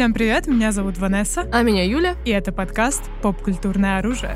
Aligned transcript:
Всем 0.00 0.14
привет, 0.14 0.46
меня 0.46 0.72
зовут 0.72 0.96
Ванесса. 0.96 1.46
А 1.52 1.60
меня 1.60 1.84
Юля. 1.84 2.16
И 2.24 2.30
это 2.30 2.52
подкаст 2.52 3.02
«Поп-культурное 3.20 3.98
оружие». 3.98 4.34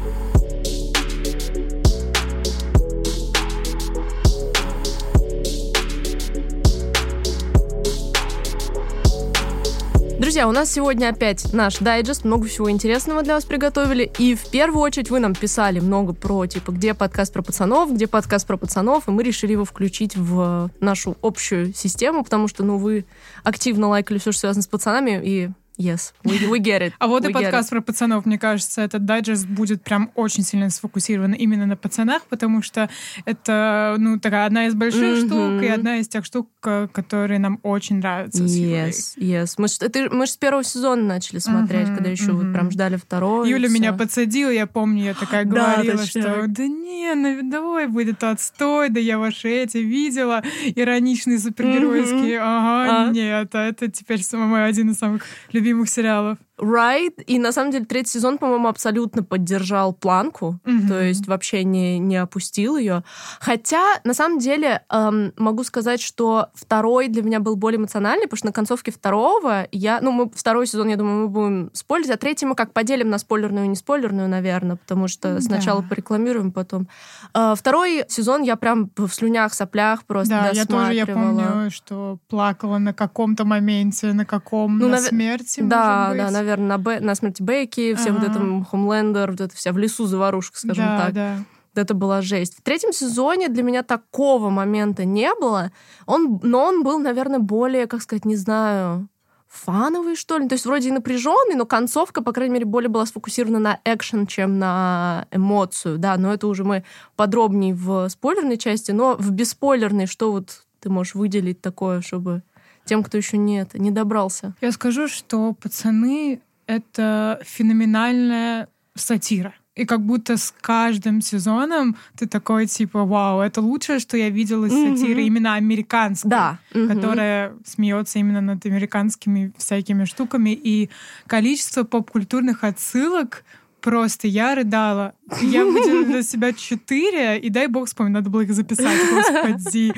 Друзья, 10.35 10.49
у 10.49 10.53
нас 10.53 10.73
сегодня 10.73 11.11
опять 11.11 11.53
наш 11.53 11.79
дайджест, 11.79 12.25
много 12.25 12.49
всего 12.49 12.69
интересного 12.69 13.23
для 13.23 13.35
вас 13.35 13.45
приготовили. 13.45 14.11
И 14.19 14.35
в 14.35 14.51
первую 14.51 14.83
очередь 14.83 15.09
вы 15.09 15.21
нам 15.21 15.33
писали 15.33 15.79
много 15.79 16.13
про, 16.13 16.45
типа, 16.47 16.73
где 16.73 16.93
подкаст 16.93 17.33
про 17.33 17.41
пацанов, 17.41 17.95
где 17.95 18.09
подкаст 18.09 18.45
про 18.45 18.57
пацанов, 18.57 19.07
и 19.07 19.13
мы 19.13 19.23
решили 19.23 19.53
его 19.53 19.65
включить 19.65 20.17
в 20.17 20.73
нашу 20.81 21.17
общую 21.23 21.73
систему, 21.73 22.25
потому 22.25 22.49
что, 22.49 22.65
ну, 22.65 22.79
вы 22.79 23.05
активно 23.45 23.87
лайкали 23.87 24.19
все, 24.19 24.33
что 24.33 24.41
связано 24.41 24.65
с 24.65 24.67
пацанами, 24.67 25.23
и 25.25 25.51
Yes, 25.77 26.13
we, 26.23 26.39
we 26.49 26.61
get 26.61 26.83
it. 26.83 26.93
А 27.01 27.09
вот 27.09 27.25
we 27.25 27.31
и 27.31 27.33
подкаст 27.33 27.71
про 27.71 27.81
пацанов, 27.81 28.27
мне 28.27 28.39
кажется, 28.39 28.83
этот 28.83 29.05
дайджест 29.05 29.47
будет 29.47 29.83
прям 29.83 30.13
очень 30.15 30.45
сильно 30.45 30.71
сфокусирован 30.71 31.33
именно 31.33 31.67
на 31.67 31.77
пацанах, 31.77 32.23
потому 32.29 32.63
что 32.63 32.89
это, 33.25 33.97
ну, 33.99 34.21
такая 34.21 34.47
одна 34.47 34.67
из 34.67 34.75
больших 34.75 35.03
mm-hmm. 35.03 35.27
штук 35.27 35.63
и 35.65 35.67
одна 35.67 35.97
из 35.97 36.07
тех 36.07 36.25
штук, 36.25 36.49
которые 36.61 37.41
нам 37.41 37.59
очень 37.65 37.97
нравятся. 37.97 38.45
Yes, 38.45 39.17
yes. 39.19 39.55
Мы, 39.59 39.67
это, 39.81 40.15
мы 40.15 40.27
же 40.27 40.33
с 40.33 40.37
первого 40.37 40.63
сезона 40.63 41.03
начали 41.03 41.41
смотреть, 41.41 41.89
mm-hmm, 41.89 41.95
когда 41.97 42.11
еще 42.11 42.27
mm-hmm. 42.27 42.45
вот 42.45 42.53
прям 42.53 42.71
ждали 42.71 42.97
второго. 42.97 43.45
Юля 43.45 43.69
меня 43.69 43.93
подсадила, 43.93 44.51
я 44.51 44.69
помню, 44.69 45.03
я 45.07 45.15
такая 45.15 45.45
говорила, 45.45 45.99
да, 45.99 46.07
что 46.07 46.45
да 46.47 46.67
не, 46.69 47.15
ну 47.17 47.51
давай 47.51 47.89
будет 47.89 48.23
отстой, 48.23 48.91
да 48.91 49.01
я 49.01 49.19
ваши 49.19 49.49
эти 49.49 49.79
видела, 49.79 50.45
ироничные 50.77 51.41
супергеройские, 51.41 52.37
mm-hmm. 52.37 52.87
ага, 52.87 53.09
а? 53.09 53.11
нет, 53.11 53.53
а 53.57 53.65
это 53.65 53.91
теперь 53.91 54.21
мой 54.35 54.67
один 54.67 54.91
из 54.93 54.99
самых 54.99 55.25
любимых 55.51 55.64
любимых 55.65 55.89
сериалов. 55.89 56.39
Right. 56.59 57.21
И 57.27 57.41
на 57.41 57.51
самом 57.51 57.73
деле 57.73 57.85
третий 57.85 58.13
сезон, 58.13 58.39
по-моему, 58.39 58.69
абсолютно 58.69 59.25
поддержал 59.25 59.93
планку, 59.93 60.61
mm-hmm. 60.65 60.89
то 60.89 61.03
есть 61.03 61.27
вообще 61.27 61.65
не, 61.65 61.99
не 61.99 62.17
опустил 62.17 62.77
ее. 62.77 63.03
Хотя, 63.41 64.01
на 64.05 64.15
самом 64.15 64.39
деле, 64.39 64.83
эм, 64.89 65.33
могу 65.37 65.65
сказать, 65.65 66.01
что 66.01 66.51
второй 66.55 67.09
для 67.09 67.23
меня 67.23 67.41
был 67.41 67.57
более 67.57 67.79
эмоциональный, 67.79 68.27
потому 68.27 68.39
что 68.39 68.47
на 68.47 68.53
концовке 68.53 68.93
второго 68.93 69.67
я... 69.73 70.01
Ну, 70.01 70.13
мы 70.13 70.31
второй 70.31 70.69
сезон, 70.69 70.87
я 70.89 70.97
думаю, 70.97 71.23
мы 71.23 71.29
будем 71.29 71.71
спойлерить, 71.73 72.11
а 72.11 72.17
третий 72.17 72.47
мы 72.47 72.55
как 72.55 72.73
поделим 72.73 73.11
на 73.11 73.19
спойлерную 73.19 73.65
и 73.65 73.69
не 73.69 73.77
спойлерную, 73.77 74.29
наверное, 74.29 74.77
потому 74.77 75.09
что 75.09 75.41
сначала 75.41 75.83
да. 75.83 75.89
порекламируем, 75.89 76.53
потом... 76.53 76.89
Э, 77.35 77.55
второй 77.57 78.05
сезон 78.09 78.43
я 78.43 78.55
прям 78.55 78.91
в 78.97 79.09
слюнях, 79.09 79.55
соплях 79.55 80.05
просто 80.05 80.35
Да, 80.35 80.51
я 80.53 80.67
тоже, 80.67 80.95
я 80.95 81.05
помню, 81.05 81.71
что 81.73 82.19
плакала 82.29 82.79
на 82.79 82.95
каком-то 82.95 83.45
моменте, 83.45 84.13
на 84.13 84.25
каком, 84.25 84.79
ну, 84.79 84.87
на 84.87 84.93
нав... 84.93 85.03
смерти, 85.03 85.61
Да, 85.61 86.13
да, 86.15 86.31
наверное, 86.31 86.44
на, 86.45 86.79
Б... 86.79 87.01
на 87.01 87.15
смерти 87.15 87.43
Бейки, 87.43 87.95
все 87.95 88.11
ага. 88.11 88.19
вот 88.19 88.31
это 88.31 88.65
Хомлендер, 88.71 89.31
вот 89.31 89.41
это 89.41 89.55
вся 89.55 89.73
в 89.73 89.79
лесу 89.79 90.07
заварушка, 90.07 90.59
скажем 90.59 90.85
да, 90.85 90.99
так. 90.99 91.15
Да. 91.15 91.37
Это 91.75 91.95
была 91.95 92.23
жесть. 92.23 92.57
В 92.57 92.63
третьем 92.63 92.93
сезоне 92.93 93.49
для 93.49 93.63
меня 93.63 93.83
такого 93.83 94.49
момента 94.51 95.05
не 95.05 95.35
было. 95.35 95.73
Он, 96.07 96.39
но 96.43 96.65
он 96.65 96.85
был, 96.85 97.01
наверное, 97.01 97.41
более, 97.41 97.87
как 97.87 98.03
сказать, 98.03 98.25
не 98.25 98.37
знаю, 98.37 99.09
фановый, 99.55 100.17
что 100.17 100.39
ли. 100.39 100.49
То 100.49 100.55
есть 100.55 100.67
вроде 100.67 100.89
и 100.89 100.93
напряженный, 100.93 101.55
но 101.57 101.65
концовка, 101.65 102.23
по 102.23 102.33
крайней 102.33 102.55
мере, 102.55 102.65
более 102.65 102.89
была 102.89 103.07
сфокусирована 103.07 103.59
на 103.59 103.81
экшен, 103.85 104.27
чем 104.27 104.59
на 104.59 105.27
эмоцию. 105.31 105.99
Да, 105.99 106.17
но 106.17 106.33
это 106.33 106.47
уже 106.47 106.65
мы 106.65 106.85
подробнее 107.17 107.75
в 107.75 108.09
спойлерной 108.09 108.59
части, 108.59 108.93
но 108.93 109.17
в 109.17 109.31
бесспойлерной, 109.31 110.07
что 110.07 110.33
вот 110.33 110.63
ты 110.81 110.91
можешь 110.91 111.15
выделить 111.15 111.61
такое, 111.61 112.01
чтобы 112.01 112.43
тем, 112.85 113.03
кто 113.03 113.17
еще 113.17 113.37
нет, 113.37 113.75
не 113.75 113.91
добрался? 113.91 114.55
Я 114.61 114.73
скажу, 114.73 115.09
что 115.09 115.53
пацаны— 115.55 116.41
это 116.67 117.41
феноменальная 117.45 118.69
сатира. 118.95 119.55
И 119.75 119.87
как 119.87 120.03
будто 120.03 120.37
с 120.37 120.55
каждым 120.61 121.21
сезоном 121.21 121.97
ты 122.17 122.29
такой, 122.29 122.67
типа, 122.67 123.05
вау, 123.05 123.41
это 123.41 123.61
лучшее, 123.61 123.99
что 123.99 124.17
я 124.17 124.31
видела 124.31 124.67
из 124.67 124.73
mm-hmm. 124.73 124.97
сатиры 124.97 125.23
именно 125.25 125.55
американской, 125.55 126.31
да. 126.31 126.59
mm-hmm. 126.73 126.95
которая 126.95 127.57
смеется 127.65 128.21
именно 128.21 128.41
над 128.41 128.65
американскими 128.67 129.53
всякими 129.59 130.05
штуками. 130.05 130.51
И 130.51 130.91
количество 131.27 131.83
поп-культурных 131.83 132.63
отсылок 132.63 133.45
просто 133.81 134.29
я 134.29 134.55
рыдала. 134.55 135.15
Я 135.43 135.65
выделила 135.65 136.05
для 136.05 136.23
себя 136.23 136.53
четыре, 136.53 137.39
и 137.41 137.51
дай 137.51 137.67
бог 137.67 137.89
вспомнить, 137.89 138.15
надо 138.15 138.31
было 138.31 138.43
их 138.43 138.55
записать, 138.55 138.99
господи. 139.13 139.93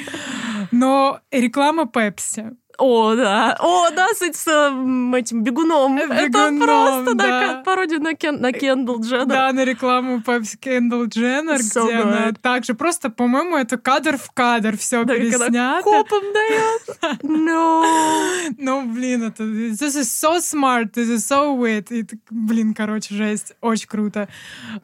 Но 0.70 1.20
реклама 1.30 1.86
Пепси. 1.86 2.52
О, 2.78 3.14
да. 3.14 3.56
О, 3.59 3.91
да, 3.91 4.09
с 4.14 4.22
этим, 4.22 5.42
бегуном. 5.42 5.97
бегуном. 5.97 5.98
Это 5.98 6.53
просто, 6.60 7.14
да, 7.14 7.25
да 7.25 7.45
пародия 7.76 7.98
на, 7.98 8.14
Кен, 8.14 8.41
на 8.41 8.53
Кендалл 8.53 9.00
Дженнер. 9.00 9.26
Да, 9.26 9.53
на 9.53 9.64
рекламу 9.64 10.22
Пепси 10.22 10.56
Кендалл 10.56 11.06
Дженнер, 11.06 11.60
so 11.60 11.84
где 11.84 11.97
good. 11.97 12.03
она 12.03 12.32
также 12.41 12.75
просто, 12.75 13.10
по-моему, 13.10 13.56
это 13.56 13.76
кадр 13.76 14.16
в 14.16 14.31
кадр 14.32 14.78
все 14.78 15.04
да, 15.04 15.14
переснято. 15.14 15.82
копом 15.82 16.22
дает. 16.32 17.22
No. 17.22 17.84
Ну, 18.56 18.87
блин, 18.87 19.25
это... 19.25 19.42
This 19.42 19.97
is 19.97 20.09
so 20.09 20.41
smart, 20.41 20.92
this 20.94 21.10
is 21.10 21.19
so 21.19 21.56
wit. 21.59 21.88
И, 21.91 22.06
блин, 22.31 22.72
короче, 22.75 23.14
жесть. 23.14 23.53
Очень 23.60 23.88
круто. 23.88 24.28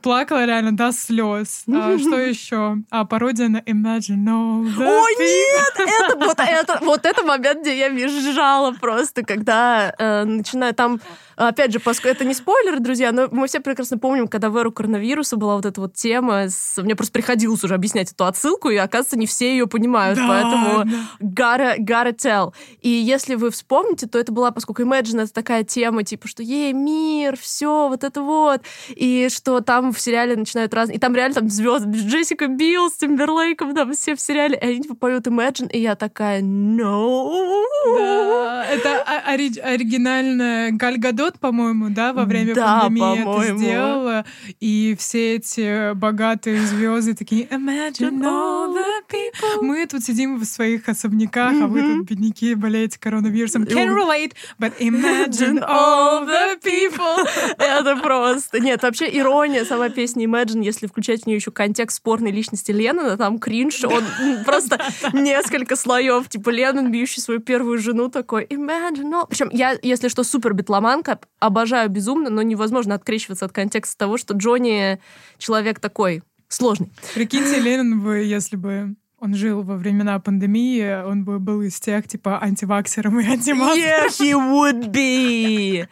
Плакала 0.03 0.44
реально 0.44 0.76
до 0.76 0.92
слез. 0.92 1.64
А, 1.72 1.98
что 1.98 2.16
еще? 2.19 2.76
А, 2.91 3.04
пародия 3.04 3.48
на 3.48 3.59
Imagine 3.59 4.24
the 4.24 4.86
О, 4.86 5.09
нет! 5.19 5.88
Это 5.88 6.16
вот, 6.19 6.38
это, 6.47 6.78
вот 6.82 7.06
это 7.06 7.22
момент, 7.24 7.62
где 7.62 7.78
я 7.78 7.88
визжала 7.88 8.72
просто, 8.72 9.22
когда 9.22 9.94
э, 9.98 10.24
начинаю 10.24 10.74
там 10.74 11.00
Опять 11.36 11.72
же, 11.72 11.80
поскольку 11.80 12.16
это 12.16 12.24
не 12.24 12.34
спойлер, 12.34 12.78
друзья, 12.82 13.10
но 13.12 13.28
мы 13.31 13.47
все 13.48 13.60
прекрасно 13.60 13.98
помним, 13.98 14.28
когда 14.28 14.50
в 14.50 14.56
эру 14.56 14.70
коронавируса 14.70 15.37
была 15.37 15.56
вот 15.56 15.66
эта 15.66 15.81
вот 15.81 15.94
тема, 15.94 16.48
с... 16.48 16.81
мне 16.81 16.94
просто 16.94 17.12
приходилось 17.12 17.65
уже 17.65 17.75
объяснять 17.75 18.12
эту 18.12 18.25
отсылку, 18.26 18.69
и, 18.70 18.76
оказывается, 18.76 19.19
не 19.19 19.26
все 19.26 19.53
ее 19.53 19.66
понимают, 19.66 20.19
да, 20.19 20.28
поэтому 20.28 20.84
да. 21.19 21.76
gotta, 21.76 21.78
gotta 21.78 22.15
tell. 22.15 22.54
И 22.81 22.88
если 22.88 23.34
вы 23.34 23.50
вспомните, 23.50 24.06
то 24.06 24.19
это 24.19 24.32
была, 24.32 24.50
поскольку 24.50 24.82
Imagine 24.82 25.22
это 25.22 25.32
такая 25.32 25.65
тема, 25.65 26.04
типа, 26.04 26.28
что 26.28 26.42
ей 26.42 26.72
мир, 26.72 27.37
все, 27.37 27.88
вот 27.88 28.04
это 28.04 28.22
вот, 28.22 28.60
и 28.88 29.28
что 29.31 29.60
там 29.60 29.92
в 29.92 30.00
сериале 30.00 30.37
начинают 30.37 30.72
разные... 30.75 30.97
И 30.97 31.00
там 31.00 31.15
реально 31.16 31.34
там 31.34 31.48
звезды, 31.48 31.98
Джессика 31.98 32.47
Билл 32.47 32.91
с 32.91 32.98
Тимберлейком, 32.98 33.75
там 33.75 33.92
все 33.94 34.15
в 34.15 34.21
сериале, 34.21 34.56
и 34.56 34.65
они 34.65 34.82
типа 34.82 34.94
поют 34.94 35.26
Imagine, 35.26 35.71
и 35.71 35.81
я 35.81 35.97
такая, 35.97 36.41
no. 36.42 37.62
Да, 37.98 38.65
это 38.66 39.03
ори- 39.26 39.59
оригинальная 39.59 40.71
Галь 40.71 40.98
Гадот 40.98 41.32
год, 41.32 41.38
по-моему, 41.38 41.88
да, 41.91 42.12
во 42.12 42.25
время 42.25 42.54
да, 42.54 42.72
пандемии 42.81 43.21
это 43.21 43.59
сделала. 43.59 44.25
И 44.60 44.97
все 44.99 45.37
эти 45.37 45.94
богатые 45.94 46.60
звезды 46.66 47.15
такие 47.15 47.47
Imagine 47.47 48.22
all 48.22 48.75
the 48.75 49.03
people. 49.09 49.62
Мы 49.62 49.87
тут 49.87 50.03
сидим 50.03 50.38
в 50.38 50.44
своих 50.44 50.88
особняках, 50.88 51.53
а 51.60 51.66
вы 51.66 51.83
тут, 51.83 52.10
бедняки, 52.10 52.55
болеете 52.55 52.99
коронавирусом. 52.99 53.65
Can't 53.65 53.94
relate, 53.94 54.33
but 54.59 54.72
imagine 54.78 55.59
all 55.69 56.27
the 56.27 56.60
people. 56.62 57.27
Это 57.59 57.97
просто... 57.97 58.60
Нет, 58.60 58.83
вообще 58.83 59.09
ирония 59.12 59.65
сама 59.65 59.89
песни 59.89 60.27
Imagine, 60.27 60.62
если 60.65 60.87
включать 60.87 61.22
в 61.22 61.27
нее 61.27 61.37
еще 61.37 61.50
контекст 61.50 61.99
спорной 61.99 62.31
личности 62.31 62.71
Леннона, 62.71 63.16
там 63.16 63.39
кринж, 63.39 63.84
он 63.84 64.04
просто 64.44 64.81
несколько 65.12 65.77
слоев. 65.77 66.28
Типа 66.28 66.50
Леннон, 66.50 66.91
бьющий 66.91 67.22
свою 67.22 67.41
первую 67.41 67.78
жену, 67.78 68.09
такой 68.09 68.44
Imagine 68.44 69.12
all... 69.12 69.27
Причем 69.28 69.49
я, 69.53 69.77
если 69.83 70.09
что, 70.09 70.25
супер 70.25 70.54
битломанка, 70.54 71.19
обожаю 71.39 71.89
безумно, 71.91 72.31
но 72.31 72.43
невозможно 72.62 72.94
открещиваться 72.94 73.44
от 73.44 73.52
контекста 73.52 73.98
того, 73.98 74.16
что 74.16 74.34
Джонни 74.34 75.00
человек 75.38 75.80
такой 75.80 76.22
сложный. 76.48 76.92
Прикиньте, 77.14 77.58
Ленин 77.58 78.00
бы, 78.00 78.18
если 78.18 78.56
бы 78.56 78.94
он 79.18 79.34
жил 79.34 79.62
во 79.62 79.76
времена 79.76 80.18
пандемии, 80.20 81.04
он 81.04 81.24
бы 81.24 81.38
был 81.38 81.62
из 81.62 81.80
тех, 81.80 82.06
типа, 82.06 82.41
антиваксером 82.41 83.18
и 83.20 83.26
антимаскером. 83.26 83.78
Yeah, 83.78 84.09
he 84.09 84.32
would 84.34 84.92
be! 84.92 85.88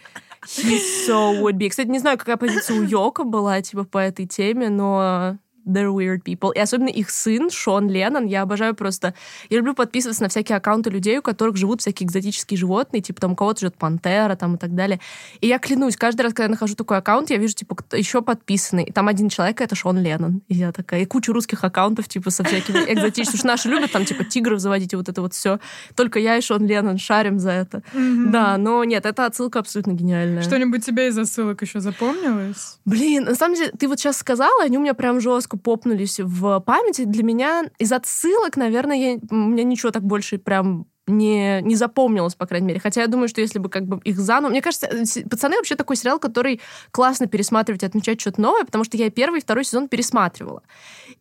He 0.46 0.78
so 1.06 1.40
would 1.43 1.58
be. 1.58 1.69
Кстати, 1.69 1.88
не 1.88 1.99
знаю, 1.99 2.19
какая 2.19 2.37
позиция 2.37 2.81
у 2.81 2.82
Йока 2.82 3.25
была, 3.25 3.61
типа, 3.61 3.84
по 3.84 3.99
этой 3.99 4.26
теме, 4.26 4.70
но 4.70 5.38
they're 5.67 5.93
weird 5.93 6.23
people. 6.23 6.51
И 6.55 6.59
особенно 6.59 6.89
их 6.89 7.11
сын, 7.11 7.51
Шон 7.51 7.89
Леннон, 7.89 8.27
я 8.27 8.43
обожаю 8.43 8.75
просто... 8.75 9.15
Я 9.49 9.59
люблю 9.59 9.75
подписываться 9.75 10.23
на 10.23 10.29
всякие 10.29 10.57
аккаунты 10.57 10.91
людей, 10.91 11.19
у 11.19 11.23
которых 11.23 11.57
живут 11.57 11.81
всякие 11.81 12.07
экзотические 12.07 12.59
животные, 12.59 13.03
типа 13.03 13.21
там 13.21 13.33
у 13.33 13.37
кого-то 13.37 13.61
живет 13.61 13.77
пантера 13.77 14.37
там 14.37 14.55
и 14.57 14.59
так 14.59 14.75
далее. 14.75 15.01
И 15.41 15.47
я 15.47 15.59
клянусь, 15.59 15.97
каждый 15.97 16.23
раз, 16.23 16.33
когда 16.33 16.45
я 16.45 16.51
нахожу 16.51 16.75
такой 16.75 16.99
аккаунт, 16.99 17.31
я 17.31 17.37
вижу, 17.37 17.55
типа, 17.55 17.77
еще 17.93 18.23
подписанный. 18.23 18.85
И 18.85 18.93
там 18.93 19.09
один 19.09 19.29
человек, 19.29 19.61
это 19.61 19.75
Шон 19.75 19.99
Леннон. 19.99 20.43
И 20.49 20.55
я 20.55 20.73
такая... 20.73 21.03
И 21.03 21.05
куча 21.05 21.33
русских 21.33 21.62
аккаунтов, 21.65 22.09
типа, 22.09 22.31
со 22.31 22.45
всякими 22.45 22.79
экзотическими. 22.93 23.25
Потому 23.25 23.39
что 23.39 23.47
наши 23.47 23.69
любят 23.69 23.93
там, 23.93 24.05
типа, 24.05 24.25
тигров 24.25 24.61
заводить 24.61 24.93
и 24.93 24.97
вот 24.97 25.09
это 25.09 25.21
вот 25.23 25.35
все. 25.35 25.61
Только 25.95 26.19
я 26.19 26.37
и 26.37 26.41
Шон 26.41 26.67
Леннон 26.67 26.99
шарим 26.99 27.39
за 27.39 27.51
это. 27.51 27.83
Mm-hmm. 27.93 28.31
Да, 28.31 28.57
но 28.57 28.85
нет, 28.85 29.07
эта 29.07 29.27
отсылка 29.27 29.59
абсолютно 29.59 29.93
гениальная. 29.93 30.43
Что-нибудь 30.43 30.85
тебе 30.85 31.09
из 31.09 31.19
отсылок 31.19 31.62
еще 31.62 31.81
запомнилось? 31.81 32.79
Блин, 32.85 33.25
на 33.25 33.35
самом 33.35 33.57
деле, 33.57 33.73
ты 33.79 33.89
вот 33.89 33.99
сейчас 33.99 34.19
сказала, 34.19 34.65
они 34.65 34.79
у 34.79 34.81
меня 34.81 34.95
прям 34.95 35.21
жестко 35.21 35.50
попнулись 35.56 36.20
в 36.20 36.61
памяти. 36.61 37.05
Для 37.05 37.23
меня 37.23 37.64
из 37.79 37.93
отсылок, 37.93 38.56
наверное, 38.56 38.97
я, 38.97 39.19
у 39.31 39.35
меня 39.35 39.64
ничего 39.64 39.91
так 39.91 40.02
больше 40.02 40.38
прям 40.38 40.87
не, 41.11 41.61
не 41.62 41.76
запомнилось, 41.76 42.35
по 42.35 42.47
крайней 42.47 42.69
мере. 42.69 42.81
Хотя 42.81 43.02
я 43.02 43.06
думаю, 43.06 43.29
что 43.29 43.41
если 43.41 43.58
бы 43.58 43.69
как 43.69 43.87
бы 43.87 44.00
их 44.05 44.19
заново... 44.19 44.50
Мне 44.50 44.62
кажется, 44.62 44.88
«Пацаны» 45.29 45.56
вообще 45.56 45.75
такой 45.75 45.97
сериал, 45.97 46.19
который 46.19 46.61
классно 46.91 47.26
пересматривать 47.26 47.82
и 47.82 47.87
отмечать 47.87 48.20
что-то 48.20 48.41
новое, 48.41 48.64
потому 48.64 48.85
что 48.85 48.97
я 48.97 49.11
первый 49.11 49.38
и 49.38 49.43
второй 49.43 49.64
сезон 49.64 49.88
пересматривала. 49.88 50.62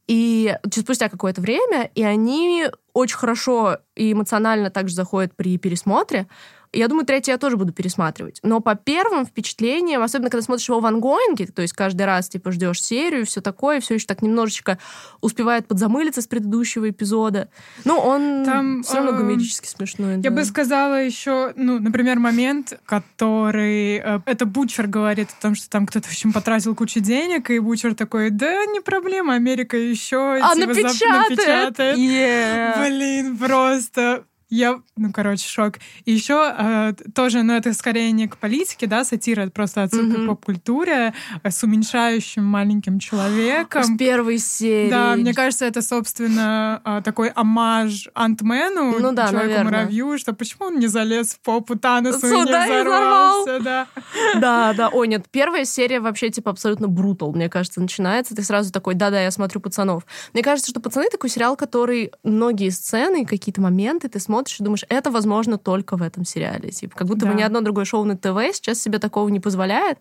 И 0.08 0.56
спустя 0.72 1.10
какое-то 1.10 1.42
время, 1.42 1.90
и 1.96 2.04
они 2.04 2.66
очень 2.94 3.18
хорошо 3.18 3.78
и 3.96 4.14
эмоционально 4.14 4.70
также 4.70 4.96
заходят 4.96 5.36
при 5.36 5.58
пересмотре. 5.58 6.28
Я 6.72 6.88
думаю, 6.88 7.06
третий 7.06 7.32
я 7.32 7.38
тоже 7.38 7.58
буду 7.58 7.74
пересматривать. 7.74 8.40
Но 8.44 8.60
по 8.60 8.76
первым 8.76 9.26
впечатлениям, 9.26 10.04
особенно 10.04 10.30
когда 10.30 10.44
смотришь 10.44 10.70
его 10.70 10.80
в 10.80 10.86
ангоинге, 10.86 11.48
то 11.48 11.62
есть 11.62 11.74
каждый 11.74 12.04
раз 12.04 12.30
типа 12.30 12.52
ждешь 12.52 12.82
серию, 12.84 13.26
все 13.26 13.42
такое, 13.42 13.80
все 13.80 13.96
еще 13.96 14.06
так 14.06 14.22
немножечко 14.22 14.78
успевает 15.22 15.68
подзамылиться 15.68 16.22
с 16.22 16.28
предыдущего 16.28 16.90
эпизода. 16.90 17.50
Ну, 17.86 17.98
он 17.98 18.46
Там, 18.46 18.84
все 18.84 18.98
равно 18.98 19.12
э, 19.12 19.18
гомерически 19.18 19.68
смешной. 19.68 20.16
Я 20.16 20.22
да. 20.22 20.32
бы 20.32 20.46
сказала 20.46 21.04
еще, 21.04 21.54
ну, 21.56 21.80
например, 21.80 22.20
момент, 22.20 22.80
который... 22.86 23.98
Э, 23.98 24.20
это 24.26 24.46
Бучер 24.46 24.88
говорит 24.88 25.30
о 25.38 25.42
том, 25.42 25.56
что 25.56 25.70
там 25.70 25.88
кто-то, 25.88 26.08
в 26.08 26.12
общем, 26.12 26.34
потратил 26.34 26.76
кучу 26.76 27.00
денег, 27.00 27.50
и 27.50 27.60
Бучер 27.60 27.96
такой, 27.96 28.30
да, 28.30 28.66
не 28.66 28.80
проблема, 28.80 29.34
Америка 29.34 29.76
еще 29.76 30.40
а, 30.42 30.54
типа, 30.54 30.68
напечатает. 30.68 31.30
напечатает. 31.30 31.98
Yeah. 31.98 32.88
Блин, 32.88 33.38
просто 33.38 34.24
я, 34.50 34.82
ну, 34.98 35.12
короче, 35.14 35.48
шок. 35.48 35.76
И 36.06 36.12
еще 36.12 36.54
э, 36.58 36.94
тоже, 37.14 37.44
ну, 37.44 37.54
это 37.54 37.74
скорее 37.74 38.12
не 38.12 38.28
к 38.28 38.38
политике, 38.38 38.88
да, 38.88 39.04
сатира, 39.04 39.42
это 39.42 39.52
просто 39.52 39.84
отсылка 39.84 40.18
mm-hmm. 40.18 40.24
к 40.24 40.28
поп-культуре 40.28 41.14
э, 41.44 41.52
с 41.52 41.64
уменьшающим 41.64 42.44
маленьким 42.44 42.98
человеком. 42.98 43.84
С 43.84 43.98
первой 43.98 44.40
серии. 44.40 44.90
Да, 44.90 45.16
мне 45.16 45.34
кажется, 45.34 45.66
это, 45.66 45.84
собственно, 45.84 46.82
э, 46.84 47.02
такой 47.06 47.30
амаж 47.30 48.10
Антмену, 48.16 49.00
ну, 49.00 49.12
да, 49.12 49.30
Человеку-муравью, 49.30 50.18
что 50.18 50.34
почему 50.34 50.68
он 50.68 50.80
не 50.80 50.88
залез 50.88 51.36
в 51.36 51.42
попу 51.42 51.78
Таносу 51.78 52.26
и 52.26 52.32
не 52.32 52.44
взорвался, 52.44 53.60
да. 53.60 53.88
Да, 54.40 54.74
да. 54.74 54.90
Ой, 54.90 55.08
нет, 55.08 55.26
первая 55.30 55.66
серия 55.66 56.00
вообще, 56.00 56.30
типа, 56.30 56.52
абсолютно 56.52 56.88
брутал, 56.88 57.34
мне 57.34 57.50
кажется, 57.50 57.82
начинается. 57.82 58.36
Ты 58.36 58.42
сразу 58.42 58.72
такой, 58.72 58.96
да-да, 58.96 59.22
я 59.22 59.30
смотрю 59.32 59.62
«Пацанов». 59.62 60.06
Мне 60.34 60.42
кажется, 60.42 60.72
что 60.72 60.80
«Пацаны» 60.80 61.08
такой 61.12 61.30
сериал, 61.30 61.56
который 61.56 62.12
многие 62.24 62.70
сцены, 62.70 63.26
какие-то 63.26 63.62
моменты 63.62 64.10
ты 64.10 64.20
смотришь 64.20 64.39
смотришь 64.40 64.60
и 64.60 64.64
думаешь, 64.64 64.86
это 64.90 65.12
возможно 65.12 65.58
только 65.58 65.98
в 65.98 66.02
этом 66.02 66.26
сериале. 66.26 66.70
Типа, 66.72 66.96
как 66.96 67.08
будто 67.08 67.26
да. 67.26 67.32
бы 67.32 67.38
ни 67.38 67.42
одно 67.42 67.62
другое 67.62 67.86
шоу 67.86 68.06
на 68.06 68.18
ТВ 68.18 68.56
сейчас 68.56 68.82
себе 68.82 69.00
такого 69.00 69.30
не 69.30 69.40
позволяет. 69.40 70.00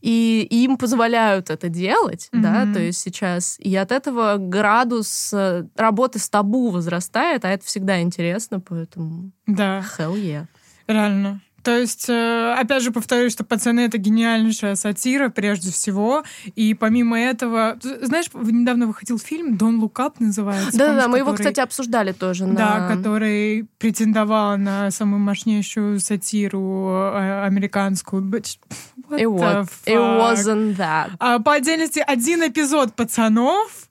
И 0.00 0.46
им 0.50 0.76
позволяют 0.76 1.50
это 1.50 1.68
делать, 1.68 2.28
mm-hmm. 2.32 2.40
да, 2.40 2.72
то 2.72 2.80
есть 2.80 3.00
сейчас. 3.00 3.56
И 3.58 3.74
от 3.76 3.92
этого 3.92 4.36
градус 4.38 5.32
э, 5.32 5.64
работы 5.76 6.18
с 6.18 6.28
табу 6.28 6.70
возрастает, 6.70 7.44
а 7.44 7.48
это 7.50 7.64
всегда 7.64 8.00
интересно, 8.00 8.60
поэтому... 8.60 9.32
Да. 9.46 9.84
Hell 9.98 10.14
yeah. 10.14 10.46
Реально. 10.86 11.40
То 11.62 11.78
есть, 11.78 12.08
э, 12.08 12.54
опять 12.58 12.82
же, 12.82 12.90
повторюсь, 12.90 13.32
что 13.32 13.44
«Пацаны»— 13.44 13.80
это 13.86 13.98
гениальнейшая 13.98 14.74
сатира, 14.74 15.28
прежде 15.28 15.70
всего. 15.70 16.24
И 16.56 16.74
помимо 16.74 17.18
этого... 17.18 17.78
Знаешь, 17.82 18.26
недавно 18.32 18.86
выходил 18.86 19.18
фильм 19.18 19.56
«Don't 19.56 19.80
Look 19.80 19.94
Up» 19.94 20.14
называется. 20.18 20.76
Да-да, 20.76 21.08
мы 21.08 21.18
его, 21.18 21.32
кстати, 21.32 21.60
обсуждали 21.60 22.12
тоже. 22.12 22.46
На... 22.46 22.54
Да, 22.54 22.88
который 22.88 23.66
претендовал 23.78 24.56
на 24.56 24.90
самую 24.90 25.20
мощнейшую 25.20 26.00
сатиру 26.00 26.90
э, 26.90 27.44
американскую. 27.44 28.22
But 28.22 28.58
it, 29.10 29.26
was, 29.26 29.68
it 29.86 29.96
wasn't 29.96 30.76
that. 30.76 31.10
А, 31.18 31.38
по 31.38 31.54
отдельности 31.54 32.02
один 32.06 32.46
эпизод 32.46 32.94
«Пацанов» 32.94 33.89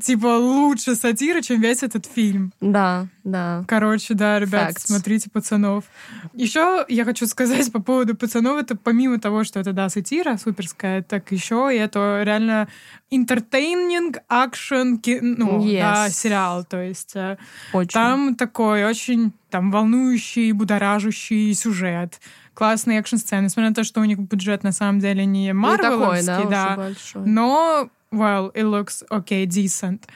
типа 0.00 0.38
лучше 0.38 0.94
сатира, 0.94 1.40
чем 1.40 1.60
весь 1.60 1.82
этот 1.82 2.06
фильм. 2.06 2.52
Да, 2.60 3.06
да. 3.24 3.64
Короче, 3.68 4.14
да, 4.14 4.38
ребят, 4.38 4.72
Facts. 4.72 4.86
смотрите 4.86 5.30
пацанов. 5.30 5.84
Еще 6.32 6.84
я 6.88 7.04
хочу 7.04 7.26
сказать 7.26 7.70
по 7.72 7.80
поводу 7.80 8.16
пацанов, 8.16 8.60
это 8.60 8.76
помимо 8.76 9.18
того, 9.18 9.44
что 9.44 9.60
это, 9.60 9.72
да, 9.72 9.88
сатира 9.88 10.36
суперская, 10.36 11.02
так 11.02 11.30
еще 11.32 11.70
и 11.72 11.76
это 11.76 12.22
реально 12.24 12.68
entertaining, 13.10 14.16
action, 14.30 15.00
ну, 15.20 15.64
yes. 15.64 15.80
да, 15.80 16.10
сериал. 16.10 16.64
То 16.64 16.82
есть 16.82 17.16
э, 17.16 17.36
очень. 17.72 17.90
там 17.90 18.34
такой 18.34 18.84
очень 18.84 19.32
там 19.50 19.70
волнующий, 19.70 20.52
будоражащий 20.52 21.54
сюжет 21.54 22.20
классные 22.58 22.98
экшн-сцены, 22.98 23.44
несмотря 23.44 23.68
на 23.68 23.74
то, 23.76 23.84
что 23.84 24.00
у 24.00 24.04
них 24.04 24.18
бюджет 24.18 24.64
на 24.64 24.72
самом 24.72 24.98
деле 24.98 25.24
не 25.24 25.52
марвеловский, 25.52 26.50
да, 26.50 26.74
да 26.76 26.90
но 27.24 27.88
well, 28.12 28.50
it 28.54 28.64
looks 28.64 29.02
okay, 29.10 29.46
decent. 29.46 30.06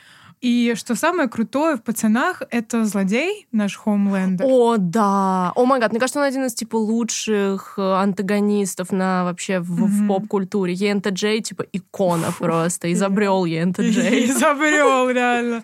И 0.42 0.74
что 0.74 0.96
самое 0.96 1.28
крутое 1.28 1.76
в 1.76 1.84
«Пацанах»— 1.84 2.42
это 2.50 2.84
злодей, 2.84 3.46
наш 3.52 3.76
Хоумлендер. 3.76 4.44
О, 4.44 4.76
да! 4.76 5.52
О 5.54 5.64
май 5.64 5.78
гад, 5.78 5.92
мне 5.92 6.00
кажется, 6.00 6.18
он 6.18 6.26
один 6.26 6.44
из, 6.44 6.54
типа, 6.54 6.74
лучших 6.74 7.74
э, 7.76 7.80
антагонистов 7.80 8.90
на 8.90 9.22
вообще 9.22 9.60
в, 9.60 9.84
mm-hmm. 9.84 9.86
в 9.86 10.08
поп-культуре. 10.08 10.72
Ента 10.72 11.10
Джей, 11.10 11.42
типа, 11.42 11.64
икона 11.72 12.32
просто. 12.36 12.92
Изобрел 12.92 13.44
Ента 13.44 13.82
Джей. 13.88 14.28
Изобрел, 14.28 15.10
реально. 15.10 15.62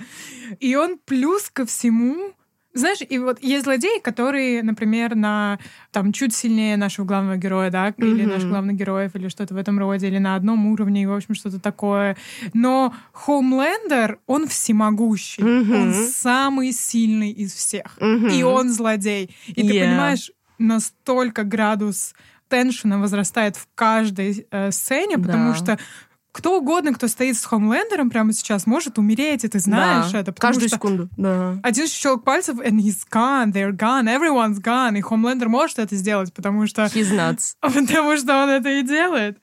И 0.60 0.76
он 0.76 0.98
плюс 1.04 1.50
ко 1.50 1.66
всему 1.66 2.34
знаешь, 2.78 2.98
и 3.08 3.18
вот 3.18 3.42
есть 3.42 3.64
злодеи, 3.64 4.00
которые, 4.00 4.62
например, 4.62 5.14
на 5.14 5.58
там 5.90 6.12
чуть 6.12 6.34
сильнее 6.34 6.76
нашего 6.76 7.04
главного 7.04 7.36
героя, 7.36 7.70
да, 7.70 7.88
mm-hmm. 7.88 8.10
или 8.10 8.24
наших 8.24 8.48
главных 8.48 8.76
героев, 8.76 9.14
или 9.14 9.28
что-то 9.28 9.54
в 9.54 9.56
этом 9.56 9.78
роде, 9.78 10.08
или 10.08 10.18
на 10.18 10.34
одном 10.34 10.66
уровне, 10.66 11.02
и, 11.02 11.06
в 11.06 11.12
общем, 11.12 11.34
что-то 11.34 11.60
такое. 11.60 12.16
Но 12.54 12.94
Хоумлендер, 13.12 14.18
он 14.26 14.46
всемогущий. 14.46 15.42
Mm-hmm. 15.42 15.82
Он 15.82 15.94
самый 15.94 16.72
сильный 16.72 17.30
из 17.30 17.52
всех. 17.52 17.98
Mm-hmm. 17.98 18.38
И 18.38 18.42
он 18.42 18.70
злодей. 18.70 19.34
И 19.46 19.62
yeah. 19.62 19.68
ты 19.68 19.80
понимаешь, 19.80 20.30
настолько 20.58 21.44
градус 21.44 22.14
теншена 22.48 22.98
возрастает 22.98 23.56
в 23.56 23.68
каждой 23.74 24.46
э, 24.50 24.70
сцене, 24.70 25.18
потому 25.18 25.50
да. 25.50 25.54
что 25.54 25.78
кто 26.32 26.58
угодно, 26.58 26.94
кто 26.94 27.08
стоит 27.08 27.36
с 27.36 27.44
Хомлендером 27.44 28.10
прямо 28.10 28.32
сейчас, 28.32 28.66
может 28.66 28.98
умереть, 28.98 29.44
и 29.44 29.48
ты 29.48 29.58
знаешь 29.58 30.12
да, 30.12 30.20
это. 30.20 30.32
Каждую 30.32 30.68
секунду, 30.68 31.08
да. 31.16 31.58
Один 31.62 31.88
щелк 31.88 32.24
пальцев, 32.24 32.58
and 32.58 32.78
he's 32.78 33.00
gone, 33.10 33.52
they're 33.52 33.72
gone, 33.72 34.04
everyone's 34.04 34.60
gone. 34.60 34.96
И 34.96 35.00
Хомлендер 35.00 35.48
может 35.48 35.78
это 35.78 35.94
сделать, 35.96 36.32
потому 36.32 36.66
что... 36.66 36.84
He's 36.84 37.10
nuts. 37.10 37.54
Потому 37.60 38.16
что 38.16 38.42
он 38.42 38.50
это 38.50 38.68
и 38.68 38.82
делает. 38.82 39.38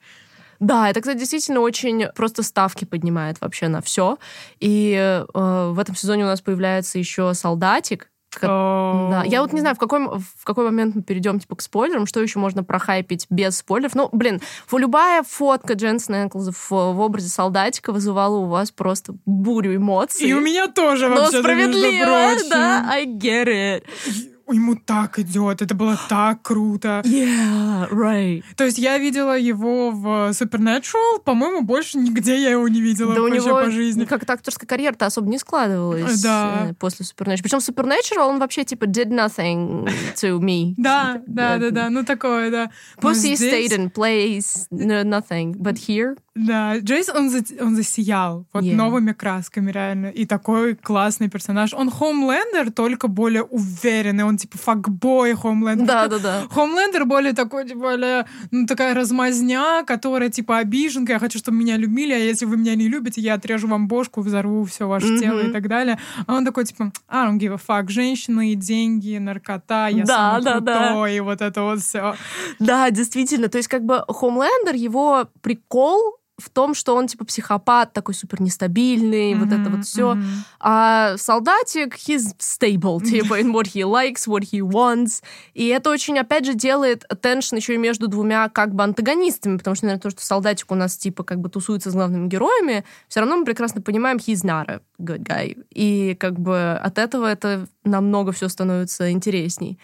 Да, 0.58 0.88
это, 0.88 1.00
кстати, 1.00 1.18
действительно 1.18 1.60
очень 1.60 2.06
просто 2.14 2.42
ставки 2.42 2.84
поднимает 2.84 3.40
вообще 3.40 3.68
на 3.68 3.82
все. 3.82 4.18
И 4.58 4.94
э, 4.94 5.24
в 5.34 5.78
этом 5.78 5.94
сезоне 5.94 6.24
у 6.24 6.28
нас 6.28 6.40
появляется 6.40 6.98
еще 6.98 7.34
солдатик, 7.34 8.10
да. 8.42 9.24
Я 9.24 9.42
вот 9.42 9.52
не 9.52 9.60
знаю, 9.60 9.76
в 9.76 9.78
какой, 9.78 10.06
в 10.06 10.44
какой 10.44 10.64
момент 10.64 10.94
мы 10.94 11.02
перейдем 11.02 11.40
типа, 11.40 11.56
к 11.56 11.62
спойлерам, 11.62 12.06
что 12.06 12.20
еще 12.20 12.38
можно 12.38 12.62
прохайпить 12.64 13.26
без 13.30 13.58
спойлеров. 13.58 13.94
Ну, 13.94 14.08
блин, 14.12 14.40
любая 14.72 15.22
фотка 15.22 15.74
Дженсона 15.74 16.22
Энклза 16.22 16.52
в, 16.52 16.70
в 16.70 17.00
образе 17.00 17.28
солдатика 17.28 17.92
вызывала 17.92 18.36
у 18.36 18.46
вас 18.46 18.70
просто 18.70 19.14
бурю 19.24 19.76
эмоций. 19.76 20.28
И 20.28 20.32
у 20.32 20.40
меня 20.40 20.68
тоже, 20.68 21.08
вообще 21.08 21.36
Но 21.36 21.40
справедливо, 21.40 22.36
да, 22.50 22.86
I 22.90 23.06
get 23.06 23.46
it 23.46 24.35
ему 24.52 24.76
так 24.76 25.18
идет, 25.18 25.62
это 25.62 25.74
было 25.74 25.98
так 26.08 26.42
круто. 26.42 27.02
Yeah, 27.04 27.90
right. 27.90 28.44
То 28.56 28.64
есть 28.64 28.78
я 28.78 28.98
видела 28.98 29.36
его 29.36 29.90
в 29.90 30.30
Supernatural, 30.30 31.20
по-моему, 31.24 31.62
больше 31.62 31.98
нигде 31.98 32.40
я 32.40 32.50
его 32.50 32.68
не 32.68 32.80
видела 32.80 33.14
да 33.14 33.20
вообще 33.20 33.40
у 33.40 33.44
него 33.44 33.56
по 33.64 33.70
жизни. 33.70 34.04
Как-то 34.04 34.34
актерская 34.34 34.66
карьера-то 34.66 35.06
особо 35.06 35.28
не 35.28 35.38
складывалась 35.38 36.22
да. 36.22 36.68
Э, 36.70 36.74
после 36.74 37.04
Supernatural. 37.04 37.42
Причем 37.42 37.58
Supernatural, 37.58 38.28
он 38.28 38.38
вообще 38.38 38.64
типа 38.64 38.84
did 38.84 39.08
nothing 39.08 39.88
to 40.14 40.38
me. 40.38 40.74
Да, 40.86 41.20
да, 41.26 41.58
да, 41.58 41.70
да, 41.70 41.90
ну 41.90 42.04
такое, 42.04 42.50
да. 42.50 42.70
Pussy 42.98 43.32
stayed 43.32 43.76
in 43.76 43.92
place, 43.92 44.66
nothing. 44.70 45.54
But 45.54 45.74
here... 45.74 46.16
Да, 46.36 46.78
Джейс, 46.78 47.08
он, 47.08 47.30
за, 47.30 47.42
он 47.60 47.76
засиял 47.76 48.46
вот 48.52 48.62
yeah. 48.62 48.74
новыми 48.74 49.12
красками, 49.12 49.72
реально. 49.72 50.08
И 50.08 50.26
такой 50.26 50.74
классный 50.74 51.30
персонаж. 51.30 51.72
Он 51.72 51.90
Хомлендер, 51.90 52.70
только 52.72 53.08
более 53.08 53.42
уверенный. 53.42 54.24
Он 54.24 54.35
типа 54.36 54.58
факбой 54.58 55.34
Хомлендер. 55.34 55.86
Да, 55.86 56.08
да, 56.08 56.18
да. 56.18 56.42
Хомлендер 56.50 57.04
более 57.04 57.32
такой, 57.32 57.66
типа, 57.66 57.80
более, 57.80 58.26
ну, 58.50 58.66
такая 58.66 58.94
размазня, 58.94 59.84
которая 59.86 60.28
типа 60.28 60.58
обиженка. 60.58 61.12
Я 61.12 61.18
хочу, 61.18 61.38
чтобы 61.38 61.58
меня 61.58 61.76
любили, 61.76 62.12
а 62.12 62.18
если 62.18 62.44
вы 62.44 62.56
меня 62.56 62.74
не 62.74 62.88
любите, 62.88 63.20
я 63.20 63.34
отрежу 63.34 63.68
вам 63.68 63.88
бошку, 63.88 64.20
взорву 64.20 64.64
все 64.64 64.86
ваше 64.86 65.06
mm-hmm. 65.06 65.18
тело 65.18 65.40
и 65.40 65.52
так 65.52 65.68
далее. 65.68 65.98
А 66.26 66.34
он 66.34 66.44
такой, 66.44 66.64
типа, 66.64 66.92
I 67.08 67.28
don't 67.28 67.38
give 67.38 67.52
a 67.52 67.56
fuck. 67.56 67.88
Женщины, 67.88 68.54
деньги, 68.54 69.16
наркота, 69.18 69.88
я 69.88 70.04
да, 70.04 70.40
самый 70.40 70.44
да, 70.44 70.52
крутой, 70.52 71.10
да. 71.10 71.16
и 71.16 71.20
вот 71.20 71.40
это 71.40 71.62
вот 71.62 71.80
все. 71.80 72.14
Да, 72.58 72.90
действительно. 72.90 73.48
То 73.48 73.58
есть 73.58 73.68
как 73.68 73.84
бы 73.84 74.04
Хомлендер, 74.08 74.74
его 74.74 75.28
прикол 75.40 76.18
в 76.38 76.50
том, 76.50 76.74
что 76.74 76.94
он 76.94 77.06
типа 77.06 77.24
психопат, 77.24 77.92
такой 77.92 78.14
супер 78.14 78.42
нестабильный, 78.42 79.32
mm-hmm, 79.32 79.38
вот 79.38 79.52
это 79.52 79.70
вот 79.70 79.84
все. 79.84 80.12
Mm-hmm. 80.12 80.24
А 80.60 81.16
солдатик, 81.16 81.94
he's 81.96 82.36
stable, 82.38 83.02
типа, 83.02 83.40
in 83.40 83.52
what 83.52 83.66
he 83.66 83.82
likes, 83.82 84.26
what 84.26 84.42
he 84.42 84.60
wants. 84.60 85.22
И 85.54 85.66
это 85.68 85.90
очень, 85.90 86.18
опять 86.18 86.44
же, 86.44 86.54
делает 86.54 87.04
attention 87.10 87.56
еще 87.56 87.74
и 87.74 87.78
между 87.78 88.08
двумя 88.08 88.48
как 88.50 88.74
бы 88.74 88.84
антагонистами, 88.84 89.56
потому 89.56 89.74
что, 89.76 89.86
наверное, 89.86 90.02
то, 90.02 90.10
что 90.10 90.24
солдатик 90.24 90.70
у 90.70 90.74
нас 90.74 90.96
типа 90.96 91.24
как 91.24 91.40
бы 91.40 91.48
тусуется 91.48 91.90
с 91.90 91.94
главными 91.94 92.28
героями, 92.28 92.84
все 93.08 93.20
равно 93.20 93.38
мы 93.38 93.44
прекрасно 93.44 93.80
понимаем, 93.80 94.18
he's 94.18 94.44
not 94.44 94.66
a 94.68 94.80
good 94.98 95.22
guy. 95.22 95.56
И 95.70 96.14
как 96.20 96.38
бы 96.38 96.72
от 96.72 96.98
этого 96.98 97.26
это 97.26 97.66
намного 97.84 98.32
все 98.32 98.48
становится 98.48 99.10
интересней. 99.10 99.78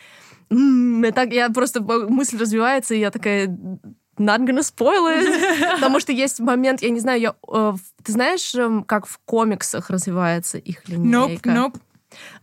м 0.51 1.05
так, 1.15 1.33
я 1.33 1.49
просто 1.51 1.81
мысль 1.81 2.37
развивается, 2.39 2.95
и 2.95 3.01
я 3.01 3.11
такая, 3.11 3.57
not 4.19 4.45
gonna 4.45 4.63
spoil 4.63 5.07
it. 5.07 5.75
Потому 5.75 6.01
что 6.01 6.13
есть 6.13 6.41
момент, 6.41 6.83
я 6.83 6.91
не 6.91 7.01
знаю, 7.01 7.21
я, 7.21 7.35
э, 7.53 7.73
ты 8.03 8.13
знаешь, 8.13 8.55
э, 8.55 8.83
как 8.87 9.07
в 9.07 9.19
комиксах 9.25 9.91
развивается 9.91 10.59
их 10.59 10.89
линейка? 10.89 11.51
Nope, 11.51 11.73
nope. 11.73 11.81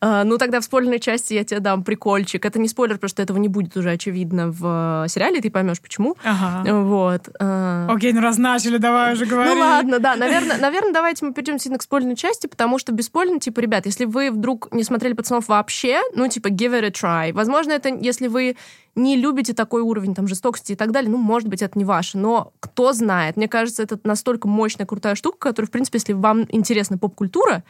Uh, 0.02 0.24
ну, 0.24 0.38
тогда 0.38 0.60
в 0.60 0.64
спойлерной 0.64 1.00
части 1.00 1.34
я 1.34 1.44
тебе 1.44 1.60
дам 1.60 1.84
прикольчик. 1.84 2.46
Это 2.46 2.60
не 2.60 2.68
спойлер, 2.68 2.96
потому 2.96 3.10
что 3.10 3.22
этого 3.22 3.38
не 3.38 3.48
будет 3.48 3.76
уже 3.78 3.92
очевидно 3.92 4.52
в 4.52 5.04
э, 5.06 5.10
сериале, 5.10 5.42
ты 5.42 5.50
поймешь, 5.50 5.82
почему. 5.82 6.16
Ага. 6.24 6.74
Вот. 6.84 7.28
Uh... 7.40 7.94
Окей, 7.94 8.14
ну 8.14 8.22
раз 8.22 8.38
начали, 8.38 8.78
давай 8.78 9.14
уже 9.14 9.26
говори. 9.26 9.50
Ну 9.50 9.60
ладно, 9.60 10.00
да. 10.00 10.16
Наверное, 10.16 10.58
наверное 10.58 10.94
давайте 10.94 11.26
мы 11.26 11.34
перейдем 11.34 11.60
сильно 11.60 11.78
к 11.78 11.82
спойлерной 11.82 12.16
части, 12.16 12.48
потому 12.48 12.80
что 12.80 12.92
бесспорно, 12.92 13.40
типа, 13.40 13.60
ребят, 13.60 13.86
если 13.86 14.06
вы 14.06 14.32
вдруг 14.32 14.72
не 14.72 14.84
смотрели 14.84 15.14
«Пацанов» 15.14 15.48
вообще, 15.48 16.02
ну, 16.16 16.28
типа, 16.28 16.48
give 16.48 16.80
it 16.80 16.86
a 16.86 16.90
try. 16.90 17.34
Возможно, 17.34 17.72
это 17.72 17.90
если 17.90 18.28
вы 18.28 18.56
не 18.96 19.16
любите 19.16 19.54
такой 19.54 19.82
уровень 19.82 20.16
там 20.16 20.28
жестокости 20.28 20.74
и 20.74 20.76
так 20.76 20.92
далее, 20.92 21.10
ну, 21.12 21.18
может 21.18 21.48
быть, 21.48 21.62
это 21.62 21.78
не 21.78 21.86
ваше, 21.86 22.18
но 22.18 22.54
кто 22.60 22.94
знает. 22.94 23.38
Мне 23.38 23.48
кажется, 23.48 23.84
это 23.84 24.00
настолько 24.04 24.48
мощная, 24.48 24.86
крутая 24.86 25.16
штука, 25.16 25.38
которая, 25.50 25.68
в 25.68 25.72
принципе, 25.72 25.98
если 25.98 26.14
вам 26.14 26.46
интересна 26.50 26.98
поп-культура, 26.98 27.64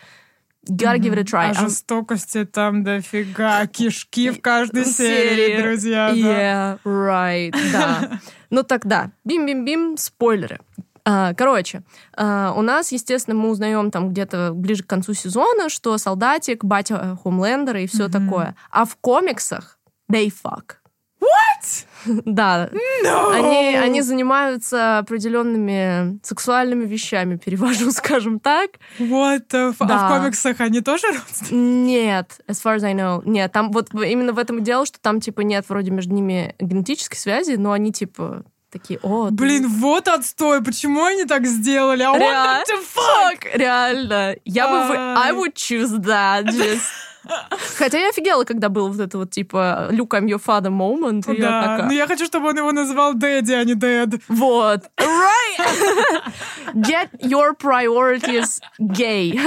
gotta 0.68 1.00
give 1.00 1.14
it 1.14 1.20
a 1.20 1.24
try. 1.24 1.52
А 1.52 1.54
жестокости 1.54 2.46
там 2.46 2.84
дофига, 2.84 3.66
кишки 3.68 4.32
в 4.32 4.42
каждой 4.42 4.86
серии, 4.86 5.62
друзья. 5.62 6.12
Yeah, 6.12 6.80
right, 6.84 7.56
да. 7.72 8.20
Ну 8.52 8.64
тогда, 8.64 9.12
бим-бим-бим, 9.26 9.96
спойлеры. 9.98 10.60
А, 11.06 11.34
короче, 11.34 11.84
а, 12.18 12.54
у 12.56 12.62
нас, 12.62 12.92
естественно, 12.92 13.36
мы 13.36 13.50
узнаем 13.50 13.92
там 13.92 14.10
где-то 14.10 14.54
ближе 14.54 14.84
к 14.84 14.88
концу 14.88 15.14
сезона, 15.14 15.70
что 15.70 15.98
солдатик, 15.98 16.64
батя 16.64 17.18
Хомлендера 17.24 17.82
и 17.82 17.88
все 17.88 18.06
mm-hmm. 18.06 18.12
такое. 18.12 18.56
А 18.72 18.86
в 18.86 18.96
комиксах 18.98 19.80
they 20.12 20.32
fuck. 20.32 20.79
What? 21.20 22.24
Да. 22.26 22.70
No! 23.04 23.32
Они, 23.34 23.76
они 23.76 24.02
занимаются 24.02 25.00
определенными 25.00 26.20
сексуальными 26.24 26.86
вещами, 26.86 27.36
перевожу, 27.36 27.92
скажем 27.92 28.40
так. 28.40 28.72
What 29.00 29.48
the 29.50 29.70
f... 29.70 29.78
да. 29.80 30.08
А 30.08 30.10
в 30.10 30.18
комиксах 30.20 30.62
они 30.62 30.82
тоже 30.82 31.08
родственники? 31.08 31.54
Нет, 31.54 32.40
as 32.48 32.64
far 32.64 32.78
as 32.78 32.84
I 32.84 32.94
know. 32.94 33.22
Нет, 33.26 33.52
там 33.52 33.72
вот 33.72 33.94
именно 33.94 34.34
в 34.34 34.40
этом 34.40 34.60
и 34.60 34.62
дело, 34.62 34.86
что 34.86 35.00
там 35.00 35.20
типа 35.20 35.42
нет 35.42 35.66
вроде 35.68 35.92
между 35.92 36.14
ними 36.14 36.56
генетической 36.60 37.18
связи, 37.18 37.56
но 37.56 37.74
они 37.74 37.92
типа 37.92 38.44
такие, 38.72 39.00
о, 39.02 39.30
Блин, 39.32 39.64
ты... 39.64 39.70
вот 39.70 40.08
отстой, 40.08 40.64
почему 40.64 41.04
они 41.04 41.26
так 41.26 41.46
сделали? 41.46 42.04
I 42.04 42.08
want 42.08 42.20
them 42.20 42.64
to 42.68 42.84
fuck! 42.84 43.50
Реально. 43.58 44.36
Я 44.46 44.68
бы... 44.68 44.96
I 44.96 45.32
would 45.34 45.56
choose 45.56 45.98
that. 46.00 46.46
Just... 46.46 46.84
Хотя 47.78 48.00
я 48.00 48.10
офигела, 48.10 48.44
когда 48.44 48.70
был 48.70 48.90
вот 48.90 49.00
это 49.00 49.18
вот, 49.18 49.32
типа, 49.32 49.90
Luke, 49.92 50.10
I'm 50.10 50.26
your 50.26 50.42
father 50.44 50.70
moment. 50.72 51.24
Да, 51.26 51.34
я 51.34 51.62
такая... 51.62 51.86
но 51.88 51.94
я 51.94 52.08
хочу, 52.08 52.26
чтобы 52.26 52.50
он 52.50 52.58
его 52.58 52.72
называл 52.72 53.14
Дэдди, 53.14 53.54
а 53.54 53.64
не 53.64 53.76
Дэд. 53.76 54.22
Вот. 54.28 54.90
Right! 54.98 56.34
Get 56.74 57.10
your 57.22 57.56
priorities 57.58 58.60
gay. 58.80 59.40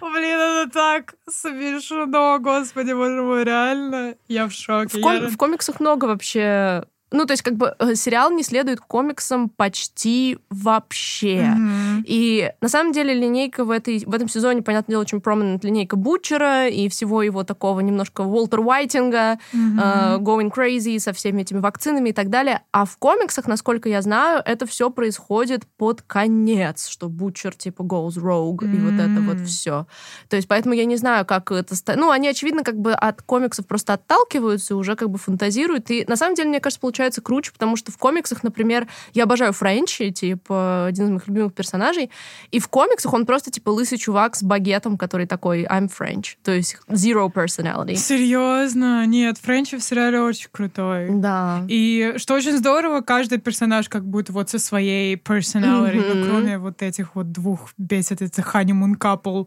Блин, 0.00 0.38
это 0.38 0.70
так 0.72 1.14
смешно, 1.28 2.38
господи, 2.40 2.92
боже 2.92 3.22
мой, 3.22 3.44
реально. 3.44 4.14
Я 4.28 4.48
в 4.48 4.52
шоке. 4.52 4.98
В, 4.98 5.02
ком- 5.02 5.22
я... 5.22 5.28
в 5.28 5.36
комиксах 5.36 5.80
много 5.80 6.06
вообще 6.06 6.84
ну, 7.14 7.26
то 7.26 7.32
есть, 7.32 7.42
как 7.42 7.56
бы 7.56 7.74
э, 7.78 7.94
сериал 7.94 8.30
не 8.32 8.42
следует 8.42 8.80
комиксам 8.80 9.48
почти 9.48 10.38
вообще. 10.50 11.42
Mm-hmm. 11.42 12.02
И 12.06 12.50
на 12.60 12.68
самом 12.68 12.92
деле 12.92 13.14
линейка 13.14 13.64
в, 13.64 13.70
этой, 13.70 14.04
в 14.04 14.12
этом 14.12 14.28
сезоне, 14.28 14.62
понятное 14.62 14.94
дело, 14.94 15.02
очень 15.02 15.18
prominent 15.18 15.60
линейка 15.62 15.94
Бутчера 15.96 16.66
и 16.66 16.88
всего 16.88 17.22
его 17.22 17.44
такого 17.44 17.80
немножко 17.80 18.22
Уолтер 18.22 18.60
Уайтинга, 18.60 19.38
mm-hmm. 19.52 19.78
uh, 19.78 20.18
Going 20.18 20.52
Crazy 20.52 20.98
со 20.98 21.12
всеми 21.12 21.42
этими 21.42 21.60
вакцинами 21.60 22.08
и 22.08 22.12
так 22.12 22.30
далее. 22.30 22.62
А 22.72 22.84
в 22.84 22.96
комиксах, 22.98 23.46
насколько 23.46 23.88
я 23.88 24.02
знаю, 24.02 24.42
это 24.44 24.66
все 24.66 24.90
происходит 24.90 25.62
под 25.76 26.02
конец, 26.02 26.88
что 26.88 27.08
Бутчер 27.08 27.54
типа 27.54 27.82
goes 27.82 28.16
rogue 28.16 28.58
mm-hmm. 28.58 28.76
и 28.76 28.80
вот 28.80 28.94
это 28.94 29.20
вот 29.20 29.46
все. 29.46 29.86
То 30.28 30.34
есть, 30.34 30.48
поэтому 30.48 30.74
я 30.74 30.84
не 30.84 30.96
знаю, 30.96 31.24
как 31.24 31.52
это... 31.52 31.74
Ну, 31.94 32.10
они, 32.10 32.26
очевидно, 32.26 32.64
как 32.64 32.76
бы 32.76 32.92
от 32.92 33.22
комиксов 33.22 33.68
просто 33.68 33.92
отталкиваются, 33.92 34.74
уже 34.74 34.96
как 34.96 35.10
бы 35.10 35.18
фантазируют. 35.18 35.90
И 35.92 36.04
на 36.08 36.16
самом 36.16 36.34
деле, 36.34 36.48
мне 36.48 36.60
кажется, 36.60 36.80
получается 36.80 37.03
получается 37.04 37.20
круче, 37.20 37.52
потому 37.52 37.76
что 37.76 37.92
в 37.92 37.98
комиксах, 37.98 38.42
например, 38.42 38.86
я 39.12 39.24
обожаю 39.24 39.52
Френчи, 39.52 40.10
типа, 40.10 40.86
один 40.86 41.04
из 41.04 41.10
моих 41.10 41.28
любимых 41.28 41.52
персонажей, 41.52 42.10
и 42.50 42.58
в 42.58 42.68
комиксах 42.68 43.12
он 43.12 43.26
просто, 43.26 43.50
типа, 43.50 43.70
лысый 43.70 43.98
чувак 43.98 44.36
с 44.36 44.42
багетом, 44.42 44.96
который 44.96 45.26
такой 45.26 45.64
I'm 45.64 45.90
French, 45.90 46.36
то 46.42 46.52
есть 46.52 46.78
zero 46.88 47.30
personality. 47.30 47.96
Серьезно? 47.96 49.04
Нет, 49.06 49.36
Френчи 49.38 49.76
в 49.76 49.82
сериале 49.82 50.20
очень 50.20 50.48
крутой. 50.50 51.08
Да. 51.10 51.64
И 51.68 52.14
что 52.16 52.34
очень 52.34 52.56
здорово, 52.56 53.02
каждый 53.02 53.38
персонаж 53.38 53.88
как 53.88 54.04
будто 54.04 54.32
вот 54.32 54.48
со 54.48 54.58
своей 54.58 55.16
personality, 55.16 55.96
mm-hmm. 55.96 56.14
ну, 56.14 56.26
кроме 56.26 56.58
вот 56.58 56.82
этих 56.82 57.14
вот 57.16 57.32
двух 57.32 57.70
бесит, 57.76 58.22
этих 58.22 58.54
honeymoon 58.54 58.96
couple, 58.98 59.46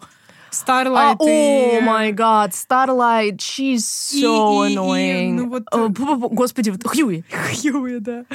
Starlight. 0.51 1.17
О, 1.19 1.81
май 1.81 2.11
гад, 2.11 2.51
Starlight, 2.51 3.37
she's 3.37 3.77
so 3.77 4.67
и, 4.67 4.75
annoying. 4.75 5.29
И, 5.29 5.31
ну, 5.33 5.49
вот... 5.49 5.63
Э, 5.73 5.87
господи, 5.89 6.69
вот 6.69 6.83
Хьюи. 6.83 7.23
Хьюи, 7.31 7.99
да. 7.99 8.25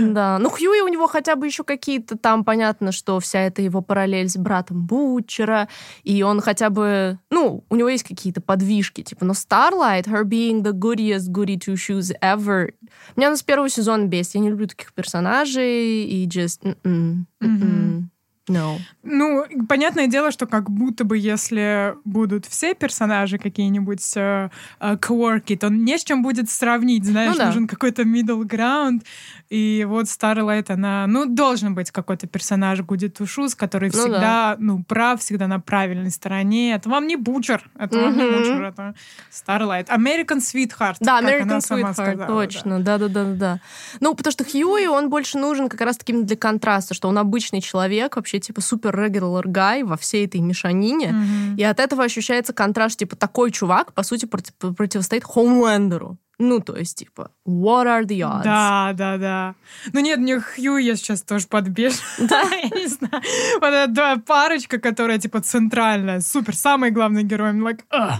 Да, 0.00 0.38
ну 0.38 0.50
Хьюи 0.50 0.80
у 0.80 0.88
него 0.88 1.06
хотя 1.06 1.36
бы 1.36 1.46
еще 1.46 1.64
какие-то 1.64 2.16
там, 2.16 2.44
понятно, 2.44 2.92
что 2.92 3.20
вся 3.20 3.40
эта 3.40 3.62
его 3.62 3.82
параллель 3.82 4.28
с 4.28 4.36
братом 4.36 4.86
Бутчера, 4.86 5.68
и 6.02 6.22
он 6.22 6.40
хотя 6.40 6.70
бы, 6.70 7.18
ну, 7.30 7.64
у 7.68 7.76
него 7.76 7.88
есть 7.88 8.04
какие-то 8.04 8.40
подвижки, 8.40 9.02
типа, 9.02 9.24
но 9.24 9.32
Starlight, 9.32 10.06
her 10.06 10.24
being 10.24 10.62
the 10.62 10.72
goodiest 10.72 11.30
goody 11.30 11.56
two 11.56 11.74
shoes 11.74 12.12
ever, 12.20 12.72
меня 13.16 13.28
она 13.28 13.36
с 13.36 13.42
первого 13.42 13.68
сезона 13.68 14.06
бесит, 14.06 14.34
я 14.34 14.40
не 14.40 14.50
люблю 14.50 14.66
таких 14.66 14.92
персонажей, 14.92 16.04
и 16.04 16.26
just... 16.26 16.62
Mm-mm, 16.62 17.24
mm-mm. 17.42 18.04
No. 18.48 18.78
Ну, 19.04 19.44
понятное 19.68 20.08
дело, 20.08 20.32
что 20.32 20.46
как 20.46 20.68
будто 20.68 21.04
бы 21.04 21.16
если 21.16 21.94
будут 22.04 22.44
все 22.46 22.74
персонажи 22.74 23.38
какие-нибудь 23.38 24.16
э, 24.16 24.50
э, 24.80 24.96
кворки, 24.96 25.54
то 25.56 25.68
не 25.68 25.96
с 25.96 26.02
чем 26.02 26.22
будет 26.22 26.50
сравнить, 26.50 27.04
знаешь, 27.04 27.32
ну, 27.32 27.38
да. 27.38 27.46
нужен 27.46 27.68
какой-то 27.68 28.02
middle 28.02 28.42
ground. 28.42 29.02
И 29.48 29.86
вот 29.88 30.06
Starlight, 30.06 30.72
она, 30.72 31.06
ну, 31.06 31.26
должен 31.26 31.74
быть 31.74 31.90
какой-то 31.90 32.26
персонаж 32.26 32.80
Гуди 32.80 33.08
Тушус, 33.08 33.54
который 33.54 33.90
ну, 33.92 34.00
всегда, 34.00 34.20
да. 34.20 34.56
ну, 34.58 34.82
прав, 34.82 35.20
всегда 35.20 35.46
на 35.46 35.60
правильной 35.60 36.10
стороне. 36.10 36.74
Это 36.74 36.88
вам 36.88 37.06
не 37.06 37.16
Бучер, 37.16 37.70
это 37.78 37.96
mm-hmm. 37.96 38.02
вам 38.02 38.16
не 38.16 38.24
Бучер, 38.24 38.62
это 38.62 38.94
Starlight. 39.30 39.86
American 39.88 40.38
Sweetheart. 40.38 40.96
Да, 41.00 41.20
American 41.20 41.58
Sweetheart, 41.58 41.92
сказала, 41.92 42.26
точно, 42.26 42.80
да-да-да-да. 42.80 43.60
Ну, 44.00 44.14
потому 44.14 44.32
что 44.32 44.42
Хьюи, 44.42 44.86
он 44.86 45.10
больше 45.10 45.38
нужен 45.38 45.68
как 45.68 45.80
раз-таки 45.82 46.12
для 46.12 46.36
контраста, 46.36 46.94
что 46.94 47.08
он 47.08 47.18
обычный 47.18 47.60
человек, 47.60 48.16
вообще, 48.16 48.31
типа, 48.40 48.60
супер 48.60 48.94
regular 48.98 49.44
guy 49.44 49.84
во 49.84 49.96
всей 49.96 50.26
этой 50.26 50.40
мешанине, 50.40 51.10
mm-hmm. 51.10 51.56
и 51.56 51.62
от 51.64 51.80
этого 51.80 52.04
ощущается 52.04 52.52
контраст, 52.52 52.98
типа, 52.98 53.16
такой 53.16 53.50
чувак, 53.50 53.92
по 53.92 54.02
сути, 54.02 54.26
против, 54.26 54.54
противостоит 54.54 55.24
Хоумлендеру. 55.24 56.18
Ну, 56.38 56.60
то 56.60 56.76
есть, 56.76 56.98
типа, 56.98 57.30
what 57.46 57.86
are 57.86 58.04
the 58.04 58.18
odds? 58.20 58.42
Да, 58.42 58.92
да, 58.94 59.16
да. 59.16 59.54
Ну 59.92 60.00
нет, 60.00 60.18
мне 60.18 60.40
Хью 60.40 60.76
я 60.78 60.96
сейчас 60.96 61.22
тоже 61.22 61.46
подбежу. 61.46 61.98
Да? 62.18 62.42
я 62.50 62.68
не 62.68 62.88
знаю. 62.88 63.22
Вот 63.60 63.72
эта 63.72 64.20
парочка, 64.26 64.78
которая, 64.78 65.18
типа, 65.18 65.40
центральная, 65.40 66.20
супер, 66.20 66.56
самый 66.56 66.90
главный 66.90 67.22
герой. 67.22 67.52
I'm 67.52 67.60
like, 67.60 67.82
Ugh. 67.92 68.14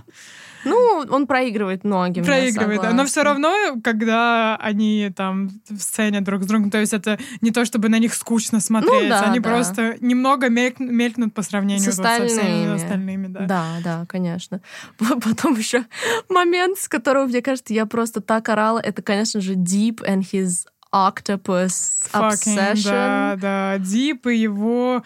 Ну, 0.65 1.05
он 1.11 1.27
проигрывает 1.27 1.85
многим. 1.85 2.25
Проигрывает, 2.25 2.83
да. 2.83 2.93
Но 2.93 3.05
все 3.05 3.23
равно, 3.23 3.53
когда 3.83 4.57
они 4.57 5.11
там 5.15 5.51
в 5.69 5.81
сцене 5.81 6.21
друг 6.21 6.45
с 6.45 6.47
другом, 6.47 6.71
то 6.71 6.79
есть 6.79 6.93
это 6.93 7.19
не 7.41 7.51
то, 7.51 7.65
чтобы 7.65 7.89
на 7.89 7.99
них 7.99 8.15
скучно 8.15 8.61
смотреть, 8.61 9.05
ну, 9.05 9.09
да, 9.09 9.23
они 9.23 9.41
да. 9.41 9.51
просто 9.51 9.97
немного 10.01 10.49
мель... 10.49 10.75
мелькнут 10.79 11.35
по 11.35 11.43
сравнению 11.43 11.85
с 11.85 11.89
остальными. 11.89 12.29
со 12.29 12.41
всеми 12.41 12.75
остальными. 12.75 13.27
Да. 13.29 13.47
да, 13.47 13.67
да, 13.83 14.07
конечно. 14.07 14.61
Потом 14.99 15.57
еще 15.57 15.85
момент, 16.29 16.79
с 16.79 16.89
которого, 16.89 17.27
мне 17.27 17.43
кажется, 17.43 17.75
я 17.75 17.87
просто 17.87 18.21
так 18.21 18.49
орала, 18.49 18.79
это, 18.79 19.03
конечно 19.03 19.41
же, 19.41 19.55
Deep 19.55 20.01
and 20.07 20.23
his 20.23 20.67
octopus 20.93 22.09
Fucking, 22.13 22.57
obsession. 22.57 22.85
Да, 22.85 23.37
да, 23.41 23.77
Deep 23.79 24.31
и 24.31 24.37
его 24.37 25.03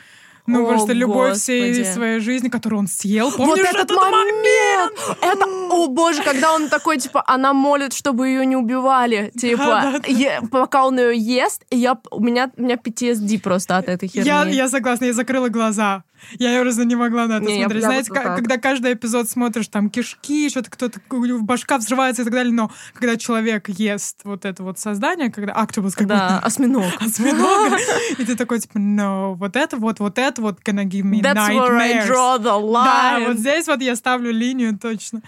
ну, 0.47 0.65
О, 0.65 0.69
просто 0.69 0.93
любовь 0.93 1.31
Господи. 1.31 1.73
всей 1.73 1.85
своей 1.85 2.21
жизни, 2.21 2.49
которую 2.49 2.81
он 2.81 2.89
съел. 2.89 3.31
Помнишь 3.33 3.59
вот 3.59 3.59
этот, 3.59 3.91
этот 3.91 3.97
момент? 3.97 4.37
момент? 4.37 5.19
Это, 5.21 5.45
о 5.71 5.89
боже, 5.89 6.23
когда 6.23 6.55
он 6.55 6.69
такой, 6.69 6.99
типа, 6.99 7.23
она 7.27 7.53
молит, 7.53 7.93
чтобы 7.93 8.29
ее 8.29 8.47
не 8.47 8.57
убивали. 8.57 9.33
Типа, 9.39 10.01
е- 10.07 10.41
пока 10.51 10.87
он 10.87 10.99
ее 10.99 11.17
ест, 11.19 11.63
я, 11.71 11.99
у, 12.11 12.21
меня, 12.21 12.51
у 12.57 12.63
меня 12.63 12.77
PTSD 12.77 13.41
просто 13.41 13.77
от 13.77 13.89
этой 13.89 14.09
херни. 14.09 14.27
Я, 14.27 14.45
я 14.45 14.69
согласна, 14.69 15.07
я 15.07 15.13
закрыла 15.13 15.49
глаза. 15.49 16.05
Я 16.39 16.61
просто 16.61 16.85
не 16.85 16.97
могла 16.97 17.27
на 17.27 17.35
это 17.39 17.47
Не, 17.47 17.61
смотреть. 17.63 17.83
Знаете, 17.85 18.13
вот 18.13 18.23
когда 18.23 18.57
каждый 18.59 18.93
эпизод 18.95 19.29
смотришь, 19.29 19.69
там 19.69 19.91
кишки, 19.91 20.49
что-то 20.49 20.71
кто-то, 20.71 21.01
в 21.11 21.43
башка 21.45 21.79
взрывается 21.79 22.23
и 22.23 22.25
так 22.25 22.35
далее, 22.35 22.53
но 22.53 22.71
когда 22.95 23.17
человек 23.17 23.69
ест 23.69 24.21
вот 24.25 24.45
это 24.45 24.63
вот 24.63 24.79
создание, 24.79 25.31
когда 25.31 25.53
октопус 25.53 25.95
как 25.95 26.07
Да, 26.07 26.39
осьминог. 26.41 26.85
осьминога, 27.01 27.77
и 28.19 28.25
ты 28.25 28.37
такой, 28.37 28.61
типа, 28.61 28.79
no, 28.79 29.35
вот 29.35 29.57
это 29.57 29.77
вот, 29.77 30.01
вот 30.01 30.19
это 30.19 30.43
вот 30.43 30.61
gonna 30.65 30.85
give 30.85 31.03
me 31.05 31.21
That's 31.23 31.49
where 31.49 31.77
I 31.79 32.07
draw 32.07 32.39
the 32.39 32.45
Да, 32.73 33.19
line. 33.21 33.29
вот 33.29 33.39
здесь 33.39 33.67
вот 33.67 33.81
я 33.81 33.97
ставлю 33.97 34.31
линию 34.33 34.79
точно. 34.79 35.23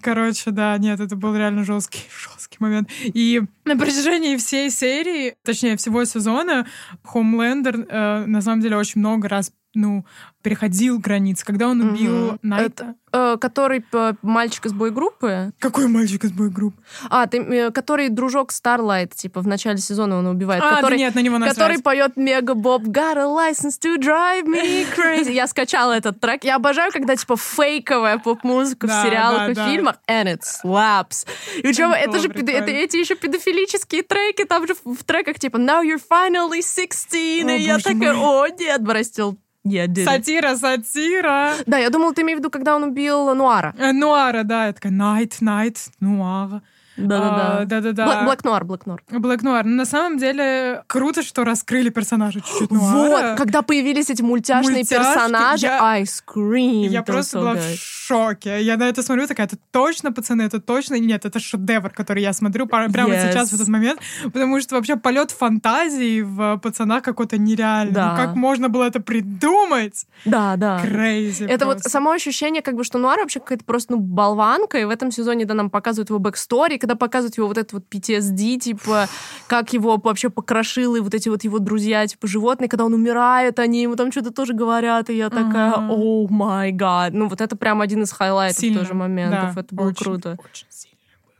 Короче, 0.00 0.50
да, 0.50 0.76
нет, 0.78 1.00
это 1.00 1.16
был 1.16 1.34
реально 1.34 1.64
жесткий, 1.64 2.00
жесткий 2.22 2.58
момент. 2.60 2.88
И 3.02 3.42
на 3.64 3.76
протяжении 3.76 4.36
всей 4.36 4.70
серии, 4.70 5.34
точнее, 5.44 5.76
всего 5.76 6.04
сезона, 6.04 6.66
Хомлендер 7.02 7.86
э, 7.88 8.24
на 8.26 8.40
самом 8.42 8.60
деле 8.60 8.76
очень 8.76 9.00
много 9.00 9.28
раз 9.28 9.50
ну, 9.76 10.04
переходил 10.42 10.98
границы. 10.98 11.44
Когда 11.44 11.68
он 11.68 11.80
убил 11.80 12.26
Мгм. 12.32 12.38
Найта... 12.42 12.94
Э, 13.12 13.36
который 13.40 13.80
п- 13.80 14.14
мальчик 14.22 14.66
из 14.66 14.72
бойгруппы. 14.72 15.52
Какой 15.58 15.86
мальчик 15.88 16.24
из 16.24 16.32
боегруппы? 16.32 16.76
А, 17.08 17.26
ты, 17.26 17.38
э, 17.38 17.70
который 17.70 18.08
дружок 18.10 18.52
Старлайт, 18.52 19.14
типа, 19.14 19.40
в 19.40 19.46
начале 19.46 19.78
сезона 19.78 20.18
он 20.18 20.26
убивает. 20.26 20.62
А, 20.62 20.76
который, 20.76 20.90
да 20.92 20.96
нет, 20.98 21.14
на 21.14 21.20
него 21.20 21.38
который 21.38 21.78
насрать. 21.78 21.82
поет 21.82 22.16
Мега 22.16 22.54
Боб 22.54 22.82
Got 22.82 23.16
a 23.16 23.24
license 23.24 23.78
to 23.80 23.96
drive 23.98 24.44
me 24.46 24.86
crazy. 24.96 25.32
Я 25.32 25.46
скачала 25.46 25.92
этот 25.92 26.20
трек. 26.20 26.44
Я 26.44 26.56
обожаю, 26.56 26.92
когда, 26.92 27.16
типа, 27.16 27.36
фейковая 27.36 28.18
поп-музыка 28.18 28.86
Да, 28.86 29.00
в 29.02 29.06
сериалах 29.06 29.38
да, 29.46 29.50
и 29.50 29.54
да. 29.54 29.66
фильмах. 29.70 29.96
And 30.08 30.26
it 30.36 30.42
slaps. 30.42 31.26
И 31.58 31.62
причем 31.62 31.90
Это 31.92 32.10
это 32.10 32.18
же 32.20 32.28
это, 32.28 32.70
эти 32.70 32.96
еще 32.98 33.14
педофилические 33.14 34.02
треки, 34.02 34.44
там 34.44 34.66
же 34.66 34.74
в, 34.84 34.94
в 34.94 35.04
треках, 35.04 35.38
типа, 35.38 35.56
Now 35.56 35.82
you're 35.82 36.00
finally 36.10 36.60
16. 36.62 37.12
О, 37.46 37.50
и 37.50 37.62
я 37.62 37.78
такая, 37.78 38.12
мой. 38.14 38.50
о, 38.50 38.54
нет, 38.58 38.82
Брастил. 38.82 39.38
It. 39.66 40.04
Сатира, 40.04 40.56
сатира. 40.56 41.54
Да, 41.66 41.78
я 41.78 41.90
думала, 41.90 42.14
ты 42.14 42.22
имеешь 42.22 42.36
в 42.36 42.40
виду, 42.40 42.50
когда 42.50 42.76
он 42.76 42.84
убил 42.84 43.34
Нуара. 43.34 43.74
Э, 43.78 43.92
Нуара, 43.92 44.44
да, 44.44 44.66
я 44.66 44.72
такая, 44.72 44.92
Найт, 44.92 45.36
Найт, 45.40 45.88
Нуара. 46.00 46.62
А, 46.98 47.02
Да-да-да. 47.02 47.64
Да-да-да. 47.64 48.24
Блэк 48.24 48.40
Нуар, 48.44 48.64
Блэк 48.64 48.80
Нуар. 48.86 49.02
Блэк 49.10 49.42
Нуар. 49.42 49.64
Но 49.64 49.76
на 49.76 49.84
самом 49.84 50.18
деле 50.18 50.82
круто, 50.86 51.22
что 51.22 51.44
раскрыли 51.44 51.90
персонажа 51.90 52.40
чуть-чуть 52.40 52.70
Нуара. 52.70 53.28
Вот, 53.30 53.38
когда 53.38 53.62
появились 53.62 54.10
эти 54.10 54.22
мультяшные 54.22 54.78
Мультяшки, 54.78 54.94
персонажи, 55.02 55.66
я- 55.66 55.82
I 55.82 56.02
screamed. 56.04 56.88
Я 56.88 57.02
просто 57.02 57.38
so 57.38 57.40
была 57.42 57.54
good. 57.54 57.74
в 57.76 57.78
шоке. 57.78 58.62
Я 58.62 58.76
на 58.76 58.84
это 58.88 59.02
смотрю, 59.02 59.26
такая, 59.26 59.46
это 59.46 59.56
точно, 59.70 60.12
пацаны, 60.12 60.42
это 60.42 60.60
точно. 60.60 60.94
Нет, 60.98 61.24
это 61.24 61.38
шедевр, 61.38 61.90
который 61.90 62.22
я 62.22 62.32
смотрю 62.32 62.66
прямо 62.66 62.90
Yes. 63.14 63.28
сейчас, 63.30 63.50
в 63.50 63.54
этот 63.54 63.68
момент. 63.68 64.00
Потому 64.24 64.60
что 64.60 64.76
вообще 64.76 64.96
полет 64.96 65.30
фантазии 65.30 66.22
в 66.22 66.58
пацанах 66.58 67.02
какой-то 67.02 67.36
нереальный. 67.38 67.92
Да. 67.92 68.12
Ну, 68.12 68.16
как 68.16 68.36
можно 68.36 68.68
было 68.68 68.84
это 68.84 69.00
придумать? 69.00 70.06
Да, 70.24 70.56
да. 70.56 70.80
Крейзи 70.82 71.44
Это 71.44 71.66
вот 71.66 71.80
само 71.82 72.10
ощущение, 72.12 72.62
как 72.62 72.74
бы, 72.76 72.84
что 72.84 72.98
Нуар 72.98 73.18
вообще 73.18 73.40
какая-то 73.40 73.64
просто, 73.64 73.92
ну, 73.92 73.98
болванка, 73.98 74.78
и 74.78 74.84
в 74.84 74.90
этом 74.90 75.10
сезоне, 75.10 75.44
да, 75.44 75.54
нам 75.54 75.70
показывают 75.70 76.10
его 76.10 76.18
backstory, 76.18 76.78
когда 76.86 76.94
показывают 76.94 77.36
его 77.36 77.48
вот 77.48 77.58
этот 77.58 77.72
вот 77.72 77.82
PTSD, 77.90 78.60
типа, 78.60 79.08
как 79.48 79.72
его 79.72 80.00
вообще 80.02 80.30
покрошило, 80.30 80.94
и 80.94 81.00
вот 81.00 81.14
эти 81.14 81.28
вот 81.28 81.42
его 81.42 81.58
друзья, 81.58 82.06
типа, 82.06 82.28
животные, 82.28 82.68
когда 82.68 82.84
он 82.84 82.94
умирает, 82.94 83.58
они 83.58 83.82
ему 83.82 83.96
там 83.96 84.12
что-то 84.12 84.30
тоже 84.30 84.54
говорят, 84.54 85.10
и 85.10 85.16
я 85.16 85.28
такая, 85.28 85.74
oh 85.76 86.28
my 86.28 86.70
God. 86.70 87.12
Ну, 87.12 87.28
вот 87.28 87.40
это 87.40 87.56
прям 87.56 87.80
один 87.80 88.04
из 88.04 88.12
хайлайтов 88.12 88.60
Сильно, 88.60 88.80
тоже 88.80 88.94
моментов. 88.94 89.54
да, 89.56 89.60
это 89.60 89.74
было 89.74 89.88
очень, 89.88 90.04
круто. 90.04 90.38
очень. 90.38 90.66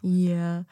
Yeah. 0.06 0.62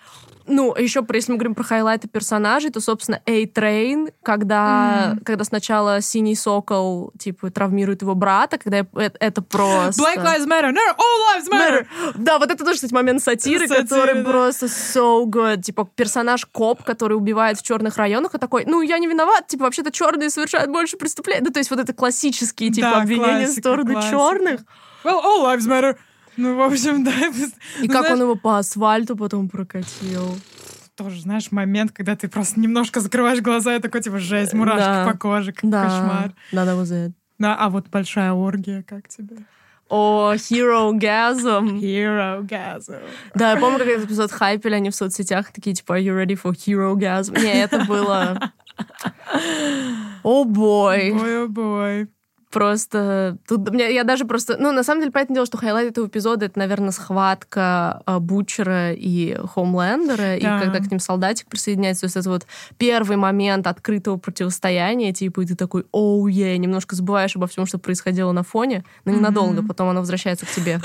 Ну, 0.46 0.74
еще, 0.76 1.02
про- 1.02 1.16
если 1.16 1.32
мы 1.32 1.38
говорим 1.38 1.54
про 1.54 1.64
хайлайты 1.64 2.06
персонажей, 2.06 2.70
то, 2.70 2.78
собственно, 2.80 3.20
A-Train, 3.26 4.12
когда, 4.22 5.12
Мгм. 5.14 5.24
когда 5.24 5.42
сначала 5.44 6.00
Синий 6.02 6.36
Сокол, 6.36 7.12
типа, 7.18 7.50
травмирует 7.50 8.02
его 8.02 8.14
брата, 8.14 8.58
когда 8.58 8.80
э- 8.80 9.10
это 9.18 9.42
просто... 9.42 10.00
Black 10.02 10.18
Lives 10.22 10.46
Matter, 10.46 10.70
no, 10.70 10.78
all 10.96 11.20
lives 11.34 11.50
matter. 11.50 11.86
Да, 12.14 12.38
вот 12.38 12.50
это 12.50 12.62
тоже, 12.64 12.74
кстати, 12.76 12.92
момент 12.92 13.22
сатиры, 13.22 13.66
Сатиры, 13.66 13.82
который 13.88 14.22
да. 14.22 14.30
просто 14.30 14.66
so 14.66 15.24
good. 15.24 15.62
Типа, 15.62 15.88
персонаж 15.96 16.44
коп, 16.46 16.84
который 16.84 17.14
убивает 17.14 17.58
в 17.58 17.62
черных 17.62 17.96
районах, 17.96 18.34
и 18.34 18.38
такой, 18.38 18.64
ну, 18.66 18.82
я 18.82 18.98
не 18.98 19.06
виноват, 19.08 19.46
типа, 19.48 19.64
вообще-то 19.64 19.90
черные 19.90 20.30
совершают 20.30 20.70
больше 20.70 20.96
преступлений. 20.98 21.40
Ну, 21.44 21.50
то 21.50 21.58
есть 21.58 21.70
вот 21.70 21.80
это 21.80 21.92
классические, 21.94 22.70
типа, 22.70 22.90
Да, 22.90 23.00
обвинения 23.02 23.32
в 23.32 23.36
классика, 23.46 23.60
сторону 23.60 23.92
классика. 23.92 24.12
черных. 24.12 24.60
Well, 25.04 25.20
all 25.24 25.42
lives 25.44 25.66
matter. 25.66 25.96
Ну, 26.36 26.56
в 26.56 26.60
общем, 26.62 27.04
да. 27.04 27.12
И 27.82 27.88
как 27.88 28.10
он 28.10 28.20
его 28.22 28.34
по 28.36 28.58
асфальту 28.58 29.16
потом 29.16 29.48
прокатил. 29.48 30.36
тоже, 30.96 31.20
знаешь, 31.22 31.50
момент, 31.50 31.90
когда 31.92 32.14
ты 32.14 32.28
просто 32.28 32.60
немножко 32.60 33.00
закрываешь 33.00 33.40
глаза 33.40 33.74
и 33.74 33.80
такой, 33.80 34.00
типа, 34.00 34.18
жесть, 34.20 34.52
мурашки 34.54 34.78
Да. 34.80 35.06
по 35.10 35.18
коже, 35.18 35.52
как 35.52 35.68
Да, 35.68 35.82
кошмар. 35.84 36.32
да, 36.52 36.64
that 36.64 36.80
was 36.80 36.92
it. 36.92 37.12
Да, 37.38 37.56
а 37.56 37.68
вот 37.68 37.88
большая 37.88 38.32
оргия, 38.32 38.84
как 38.88 39.08
тебе? 39.08 39.38
О, 39.88 40.32
Herogasm. 40.34 41.78
Herogasm. 41.80 43.00
Да, 43.34 43.50
я 43.52 43.56
помню, 43.58 43.78
как 43.78 43.88
этот 43.88 44.06
эпизод 44.06 44.30
хайпели 44.32 44.74
они 44.76 44.90
в 44.90 44.94
соцсетях, 44.94 45.52
такие, 45.52 45.74
типа, 45.74 45.98
are 45.98 46.02
you 46.02 46.14
ready 46.16 46.40
for 46.40 46.52
Herogasm? 46.52 47.38
Не, 47.40 47.62
это 47.62 47.84
было... 47.84 48.52
О, 50.22 50.44
бой. 50.44 51.10
Ой, 51.12 51.44
о 51.44 51.48
бой. 51.48 52.08
Просто... 52.54 53.36
Тут 53.46 53.68
мне, 53.70 53.92
я 53.94 54.04
даже 54.04 54.24
просто... 54.24 54.56
Ну, 54.58 54.72
на 54.72 54.82
самом 54.82 55.00
деле, 55.02 55.12
понятное 55.12 55.34
дело, 55.34 55.46
что 55.46 55.58
хайлайт 55.58 55.90
этого 55.90 56.06
эпизода— 56.06 56.46
это, 56.46 56.58
наверное, 56.58 56.92
схватка 56.92 58.02
а, 58.06 58.20
Бучера 58.20 58.92
и 58.92 59.36
Хомлендера, 59.54 60.36
и 60.36 60.42
Да. 60.42 60.60
когда 60.60 60.78
к 60.78 60.90
ним 60.90 61.00
солдатик 61.00 61.48
присоединяется, 61.48 62.02
то 62.02 62.06
есть 62.06 62.16
это 62.16 62.30
вот 62.30 62.46
первый 62.78 63.16
момент 63.16 63.66
открытого 63.66 64.16
противостояния, 64.16 65.12
типа, 65.12 65.40
и 65.42 65.46
ты 65.46 65.56
такой, 65.56 65.84
оу, 65.92 66.26
е, 66.28 66.56
немножко 66.56 66.96
забываешь 66.96 67.36
обо 67.36 67.46
всем, 67.46 67.66
что 67.66 67.78
происходило 67.78 68.32
на 68.32 68.42
фоне, 68.44 68.84
но 69.04 69.12
ненадолго, 69.12 69.58
Мгм. 69.60 69.68
потом 69.68 69.88
оно 69.88 70.00
возвращается 70.00 70.46
к 70.46 70.50
тебе 70.50 70.80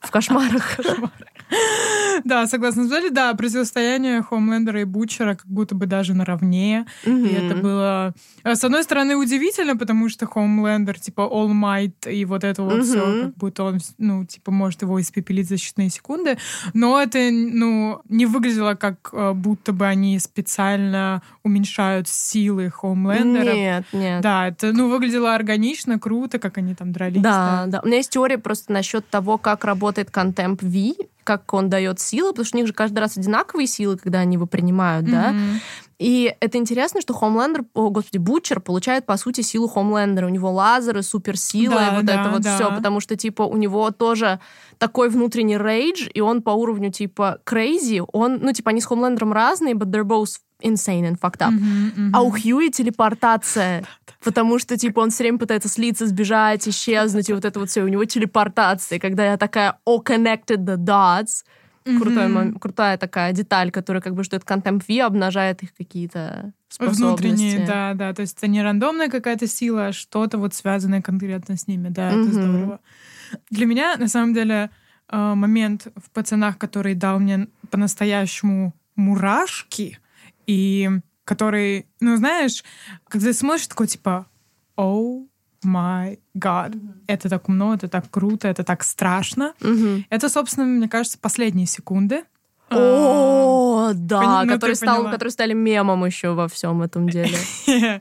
в 0.00 0.10
кошмарах. 0.10 0.78
Да, 2.24 2.46
согласна 2.46 2.84
с 2.84 2.88
Зоей, 2.88 3.10
да, 3.10 3.32
противостояние 3.34 4.22
Хомлендера 4.22 4.80
и 4.80 4.84
Бучера 4.84 5.34
как 5.34 5.46
будто 5.46 5.74
бы 5.74 5.86
даже 5.86 6.14
наравне. 6.14 6.86
И 7.04 7.28
это 7.28 7.56
было, 7.56 8.14
э, 8.44 8.54
с 8.54 8.64
одной 8.64 8.82
стороны, 8.82 9.16
удивительно, 9.16 9.76
потому 9.76 10.08
что 10.08 10.26
Хомлендер, 10.26 10.98
типа, 10.98 11.20
All 11.20 11.52
Might 11.52 12.12
и 12.12 12.24
вот 12.24 12.44
это 12.44 12.62
вот 12.62 12.84
все, 12.84 13.24
как 13.24 13.36
будто 13.36 13.64
он, 13.64 13.78
ну, 13.98 14.24
типа, 14.24 14.50
может 14.50 14.82
его 14.82 15.00
испепелить 15.00 15.48
за 15.48 15.54
считанные 15.54 15.90
секунды. 15.90 16.38
Но 16.74 17.00
это, 17.00 17.18
ну, 17.30 18.00
не 18.08 18.26
выглядело 18.26 18.74
как 18.74 19.10
э, 19.12 19.32
будто 19.32 19.72
бы 19.72 19.86
они 19.86 20.18
специально 20.18 21.22
уменьшают 21.42 22.08
силы 22.08 22.70
Хомлендера. 22.70 23.52
Нет, 23.54 23.84
нет. 23.92 24.22
Да, 24.22 24.48
это, 24.48 24.72
ну, 24.72 24.88
выглядело 24.88 25.34
органично, 25.34 25.98
круто, 25.98 26.38
как 26.38 26.58
они 26.58 26.74
там 26.74 26.92
дрались. 26.92 27.22
Да, 27.22 27.64
да. 27.66 27.80
У 27.82 27.86
меня 27.86 27.98
есть 27.98 28.10
теория 28.10 28.38
просто 28.38 28.72
насчет 28.72 29.08
того, 29.08 29.38
как 29.38 29.64
работает 29.64 30.10
контемп 30.10 30.62
V, 30.62 30.94
как 31.28 31.52
он 31.52 31.68
дает 31.68 32.00
силы, 32.00 32.30
потому 32.30 32.46
что 32.46 32.56
у 32.56 32.60
них 32.60 32.66
же 32.66 32.72
каждый 32.72 33.00
раз 33.00 33.18
одинаковые 33.18 33.66
силы, 33.66 33.98
когда 33.98 34.20
они 34.20 34.36
его 34.36 34.46
принимают, 34.46 35.04
да. 35.04 35.32
Мгм. 35.32 35.60
И 35.98 36.34
это 36.40 36.56
интересно, 36.56 37.02
что 37.02 37.12
Хомлендер, 37.12 37.64
о, 37.74 37.90
господи, 37.90 38.16
Бутчер 38.16 38.60
получает, 38.60 39.04
по 39.04 39.18
сути, 39.18 39.42
силу 39.42 39.68
Хомлендера. 39.68 40.26
У 40.26 40.30
него 40.30 40.50
лазеры, 40.50 41.02
суперсила, 41.02 41.74
Да, 41.74 41.88
и 41.88 41.96
вот 41.96 42.04
да, 42.06 42.20
это 42.20 42.30
вот 42.30 42.40
да. 42.40 42.54
все, 42.54 42.74
потому 42.74 43.00
что, 43.00 43.14
типа, 43.14 43.42
у 43.42 43.58
него 43.58 43.90
тоже 43.90 44.40
такой 44.78 45.10
внутренний 45.10 45.58
рейдж, 45.58 46.08
и 46.14 46.22
он 46.22 46.40
по 46.40 46.50
уровню, 46.50 46.90
типа, 46.90 47.40
crazy. 47.44 48.02
Он, 48.12 48.38
ну, 48.40 48.52
типа, 48.52 48.70
они 48.70 48.80
с 48.80 48.86
Хомлендером 48.86 49.34
разные, 49.34 49.74
but 49.74 49.90
they're 49.90 50.04
both 50.04 50.38
insane 50.62 51.02
and 51.02 51.18
fucked 51.20 51.40
up. 51.40 51.50
Мгм, 51.50 51.92
мгм. 51.94 52.16
А 52.16 52.22
у 52.22 52.30
Хьюи 52.30 52.70
телепортация. 52.70 53.84
Потому 54.28 54.58
что, 54.58 54.76
типа, 54.76 55.00
он 55.00 55.08
все 55.10 55.24
время 55.24 55.38
пытается 55.38 55.70
слиться, 55.70 56.06
сбежать, 56.06 56.68
исчезнуть, 56.68 57.30
и 57.30 57.32
вот 57.32 57.46
это 57.46 57.58
вот 57.58 57.70
все. 57.70 57.82
У 57.82 57.88
него 57.88 58.04
телепортация. 58.04 58.98
Когда 58.98 59.24
я 59.24 59.38
такая, 59.38 59.78
all 59.86 60.04
connected 60.04 60.58
the 60.58 60.76
dots. 60.76 61.44
Крутой 61.98 62.28
Мгм. 62.28 62.36
мом- 62.36 62.58
крутая 62.58 62.98
такая 62.98 63.32
деталь, 63.32 63.70
которая 63.70 64.02
как 64.02 64.14
бы 64.14 64.20
это 64.20 64.40
контемп 64.40 64.82
V 64.86 65.00
обнажает 65.00 65.62
их 65.62 65.74
какие-то 65.74 66.52
способности. 66.68 67.02
Внутренние, 67.02 67.66
да, 67.66 67.94
да. 67.94 68.12
То 68.12 68.20
есть 68.20 68.36
это 68.36 68.46
не 68.46 68.62
рандомная 68.62 69.08
какая-то 69.08 69.46
сила, 69.46 69.86
а 69.86 69.92
что-то 69.92 70.36
вот 70.36 70.52
связанное 70.52 71.00
конкретно 71.00 71.56
с 71.56 71.66
ними. 71.66 71.88
Да, 71.88 72.08
это 72.08 72.18
Мгм. 72.18 72.32
здорово. 72.32 72.80
Для 73.48 73.64
меня, 73.64 73.96
на 73.96 74.08
самом 74.08 74.34
деле, 74.34 74.68
э, 75.10 75.34
момент 75.34 75.86
в 75.96 76.10
«Пацанах», 76.10 76.58
который 76.58 76.94
дал 76.94 77.18
мне 77.18 77.46
по-настоящему 77.70 78.74
мурашки, 78.96 79.98
и 80.46 80.90
который, 81.28 81.86
ну, 82.00 82.16
знаешь, 82.16 82.64
когда 83.08 83.26
ты 83.26 83.32
смотришь, 83.34 83.66
такой 83.66 83.86
типа 83.86 84.26
«О 84.76 85.24
май 85.62 86.20
гад». 86.32 86.72
Это 87.06 87.28
так 87.28 87.48
умно, 87.50 87.74
это 87.74 87.86
так 87.88 88.10
круто, 88.10 88.48
это 88.48 88.64
так 88.64 88.82
страшно. 88.82 89.52
Это, 90.08 90.28
собственно, 90.30 90.66
мне 90.66 90.88
кажется, 90.88 91.18
последние 91.20 91.66
секунды. 91.66 92.22
А, 92.70 92.76
О, 92.78 93.90
да, 93.94 94.20
пони- 94.22 94.46
ну, 94.46 94.52
которые, 94.54 94.74
ты 94.74 94.76
стал, 94.76 95.04
которые 95.10 95.32
стали 95.32 95.52
мемом 95.54 96.04
еще 96.06 96.30
во 96.32 96.48
всем 96.48 96.80
этом 96.82 97.08
деле. 97.08 97.36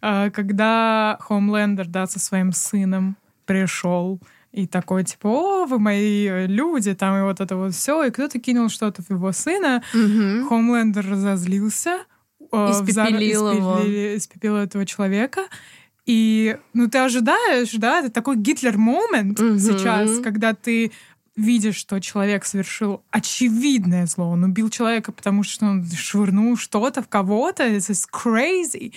А, 0.00 0.30
когда 0.30 1.16
Хомлендер, 1.20 1.86
да, 1.88 2.06
со 2.06 2.20
своим 2.20 2.52
сыном 2.52 3.16
пришел, 3.46 4.20
И 4.52 4.66
такой, 4.66 5.04
типа, 5.04 5.26
о, 5.28 5.66
вы 5.66 5.78
мои 5.78 6.46
люди, 6.46 6.94
там, 6.94 7.18
и 7.18 7.22
вот 7.22 7.40
это 7.40 7.56
вот 7.56 7.74
все. 7.74 8.04
И 8.04 8.10
кто-то 8.10 8.38
кинул 8.38 8.68
что-то 8.68 9.02
в 9.02 9.10
его 9.10 9.32
сына. 9.32 9.82
Хомлендер 10.48 11.04
разозлился. 11.10 11.98
Э, 12.52 12.70
Испепелил 12.72 13.50
его. 13.52 13.78
испепели- 13.78 14.16
испепелил 14.16 14.56
этого 14.56 14.86
человека. 14.86 15.46
И, 16.06 16.56
ну, 16.72 16.88
ты 16.88 16.98
ожидаешь, 16.98 17.70
да, 17.72 18.00
это 18.00 18.10
такой 18.10 18.36
Гитлер-момент 18.36 19.38
Мгм. 19.40 19.58
сейчас, 19.58 20.18
когда 20.20 20.54
ты 20.54 20.90
видишь, 21.36 21.76
что 21.76 22.00
человек 22.00 22.44
совершил 22.46 23.02
очевидное 23.10 24.06
зло. 24.06 24.30
Он 24.30 24.42
убил 24.44 24.70
человека, 24.70 25.12
потому 25.12 25.42
что 25.44 25.66
он 25.66 25.86
швырнул 25.86 26.56
что-то 26.56 27.02
в 27.02 27.08
кого-то. 27.08 27.64
This 27.68 27.90
is 27.90 28.04
crazy. 28.10 28.92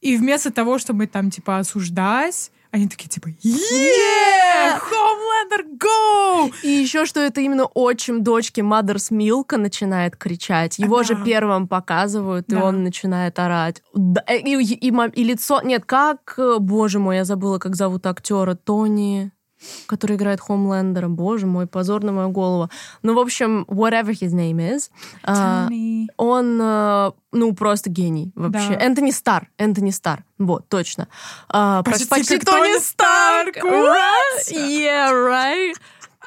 И 0.00 0.16
вместо 0.16 0.50
того, 0.50 0.78
чтобы 0.78 1.06
там, 1.06 1.30
типа, 1.30 1.58
осуждать, 1.58 2.50
они 2.74 2.88
такие, 2.88 3.08
типа, 3.08 3.28
yeah! 3.28 4.80
Homelander, 4.80 5.64
go! 5.78 6.52
И 6.62 6.68
еще, 6.68 7.06
что 7.06 7.20
это 7.20 7.40
именно 7.40 7.66
отчим 7.66 8.22
дочки 8.24 8.60
Мадерс 8.62 9.10
Милка 9.12 9.56
начинает 9.58 10.16
кричать. 10.16 10.78
Его 10.78 10.98
Да. 10.98 11.04
же 11.04 11.16
первым 11.24 11.68
показывают, 11.68 12.50
и 12.52 12.56
он 12.56 12.82
начинает 12.82 13.38
орать. 13.38 13.82
Да, 13.94 14.22
И, 14.22 14.56
и- 14.60 14.74
и 14.74 14.90
мо- 14.90 15.06
и 15.06 15.22
лицо... 15.24 15.60
Нет, 15.62 15.84
как... 15.84 16.34
э, 16.36 16.56
Боже 16.58 16.98
мой, 16.98 17.16
я 17.16 17.24
забыла, 17.24 17.58
как 17.58 17.76
зовут 17.76 18.06
актера. 18.06 18.54
Тони 18.56 19.30
который 19.86 20.16
играет 20.16 20.40
Хомлендера. 20.40 21.08
Боже 21.08 21.46
мой, 21.46 21.66
позор 21.66 22.02
на 22.04 22.12
мою 22.12 22.30
голову. 22.30 22.70
Ну, 23.02 23.14
в 23.14 23.18
общем, 23.18 23.64
whatever 23.68 24.10
his 24.10 24.32
name 24.32 24.58
is. 24.58 24.90
а, 25.22 25.68
Tony. 25.68 26.06
он, 26.16 26.58
э, 26.60 27.12
ну, 27.32 27.54
просто 27.54 27.90
гений 27.90 28.32
вообще. 28.34 28.70
Да. 28.70 28.84
Энтони 28.84 29.10
Стар. 29.10 29.48
Энтони 29.58 29.90
Стар. 29.90 30.24
Вот, 30.38 30.68
точно. 30.68 31.08
А, 31.48 31.82
Почти 31.82 32.06
почти 32.06 32.38
как 32.38 32.46
Тони 32.46 32.78
Старк. 32.80 33.56
Right? 33.56 34.52
Yeah, 34.52 35.12
right. 35.12 35.74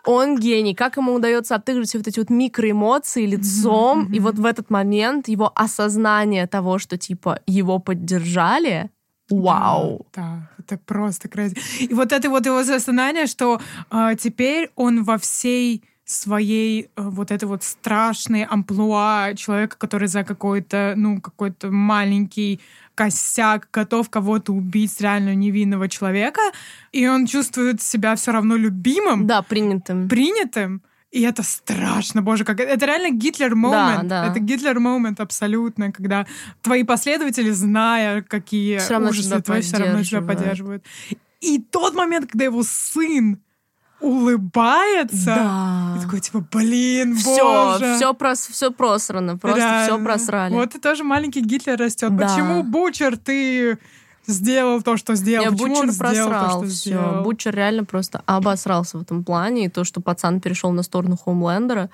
Он 0.05 0.37
гений. 0.37 0.73
Как 0.73 0.95
ему 0.97 1.13
удается 1.15 1.55
отыгрывать 1.55 1.89
все 1.89 1.97
вот 1.97 2.07
эти 2.07 2.19
вот 2.19 2.29
микроэмоции 2.29 3.25
лицом, 3.25 4.03
мгм. 4.03 4.13
и 4.13 4.19
вот 4.19 4.35
в 4.35 4.45
этот 4.45 4.69
момент 4.69 5.27
его 5.27 5.51
осознание 5.53 6.47
того, 6.47 6.79
что, 6.79 6.97
типа, 6.97 7.41
его 7.45 7.79
поддержали, 7.79 8.89
вау. 9.29 10.07
Да, 10.15 10.49
да, 10.56 10.56
это 10.67 10.77
просто 10.85 11.27
crazy. 11.27 11.57
И 11.79 11.93
вот 11.93 12.11
это 12.11 12.29
вот 12.29 12.45
его 12.45 12.57
осознание, 12.57 13.25
что 13.27 13.59
а, 13.89 14.15
теперь 14.15 14.69
он 14.75 15.03
во 15.03 15.17
всей 15.17 15.83
своей 16.05 16.83
э, 16.83 16.87
вот 16.95 17.31
этой 17.31 17.45
вот 17.45 17.63
страшной 17.63 18.45
амплуа 18.45 19.33
человека, 19.35 19.75
который 19.77 20.07
за 20.07 20.23
какой-то, 20.23 20.93
ну, 20.95 21.19
какой-то 21.19 21.69
маленький 21.69 22.61
косяк 22.95 23.67
готов 23.73 24.09
кого-то 24.09 24.53
убить, 24.53 25.01
реально 25.01 25.35
невинного 25.35 25.89
человека, 25.89 26.41
и 26.93 27.07
он 27.07 27.27
чувствует 27.27 27.81
себя 27.81 28.15
все 28.15 28.31
равно 28.31 28.55
любимым, 28.55 29.27
Да, 29.27 29.41
принятым. 29.41 30.07
принятым, 30.07 30.81
и 31.11 31.21
это 31.21 31.41
страшно, 31.43 32.21
боже, 32.21 32.43
как 32.43 32.59
это 32.59 32.85
реально 32.85 33.11
Гитлер 33.11 33.55
момент. 33.55 34.07
да. 34.09 34.27
Это 34.27 34.39
Гитлер 34.39 34.79
момент 34.79 35.19
абсолютно, 35.19 35.91
когда 35.91 36.25
твои 36.61 36.83
последователи, 36.83 37.49
зная, 37.51 38.21
какие 38.21 38.79
равно 38.89 39.09
ужасы 39.09 39.41
твои, 39.41 39.61
все 39.61 39.77
равно 39.77 40.03
тебя 40.03 40.21
поддерживают. 40.21 40.83
И 41.39 41.59
тот 41.59 41.93
момент, 41.95 42.29
когда 42.31 42.45
его 42.45 42.63
сын 42.63 43.39
улыбается, 43.99 45.25
Да. 45.25 45.95
и 45.97 46.01
такой 46.03 46.19
типа, 46.19 46.45
блин, 46.51 47.15
Все, 47.15 47.41
боже. 47.73 47.95
все, 47.95 48.13
прос, 48.13 48.47
все 48.47 48.71
просрано, 48.71 49.37
просто 49.37 49.59
все 49.61 49.87
Реально. 49.87 50.05
просрали. 50.05 50.53
Вот 50.53 50.75
и 50.75 50.79
тоже 50.79 51.03
маленький 51.03 51.41
Гитлер 51.41 51.77
растет. 51.77 52.15
Да. 52.15 52.27
Почему 52.27 52.63
Бучер 52.63 53.17
ты 53.17 53.79
сделал 54.27 54.81
то, 54.81 54.97
что 54.97 55.15
сделал? 55.15 55.45
Не, 55.45 55.51
Почему 55.51 55.91
то, 55.91 55.97
просрал 55.97 56.59
что 56.59 56.67
все. 56.67 56.89
сделал? 56.89 57.23
Бутчер 57.23 57.55
реально 57.55 57.85
просто 57.85 58.21
обосрался 58.25 58.97
в 58.97 59.01
этом 59.01 59.23
плане. 59.23 59.65
И 59.65 59.69
то, 59.69 59.83
что 59.83 60.01
пацан 60.01 60.39
перешел 60.41 60.71
на 60.71 60.83
сторону 60.83 61.17
Хоумлендера. 61.17 61.89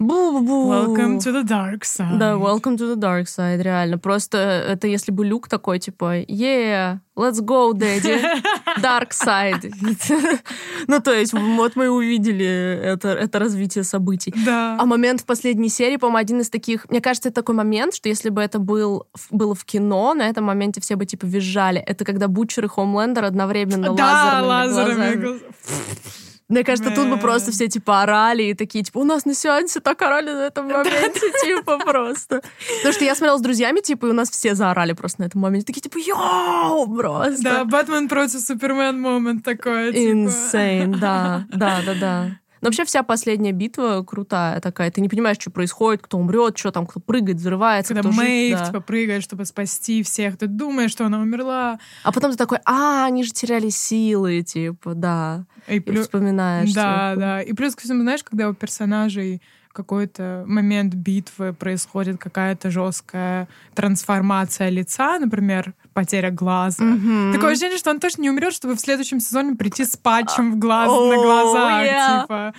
Бу-бу-бу. 0.00 0.70
Welcome 0.70 1.18
to 1.18 1.30
the 1.30 1.44
dark 1.44 1.84
side. 1.84 2.16
Да, 2.16 2.32
welcome 2.38 2.78
to 2.78 2.90
the 2.90 2.96
dark 2.96 3.26
side, 3.26 3.62
реально. 3.62 3.98
Просто 3.98 4.38
это 4.38 4.86
если 4.86 5.12
бы 5.12 5.26
Люк 5.26 5.46
такой, 5.46 5.78
типа, 5.78 6.20
yeah, 6.22 7.00
let's 7.14 7.42
go, 7.42 7.74
daddy, 7.74 8.18
dark 8.80 9.10
side. 9.10 9.70
Ну, 10.86 11.00
то 11.00 11.12
есть, 11.12 11.34
вот 11.34 11.76
мы 11.76 11.90
увидели 11.90 12.80
это, 12.82 13.08
это 13.08 13.38
развитие 13.38 13.84
событий. 13.84 14.32
Да. 14.46 14.78
А 14.80 14.86
момент 14.86 15.20
в 15.20 15.26
последней 15.26 15.68
серии, 15.68 15.98
по-моему, 15.98 16.16
один 16.16 16.40
из 16.40 16.48
таких... 16.48 16.88
Мне 16.88 17.02
кажется, 17.02 17.28
это 17.28 17.42
такой 17.42 17.54
момент, 17.54 17.94
что 17.94 18.08
если 18.08 18.30
бы 18.30 18.40
это 18.40 18.58
был, 18.58 19.06
было 19.30 19.54
в 19.54 19.66
кино, 19.66 20.14
на 20.14 20.26
этом 20.26 20.44
моменте 20.44 20.80
все 20.80 20.96
бы, 20.96 21.04
типа, 21.04 21.26
визжали. 21.26 21.78
Это 21.78 22.06
когда 22.06 22.26
Бутчер 22.26 22.64
и 22.64 22.68
Хомлендер 22.68 23.24
одновременно 23.26 23.94
да, 23.94 24.40
лазерными, 24.42 24.96
лазерами. 24.96 25.16
глазами. 25.16 25.42
Мне 26.50 26.64
кажется, 26.64 26.90
тут 26.90 27.08
бы 27.08 27.16
просто 27.16 27.52
все, 27.52 27.68
типа, 27.68 28.02
орали 28.02 28.42
и 28.42 28.54
такие, 28.54 28.82
типа, 28.84 28.98
у 28.98 29.04
нас 29.04 29.24
на 29.24 29.34
сеансе 29.34 29.78
так 29.78 30.02
орали 30.02 30.32
на 30.32 30.46
этом 30.46 30.66
моменте, 30.70 31.32
типа, 31.44 31.78
просто. 31.78 32.42
Потому 32.78 32.92
что 32.92 33.04
я 33.04 33.14
смотрела 33.14 33.38
с 33.38 33.40
друзьями, 33.40 33.80
типа, 33.80 34.06
и 34.06 34.10
у 34.10 34.12
нас 34.12 34.28
все 34.28 34.56
заорали 34.56 34.92
просто 34.92 35.22
на 35.22 35.26
этом 35.26 35.40
моменте. 35.40 35.66
Такие, 35.66 35.80
типа, 35.80 35.98
йоу, 35.98 36.86
Да, 36.86 37.02
просто. 37.02 37.64
Бэтмен 37.64 38.08
против 38.08 38.40
Супермен 38.40 39.00
момент 39.00 39.44
такой. 39.44 39.92
типа. 39.92 40.00
Insane, 40.00 40.96
да, 40.98 41.46
да, 41.50 41.80
да, 41.86 41.94
да. 41.94 42.30
Но 42.60 42.68
вообще 42.68 42.84
вся 42.84 43.02
последняя 43.02 43.52
битва 43.52 44.02
крутая 44.06 44.60
такая. 44.60 44.90
Ты 44.90 45.00
не 45.00 45.08
понимаешь, 45.08 45.38
что 45.40 45.50
происходит, 45.50 46.02
кто 46.02 46.18
умрет, 46.18 46.58
что 46.58 46.70
там, 46.70 46.86
кто 46.86 47.00
прыгает, 47.00 47.38
взрывается, 47.38 47.94
Когда 47.94 48.08
кто 48.08 48.12
жив, 48.12 48.22
Мэйв, 48.28 48.58
да. 48.58 48.66
типа, 48.66 48.80
прыгает, 48.80 49.22
чтобы 49.22 49.44
спасти 49.46 50.02
всех. 50.02 50.36
Ты 50.36 50.46
думаешь, 50.46 50.90
что 50.90 51.06
она 51.06 51.20
умерла. 51.20 51.78
А 52.04 52.12
потом 52.12 52.32
ты 52.32 52.36
такой, 52.36 52.58
а, 52.64 53.06
они 53.06 53.24
же 53.24 53.32
теряли 53.32 53.70
силы, 53.70 54.42
типа, 54.42 54.94
да. 54.94 55.44
И 55.68 55.76
И 55.76 55.80
плю- 55.80 56.02
вспоминаешь. 56.02 56.72
Да, 56.72 57.10
типа. 57.12 57.20
да. 57.20 57.42
И 57.42 57.52
плюс 57.54 57.74
ко 57.74 57.82
всему, 57.82 58.02
знаешь, 58.02 58.22
когда 58.24 58.48
у 58.48 58.54
персонажей 58.54 59.40
какой-то 59.72 60.42
момент 60.48 60.94
битвы 60.94 61.52
происходит 61.54 62.18
какая-то 62.18 62.70
жесткая 62.72 63.46
трансформация 63.74 64.68
лица, 64.68 65.18
например, 65.18 65.74
потеря 65.92 66.30
глаза. 66.30 66.82
Мгм. 66.82 67.32
Такое 67.32 67.52
ощущение, 67.52 67.78
что 67.78 67.90
он 67.90 68.00
точно 68.00 68.22
не 68.22 68.30
умрет, 68.30 68.52
чтобы 68.52 68.76
в 68.76 68.80
следующем 68.80 69.20
сезоне 69.20 69.56
прийти 69.56 69.84
с 69.84 69.96
патчем 69.96 70.52
в 70.52 70.58
глаз, 70.58 70.88
на 70.88 70.94
Oh, 70.94 71.22
глазах. 71.22 71.82
yeah. 71.84 72.22
Типа. 72.22 72.54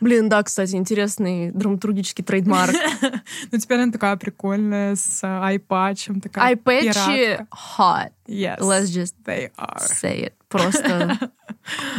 Блин, 0.00 0.28
да, 0.28 0.42
кстати, 0.42 0.74
интересный 0.76 1.50
драматургический 1.52 2.24
trademark. 2.24 2.74
Ну, 3.50 3.58
теперь 3.58 3.80
она 3.80 3.92
такая 3.92 4.16
прикольная, 4.16 4.94
с 4.96 5.20
eyepatch'ем, 5.22 6.20
такая 6.20 6.56
пиратка. 6.56 7.46
hot. 7.78 8.10
Yes, 8.26 8.58
Let's 8.60 8.90
just 8.90 9.14
they 9.24 9.50
are. 9.56 9.78
say 9.80 10.26
it. 10.26 10.32
Просто 10.48 11.18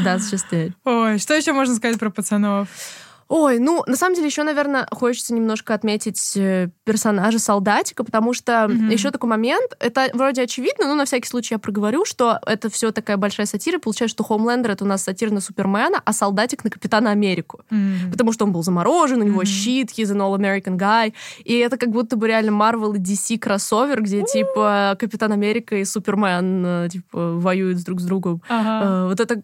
that's 0.04 0.30
just 0.32 0.52
it. 0.52 0.74
Ой, 0.86 1.18
что 1.20 1.34
еще 1.34 1.54
можно 1.54 1.76
сказать 1.76 2.00
про 2.00 2.10
пацанов? 2.10 2.68
Ой, 3.30 3.60
ну, 3.60 3.84
на 3.86 3.96
самом 3.96 4.15
деле, 4.15 4.26
еще, 4.28 4.42
наверное, 4.44 4.88
хочется 4.92 5.36
немножко 5.36 5.76
отметить 5.76 6.34
э, 6.36 6.70
персонажа 6.84 7.38
солдатика, 7.38 8.04
потому 8.04 8.34
что 8.34 8.68
Мгм. 8.68 8.89
еще 8.89 9.12
такой 9.12 9.30
момент, 9.30 9.72
это 9.80 10.10
вроде 10.15 10.42
очевидно, 10.42 10.88
но 10.88 10.96
на 10.96 11.06
всякий 11.06 11.28
случай 11.28 11.54
я 11.54 11.60
проговорю, 11.60 12.06
что 12.06 12.39
это 12.48 12.72
все 12.72 12.92
такая 12.92 13.18
большая 13.18 13.46
сатира. 13.46 13.78
Получается, 13.78 14.15
что 14.15 14.24
Хомлендер 14.24 14.72
это 14.72 14.84
у 14.84 14.88
нас 14.88 15.04
сатира 15.04 15.32
на 15.32 15.42
Супермена, 15.42 16.02
а 16.04 16.12
солдатик 16.12 16.63
на 16.63 16.72
Капитана 16.72 17.12
Америку. 17.12 17.60
М. 17.70 18.10
Потому 18.12 18.32
что 18.34 18.46
он 18.46 18.52
был 18.52 18.63
заморожен, 18.63 19.22
у 19.22 19.26
него 19.26 19.42
Мгм. 19.42 19.46
щит, 19.46 19.89
he's 19.96 20.12
an 20.12 20.18
all-American 20.22 20.78
guy. 20.78 21.13
И 21.44 21.54
это 21.60 21.78
как 21.78 21.89
будто 21.92 22.15
бы 22.18 22.28
реально 22.28 22.50
Marvel 22.50 22.96
и 22.96 23.00
DC 23.00 23.38
кроссовер, 23.38 24.02
где, 24.02 24.24
типа, 24.24 24.96
Капитан 25.00 25.32
Америка 25.32 25.76
и 25.76 25.86
Супермен, 25.86 26.65
э, 26.65 26.89
типа, 26.92 27.34
воюют 27.36 27.84
друг 27.84 28.00
с 28.02 28.06
другом. 28.06 28.42
Э, 28.50 29.06
Вот 29.10 29.20
это 29.20 29.42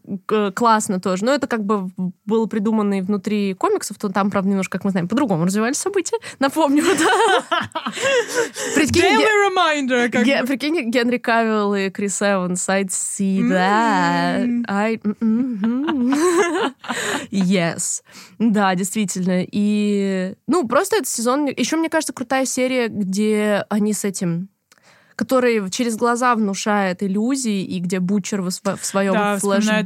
классно 0.54 1.00
тоже. 1.00 1.24
Но 1.26 1.32
это 1.34 1.46
как 1.46 1.64
бы 1.64 1.90
было 2.26 2.48
придумано 2.48 2.98
и 2.98 3.02
внутри 3.02 3.54
комиксов, 3.76 3.98
то 3.98 4.10
там, 4.10 4.30
правда, 4.32 4.50
немножко, 4.50 4.78
как 4.78 4.86
мы 4.86 4.92
знаем, 4.92 5.08
по-другому 5.08 5.46
развивались 5.46 5.78
события. 5.78 6.18
Напомню, 6.40 6.84
да. 7.00 7.92
Daily 8.78 9.28
reminder. 9.50 10.46
Прикинь, 10.46 10.90
Генри 10.90 11.18
Кавилл 11.18 11.76
и 11.76 11.90
Крис 11.90 12.22
Эванс, 12.22 12.68
I'd 12.70 12.88
see 12.90 13.42
that. 13.42 14.66
I... 14.68 15.00
Мгм. 15.20 16.16
Yes. 17.32 18.02
Да, 18.40 18.76
действительно. 18.76 19.46
И, 19.52 20.36
ну, 20.48 20.68
просто 20.68 20.98
этот 20.98 21.08
сезон... 21.10 21.48
Еще, 21.48 21.76
мне 21.76 21.90
кажется, 21.90 22.14
крутая 22.14 22.46
серия, 22.46 22.88
где 22.88 23.66
они 23.70 23.94
с 23.94 24.06
этим 24.06 24.50
который 25.16 25.70
через 25.70 25.96
глаза 25.96 26.36
внушает 26.36 27.02
иллюзии, 27.02 27.64
и 27.64 27.80
где 27.80 28.00
Бучер 28.00 28.42
в, 28.42 28.48
сво- 28.48 28.78
в 28.78 28.86
своем 28.86 29.14
Да. 29.14 29.38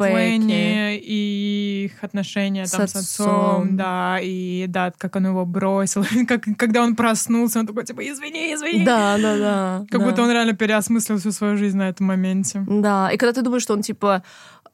Ленни 0.09 0.97
и 0.97 1.68
их 1.93 2.03
отношения 2.03 2.65
там 2.65 2.87
С 2.87 2.91
с 2.91 2.95
отцом, 2.95 3.27
отцом. 3.27 3.77
да, 3.77 4.19
и 4.21 4.65
да, 4.67 4.91
как 4.97 5.15
он 5.15 5.27
его 5.27 5.45
бросил, 5.45 6.05
как, 6.27 6.43
когда 6.57 6.83
он 6.83 6.95
проснулся, 6.95 7.59
он 7.59 7.67
такой, 7.67 7.85
типа, 7.85 8.01
извини, 8.01 8.53
извини. 8.53 8.85
Да, 8.85 9.17
да, 9.17 9.37
да. 9.37 9.85
Как 9.89 9.99
да. 9.99 10.05
будто 10.05 10.21
он 10.23 10.31
реально 10.31 10.53
переосмыслил 10.53 11.17
всю 11.17 11.31
свою 11.31 11.57
жизнь 11.57 11.77
на 11.77 11.89
этом 11.89 12.07
моменте. 12.07 12.63
Да, 12.67 13.09
и 13.11 13.17
когда 13.17 13.33
ты 13.33 13.41
думаешь, 13.41 13.63
что 13.63 13.73
он, 13.73 13.81
типа, 13.81 14.23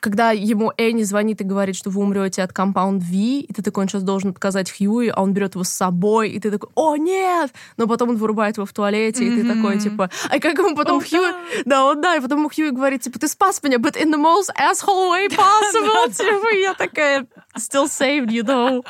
когда 0.05 0.29
ему 0.29 0.71
Энни 0.77 1.01
звонит 1.01 1.41
и 1.41 1.43
говорит, 1.43 1.75
что 1.75 1.89
вы 1.89 2.03
умрете 2.03 2.43
от 2.43 2.53
компаунд 2.53 3.01
V, 3.01 3.39
и 3.39 3.51
ты 3.51 3.63
такой, 3.63 3.85
он 3.85 3.89
сейчас 3.89 4.03
должен 4.03 4.29
отказать 4.29 4.71
Хьюи, 4.71 5.07
а 5.07 5.19
он 5.23 5.33
берет 5.33 5.55
его 5.55 5.63
с 5.63 5.69
собой, 5.69 6.29
и 6.29 6.39
ты 6.39 6.51
такой, 6.51 6.69
о, 6.75 6.95
нет! 6.95 7.51
Но 7.75 7.87
потом 7.87 8.09
он 8.09 8.17
вырубает 8.17 8.57
его 8.57 8.67
в 8.67 8.71
туалете, 8.71 9.25
и 9.25 9.31
ты 9.31 9.51
такой, 9.51 9.79
типа, 9.79 10.11
а 10.29 10.39
как 10.39 10.59
ему 10.59 10.75
потом 10.75 10.99
oh, 10.99 11.03
Хьюи... 11.03 11.33
Да, 11.65 11.85
он 11.85 12.01
да, 12.01 12.17
и 12.17 12.19
потом 12.19 12.47
Хьюи 12.47 12.69
говорит, 12.69 13.01
типа, 13.01 13.17
ты 13.17 13.27
спас 13.27 13.63
меня, 13.63 13.77
but 13.77 13.95
in 13.95 14.11
the 14.11 14.21
most 14.21 14.51
asshole 14.55 15.09
way 15.09 15.27
possible. 15.35 16.13
Типа, 16.15 16.53
я 16.53 16.75
такая, 16.75 17.25
still 17.57 17.87
saved 17.87 18.29
you, 18.29 18.43
though. 18.43 18.85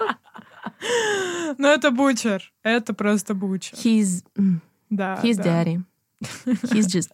Ну, 1.58 1.68
это 1.70 1.92
Бучер. 1.92 2.52
Это 2.62 2.94
просто 2.94 3.34
Бучер. 3.34 3.78
He's... 3.78 4.22
Да, 4.90 5.18
He's 5.24 5.38
да. 5.38 5.64
daddy. 5.64 5.82
He's 6.74 6.88
just... 6.88 7.12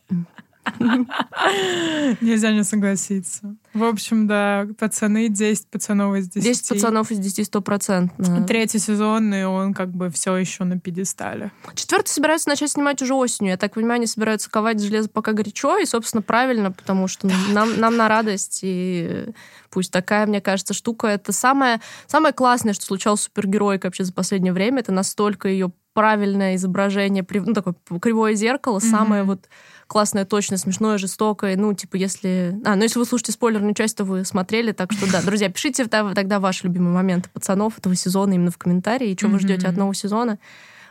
Нельзя 2.22 2.52
не 2.52 2.64
согласиться. 2.64 3.56
В 3.74 3.84
общем, 3.84 4.28
да, 4.28 4.68
пацаны 4.78 5.30
10 5.30 5.68
пацанов 5.68 6.16
из 6.18 6.28
10. 6.30 6.44
10 6.44 6.70
пацанов 6.70 7.12
из 7.12 7.20
10 7.20 7.48
стопроцентно. 7.48 8.46
Третий 8.46 8.80
сезон, 8.80 9.34
и 9.34 9.44
он 9.44 9.74
как 9.74 9.92
бы 9.92 10.10
все 10.10 10.36
еще 10.36 10.64
на 10.64 10.80
пьедестале. 10.80 11.52
Четвертый 11.76 12.10
собираются 12.10 12.50
начать 12.50 12.72
снимать 12.72 13.02
уже 13.02 13.14
осенью. 13.14 13.52
Я 13.52 13.58
так 13.58 13.74
понимаю, 13.74 13.96
они 13.96 14.08
собираются 14.08 14.50
ковать 14.50 14.82
железо 14.82 15.10
пока 15.10 15.32
горячо, 15.32 15.78
и, 15.78 15.86
собственно, 15.86 16.22
правильно, 16.22 16.72
потому 16.72 17.08
что 17.08 17.30
нам, 17.52 17.80
нам 17.80 17.98
на 17.98 18.08
радость, 18.08 18.60
и 18.64 19.26
пусть 19.70 19.92
такая, 19.92 20.28
мне 20.28 20.42
кажется, 20.42 20.74
штука. 20.74 21.08
Это 21.08 21.32
самое, 21.32 21.82
самое 22.08 22.34
классное, 22.34 22.74
что 22.74 22.86
случалось 22.86 23.22
с 23.22 23.24
супергероикой 23.24 23.90
вообще 23.90 24.04
за 24.04 24.14
последнее 24.14 24.54
время. 24.54 24.80
Это 24.80 24.92
настолько 24.92 25.48
ее 25.48 25.72
правильное 25.94 26.56
изображение, 26.56 27.26
ну, 27.30 27.54
такое 27.54 27.76
кривое 28.02 28.34
зеркало, 28.36 28.78
mm-hmm. 28.78 28.90
самое 28.90 29.24
вот 29.24 29.48
классное, 29.92 30.24
точно, 30.24 30.56
смешное, 30.56 30.98
жестокое. 30.98 31.58
Ну, 31.58 31.74
типа, 31.74 31.98
если... 31.98 32.58
А, 32.64 32.78
ну, 32.78 32.84
если 32.84 32.98
вы 32.98 33.04
слушаете 33.04 33.34
спойлерную 33.34 33.74
часть, 33.74 33.98
то 33.98 34.06
вы 34.06 34.24
смотрели, 34.24 34.72
так 34.72 34.94
что 34.94 35.12
да. 35.12 35.22
Друзья, 35.26 35.50
пишите 35.50 35.86
тогда 35.86 36.40
ваши 36.40 36.68
любимые 36.68 36.94
моменты 36.94 37.30
пацанов 37.30 37.78
этого 37.78 37.94
сезона 37.96 38.36
именно 38.36 38.52
в 38.52 38.58
комментарии, 38.58 39.10
и 39.10 39.18
что 39.18 39.28
вы 39.28 39.38
ждете 39.40 39.68
от 39.68 39.76
нового 39.76 39.94
сезона. 39.94 40.40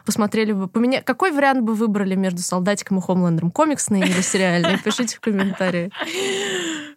Посмотрели 0.04 0.52
бы... 0.52 0.68
Поменя... 0.68 1.00
Какой 1.00 1.32
вариант 1.32 1.62
бы 1.62 1.74
выбрали 1.74 2.14
между 2.14 2.42
Солдатиком 2.42 2.98
и 2.98 3.00
Хомлендером? 3.00 3.50
Комиксный 3.50 4.00
или 4.00 4.20
сериальный? 4.20 4.78
Пишите 4.78 5.16
в 5.16 5.20
комментарии. 5.20 5.90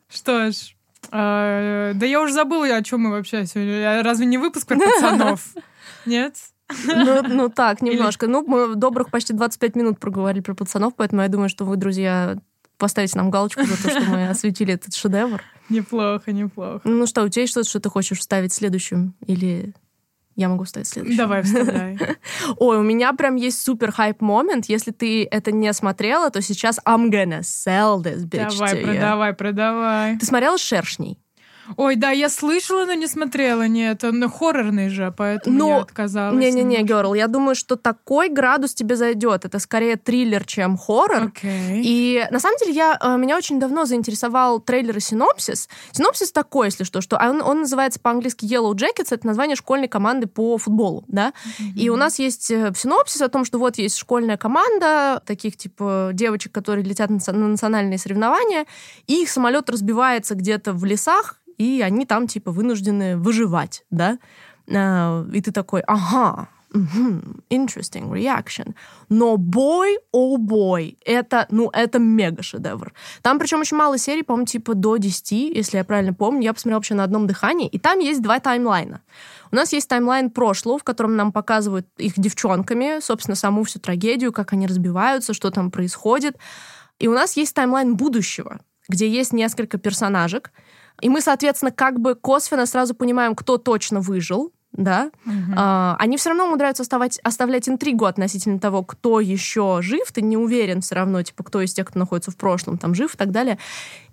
Что 0.09 0.51
ж, 0.51 0.75
а, 1.09 1.93
да 1.93 2.05
я 2.05 2.21
уже 2.21 2.33
забыла, 2.33 2.65
о 2.75 2.83
чем 2.83 2.99
мы 2.99 3.11
вообще 3.11 3.45
сегодня. 3.45 4.03
Разве 4.03 4.25
не 4.25 4.37
выпуск 4.37 4.67
про 4.67 4.77
пацанов? 4.77 5.53
Нет? 6.05 6.35
Ну, 6.85 7.23
ну 7.27 7.49
так, 7.49 7.81
немножко. 7.81 8.25
Или... 8.25 8.33
Ну, 8.33 8.45
мы 8.45 8.75
добрых 8.75 9.09
почти 9.09 9.33
25 9.33 9.75
минут 9.75 9.99
проговорили 9.99 10.41
про 10.41 10.53
пацанов, 10.53 10.93
поэтому 10.95 11.21
я 11.21 11.27
думаю, 11.27 11.49
что 11.49 11.65
вы, 11.65 11.77
друзья, 11.77 12.37
поставите 12.77 13.17
нам 13.17 13.29
галочку 13.29 13.63
за 13.63 13.81
то, 13.81 13.89
что 13.89 14.09
мы 14.09 14.27
осветили 14.29 14.73
этот 14.73 14.93
шедевр. 14.95 15.41
Неплохо, 15.69 16.31
неплохо. 16.31 16.81
Ну 16.83 17.07
что, 17.07 17.23
у 17.23 17.29
тебя 17.29 17.43
есть 17.43 17.51
что-то, 17.51 17.69
что 17.69 17.79
ты 17.79 17.89
хочешь 17.89 18.19
вставить 18.19 18.53
следующим? 18.53 19.15
Или 19.25 19.73
я 20.35 20.49
могу 20.49 20.63
вставить 20.63 20.87
следующим? 20.87 21.17
Давай, 21.17 21.43
вставляй. 21.43 21.97
Ой, 22.57 22.77
у 22.77 22.81
меня 22.81 23.13
прям 23.13 23.35
есть 23.35 23.61
супер 23.61 23.91
хайп 23.91 24.21
момент. 24.21 24.65
Если 24.65 24.91
ты 24.91 25.25
это 25.25 25.51
не 25.51 25.71
смотрела, 25.73 26.29
то 26.31 26.41
сейчас 26.41 26.79
I'm 26.85 27.09
gonna 27.09 27.41
sell 27.41 28.01
this 28.01 28.25
bitch 28.25 28.57
Давай, 28.57 28.75
продавай, 28.75 29.33
продавай. 29.33 30.17
Ты 30.17 30.25
смотрела 30.25 30.57
«Шершней»? 30.57 31.19
Ой, 31.77 31.95
да, 31.95 32.11
я 32.11 32.29
слышала, 32.29 32.85
но 32.85 32.93
не 32.93 33.07
смотрела. 33.07 33.67
Нет, 33.67 34.03
он 34.03 34.29
хоррорный 34.29 34.89
же, 34.89 35.13
поэтому 35.15 35.57
ну, 35.57 35.69
я 35.69 35.77
отказалась. 35.77 36.39
Не-не-не, 36.39 36.83
Герл, 36.83 37.13
я 37.13 37.27
думаю, 37.27 37.55
что 37.55 37.75
такой 37.75 38.29
градус 38.29 38.73
тебе 38.73 38.95
зайдет. 38.95 39.45
Это 39.45 39.59
скорее 39.59 39.95
триллер, 39.95 40.43
чем 40.45 40.77
хоррор. 40.77 41.31
Okay. 41.31 41.81
И 41.83 42.27
на 42.31 42.39
самом 42.39 42.57
деле 42.57 42.73
я, 42.73 42.97
э, 43.01 43.17
меня 43.17 43.37
очень 43.37 43.59
давно 43.59 43.85
заинтересовал 43.85 44.59
трейлер 44.59 44.97
и 44.97 44.99
синопсис. 44.99 45.69
Синопсис 45.91 46.31
такой, 46.31 46.67
если 46.67 46.83
что, 46.83 47.01
что 47.01 47.17
он, 47.17 47.41
он 47.41 47.61
называется 47.61 47.99
по-английски 47.99 48.45
Yellow 48.45 48.73
Jackets, 48.73 49.07
это 49.11 49.25
название 49.25 49.55
школьной 49.55 49.87
команды 49.87 50.27
по 50.27 50.57
футболу, 50.57 51.05
да. 51.07 51.29
Mm-hmm. 51.29 51.73
И 51.75 51.89
у 51.89 51.95
нас 51.95 52.19
есть 52.19 52.51
э, 52.51 52.73
синопсис 52.75 53.21
о 53.21 53.29
том, 53.29 53.45
что 53.45 53.57
вот 53.57 53.77
есть 53.77 53.97
школьная 53.97 54.37
команда 54.37 55.21
таких 55.25 55.55
типа 55.55 56.11
девочек, 56.13 56.51
которые 56.51 56.83
летят 56.83 57.09
на 57.09 57.19
национальные 57.47 57.97
соревнования, 57.97 58.65
и 59.07 59.21
их 59.21 59.29
самолет 59.29 59.69
разбивается 59.69 60.35
где-то 60.35 60.73
в 60.73 60.83
лесах, 60.85 61.39
и 61.57 61.81
они 61.81 62.05
там 62.05 62.27
типа 62.27 62.51
вынуждены 62.51 63.17
выживать, 63.17 63.85
да, 63.89 64.19
а, 64.73 65.25
и 65.33 65.41
ты 65.41 65.51
такой, 65.51 65.81
ага, 65.81 66.49
interesting 67.49 68.11
reaction. 68.11 68.73
Но 69.09 69.37
бой, 69.37 69.99
о 70.11 70.37
бой, 70.37 70.97
это, 71.05 71.45
ну, 71.51 71.69
это 71.71 71.99
мега 71.99 72.41
шедевр. 72.41 72.93
Там 73.21 73.39
причем 73.39 73.59
очень 73.61 73.77
мало 73.77 73.97
серий, 73.97 74.23
по-моему, 74.23 74.47
типа 74.47 74.73
до 74.73 74.97
10, 74.97 75.55
если 75.55 75.77
я 75.77 75.83
правильно 75.83 76.13
помню. 76.13 76.41
Я 76.41 76.53
посмотрела 76.53 76.79
вообще 76.79 76.95
на 76.95 77.03
одном 77.03 77.27
дыхании. 77.27 77.67
И 77.67 77.79
там 77.79 77.99
есть 77.99 78.21
два 78.21 78.39
таймлайна. 78.39 79.01
У 79.51 79.55
нас 79.55 79.71
есть 79.73 79.87
таймлайн 79.87 80.31
прошлого, 80.31 80.79
в 80.79 80.83
котором 80.83 81.15
нам 81.15 81.31
показывают 81.31 81.87
их 81.97 82.13
девчонками, 82.17 82.99
собственно, 83.01 83.35
саму 83.35 83.63
всю 83.63 83.79
трагедию, 83.79 84.31
как 84.31 84.53
они 84.53 84.65
разбиваются, 84.65 85.33
что 85.33 85.51
там 85.51 85.69
происходит. 85.69 86.37
И 86.97 87.07
у 87.07 87.13
нас 87.13 87.37
есть 87.37 87.53
таймлайн 87.53 87.95
будущего, 87.95 88.61
где 88.89 89.07
есть 89.07 89.31
несколько 89.31 89.77
персонажек, 89.77 90.51
и 91.01 91.09
мы, 91.09 91.21
соответственно, 91.21 91.71
как 91.71 91.99
бы 91.99 92.15
косвенно 92.15 92.65
сразу 92.65 92.95
понимаем, 92.95 93.35
кто 93.35 93.57
точно 93.57 93.99
выжил, 93.99 94.51
да, 94.73 95.11
угу. 95.25 95.53
а, 95.55 95.95
они 95.99 96.17
все 96.17 96.29
равно 96.29 96.45
умудряются 96.45 96.81
оставать, 96.81 97.19
оставлять 97.23 97.69
интригу 97.69 98.05
относительно 98.05 98.59
того, 98.59 98.83
кто 98.83 99.19
еще 99.19 99.79
жив, 99.81 100.11
ты 100.11 100.21
не 100.21 100.35
уверен 100.35 100.81
все 100.81 100.95
равно, 100.95 101.21
типа, 101.21 101.43
кто 101.43 101.61
из 101.61 101.73
тех, 101.73 101.87
кто 101.87 101.99
находится 101.99 102.31
в 102.31 102.37
прошлом, 102.37 102.79
там 102.79 102.95
жив 102.95 103.13
и 103.13 103.17
так 103.17 103.31
далее. 103.31 103.59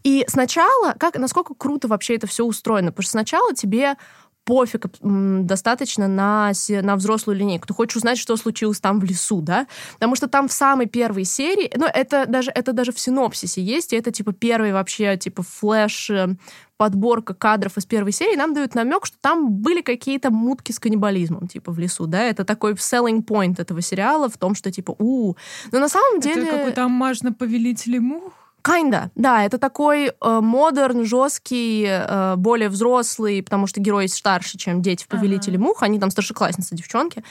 И 0.04 0.24
сначала, 0.28 0.94
как, 0.98 1.16
насколько 1.16 1.54
круто 1.54 1.88
вообще 1.88 2.16
это 2.16 2.26
все 2.26 2.44
устроено, 2.44 2.90
потому 2.90 3.04
что 3.04 3.12
сначала 3.12 3.54
тебе 3.54 3.96
пофиг 4.44 4.86
достаточно 5.00 6.08
на, 6.08 6.52
на 6.68 6.96
взрослую 6.96 7.38
линейку. 7.38 7.66
Ты 7.66 7.74
хочешь 7.74 7.96
узнать, 7.96 8.18
что 8.18 8.36
случилось 8.36 8.80
там 8.80 8.98
в 8.98 9.04
лесу, 9.04 9.40
да? 9.42 9.66
Потому 9.94 10.16
что 10.16 10.28
там 10.28 10.48
в 10.48 10.52
самой 10.52 10.86
первой 10.86 11.24
серии, 11.24 11.70
ну, 11.76 11.86
это 11.86 12.26
даже, 12.26 12.50
это 12.50 12.72
даже 12.72 12.92
в 12.92 12.98
синопсисе 12.98 13.62
есть, 13.62 13.92
и 13.92 13.96
это, 13.96 14.10
типа, 14.10 14.32
первый 14.32 14.72
вообще, 14.72 15.16
типа, 15.16 15.42
флеш 15.42 16.10
э, 16.10 16.34
подборка 16.80 17.34
кадров 17.34 17.76
из 17.76 17.84
первой 17.84 18.10
серии 18.10 18.36
нам 18.36 18.54
дают 18.54 18.74
намек, 18.74 19.04
что 19.04 19.18
там 19.20 19.50
были 19.52 19.82
какие-то 19.82 20.30
мутки 20.30 20.72
с 20.72 20.78
каннибализмом, 20.78 21.46
типа, 21.46 21.72
в 21.72 21.78
лесу, 21.78 22.06
да? 22.06 22.22
Это 22.22 22.42
такой 22.46 22.72
selling 22.72 23.22
point 23.22 23.60
этого 23.60 23.82
сериала 23.82 24.30
в 24.30 24.38
том, 24.38 24.54
что, 24.54 24.72
типа, 24.72 24.96
у, 24.98 25.34
но 25.72 25.78
на 25.78 25.90
самом 25.90 26.20
деле... 26.20 26.44
Это 26.44 26.56
какой-то 26.56 26.84
аммаж 26.84 27.20
на 27.20 27.34
повелителей 27.34 27.98
мух? 27.98 28.32
Kinda, 28.62 29.10
да, 29.14 29.44
это 29.44 29.58
такой 29.58 30.06
э, 30.06 30.40
модерн, 30.40 31.04
жесткий, 31.04 31.84
э, 31.86 32.36
более 32.36 32.70
взрослый, 32.70 33.42
потому 33.42 33.66
что 33.66 33.78
герой 33.78 34.08
старше, 34.08 34.56
чем 34.56 34.80
дети 34.80 35.04
в 35.04 35.08
«Повелителе 35.08 35.56
ага. 35.56 35.64
мух», 35.64 35.82
они 35.82 36.00
там 36.00 36.10
старшеклассницы, 36.10 36.74
девчонки. 36.74 37.22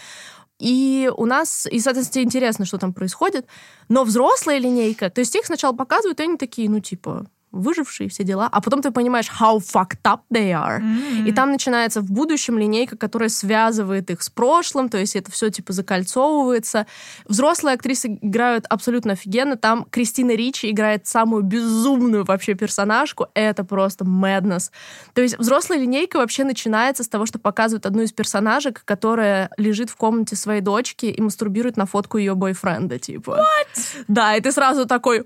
И 0.59 1.12
у 1.17 1.25
нас, 1.25 1.65
и, 1.65 1.79
соответственно, 1.79 2.23
интересно, 2.23 2.65
что 2.65 2.77
там 2.77 2.93
происходит. 2.93 3.47
Но 3.88 4.03
взрослая 4.03 4.59
линейка, 4.59 5.09
то 5.09 5.21
есть 5.21 5.35
их 5.35 5.47
сначала 5.47 5.73
показывают, 5.73 6.19
и 6.19 6.23
они 6.23 6.38
такие, 6.38 6.69
ну, 6.69 6.81
типа, 6.81 7.25
выжившие, 7.51 8.09
все 8.09 8.23
дела, 8.23 8.47
а 8.51 8.62
потом 8.62 8.81
ты 8.81 8.91
понимаешь, 8.91 9.29
how 9.39 9.59
fucked 9.59 10.03
up 10.03 10.19
they 10.31 10.51
are. 10.51 10.81
Mm-hmm. 10.81 11.27
И 11.27 11.31
там 11.31 11.51
начинается 11.51 12.01
в 12.01 12.12
будущем 12.12 12.57
линейка, 12.57 12.97
которая 12.97 13.29
связывает 13.29 14.09
их 14.09 14.21
с 14.21 14.29
прошлым, 14.29 14.89
то 14.89 14.97
есть 14.97 15.15
это 15.15 15.31
все 15.31 15.49
типа 15.49 15.73
закольцовывается. 15.73 16.85
Взрослые 17.25 17.75
актрисы 17.75 18.19
играют 18.21 18.65
абсолютно 18.69 19.13
офигенно. 19.13 19.57
Там 19.57 19.85
Кристина 19.89 20.31
Ричи 20.31 20.69
играет 20.69 21.07
самую 21.07 21.43
безумную 21.43 22.23
вообще 22.23 22.53
персонажку. 22.53 23.27
Это 23.33 23.63
просто 23.63 24.05
madness. 24.05 24.71
То 25.13 25.21
есть 25.21 25.38
взрослая 25.38 25.79
линейка 25.79 26.17
вообще 26.17 26.43
начинается 26.43 27.03
с 27.03 27.07
того, 27.07 27.25
что 27.25 27.39
показывают 27.39 27.85
одну 27.85 28.03
из 28.03 28.12
персонажек, 28.12 28.83
которая 28.85 29.49
лежит 29.57 29.89
в 29.89 29.95
комнате 29.95 30.35
своей 30.35 30.62
дочки 30.62 31.07
и 31.07 31.21
мастурбирует 31.21 31.77
на 31.77 31.85
фотку 31.85 32.17
ее 32.17 32.35
бойфренда, 32.35 32.99
типа. 32.99 33.39
What? 33.39 34.03
Да, 34.07 34.35
и 34.35 34.41
ты 34.41 34.51
сразу 34.51 34.85
такой, 34.85 35.25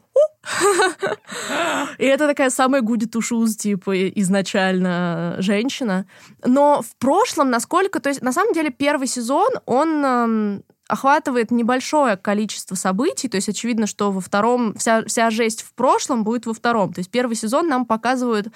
и 1.97 2.06
это 2.06 2.28
такая 2.28 2.49
самая 2.49 2.82
гуди 2.82 3.06
тушуз, 3.06 3.56
типа, 3.56 4.10
изначально 4.10 5.36
женщина. 5.39 6.06
Но 6.43 6.82
в 6.82 6.95
прошлом, 6.97 7.49
насколько... 7.49 7.99
То 7.99 8.10
есть, 8.10 8.21
на 8.21 8.32
самом 8.32 8.54
деле, 8.54 8.69
первый 8.69 9.08
сезон, 9.08 9.49
он 9.65 10.06
эм, 10.06 10.63
охватывает 10.88 11.52
небольшое 11.52 12.17
количество 12.17 12.76
событий, 12.76 13.30
то 13.30 13.38
есть 13.38 13.49
очевидно, 13.49 13.88
что 13.88 14.12
во 14.12 14.21
втором 14.21 14.76
вся, 14.76 15.04
вся 15.06 15.30
жесть 15.30 15.63
в 15.63 15.73
прошлом 15.73 16.23
будет 16.23 16.45
во 16.45 16.54
втором. 16.54 16.93
То 16.93 16.99
есть 16.99 17.10
первый 17.10 17.36
сезон 17.36 17.67
нам 17.67 17.86
показывают, 17.86 18.47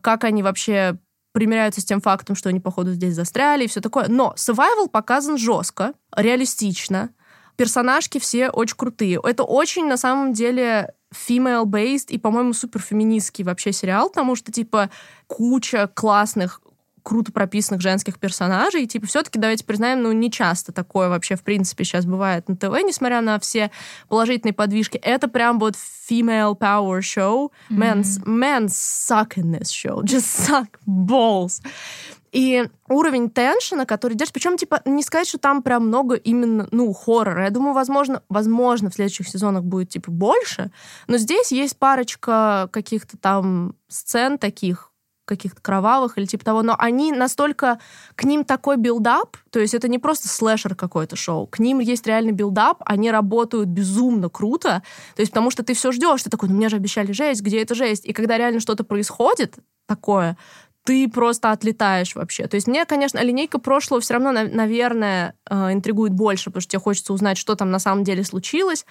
как 0.00 0.24
они 0.24 0.42
вообще 0.42 0.98
примиряются 1.32 1.80
с 1.80 1.84
тем 1.84 2.00
фактом, 2.00 2.36
что 2.36 2.48
они, 2.48 2.60
походу, 2.60 2.92
здесь 2.92 3.14
застряли 3.14 3.64
и 3.64 3.66
все 3.66 3.80
такое. 3.80 4.06
Но 4.08 4.34
survival 4.36 4.88
показан 4.88 5.36
жестко, 5.36 5.94
реалистично. 6.16 7.10
Персонажки 7.56 8.18
все 8.18 8.50
очень 8.50 8.76
крутые. 8.76 9.20
Это 9.22 9.44
очень, 9.44 9.86
на 9.86 9.96
самом 9.96 10.32
деле, 10.32 10.92
female-based 11.14 12.08
и, 12.08 12.18
по-моему, 12.18 12.52
супер 12.52 12.80
феминистский 12.80 13.44
вообще 13.44 13.72
сериал, 13.72 14.08
потому 14.08 14.36
что, 14.36 14.50
типа, 14.52 14.90
куча 15.26 15.88
классных 15.94 16.60
круто 17.04 17.30
прописанных 17.30 17.82
женских 17.82 18.18
персонажей. 18.18 18.82
И, 18.82 18.86
типа, 18.88 19.06
все-таки, 19.06 19.38
давайте 19.38 19.64
признаем, 19.64 20.02
ну, 20.02 20.10
не 20.10 20.30
часто 20.30 20.72
такое 20.72 21.08
вообще, 21.08 21.36
в 21.36 21.42
принципе, 21.42 21.84
сейчас 21.84 22.06
бывает 22.06 22.48
на 22.48 22.56
ТВ, 22.56 22.70
несмотря 22.82 23.20
на 23.20 23.38
все 23.38 23.70
положительные 24.08 24.54
подвижки. 24.54 24.96
Это 24.96 25.28
прям 25.28 25.60
вот 25.60 25.74
female 25.76 26.58
power 26.58 27.00
show. 27.00 27.52
Mm-hmm. 27.70 28.24
men 28.26 28.68
suck 28.68 29.36
in 29.36 29.52
this 29.52 29.70
show. 29.70 30.02
Just 30.02 30.26
suck 30.26 30.78
balls. 30.86 31.60
И 32.34 32.68
уровень 32.88 33.30
теншена, 33.30 33.84
который 33.84 34.14
держит, 34.14 34.34
причем, 34.34 34.56
типа, 34.56 34.82
не 34.84 35.04
сказать, 35.04 35.28
что 35.28 35.38
там 35.38 35.62
прям 35.62 35.86
много 35.86 36.16
именно, 36.16 36.66
ну, 36.72 36.92
хоррора. 36.92 37.44
Я 37.44 37.50
думаю, 37.50 37.74
возможно, 37.74 38.24
возможно, 38.28 38.90
в 38.90 38.94
следующих 38.94 39.28
сезонах 39.28 39.62
будет, 39.62 39.90
типа, 39.90 40.10
больше, 40.10 40.72
но 41.06 41.16
здесь 41.16 41.52
есть 41.52 41.78
парочка 41.78 42.68
каких-то 42.72 43.16
там 43.16 43.76
сцен 43.88 44.38
таких, 44.38 44.90
каких-то 45.24 45.62
кровавых 45.62 46.18
или 46.18 46.26
типа 46.26 46.44
того, 46.44 46.62
но 46.62 46.74
они 46.78 47.12
настолько, 47.12 47.78
к 48.14 48.24
ним 48.24 48.44
такой 48.44 48.76
build-up, 48.76 49.36
то 49.50 49.60
есть 49.60 49.72
это 49.72 49.88
не 49.88 49.98
просто 49.98 50.28
слэшер 50.28 50.74
какой-то 50.74 51.16
шоу, 51.16 51.46
к 51.46 51.60
ним 51.60 51.78
есть 51.78 52.06
реальный 52.06 52.32
build-up, 52.32 52.82
они 52.84 53.10
работают 53.10 53.68
безумно 53.68 54.28
круто, 54.28 54.82
то 55.14 55.22
есть 55.22 55.32
потому 55.32 55.50
что 55.50 55.62
ты 55.62 55.72
все 55.72 55.92
ждешь, 55.92 56.22
ты 56.22 56.30
такой, 56.30 56.48
ну 56.48 56.56
мне 56.56 56.68
же 56.68 56.76
обещали 56.76 57.12
жесть, 57.12 57.42
где 57.42 57.62
эта 57.62 57.74
жесть? 57.74 58.04
И 58.04 58.12
когда 58.12 58.36
реально 58.36 58.60
что-то 58.60 58.84
происходит 58.84 59.56
такое, 59.86 60.36
ты 60.84 61.08
просто 61.08 61.50
отлетаешь 61.50 62.14
вообще. 62.14 62.46
То 62.46 62.56
есть 62.56 62.66
мне, 62.66 62.84
конечно, 62.84 63.18
линейка 63.18 63.58
прошлого 63.58 64.00
все 64.00 64.14
равно, 64.14 64.32
наверное, 64.32 65.34
э, 65.48 65.72
интригует 65.72 66.12
больше, 66.12 66.50
потому 66.50 66.60
что 66.60 66.72
тебе 66.72 66.80
хочется 66.80 67.12
узнать, 67.12 67.38
что 67.38 67.54
там 67.54 67.70
на 67.70 67.78
самом 67.78 68.04
деле 68.04 68.22
случилось. 68.22 68.84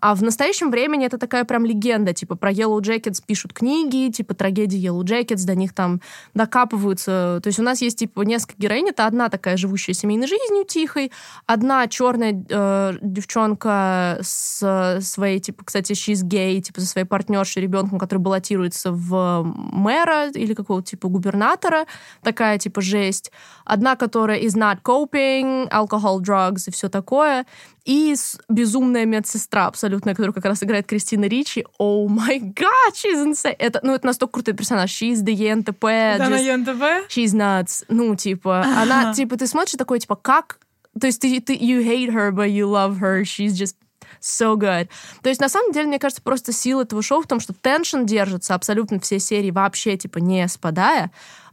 А 0.00 0.14
в 0.14 0.22
настоящем 0.22 0.70
времени 0.70 1.06
это 1.06 1.18
такая 1.18 1.44
прям 1.44 1.64
легенда, 1.64 2.12
типа 2.12 2.36
про 2.36 2.50
Yellow 2.50 2.80
Jackets 2.80 3.22
пишут 3.24 3.52
книги, 3.52 4.10
типа 4.10 4.34
трагедии 4.34 4.80
Yellow 4.80 5.02
Jackets, 5.02 5.44
до 5.44 5.54
них 5.54 5.74
там 5.74 6.00
докапываются. 6.34 7.40
То 7.42 7.48
есть 7.48 7.58
у 7.58 7.62
нас 7.62 7.80
есть 7.82 7.98
типа 7.98 8.22
несколько 8.22 8.54
героинь. 8.58 8.88
Это 8.88 9.06
одна 9.06 9.28
такая 9.28 9.56
живущая 9.56 9.94
семейной 9.94 10.26
жизнью 10.26 10.64
тихой, 10.64 11.12
одна 11.46 11.86
черная 11.88 12.44
э, 12.48 12.94
девчонка 13.02 14.18
с 14.22 15.00
своей, 15.00 15.40
типа, 15.40 15.64
кстати, 15.64 15.92
she's 15.92 16.22
gay, 16.24 16.60
типа, 16.60 16.80
со 16.80 16.86
своей 16.86 17.06
партнершей, 17.06 17.62
ребенком, 17.62 17.98
который 17.98 18.18
баллотируется 18.18 18.92
в 18.92 19.42
мэра 19.44 20.30
или 20.30 20.54
какого-то 20.54 20.90
типа 20.90 21.08
губернатора. 21.08 21.86
Такая, 22.22 22.58
типа, 22.58 22.80
жесть. 22.80 23.32
Одна, 23.64 23.96
которая 23.96 24.40
is 24.40 24.56
not 24.56 24.78
coping, 24.82 25.68
alcohol, 25.70 26.20
drugs 26.20 26.64
и 26.66 26.70
все 26.70 26.88
такое. 26.88 27.46
И 27.84 28.14
безумная 28.48 29.06
медсестра 29.06 29.66
абсолютная, 29.66 30.14
которую 30.14 30.34
как 30.34 30.44
раз 30.44 30.62
играет 30.62 30.86
Кристина 30.86 31.24
Ричи. 31.24 31.64
О 31.78 32.06
май 32.08 32.38
гад, 32.38 32.94
she's 32.94 33.24
insane. 33.24 33.56
Это, 33.58 33.80
ну, 33.82 33.94
это 33.94 34.06
настолько 34.06 34.34
крутой 34.34 34.54
персонаж. 34.54 34.90
She's 34.90 35.24
the 35.24 35.32
ЕНТП. 35.32 35.80
Да, 36.18 36.28
на 36.28 36.36
ЕНТП? 36.36 37.08
She's 37.08 37.34
nuts. 37.34 37.84
Ну, 37.88 38.14
типа, 38.16 38.62
она, 38.62 39.14
типа, 39.14 39.36
ты 39.36 39.46
смотришь 39.46 39.76
такой, 39.76 40.00
типа, 40.00 40.16
как... 40.16 40.58
То 41.00 41.06
есть 41.06 41.20
ты, 41.20 41.40
ты, 41.40 41.54
you 41.54 41.84
hate 41.84 42.10
her, 42.12 42.30
but 42.32 42.48
you 42.50 42.66
love 42.66 42.98
her. 43.00 43.22
She's 43.22 43.52
just 43.52 43.76
so 44.20 44.56
good. 44.56 44.88
То 45.22 45.28
есть, 45.28 45.40
на 45.40 45.48
самом 45.48 45.72
деле, 45.72 45.86
мне 45.86 45.98
кажется, 45.98 46.22
просто 46.22 46.52
сила 46.52 46.82
этого 46.82 47.02
шоу 47.02 47.22
в 47.22 47.26
том, 47.26 47.40
что 47.40 47.54
теншн 47.54 48.04
держится 48.04 48.54
абсолютно 48.54 49.00
все 49.00 49.18
серии 49.18 49.50
вообще, 49.50 49.96
типа, 49.96 50.18
не 50.18 50.46
спадая 50.48 51.10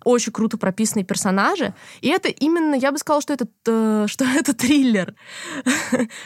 очень 0.08 0.32
круто 0.32 0.58
прописанные 0.58 1.04
персонажи. 1.04 1.74
И 2.02 2.08
это 2.08 2.30
именно, 2.30 2.76
я 2.76 2.92
бы 2.92 2.98
сказала, 2.98 3.22
что 3.22 3.34
это, 3.34 3.48
э, 3.68 4.06
что 4.08 4.26
это 4.36 4.54
триллер 4.54 5.14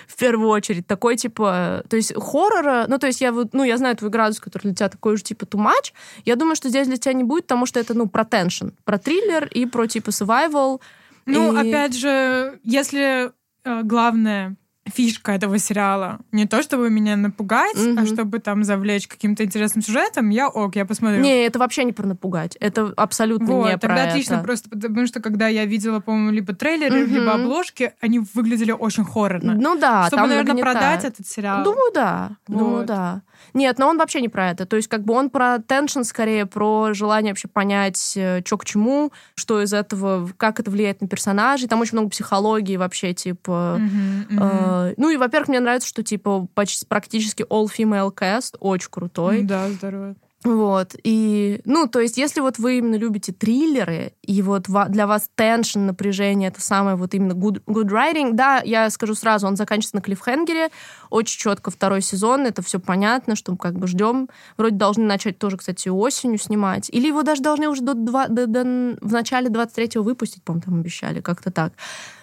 в 0.08 0.18
первую 0.18 0.50
очередь. 0.50 0.86
Такой 0.86 1.18
типа, 1.18 1.84
то 1.90 1.96
есть 1.96 2.14
хоррора, 2.16 2.86
ну 2.88 3.00
то 3.00 3.08
есть 3.08 3.22
я 3.22 3.32
вот, 3.32 3.54
ну 3.54 3.64
я 3.64 3.78
знаю 3.78 3.96
твой 3.98 4.12
градус, 4.12 4.40
который 4.40 4.64
для 4.64 4.76
тебя 4.76 4.90
такой 4.90 5.18
же 5.18 5.24
типа 5.24 5.46
too 5.46 5.60
much. 5.60 5.94
Я 6.26 6.36
думаю, 6.36 6.56
что 6.56 6.70
здесь 6.70 6.88
для 6.88 6.98
тебя 6.98 7.14
не 7.14 7.24
будет, 7.24 7.44
потому 7.44 7.66
что 7.66 7.80
это, 7.80 7.94
ну, 7.94 8.08
про 8.08 8.24
теншн, 8.24 8.70
про 8.84 9.00
триллер 9.00 9.48
и 9.48 9.66
про 9.66 9.88
типа 9.88 10.10
survival. 10.10 10.80
Ну, 11.26 11.54
и... 11.54 11.70
опять 11.70 11.96
же, 11.96 12.60
если 12.64 13.32
э, 13.64 13.82
главное 13.84 14.56
фишка 14.88 15.34
этого 15.34 15.60
сериала. 15.60 16.20
Не 16.32 16.48
то, 16.48 16.64
чтобы 16.64 16.90
меня 16.90 17.16
напугать, 17.16 17.76
mm-hmm. 17.76 18.00
а 18.02 18.06
чтобы 18.06 18.40
там 18.40 18.64
завлечь 18.64 19.08
каким-то 19.08 19.44
интересным 19.44 19.84
сюжетом, 19.84 20.30
я 20.30 20.48
ок, 20.48 20.76
я 20.76 20.86
посмотрю. 20.86 21.22
Не, 21.22 21.46
это 21.46 21.60
вообще 21.60 21.84
не 21.84 21.94
про 21.94 22.08
напугать. 22.08 22.58
Это 22.60 22.92
абсолютно 22.98 23.46
вот, 23.46 23.66
не 23.68 23.78
тогда 23.78 23.96
про 23.96 24.04
отлично, 24.04 24.36
это. 24.36 24.44
просто 24.44 24.70
потому 24.70 25.06
что 25.06 25.22
когда 25.22 25.48
я 25.48 25.66
видела, 25.66 26.00
по-моему, 26.00 26.32
либо 26.32 26.54
трейлеры, 26.54 27.04
mm-hmm. 27.04 27.14
либо 27.14 27.34
обложки, 27.34 27.94
они 28.02 28.22
выглядели 28.34 28.72
очень 28.72 29.06
хоррорно. 29.06 29.54
Ну 29.54 29.78
да, 29.78 30.08
Чтобы, 30.08 30.22
там 30.22 30.30
наверное, 30.30 30.54
нагнетает. 30.54 30.78
продать 30.78 31.06
этот 31.06 31.28
сериал. 31.28 31.64
Думаю, 31.64 31.92
да. 31.94 32.32
Вот. 32.48 32.58
Думаю, 32.58 32.86
да. 32.86 33.22
Нет, 33.54 33.78
но 33.80 33.88
он 33.88 33.98
вообще 33.98 34.22
не 34.22 34.30
про 34.30 34.50
это. 34.50 34.66
То 34.66 34.76
есть 34.76 34.88
как 34.88 35.04
бы 35.04 35.14
он 35.14 35.30
про 35.30 35.60
теншн 35.60 36.02
скорее, 36.02 36.46
про 36.46 36.94
желание 36.94 37.32
вообще 37.32 37.48
понять, 37.48 38.14
э, 38.16 38.42
что 38.46 38.58
к 38.58 38.66
чему, 38.66 39.12
что 39.36 39.62
из 39.62 39.74
этого, 39.74 40.30
как 40.38 40.60
это 40.60 40.70
влияет 40.72 41.02
на 41.02 41.08
персонажей. 41.08 41.68
Там 41.68 41.80
очень 41.82 41.94
много 41.94 42.10
психологии 42.10 42.78
вообще, 42.78 43.14
типа... 43.14 43.80
Mm-hmm. 43.80 44.40
Э, 44.40 44.71
ну 44.98 45.10
и, 45.10 45.18
во-первых, 45.18 45.50
мне 45.50 45.60
нравится, 45.60 45.88
что 45.88 46.04
типа 46.04 46.48
почти 46.54 46.86
практически 46.86 47.44
all-female 47.44 48.14
cast, 48.14 48.56
очень 48.60 48.90
крутой. 48.90 49.44
Да, 49.44 49.70
здорово. 49.70 50.16
Вот, 50.44 50.96
и, 51.04 51.62
ну, 51.66 51.86
то 51.86 52.00
есть, 52.00 52.18
если 52.18 52.42
вот 52.42 52.58
вы 52.58 52.80
именно 52.80 52.96
любите 52.96 53.32
триллеры, 53.32 54.14
и 54.24 54.42
вот 54.42 54.66
для 54.90 55.06
вас 55.06 55.30
теншн, 55.36 55.86
напряжение, 55.86 56.50
это 56.50 56.62
самое 56.62 56.96
вот 56.96 57.14
именно 57.14 57.34
good, 57.34 57.62
good 57.66 57.90
writing, 57.90 58.32
да, 58.34 58.60
я 58.66 58.90
скажу 58.90 59.14
сразу, 59.14 59.46
он 59.46 59.56
заканчивается 59.56 59.98
на 59.98 60.02
клиффхенгере, 60.02 60.70
очень 61.12 61.38
четко 61.38 61.70
второй 61.70 62.02
сезон, 62.02 62.48
это 62.48 62.64
все 62.64 62.80
понятно, 62.80 63.36
что 63.36 63.52
мы 63.52 63.58
как 63.60 63.78
бы 63.78 63.86
ждем. 63.86 64.30
Вроде 64.58 64.78
должны 64.78 65.04
начать 65.04 65.38
тоже, 65.38 65.58
кстати, 65.58 65.90
осенью 65.90 66.40
снимать. 66.40 66.90
Или 66.90 67.08
его 67.08 67.22
даже 67.22 67.44
должны 67.44 67.70
уже 67.70 67.84
до, 67.84 67.94
до, 67.94 68.28
до, 68.28 68.48
до 68.48 68.62
в 69.00 69.14
начале 69.14 69.48
23-го 69.48 70.02
выпустить, 70.02 70.42
по-моему, 70.42 70.64
там 70.64 70.80
обещали, 70.80 71.22
как-то 71.22 71.52
так. 71.52 71.74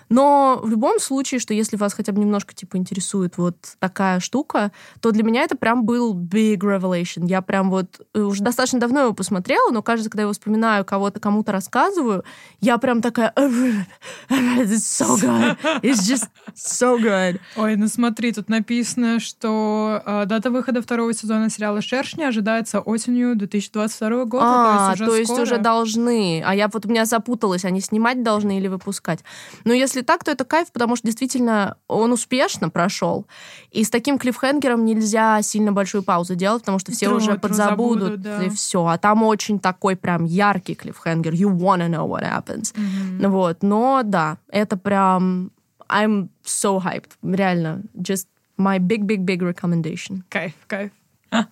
Но 0.08 0.60
в 0.62 0.68
любом 0.68 1.00
случае, 1.00 1.40
что 1.40 1.54
если 1.54 1.76
вас 1.76 1.92
хотя 1.92 2.12
бы 2.12 2.20
немножко 2.20 2.54
типа 2.54 2.76
интересует 2.76 3.38
вот 3.38 3.56
такая 3.78 4.20
штука, 4.20 4.72
то 5.00 5.10
для 5.10 5.22
меня 5.22 5.42
это 5.42 5.56
прям 5.56 5.84
был 5.84 6.14
big 6.14 6.58
revelation. 6.58 7.26
Я 7.26 7.42
прям 7.42 7.70
вот 7.70 8.00
э, 8.14 8.20
уже 8.20 8.42
достаточно 8.42 8.80
давно 8.80 9.00
его 9.00 9.12
посмотрела, 9.12 9.70
но 9.70 9.82
кажется, 9.82 10.10
когда 10.10 10.22
я 10.22 10.24
его 10.24 10.32
вспоминаю, 10.32 10.84
кого-то 10.84 11.20
кому-то 11.20 11.52
рассказываю, 11.52 12.24
я 12.60 12.78
прям 12.78 13.02
такая 13.02 13.32
it's 13.36 14.84
so 14.84 15.16
good. 15.16 15.56
It's 15.82 16.06
just 16.06 16.28
so 16.54 16.98
good. 16.98 17.40
Ой, 17.56 17.76
ну 17.76 17.88
смотри, 17.88 18.32
тут 18.32 18.48
написано, 18.48 19.20
что 19.20 20.02
э, 20.04 20.24
дата 20.26 20.50
выхода 20.50 20.82
второго 20.82 21.12
сезона 21.12 21.50
сериала 21.50 21.80
«Шершни» 21.80 22.22
ожидается 22.22 22.80
осенью 22.80 23.36
2022 23.36 24.24
года. 24.24 24.44
А, 24.44 24.76
то 24.76 24.90
есть 24.90 25.00
уже 25.00 25.06
то 25.06 25.16
есть 25.16 25.38
уже 25.38 25.58
должны. 25.58 26.42
А 26.44 26.54
я 26.54 26.68
вот 26.68 26.86
у 26.86 26.88
меня 26.88 27.04
запуталась, 27.04 27.64
они 27.64 27.80
снимать 27.80 28.22
должны 28.22 28.58
или 28.58 28.68
выпускать. 28.68 29.20
Но 29.64 29.72
если 29.72 29.97
если 29.98 30.06
так, 30.06 30.24
то 30.24 30.30
это 30.30 30.44
кайф, 30.44 30.70
потому 30.72 30.96
что 30.96 31.06
действительно 31.06 31.76
он 31.88 32.12
успешно 32.12 32.70
прошел. 32.70 33.26
И 33.72 33.82
с 33.82 33.90
таким 33.90 34.18
клиффхенгером 34.18 34.84
нельзя 34.84 35.42
сильно 35.42 35.72
большую 35.72 36.02
паузу 36.02 36.34
делать, 36.34 36.62
потому 36.62 36.78
что 36.78 36.92
все 36.92 37.06
Тру, 37.06 37.16
уже 37.16 37.34
подзабудут, 37.34 38.02
забудут, 38.02 38.20
да. 38.20 38.42
и 38.44 38.48
все. 38.48 38.86
А 38.86 38.98
там 38.98 39.22
очень 39.24 39.58
такой 39.58 39.96
прям 39.96 40.24
яркий 40.24 40.74
клиффхенгер. 40.74 41.32
You 41.32 41.50
wanna 41.50 41.88
know 41.88 42.06
what 42.08 42.22
happens. 42.22 42.72
Мгм. 42.76 43.30
Вот. 43.30 43.62
Но 43.62 44.02
да, 44.04 44.38
это 44.48 44.76
прям... 44.76 45.50
I'm 45.88 46.28
so 46.44 46.78
hyped. 46.78 47.12
Реально. 47.22 47.82
Just 47.96 48.26
my 48.58 48.78
big-big-big 48.78 49.40
recommendation. 49.42 50.22
Кайф, 50.28 50.52
кайф. 50.66 50.90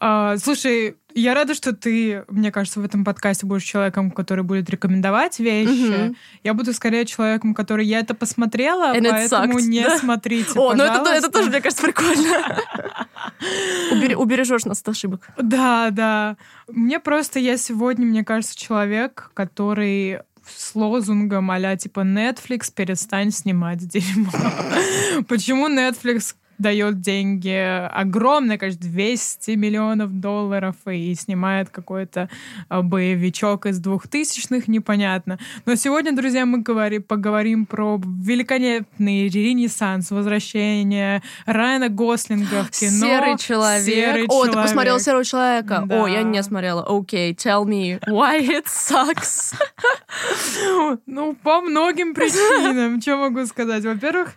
А, 0.00 0.36
Слушай, 0.36 0.96
я 1.20 1.34
рада, 1.34 1.54
что 1.54 1.72
ты, 1.74 2.24
мне 2.28 2.52
кажется, 2.52 2.80
в 2.80 2.84
этом 2.84 3.04
подкасте 3.04 3.46
будешь 3.46 3.64
человеком, 3.64 4.10
который 4.10 4.44
будет 4.44 4.68
рекомендовать 4.70 5.38
вещи. 5.38 5.70
Мгм. 6.04 6.16
Я 6.44 6.54
буду 6.54 6.72
скорее 6.72 7.04
человеком, 7.06 7.54
который 7.54 7.86
я 7.86 8.00
это 8.00 8.14
посмотрела, 8.14 8.94
And 8.96 9.08
поэтому 9.10 9.58
sucked, 9.58 9.62
не 9.62 9.82
да? 9.82 9.98
смотрите, 9.98 10.50
О, 10.54 10.74
ну 10.74 10.84
это, 10.84 10.94
то- 11.04 11.10
это 11.10 11.30
пожалуйста. 11.30 11.30
тоже, 11.30 11.50
мне 11.50 11.60
кажется, 11.60 11.82
прикольно. 11.84 12.58
Убере- 13.92 14.14
Убережешь 14.16 14.64
нас 14.64 14.80
от 14.80 14.88
ошибок. 14.88 15.28
Да, 15.38 15.90
да. 15.90 16.36
Мне 16.68 17.00
просто, 17.00 17.38
я 17.38 17.56
сегодня, 17.56 18.06
мне 18.06 18.24
кажется, 18.24 18.56
человек, 18.56 19.30
который 19.34 20.20
с 20.46 20.74
лозунгом 20.74 21.50
а 21.50 21.76
типа 21.76 22.00
Netflix 22.00 22.72
перестань 22.74 23.30
снимать 23.30 23.86
дерьмо. 23.86 24.30
Почему 25.28 25.68
Netflix 25.68 26.34
дает 26.58 27.00
деньги 27.00 27.86
огромное 27.88 28.58
количество, 28.58 28.88
200 28.90 29.50
миллионов 29.52 30.20
долларов 30.20 30.76
и 30.86 31.14
снимает 31.14 31.70
какой-то 31.70 32.28
а, 32.68 32.82
боевичок 32.82 33.66
из 33.66 33.78
двухтысячных, 33.78 34.68
непонятно. 34.68 35.38
Но 35.66 35.74
сегодня, 35.74 36.14
друзья, 36.14 36.46
мы 36.46 36.58
говори, 36.58 36.98
поговорим 36.98 37.66
про 37.66 38.00
великолепный 38.04 39.28
ренессанс, 39.28 40.10
возвращение 40.10 41.22
Райана 41.46 41.88
Гослинга 41.88 42.64
в 42.64 42.70
кино. 42.70 42.90
Серый 42.90 43.38
человек. 43.38 43.84
Серый 43.84 44.26
О, 44.28 44.46
ты 44.46 44.52
посмотрел 44.52 44.98
человек. 44.98 45.04
серого 45.04 45.24
человека? 45.24 45.82
Да. 45.86 46.02
О, 46.02 46.06
я 46.06 46.22
не 46.22 46.42
смотрела. 46.42 46.84
Окей, 46.88 47.32
tell 47.34 47.64
me 47.64 48.00
why 48.06 48.40
it 48.40 48.66
sucks. 48.66 49.54
Ну, 51.06 51.34
по 51.34 51.60
многим 51.60 52.14
причинам. 52.14 53.00
Что 53.00 53.16
могу 53.16 53.46
сказать? 53.46 53.84
Во-первых, 53.84 54.34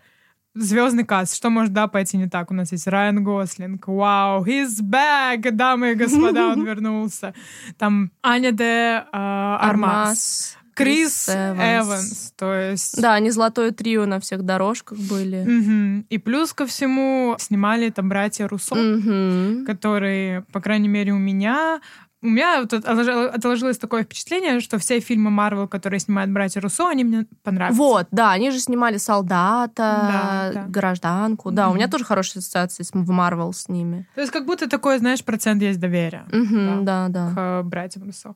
Звездный 0.54 1.06
каст. 1.06 1.36
Что 1.36 1.50
может, 1.50 1.72
да, 1.72 1.88
пойти 1.88 2.18
не 2.18 2.28
так? 2.28 2.52
У 2.52 2.54
нас 2.54 2.72
есть 2.74 2.88
Райан 2.88 3.24
Гослинг. 3.24 3.88
Вау, 3.88 4.44
he's 4.44 4.82
back! 4.82 5.50
Дамы 5.52 5.92
и 5.92 5.96
господа, 5.96 6.48
он 6.50 6.64
вернулся. 6.66 7.34
Там 7.78 8.12
Аня 8.22 8.52
де 8.52 9.04
а, 9.12 9.58
Армас. 9.62 10.58
Крис, 10.74 11.30
Эванс. 11.30 12.34
То 12.38 12.54
есть... 12.54 13.00
Да, 13.02 13.14
они 13.14 13.30
золотое 13.30 13.72
трио 13.72 14.06
на 14.06 14.20
всех 14.20 14.44
дорожках 14.44 14.98
были. 14.98 15.44
Мгм. 15.44 16.06
И 16.10 16.18
плюс 16.18 16.54
ко 16.54 16.66
всему 16.66 17.36
снимали 17.40 17.90
там 17.90 18.10
братья 18.10 18.48
Руссо, 18.48 18.76
Мгм. 18.76 19.66
которые, 19.66 20.44
по 20.52 20.60
крайней 20.62 20.88
мере, 20.88 21.14
у 21.14 21.18
меня... 21.20 21.82
У 22.24 22.28
меня 22.28 22.61
вот 22.61 22.72
отложи- 22.74 23.28
отложилось 23.28 23.78
такое 23.80 24.03
впечатление, 24.03 24.59
что 24.59 24.78
все 24.78 24.99
фильмы 24.99 25.32
Марвел, 25.32 25.67
которые 25.67 25.99
снимают 25.99 26.30
братья 26.32 26.61
Руссо, 26.61 26.88
они 26.88 27.03
мне 27.03 27.26
понравились. 27.43 27.78
Вот, 27.78 28.07
да, 28.11 28.32
они 28.32 28.51
же 28.51 28.59
снимали 28.59 28.97
солдата, 28.97 29.72
Да, 29.76 30.51
да. 30.53 30.65
гражданку. 30.67 31.51
Да, 31.51 31.69
у 31.69 31.74
меня 31.74 31.88
тоже 31.88 32.05
хорошие 32.05 32.39
ассоциации 32.41 32.84
с- 32.84 32.91
в 32.93 33.09
Марвел 33.09 33.53
с 33.53 33.67
ними. 33.69 34.07
То 34.15 34.22
есть 34.22 34.32
как 34.34 34.45
будто 34.45 34.69
такой, 34.69 34.99
знаешь, 34.99 35.24
процент 35.24 35.61
есть 35.63 35.80
доверия 35.80 36.26
Мгм, 36.32 36.86
да, 36.86 37.07
да. 37.09 37.32
к 37.36 37.63
братьям 37.63 38.05
Руссо. 38.05 38.36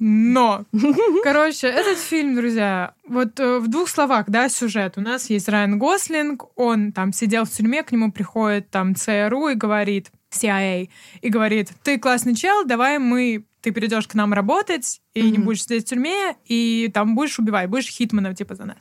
Но, 0.00 0.64
короче, 1.22 1.68
этот 1.68 1.98
фильм, 1.98 2.34
друзья, 2.34 2.94
вот 3.08 3.38
э, 3.40 3.58
в 3.60 3.68
двух 3.68 3.88
словах, 3.88 4.24
да, 4.28 4.48
сюжет. 4.48 4.94
У 4.98 5.00
нас 5.00 5.30
есть 5.30 5.48
Райан 5.48 5.78
Гослинг, 5.78 6.44
он 6.56 6.92
там 6.92 7.12
сидел 7.12 7.44
в 7.44 7.50
тюрьме, 7.50 7.82
к 7.84 7.92
нему 7.92 8.10
приходит 8.12 8.70
там 8.70 8.94
ЦРУ 8.96 9.48
и 9.48 9.54
говорит, 9.54 10.10
CIA, 10.34 10.88
и 11.20 11.28
говорит, 11.28 11.72
ты 11.82 11.98
классный 11.98 12.34
чел, 12.34 12.64
давай 12.64 12.98
мы, 12.98 13.44
ты 13.60 13.72
придешь 13.72 14.06
к 14.06 14.14
нам 14.14 14.32
работать, 14.32 15.00
и 15.14 15.22
не 15.22 15.38
Мгм. 15.38 15.44
будешь 15.46 15.62
сидеть 15.62 15.86
в 15.86 15.88
тюрьме, 15.88 16.36
и 16.44 16.90
там 16.92 17.14
будешь 17.14 17.38
убивать, 17.38 17.68
будешь 17.68 17.88
хитманом, 17.88 18.34
типа, 18.34 18.54
за 18.54 18.64
нас. 18.66 18.76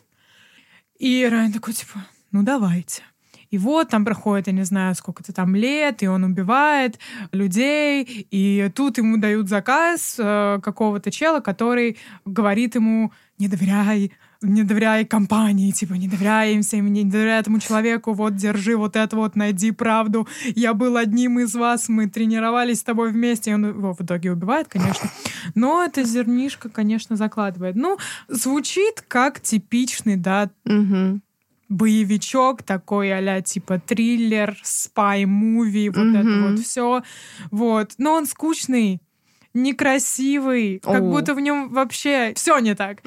И 0.99 1.27
Райан 1.29 1.51
такой, 1.51 1.73
типа, 1.73 2.05
ну 2.31 2.43
давайте. 2.43 3.03
И 3.49 3.57
вот 3.59 3.89
там 3.89 4.03
проходит, 4.03 4.47
я 4.47 4.53
не 4.53 4.63
знаю, 4.63 4.95
сколько-то 4.95 5.31
там 5.31 5.55
лет, 5.55 6.01
и 6.01 6.07
он 6.07 6.23
убивает 6.23 6.97
людей, 7.31 8.27
и 8.31 8.71
тут 8.73 8.97
ему 8.97 9.17
дают 9.17 9.47
заказ 9.47 10.15
э, 10.17 10.59
какого-то 10.63 11.11
чела, 11.11 11.39
который 11.39 11.97
говорит 12.25 12.73
ему, 12.75 13.11
не 13.37 13.47
доверяй, 13.47 14.11
не 14.43 14.63
доверяй 14.63 15.05
компании, 15.05 15.71
типа, 15.71 15.93
не 15.93 16.07
доверяй 16.07 16.53
им 16.53 16.61
всем, 16.61 16.91
не 16.91 17.03
доверяй 17.03 17.39
этому 17.39 17.59
человеку, 17.59 18.13
вот, 18.13 18.35
держи 18.35 18.75
вот 18.75 18.95
это 18.95 19.15
вот, 19.15 19.35
найди 19.35 19.71
правду. 19.71 20.27
Я 20.55 20.73
был 20.73 20.97
одним 20.97 21.39
из 21.39 21.55
вас, 21.55 21.89
мы 21.89 22.09
тренировались 22.09 22.79
с 22.79 22.83
тобой 22.83 23.11
вместе, 23.11 23.51
и 23.51 23.53
он 23.53 23.69
его 23.69 23.93
в 23.93 24.01
итоге 24.01 24.31
убивает, 24.31 24.67
конечно. 24.67 25.09
Но 25.55 25.83
это 25.83 26.03
зернишко, 26.03 26.69
конечно, 26.69 27.15
закладывает. 27.15 27.75
Ну, 27.75 27.97
звучит 28.27 29.03
как 29.07 29.39
типичный, 29.41 30.17
да, 30.17 30.49
боевичок 31.69 32.61
такой 32.63 33.11
а 33.11 33.41
типа 33.41 33.79
триллер, 33.79 34.55
спай-муви, 34.63 35.89
вот 35.89 35.97
Мгм. 36.05 36.15
это 36.15 36.49
вот 36.49 36.59
все. 36.59 37.01
Вот. 37.51 37.93
Но 37.97 38.13
он 38.13 38.25
скучный, 38.27 39.01
некрасивый, 39.53 40.79
как 40.79 41.03
будто 41.11 41.33
в 41.35 41.39
нем 41.39 41.69
вообще 41.69 42.33
все 42.35 42.57
не 42.59 42.75
так. 42.75 42.97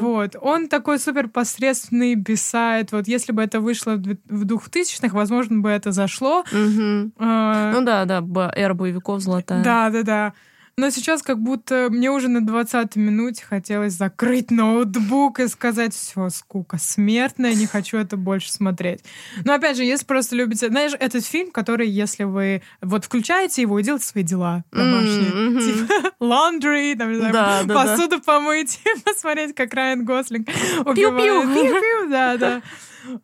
Вот. 0.00 0.36
Он 0.40 0.68
такой 0.68 0.98
супер 0.98 1.28
посредственный, 1.28 2.14
бесает. 2.14 2.92
Вот 2.92 3.08
если 3.08 3.32
бы 3.32 3.42
это 3.42 3.60
вышло 3.60 3.92
в 3.92 3.98
две- 3.98 4.18
в 4.28 4.44
двухтысячных, 4.44 5.12
возможно, 5.12 5.58
бы 5.60 5.68
это 5.70 5.92
зашло. 5.92 6.44
Э, 6.52 7.72
Ну 7.74 7.82
да, 7.84 8.04
да, 8.04 8.22
эра 8.54 8.74
боевиков 8.74 9.20
золотая. 9.20 9.62
да, 9.64 9.90
да, 9.90 10.02
да. 10.02 10.32
Но 10.78 10.90
сейчас 10.90 11.22
как 11.24 11.40
будто 11.40 11.88
мне 11.90 12.08
уже 12.08 12.28
на 12.28 12.40
20 12.40 12.94
минуте 12.94 13.44
хотелось 13.44 13.94
закрыть 13.94 14.52
ноутбук 14.52 15.40
и 15.40 15.48
сказать, 15.48 15.92
все, 15.92 16.28
скука 16.28 16.78
смертная, 16.78 17.52
не 17.54 17.66
хочу 17.66 17.96
это 17.96 18.16
больше 18.16 18.52
смотреть. 18.52 19.00
Но 19.44 19.54
опять 19.54 19.76
же, 19.76 19.82
если 19.82 20.06
просто 20.06 20.36
любите... 20.36 20.68
Знаешь, 20.68 20.92
этот 21.00 21.26
фильм, 21.26 21.50
который, 21.50 21.88
если 21.88 22.22
вы 22.22 22.62
вот 22.80 23.06
включаете 23.06 23.62
его 23.62 23.80
и 23.80 23.82
делаете 23.82 24.06
свои 24.06 24.22
дела 24.22 24.62
домашние, 24.70 25.34
мгм. 25.34 25.58
типа 25.58 26.12
laundry, 26.20 26.96
там, 26.96 27.10
не 27.10 27.16
знаю, 27.16 27.32
Да, 27.32 27.62
да, 27.64 27.74
да. 27.74 27.74
посуду 27.74 28.20
помыть, 28.20 28.80
посмотреть, 29.04 29.56
как 29.56 29.74
Райан 29.74 30.04
Гослинг 30.04 30.46
Пиу-пиу. 30.46 31.08
убивает. 31.08 31.54
Пиу-пиу, 31.56 32.08
да, 32.08 32.36
да. 32.36 32.62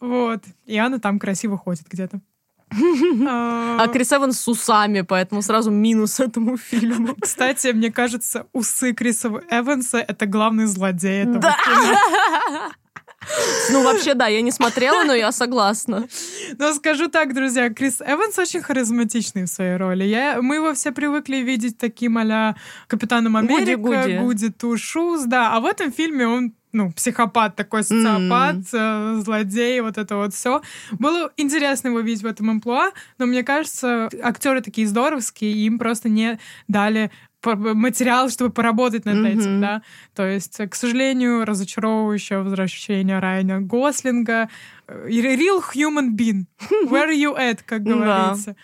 Вот. 0.00 0.42
И 0.66 0.76
она 0.76 0.98
там 0.98 1.20
красиво 1.20 1.56
ходит 1.56 1.86
где-то. 1.88 2.20
А 3.26 3.88
Крис 3.88 4.12
Эванс 4.12 4.40
с 4.40 4.48
усами, 4.48 5.02
поэтому 5.02 5.42
сразу 5.42 5.70
минус 5.70 6.20
этому 6.20 6.56
фильму. 6.56 7.14
Кстати, 7.20 7.68
мне 7.68 7.90
кажется, 7.90 8.46
усы 8.52 8.92
Криса 8.92 9.28
Эванса— 9.50 9.98
это 10.08 10.26
главный 10.26 10.66
злодей 10.66 11.22
этого 11.22 11.40
Да. 11.40 11.56
фильма. 11.64 12.72
Ну, 13.70 13.82
вообще, 13.82 14.14
да, 14.14 14.26
я 14.26 14.42
не 14.42 14.50
смотрела, 14.50 15.04
но 15.04 15.14
я 15.14 15.32
согласна. 15.32 16.06
Но 16.58 16.74
скажу 16.74 17.08
так, 17.08 17.34
друзья, 17.34 17.70
Крис 17.70 18.00
Эванс 18.00 18.38
очень 18.38 18.60
харизматичный 18.60 19.44
в 19.44 19.48
своей 19.48 19.76
роли. 19.76 20.04
Я, 20.04 20.42
мы 20.42 20.56
его 20.56 20.74
все 20.74 20.92
привыкли 20.92 21.36
видеть 21.36 21.78
таким 21.78 22.18
а 22.18 22.54
Капитаном 22.86 23.36
Америка, 23.36 23.80
Гуди-Гуди. 23.80 24.18
Гуди 24.18 24.50
Ту 24.50 24.76
Шуз, 24.76 25.24
да. 25.24 25.54
А 25.54 25.60
в 25.60 25.64
этом 25.64 25.90
фильме 25.92 26.26
он 26.26 26.52
ну, 26.74 26.92
психопат 26.92 27.56
такой, 27.56 27.84
социопат, 27.84 28.56
э, 28.72 29.20
злодей, 29.24 29.80
вот 29.80 29.96
это 29.96 30.16
вот 30.16 30.34
все. 30.34 30.60
Было 30.92 31.30
интересно 31.38 31.88
его 31.88 32.00
видеть 32.00 32.22
в 32.22 32.26
этом 32.26 32.50
амплуа, 32.50 32.90
но 33.18 33.26
мне 33.26 33.42
кажется, 33.44 34.10
актеры 34.22 34.60
такие 34.60 34.86
здоровские, 34.86 35.52
и 35.52 35.64
им 35.66 35.78
просто 35.78 36.08
не 36.08 36.38
дали 36.68 37.10
по- 37.40 37.54
материал, 37.56 38.28
чтобы 38.28 38.50
поработать 38.50 39.04
над 39.04 39.16
Мгм. 39.16 39.26
этим, 39.26 39.60
да. 39.60 39.82
То 40.14 40.26
есть, 40.26 40.56
к 40.68 40.74
сожалению, 40.74 41.44
разочаровывающее 41.44 42.42
возвращение 42.42 43.18
Райана 43.20 43.60
Гослинга. 43.60 44.48
Э, 44.88 45.08
Real 45.08 45.62
human 45.74 46.10
being. 46.16 46.46
Where 46.90 47.08
are 47.08 47.14
you 47.16 47.36
at, 47.38 47.60
как 47.64 47.84
Да. 47.84 47.94
говорится. 47.94 48.56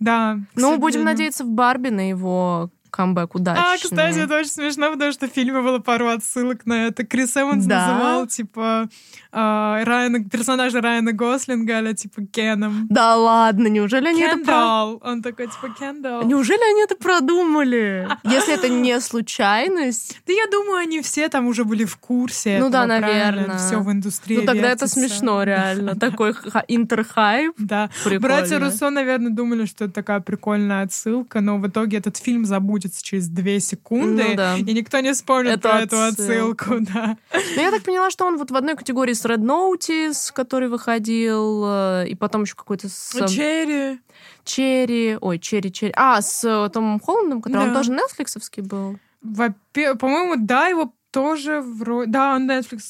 Да. 0.00 0.38
к 0.54 0.58
Ну, 0.60 0.78
будем 0.78 1.04
надеяться 1.04 1.44
в 1.44 1.48
Барби 1.50 1.88
на 1.90 2.08
его 2.08 2.70
камбэк 2.92 3.34
удачный. 3.34 3.64
А, 3.74 3.76
кстати, 3.76 4.18
это 4.18 4.36
очень 4.36 4.50
смешно, 4.50 4.92
потому 4.92 5.10
что 5.12 5.26
в 5.28 5.32
фильме 5.32 5.60
было 5.60 5.78
пару 5.78 6.08
отсылок 6.08 6.66
на 6.66 6.86
это. 6.86 7.04
Крис 7.04 7.36
Эванс 7.36 7.64
Да? 7.64 7.88
называл, 7.88 8.26
типа, 8.26 8.88
а, 9.32 9.82
Райана, 9.84 10.22
персонажа 10.24 10.80
Райана 10.80 11.12
Гослинга, 11.12 11.78
а 11.78 11.94
типа, 11.94 12.22
Кеном. 12.30 12.86
Да 12.90 13.16
ладно, 13.16 13.68
неужели 13.68 14.08
они 14.08 14.22
это 14.22 14.36
про... 14.36 14.44
Кендалл. 14.44 15.00
Он 15.02 15.22
такой, 15.22 15.46
типа, 15.46 15.74
Кендалл. 15.78 16.24
Неужели 16.24 16.60
они 16.72 16.82
это 16.82 16.94
продумали? 16.96 18.08
Если 18.24 18.54
это 18.54 18.68
не 18.68 19.00
случайность, 19.00 20.20
Да 20.26 20.32
я 20.32 20.46
думаю, 20.50 20.76
они 20.78 21.00
все 21.00 21.28
там 21.28 21.46
уже 21.46 21.64
были 21.64 21.84
в 21.84 21.96
курсе. 21.96 22.58
Ну 22.60 22.70
да, 22.70 22.86
наверное. 22.86 23.58
Все 23.58 23.78
в 23.78 23.90
индустрии 23.90 24.36
ну 24.38 24.44
тогда 24.46 24.68
это 24.70 24.86
смешно, 24.86 25.42
реально. 25.42 25.96
Такой 25.96 26.34
ха- 26.34 26.64
интерхайп. 26.68 27.54
Да. 27.58 27.90
Братья 28.20 28.58
Руссо, 28.58 28.90
наверное, 28.90 29.30
думали, 29.30 29.64
что 29.64 29.86
это 29.86 29.94
такая 29.94 30.20
прикольная 30.20 30.82
отсылка, 30.82 31.40
но 31.40 31.58
в 31.58 31.66
итоге 31.66 31.98
этот 31.98 32.16
фильм 32.16 32.44
забудется 32.82 33.02
через 33.04 33.28
две 33.28 33.60
секунды, 33.60 34.24
Ну 34.30 34.36
да. 34.36 34.56
и 34.56 34.62
никто 34.62 35.00
не 35.00 35.12
вспомнит 35.12 35.52
Эту 35.52 35.60
про 35.62 35.80
эту 35.82 36.00
отсылку. 36.02 36.64
Да. 36.80 37.16
Но 37.56 37.62
я 37.62 37.70
так 37.70 37.82
поняла, 37.82 38.10
что 38.10 38.26
он 38.26 38.36
вот 38.38 38.50
в 38.50 38.56
одной 38.56 38.76
категории 38.76 39.12
с 39.12 39.24
Red 39.24 39.38
Notice, 39.42 40.32
который 40.32 40.68
выходил, 40.68 41.64
э, 41.66 42.08
и 42.08 42.14
потом 42.14 42.42
еще 42.42 42.54
какой-то 42.54 42.88
с 42.88 43.14
э, 43.14 43.26
Черри. 43.28 44.00
Черри. 44.44 45.16
Ой, 45.20 45.38
Черри, 45.38 45.72
Черри. 45.72 45.92
А, 45.96 46.20
с 46.20 46.44
э, 46.44 46.68
Томом 46.70 47.00
Холландом, 47.00 47.40
который 47.42 47.62
он 47.62 47.68
Да. 47.72 47.74
тоже 47.76 47.92
нетфликсовский 47.92 48.62
был. 48.62 48.98
Во-пе- 49.22 49.94
По-моему, 49.94 50.34
да, 50.38 50.66
его 50.66 50.92
тоже 51.12 51.60
вроде... 51.60 52.10
Да, 52.10 52.34
он 52.34 52.50
Netflix 52.50 52.80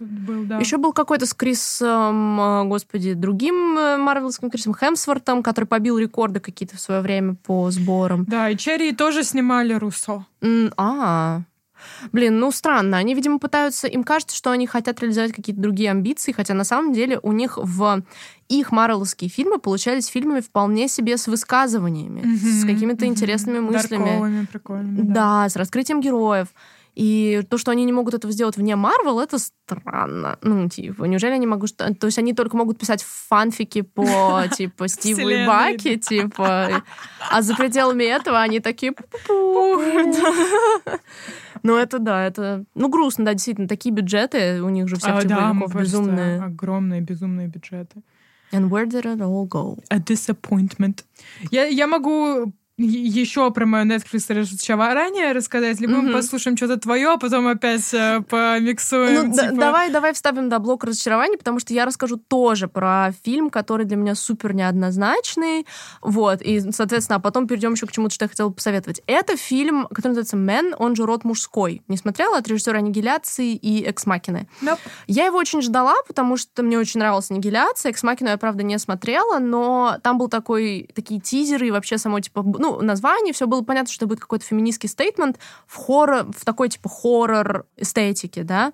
был, 0.00 0.44
да. 0.44 0.58
Еще 0.58 0.76
был 0.76 0.92
какой-то 0.92 1.26
с 1.26 1.34
Крисом, 1.34 2.40
э, 2.40 2.64
господи, 2.64 3.14
другим 3.14 3.76
э, 3.78 3.96
марвелским 3.96 4.50
Крисом 4.50 4.74
Хемсвортом, 4.74 5.42
который 5.42 5.64
побил 5.64 5.98
рекорды 5.98 6.38
какие-то 6.40 6.76
в 6.76 6.80
свое 6.80 7.00
время 7.00 7.34
по 7.34 7.70
сборам. 7.70 8.24
Да, 8.28 8.48
и 8.50 8.56
Черри 8.56 8.92
тоже 8.92 9.24
снимали 9.24 9.72
Руссо. 9.72 10.24
М, 10.42 10.72
А, 10.76 11.42
Блин, 12.12 12.38
ну 12.38 12.52
странно. 12.52 12.96
Они, 12.98 13.12
видимо, 13.14 13.40
пытаются... 13.40 13.88
Им 13.88 14.04
кажется, 14.04 14.36
что 14.36 14.52
они 14.52 14.68
хотят 14.68 15.00
реализовать 15.00 15.32
какие-то 15.32 15.60
другие 15.60 15.90
амбиции, 15.90 16.30
хотя 16.30 16.54
на 16.54 16.62
самом 16.62 16.92
деле 16.92 17.18
у 17.24 17.32
них 17.32 17.58
в 17.60 18.02
их 18.48 18.70
марвеловские 18.70 19.28
фильмы 19.30 19.58
получались 19.58 20.06
фильмами 20.06 20.40
вполне 20.40 20.86
себе 20.86 21.16
с 21.16 21.26
высказываниями, 21.26 22.20
с 22.36 22.62
Мгм, 22.64 22.72
какими-то 22.74 23.04
мгм. 23.04 23.12
интересными 23.14 23.58
мыслями. 23.60 24.04
Дарковыми, 24.04 24.44
прикольными. 24.46 25.00
Да, 25.12 25.48
с 25.48 25.56
раскрытием 25.56 26.00
героев. 26.00 26.48
И 26.94 27.42
то, 27.48 27.56
что 27.56 27.70
они 27.70 27.84
не 27.86 27.92
могут 27.92 28.12
этого 28.14 28.32
сделать 28.32 28.56
вне 28.56 28.76
Марвел, 28.76 29.18
это 29.18 29.38
странно. 29.38 30.38
Ну, 30.42 30.68
типа, 30.68 31.04
неужели 31.04 31.32
они 31.32 31.46
могут... 31.46 31.74
То 31.76 32.06
есть 32.06 32.18
они 32.18 32.34
только 32.34 32.56
могут 32.56 32.78
писать 32.78 33.02
фанфики 33.02 33.80
по, 33.80 34.44
типа, 34.56 34.88
Стиву 34.88 35.28
и 35.28 35.46
Баки, 35.46 35.96
типа. 35.96 36.82
А 37.30 37.42
за 37.42 37.54
пределами 37.56 38.04
этого 38.04 38.40
они 38.40 38.60
такие... 38.60 38.92
Ну, 41.64 41.76
это 41.76 42.00
да, 42.00 42.26
это... 42.26 42.64
Ну, 42.74 42.88
грустно, 42.88 43.24
да, 43.24 43.34
действительно, 43.34 43.68
такие 43.68 43.94
бюджеты 43.94 44.60
у 44.62 44.68
них 44.68 44.88
же 44.88 44.96
всех 44.96 45.14
А, 45.14 45.22
да, 45.22 45.54
безумные. 45.72 46.42
огромные, 46.42 47.00
безумные 47.00 47.46
бюджеты. 47.46 48.02
And 48.52 48.68
where 48.68 48.84
did 48.84 49.04
it 49.04 49.20
all 49.20 49.46
go? 49.46 49.78
A 49.88 49.98
disappointment. 49.98 51.04
Я, 51.52 51.66
я 51.66 51.86
могу 51.86 52.52
еще 52.82 53.50
про 53.50 53.66
мою 53.66 53.86
Netflix 53.86 54.32
разочарование 54.34 55.32
рассказать, 55.32 55.80
либо 55.80 55.94
мы 55.94 56.02
Мгм. 56.02 56.12
послушаем 56.12 56.56
что-то 56.56 56.78
твое, 56.78 57.10
а 57.10 57.16
потом 57.16 57.46
опять 57.46 57.92
э, 57.94 58.20
помиксуем. 58.28 59.28
Ну, 59.28 59.34
да- 59.34 59.48
типа. 59.48 59.56
давай, 59.60 59.90
давай 59.90 60.12
вставим, 60.12 60.48
да, 60.48 60.58
блок 60.58 60.84
разочарований, 60.84 61.36
потому 61.38 61.58
что 61.60 61.72
я 61.74 61.84
расскажу 61.84 62.16
тоже 62.16 62.68
про 62.68 63.12
фильм, 63.24 63.50
который 63.50 63.86
для 63.86 63.96
меня 63.96 64.14
супер 64.14 64.54
неоднозначный. 64.54 65.66
Вот, 66.00 66.42
и, 66.42 66.60
соответственно, 66.72 67.16
а 67.16 67.20
потом 67.20 67.46
перейдем 67.46 67.72
еще 67.72 67.86
к 67.86 67.92
чему-то, 67.92 68.14
что 68.14 68.24
я 68.24 68.28
хотела 68.28 68.50
посоветовать. 68.50 69.02
Это 69.06 69.36
фильм, 69.36 69.86
который 69.88 70.08
называется 70.08 70.36
«Мэн», 70.36 70.74
он 70.78 70.96
же 70.96 71.04
«Род 71.06 71.24
мужской». 71.24 71.82
Не 71.88 71.96
смотрела 71.96 72.38
от 72.38 72.48
режиссера 72.48 72.78
«Аннигиляции» 72.78 73.54
и 73.54 73.82
«Экс-Макины». 73.84 74.48
Nope. 74.62 74.78
Я 75.06 75.26
его 75.26 75.38
очень 75.38 75.62
ждала, 75.62 75.94
потому 76.06 76.36
что 76.36 76.62
мне 76.62 76.78
очень 76.78 77.00
нравилась 77.00 77.30
«Аннигиляция». 77.30 77.90
«Экс-Макину» 77.90 78.30
я, 78.30 78.36
правда, 78.38 78.62
не 78.62 78.78
смотрела, 78.78 79.38
но 79.38 79.96
там 80.02 80.18
был 80.18 80.28
такой, 80.28 80.88
такие 80.94 81.20
тизеры 81.20 81.68
и 81.68 81.70
вообще 81.70 81.98
само, 81.98 82.20
типа, 82.20 82.42
б- 82.42 82.58
ну, 82.80 82.86
название, 82.86 83.32
все 83.32 83.46
было 83.46 83.62
понятно, 83.62 83.92
что 83.92 84.06
будет 84.06 84.20
какой-то 84.20 84.44
феминистский 84.44 84.88
стейтмент 84.88 85.38
в 85.66 85.76
хоррор, 85.76 86.26
в 86.32 86.44
такой, 86.44 86.68
типа, 86.68 86.88
хоррор 86.88 87.66
эстетике, 87.76 88.42
да. 88.42 88.72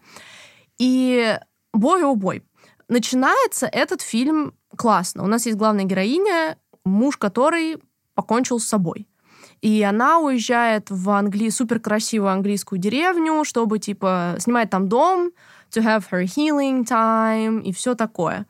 И 0.79 1.39
бой, 1.73 2.05
о 2.05 2.15
бой. 2.15 2.43
Начинается 2.89 3.67
этот 3.67 4.01
фильм 4.01 4.55
классно. 4.77 5.23
У 5.25 5.27
нас 5.27 5.47
есть 5.47 5.59
главная 5.59 5.85
героиня, 5.85 6.57
муж 6.85 7.17
которой 7.17 7.79
покончил 8.15 8.61
с 8.61 8.67
собой. 8.67 9.09
И 9.61 9.83
она 9.83 10.21
уезжает 10.21 10.91
в 10.91 11.11
Англи... 11.11 11.49
супер 11.51 11.81
красивую 11.81 12.31
английскую 12.31 12.79
деревню, 12.79 13.45
чтобы, 13.45 13.79
типа, 13.79 14.37
снимать 14.39 14.71
там 14.71 14.89
дом, 14.89 15.33
to 15.71 15.83
have 15.83 16.05
her 16.11 16.25
healing 16.25 16.85
time 16.85 17.63
и 17.63 17.73
все 17.73 17.95
такое. 17.95 18.47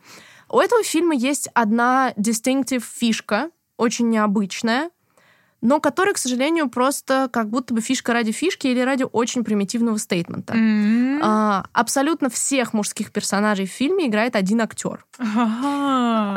У 0.51 0.59
этого 0.61 0.83
фильма 0.83 1.15
есть 1.15 1.49
одна 1.55 2.13
distinctive 2.17 2.85
фишка, 2.85 3.51
очень 3.77 4.09
необычная, 4.11 4.91
но 5.61 5.81
который, 5.81 6.15
к 6.15 6.19
сожалению, 6.19 6.69
просто 6.69 7.29
как 7.33 7.49
будто 7.49 7.75
бы 7.75 7.81
фишка 7.81 8.13
ради 8.13 8.33
фишки 8.33 8.69
или 8.69 8.81
ради 8.81 9.05
очень 9.11 9.45
примитивного 9.45 9.99
стейтмента. 9.99 10.55
Mm-hmm. 10.55 11.19
А, 11.23 11.65
абсолютно 11.73 12.31
всех 12.31 12.73
мужских 12.73 13.11
персонажей 13.11 13.67
в 13.67 13.71
фильме 13.71 14.07
играет 14.07 14.37
один 14.37 14.61
актер. 14.61 15.05
Ага. 15.19 15.49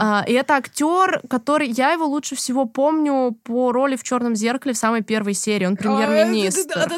А, 0.01 0.23
и 0.27 0.33
это 0.33 0.55
актер, 0.55 1.21
который 1.29 1.69
я 1.69 1.91
его 1.91 2.05
лучше 2.05 2.35
всего 2.35 2.65
помню 2.65 3.37
по 3.43 3.71
роли 3.71 3.95
в 3.95 4.03
Черном 4.03 4.35
зеркале 4.35 4.73
в 4.73 4.77
самой 4.77 5.03
первой 5.03 5.33
серии. 5.33 5.65
Он 5.65 5.77
премьер-министр. 5.77 6.89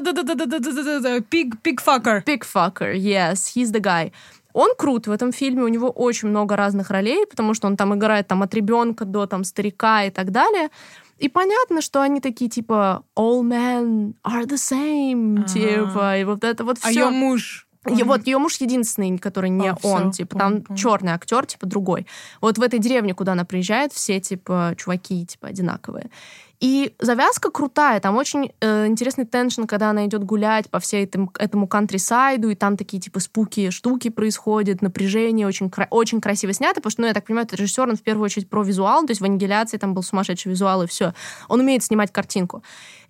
Пиг 1.30 1.60
пикфакер. 1.62 2.22
Пигфакер, 2.22 2.94
yes, 2.94 3.54
he's 3.56 3.72
the 3.72 3.82
guy. 3.82 4.12
Он 4.54 4.76
крут 4.78 5.08
в 5.08 5.12
этом 5.12 5.32
фильме, 5.32 5.64
у 5.64 5.68
него 5.68 5.90
очень 5.90 6.30
много 6.30 6.56
разных 6.56 6.92
ролей, 6.92 7.26
потому 7.26 7.56
что 7.56 7.68
он 7.68 7.76
там 7.76 7.96
играет 7.96 8.28
там, 8.28 8.44
от 8.44 8.54
ребенка 8.54 9.04
до 9.04 9.26
там, 9.26 9.44
старика 9.44 10.04
и 10.04 10.12
так 10.12 10.32
далее. 10.32 10.70
И 11.20 11.30
понятно, 11.30 11.82
что 11.82 12.02
они 12.02 12.20
такие 12.20 12.50
типа 12.50 13.04
all 13.18 13.42
men 13.42 14.14
are 14.24 14.46
the 14.46 14.56
same, 14.58 15.40
Ага. 15.40 15.48
типа, 15.48 16.18
и 16.18 16.24
вот 16.24 16.44
это 16.44 16.64
вот 16.64 16.78
все. 16.80 16.88
А 16.88 16.92
ее 16.92 17.10
муж. 17.10 17.68
И 17.88 18.02
он- 18.02 18.08
вот 18.08 18.26
ее 18.28 18.38
муж 18.38 18.56
единственный, 18.62 19.18
который 19.18 19.50
не 19.50 19.68
А, 19.70 19.78
он, 19.84 20.12
типа, 20.12 20.38
понял, 20.38 20.52
там 20.56 20.62
понял. 20.64 20.78
черный 20.80 21.12
актер, 21.12 21.46
типа, 21.46 21.66
другой. 21.66 22.08
Вот 22.40 22.58
в 22.58 22.62
этой 22.62 22.80
деревне, 22.80 23.14
куда 23.14 23.34
она 23.34 23.44
приезжает, 23.44 23.92
все, 23.92 24.22
типа, 24.22 24.74
чуваки, 24.78 25.26
типа, 25.26 25.48
одинаковые. 25.50 26.10
И 26.64 26.96
завязка 26.98 27.52
крутая, 27.52 28.00
там 28.00 28.16
очень 28.16 28.54
э, 28.62 28.88
интересный 28.88 29.26
теншн, 29.26 29.64
когда 29.64 29.90
она 29.90 30.06
идет 30.06 30.24
гулять 30.24 30.70
по 30.70 30.80
всей 30.80 31.04
этому, 31.04 31.30
этому 31.38 31.68
кантрисайду, 31.68 32.50
и 32.50 32.56
там 32.56 32.78
такие, 32.78 33.02
типа, 33.02 33.20
спуки 33.20 33.70
штуки 33.70 34.10
происходят, 34.10 34.82
напряжение, 34.82 35.46
очень, 35.46 35.70
кра- 35.70 35.90
очень 35.90 36.22
красиво 36.22 36.54
снято, 36.54 36.76
потому 36.76 36.92
что, 36.92 37.02
ну, 37.02 37.08
я 37.08 37.14
так 37.14 37.26
понимаю, 37.26 37.50
режиссер, 37.52 37.90
он 37.90 37.98
в 37.98 38.02
первую 38.02 38.24
очередь 38.24 38.50
про 38.50 38.64
визуал, 38.64 39.06
то 39.06 39.12
есть 39.12 39.20
в 39.20 39.26
«Аннигиляции» 39.26 39.78
там 39.78 39.94
был 39.94 40.04
сумасшедший 40.04 40.52
визуал, 40.52 40.84
и 40.84 40.88
все. 40.88 41.14
Он 41.50 41.60
умеет 41.60 41.84
снимать 41.84 42.14
картинку. 42.14 42.64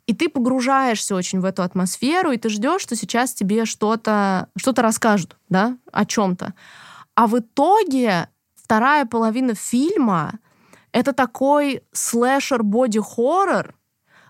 И 0.08 0.16
ты 0.16 0.30
погружаешься 0.30 1.14
очень 1.14 1.40
в 1.40 1.46
эту 1.46 1.62
атмосферу, 1.62 2.32
и 2.32 2.38
ты 2.38 2.50
ждешь, 2.50 2.82
что 2.82 2.96
сейчас 2.96 3.36
тебе 3.36 3.66
что-то 3.66 4.48
что 4.58 4.74
расскажут, 4.82 5.38
да, 5.50 5.78
о 5.92 6.06
чем-то. 6.06 6.56
А 7.14 7.28
в 7.28 7.38
итоге 7.38 8.30
вторая 8.56 9.06
половина 9.06 9.54
фильма 9.54 10.40
это 10.94 11.12
такой 11.12 11.82
слэшер-боди-хоррор 11.92 13.76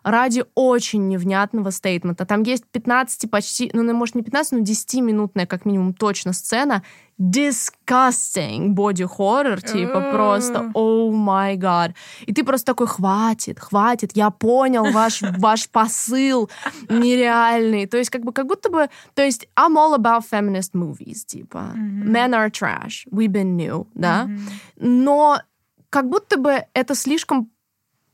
ради 0.04 0.44
очень 0.54 1.08
невнятного 1.08 1.72
стейтмента. 1.72 2.26
Там 2.26 2.44
есть 2.44 2.66
15 2.72 3.32
почти, 3.32 3.72
ну, 3.74 3.84
ну, 3.84 3.94
может, 3.94 4.16
не 4.16 4.24
15, 4.24 4.52
но 4.54 4.60
10-минутная, 4.60 5.46
как 5.46 5.66
минимум, 5.66 5.94
точно 5.94 6.34
сцена. 6.34 6.84
Disgusting 7.20 8.70
боди-хоррор, 8.70 9.62
типа 9.62 10.12
просто, 10.12 10.72
о 10.74 11.12
май 11.12 11.56
гад. 11.56 11.94
И 12.26 12.34
ты 12.34 12.44
просто 12.44 12.74
такой, 12.74 12.88
хватит, 12.88 13.60
хватит, 13.60 14.12
я 14.16 14.30
понял 14.30 14.92
ваш, 14.92 15.22
ваш 15.38 15.70
посыл 15.70 16.50
нереальный. 16.90 17.86
То 17.86 17.98
есть 17.98 18.10
как 18.10 18.24
бы, 18.24 18.34
как 18.34 18.48
будто 18.48 18.70
бы, 18.70 18.90
то 19.14 19.22
есть 19.22 19.48
I'm 19.56 19.78
all 19.78 19.96
about 19.96 20.24
feminist 20.30 20.74
movies, 20.74 21.26
типа. 21.26 21.72
Мгм. 21.76 22.14
Men 22.14 22.34
are 22.34 22.50
trash, 22.50 23.08
we 23.12 23.28
been 23.28 23.56
new, 23.56 23.88
да? 23.94 24.26
Мгм. 24.26 24.50
но 24.78 25.40
как 25.94 26.10
будто 26.10 26.38
бы 26.38 26.66
это 26.74 26.96
слишком 26.96 27.52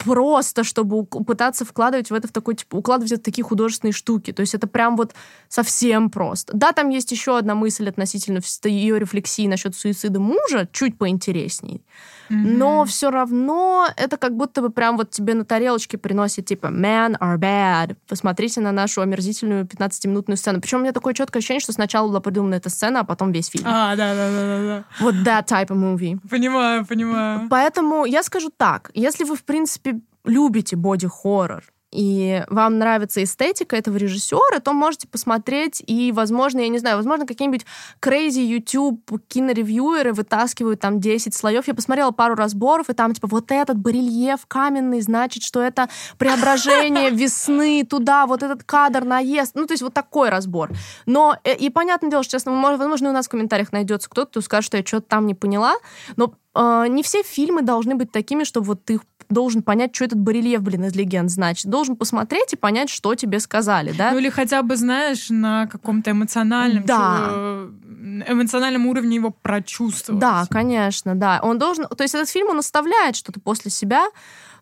просто, 0.03 0.63
чтобы 0.63 1.05
пытаться 1.05 1.65
вкладывать 1.65 2.09
в 2.09 2.13
это 2.13 2.27
в 2.27 2.31
такой, 2.31 2.55
типа, 2.55 2.77
укладывать 2.77 3.11
это 3.11 3.21
в 3.21 3.25
такие 3.25 3.43
художественные 3.43 3.93
штуки. 3.93 4.31
То 4.31 4.41
есть 4.41 4.55
это 4.55 4.65
прям 4.65 4.95
вот 4.95 5.13
совсем 5.49 6.09
просто. 6.09 6.53
Да, 6.55 6.71
там 6.71 6.89
есть 6.89 7.11
еще 7.11 7.37
одна 7.37 7.53
мысль 7.53 7.87
относительно 7.89 8.39
ее 8.63 8.97
рефлексии 8.99 9.47
насчет 9.47 9.75
суицида 9.75 10.19
мужа, 10.19 10.67
чуть 10.71 10.97
поинтересней. 10.97 11.83
Но 12.29 12.81
Мгм. 12.81 12.87
все 12.87 13.09
равно 13.09 13.87
это 13.97 14.17
как 14.17 14.35
будто 14.37 14.61
бы 14.61 14.69
прям 14.69 14.97
вот 14.97 15.09
тебе 15.09 15.33
на 15.33 15.45
тарелочке 15.45 15.97
приносит 15.97 16.45
типа 16.45 16.67
men 16.67 17.17
are 17.17 17.37
bad. 17.37 17.95
Посмотрите 18.07 18.61
на 18.61 18.71
нашу 18.71 19.01
омерзительную 19.01 19.65
15-минутную 19.65 20.37
сцену. 20.37 20.61
Причем 20.61 20.79
у 20.79 20.81
меня 20.81 20.91
такое 20.93 21.13
четкое 21.13 21.39
ощущение, 21.39 21.59
что 21.61 21.73
сначала 21.73 22.07
была 22.07 22.19
придумана 22.19 22.55
эта 22.55 22.69
сцена, 22.69 22.99
а 23.01 23.03
потом 23.03 23.31
весь 23.31 23.47
фильм. 23.47 23.65
А, 23.67 23.95
да, 23.95 24.13
да, 24.13 24.29
да, 24.31 24.45
да, 24.47 24.63
да. 24.67 24.83
Вот 24.99 25.15
that 25.15 25.47
type 25.47 25.69
of 25.69 25.77
movie. 25.77 26.19
Понимаю, 26.29 26.85
понимаю. 26.85 27.47
Поэтому 27.49 28.05
я 28.05 28.21
скажу 28.23 28.51
так, 28.55 28.91
если 28.93 29.23
вы, 29.23 29.35
в 29.35 29.43
принципе, 29.43 29.88
любите 30.29 30.75
боди-хоррор, 30.75 31.63
и 31.91 32.43
вам 32.49 32.77
нравится 32.77 33.23
эстетика 33.23 33.75
этого 33.75 33.97
режиссера, 33.97 34.59
то 34.59 34.73
можете 34.73 35.07
посмотреть, 35.07 35.83
и, 35.85 36.11
возможно, 36.11 36.59
я 36.59 36.67
не 36.67 36.77
знаю, 36.77 36.97
возможно, 36.97 37.25
какие-нибудь 37.25 37.65
crazy 37.99 38.43
YouTube 38.43 39.01
киноревьюеры 39.27 40.13
вытаскивают 40.13 40.79
там 40.79 40.99
10 40.99 41.33
слоев. 41.33 41.67
Я 41.67 41.73
посмотрела 41.73 42.11
пару 42.11 42.35
разборов, 42.35 42.89
и 42.89 42.93
там, 42.93 43.13
типа, 43.13 43.27
вот 43.27 43.51
этот 43.51 43.77
барельеф 43.77 44.45
каменный, 44.47 45.01
значит, 45.01 45.41
что 45.41 45.61
это 45.61 45.89
преображение 46.17 47.09
весны 47.11 47.83
туда, 47.83 48.27
вот 48.27 48.43
этот 48.43 48.63
кадр 48.63 49.03
наезд. 49.03 49.55
Ну, 49.55 49.65
то 49.65 49.73
есть 49.73 49.81
вот 49.81 49.93
такой 49.93 50.29
разбор. 50.29 50.69
Но, 51.07 51.37
э, 51.43 51.55
и 51.55 51.69
понятное 51.71 52.11
дело, 52.11 52.21
что, 52.21 52.33
честно, 52.33 52.51
мо- 52.51 52.77
возможно, 52.77 53.09
у 53.09 53.13
нас 53.13 53.25
в 53.25 53.29
комментариях 53.29 53.71
найдется 53.71 54.09
кто-то, 54.09 54.29
кто 54.29 54.41
скажет, 54.41 54.65
что 54.65 54.77
я 54.77 54.85
что-то 54.85 55.07
там 55.07 55.25
не 55.25 55.33
поняла, 55.33 55.73
но 56.17 56.35
э, 56.53 56.85
не 56.87 57.01
все 57.01 57.23
фильмы 57.23 57.63
должны 57.63 57.95
быть 57.95 58.11
такими, 58.11 58.43
чтобы 58.43 58.67
вот 58.67 58.85
ты 58.85 58.99
должен 59.29 59.61
понять, 59.61 59.95
что 59.95 60.05
этот 60.05 60.19
барельеф, 60.19 60.61
блин, 60.61 60.85
из 60.85 60.95
легенд 60.95 61.29
значит. 61.29 61.67
Должен 61.67 61.95
посмотреть 61.95 62.53
и 62.53 62.55
понять, 62.55 62.89
что 62.89 63.13
тебе 63.15 63.39
сказали, 63.39 63.91
да? 63.91 64.11
Ну 64.11 64.17
или 64.17 64.29
хотя 64.29 64.63
бы, 64.63 64.75
знаешь, 64.75 65.29
на 65.29 65.67
каком-то 65.67 66.11
эмоциональном, 66.11 66.83
Да. 66.85 67.29
чу- 67.29 67.71
эмоциональном 68.27 68.87
уровне 68.87 69.15
его 69.15 69.29
прочувствовать. 69.29 70.19
Да, 70.19 70.45
конечно, 70.49 71.15
да. 71.15 71.39
Он 71.43 71.59
должен... 71.59 71.85
То 71.87 72.03
есть 72.03 72.15
этот 72.15 72.29
фильм, 72.29 72.49
он 72.49 72.59
оставляет 72.59 73.15
что-то 73.15 73.39
после 73.39 73.69
себя, 73.69 74.07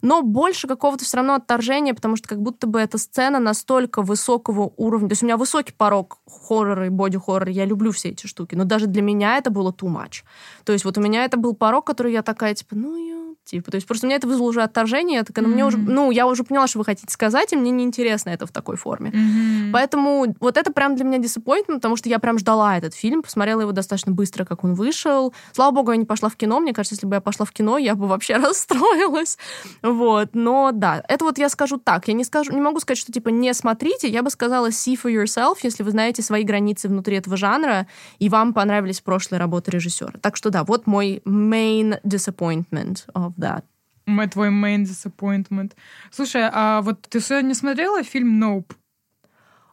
но 0.01 0.21
больше 0.21 0.67
какого-то 0.67 1.05
все 1.05 1.17
равно 1.17 1.35
отторжения, 1.35 1.93
потому 1.93 2.17
что 2.17 2.27
как 2.27 2.41
будто 2.41 2.67
бы 2.67 2.79
эта 2.79 2.97
сцена 2.97 3.39
настолько 3.39 4.01
высокого 4.01 4.73
уровня. 4.75 5.07
То 5.07 5.13
есть 5.13 5.23
у 5.23 5.25
меня 5.25 5.37
высокий 5.37 5.73
порог 5.73 6.17
хоррора 6.29 6.87
и 6.87 6.89
боди-хоррора, 6.89 7.51
я 7.51 7.65
люблю 7.65 7.91
все 7.91 8.09
эти 8.09 8.27
штуки, 8.27 8.53
но 8.55 8.65
даже 8.65 8.87
для 8.87 9.01
меня 9.01 9.37
это 9.37 9.49
было 9.49 9.71
too 9.71 9.87
much. 9.87 10.23
То 10.65 10.73
есть 10.73 10.83
вот 10.83 10.97
у 10.97 11.01
меня 11.01 11.23
это 11.23 11.37
был 11.37 11.55
порог, 11.55 11.85
который 11.87 12.11
я 12.11 12.21
такая, 12.21 12.53
типа, 12.53 12.75
ну, 12.75 12.95
я... 12.97 13.26
Типа, 13.47 13.71
то 13.71 13.75
есть 13.75 13.87
просто 13.87 14.05
у 14.05 14.07
меня 14.09 14.17
это 14.17 14.27
вызвало 14.27 14.49
уже 14.49 14.61
отторжение, 14.61 15.19
я 15.19 15.23
такая, 15.23 15.45
ну, 15.45 15.53
мне 15.53 15.65
уже... 15.65 15.77
Ну, 15.77 16.11
я 16.11 16.27
уже 16.27 16.43
поняла, 16.43 16.67
что 16.67 16.79
вы 16.79 16.85
хотите 16.85 17.11
сказать, 17.13 17.53
и 17.53 17.55
мне 17.55 17.71
неинтересно 17.71 18.29
это 18.29 18.45
в 18.45 18.51
такой 18.51 18.75
форме. 18.75 19.11
Мгм. 19.11 19.71
Поэтому 19.71 20.35
вот 20.41 20.57
это 20.57 20.73
прям 20.73 20.97
для 20.97 21.05
меня 21.05 21.19
disappointment, 21.19 21.75
потому 21.75 21.95
что 21.95 22.09
я 22.09 22.19
прям 22.19 22.37
ждала 22.39 22.77
этот 22.77 22.93
фильм, 22.93 23.21
посмотрела 23.23 23.61
его 23.61 23.71
достаточно 23.71 24.11
быстро, 24.11 24.43
как 24.43 24.65
он 24.65 24.73
вышел. 24.73 25.33
Слава 25.53 25.71
богу, 25.71 25.91
я 25.91 25.97
не 25.97 26.03
пошла 26.03 26.27
в 26.27 26.35
кино. 26.35 26.59
Мне 26.59 26.73
кажется, 26.73 26.95
если 26.95 27.07
бы 27.07 27.15
я 27.15 27.21
пошла 27.21 27.45
в 27.45 27.53
кино, 27.53 27.77
я 27.77 27.95
бы 27.95 28.07
вообще 28.07 28.35
расстроилась. 28.37 29.37
Вот. 29.81 30.31
Но 30.33 30.71
да, 30.73 31.01
это 31.07 31.23
вот 31.23 31.37
я 31.37 31.47
скажу 31.47 31.77
так. 31.77 32.09
Я 32.09 32.13
не, 32.13 32.25
скажу, 32.25 32.51
не 32.51 32.59
могу 32.59 32.81
сказать, 32.81 32.97
что 32.97 33.13
типа 33.13 33.29
не 33.29 33.53
смотрите. 33.53 34.09
Я 34.09 34.23
бы 34.23 34.29
сказала 34.29 34.69
see 34.69 34.99
for 35.01 35.09
yourself, 35.09 35.59
если 35.63 35.83
вы 35.83 35.91
знаете 35.91 36.21
свои 36.21 36.43
границы 36.43 36.89
внутри 36.89 37.15
этого 37.15 37.37
жанра, 37.37 37.87
и 38.19 38.27
вам 38.27 38.53
понравились 38.53 38.99
прошлые 38.99 39.39
работы 39.39 39.71
режиссера. 39.71 40.19
Так 40.21 40.35
что 40.35 40.49
да, 40.49 40.65
вот 40.65 40.85
мой 40.85 41.21
main 41.25 42.01
disappointment 42.03 43.05
of 43.13 43.36
that. 43.37 43.63
Мой 44.05 44.27
твой 44.27 44.49
main 44.49 44.83
disappointment. 44.83 45.73
Слушай, 46.11 46.49
а 46.51 46.81
вот 46.81 47.01
ты 47.09 47.19
сегодня 47.19 47.53
смотрела 47.53 48.03
фильм 48.03 48.41
Nope? 48.41 48.71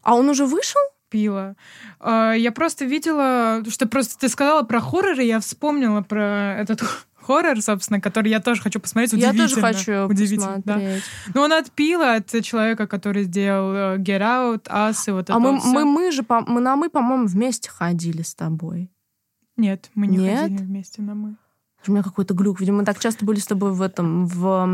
А 0.03 0.15
он 0.17 0.29
уже 0.29 0.45
вышел? 0.47 0.81
Пила. 1.09 1.55
А, 2.01 2.33
Я 2.33 2.51
просто 2.51 2.85
видела, 2.85 3.63
что 3.69 3.87
просто 3.87 4.19
ты 4.19 4.29
сказала 4.29 4.63
про 4.65 4.81
хорроры, 4.81 5.23
я 5.23 5.39
вспомнила 5.39 6.03
про 6.03 6.57
этот 6.59 6.83
хоррор, 7.15 7.63
собственно, 7.63 8.01
который 8.01 8.31
я 8.31 8.41
тоже 8.41 8.61
хочу 8.61 8.81
посмотреть. 8.81 9.13
Я 9.13 9.33
тоже 9.33 9.61
хочу 9.61 10.07
Удивительно, 10.09 10.61
да. 10.65 10.75
посмотреть. 10.75 11.05
Ну, 11.35 11.41
он 11.43 11.53
отпила 11.53 12.15
от 12.17 12.43
человека, 12.43 12.89
который 12.89 13.23
сделал 13.25 13.73
э, 13.73 13.99
Get 13.99 14.21
Out, 14.21 14.65
Us 14.65 15.05
и 15.07 15.13
вот 15.13 15.25
это 15.31 15.35
А 15.35 15.39
мы, 15.39 15.61
всё. 15.61 15.69
мы, 15.69 15.85
мы 15.85 16.11
же, 16.11 16.25
мы 16.29 16.61
на 16.61 16.75
мы, 16.75 16.91
по-моему, 16.91 17.27
вместе 17.29 17.71
ходили 17.71 18.23
с 18.23 18.35
тобой. 18.35 18.91
Нет, 19.57 19.91
мы 19.95 20.09
не 20.09 20.17
Нет? 20.19 20.41
ходили 20.41 20.63
вместе 20.65 21.01
на 21.03 21.15
мы. 21.15 21.37
У 21.89 21.93
меня 21.93 22.03
какой-то 22.03 22.35
глюк. 22.35 22.61
Видимо, 22.61 22.79
мы 22.79 22.85
так 22.85 22.99
часто 22.99 23.25
были 23.25 23.39
с 23.39 23.47
тобой 23.47 23.73
в 23.73 23.83
этом, 23.83 24.27
в... 24.27 24.67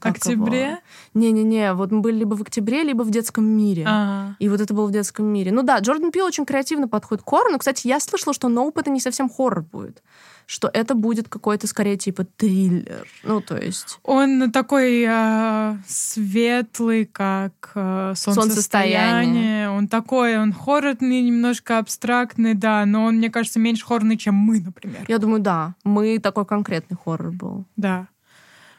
Октябре? 0.00 0.78
Не-не-не, 1.14 1.74
вот 1.74 1.90
мы 1.90 2.00
были 2.00 2.18
либо 2.18 2.34
в 2.34 2.42
октябре, 2.42 2.82
либо 2.82 3.02
в 3.02 3.10
детском 3.10 3.44
мире. 3.44 3.84
А, 3.86 4.34
И 4.38 4.48
вот 4.48 4.60
это 4.60 4.74
было 4.74 4.86
в 4.86 4.92
детском 4.92 5.26
мире. 5.26 5.52
Ну 5.52 5.62
да, 5.62 5.78
Джордан 5.78 6.10
Пил 6.10 6.26
очень 6.26 6.44
креативно 6.44 6.88
подходит 6.88 7.24
к 7.24 7.28
хоррору. 7.28 7.52
Но, 7.52 7.58
кстати, 7.58 7.86
я 7.86 8.00
слышала, 8.00 8.34
что 8.34 8.48
Ноуп 8.48 8.78
это 8.78 8.90
не 8.90 9.00
совсем 9.00 9.28
хоррор 9.28 9.62
будет. 9.62 10.02
Что 10.50 10.68
это 10.72 10.96
будет 10.96 11.28
какой-то, 11.28 11.68
скорее, 11.68 11.96
типа 11.96 12.24
триллер. 12.24 13.06
Ну, 13.22 13.40
то 13.40 13.56
есть... 13.56 14.00
Он 14.02 14.50
такой 14.50 15.04
э, 15.06 15.76
светлый, 15.86 17.04
как 17.06 17.70
э, 17.76 18.14
солнцестояние. 18.16 18.34
Солнцестояние. 18.34 19.70
Он 19.70 19.86
такой, 19.86 20.36
он 20.38 20.52
хоррорный, 20.52 21.20
немножко 21.22 21.78
абстрактный, 21.78 22.54
да, 22.54 22.84
но 22.84 23.04
он, 23.04 23.18
мне 23.18 23.30
кажется, 23.30 23.60
меньше 23.60 23.86
хоррорный, 23.86 24.16
чем 24.16 24.34
мы, 24.34 24.58
например. 24.58 25.04
Я 25.06 25.18
думаю, 25.18 25.40
да, 25.40 25.76
мы 25.84 26.18
такой 26.18 26.44
конкретный 26.44 26.96
хоррор 26.96 27.30
был. 27.30 27.64
Да. 27.76 28.08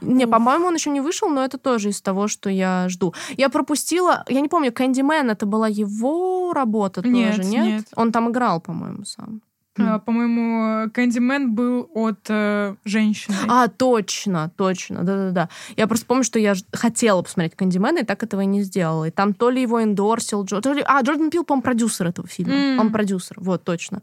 Не, 0.02 0.26
Уф. 0.26 0.32
по-моему, 0.32 0.66
он 0.66 0.74
еще 0.74 0.90
не 0.90 1.00
вышел, 1.00 1.30
но 1.30 1.42
это 1.42 1.58
тоже 1.58 1.92
из 1.92 2.02
того, 2.02 2.28
что 2.28 2.50
я 2.50 2.90
жду. 2.90 3.14
Я 3.38 3.48
пропустила, 3.48 4.26
я 4.28 4.42
не 4.42 4.50
помню, 4.50 4.74
Кэндимен, 4.74 5.30
это 5.30 5.46
была 5.46 5.70
его 5.70 6.52
работа 6.52 7.02
Нет, 7.08 7.38
тоже, 7.38 7.48
нет? 7.48 7.66
нет. 7.66 7.86
Он 7.96 8.12
там 8.12 8.30
играл, 8.30 8.60
по-моему, 8.60 9.06
сам. 9.06 9.42
А, 9.80 10.00
по-моему, 10.00 10.90
Кэндимен 10.92 11.54
был 11.56 11.90
от 11.94 12.20
э, 12.28 12.76
женщины. 12.84 13.36
А, 13.48 13.68
точно, 13.70 14.52
точно, 14.58 15.04
да-да-да. 15.04 15.50
Я 15.78 15.88
просто 15.88 16.06
помню, 16.06 16.24
что 16.24 16.40
я 16.40 16.56
хотела 16.74 17.22
посмотреть 17.22 17.56
Кэндимена, 17.56 18.00
и 18.00 18.04
так 18.06 18.22
этого 18.24 18.42
и 18.42 18.46
не 18.46 18.64
сделала. 18.64 19.06
И 19.06 19.12
там 19.12 19.34
то 19.34 19.50
ли 19.50 19.62
его 19.62 19.82
эндорсил, 19.82 20.44
Джо- 20.44 20.62
то 20.62 20.74
ли... 20.74 20.84
А, 20.86 21.02
Джордан 21.02 21.30
Пил, 21.30 21.46
по-моему, 21.46 21.64
продюсер 21.64 22.08
этого 22.08 22.28
фильма. 22.28 22.54
М. 22.54 22.80
Он 22.80 22.92
продюсер, 22.92 23.38
вот, 23.40 23.64
точно. 23.64 24.02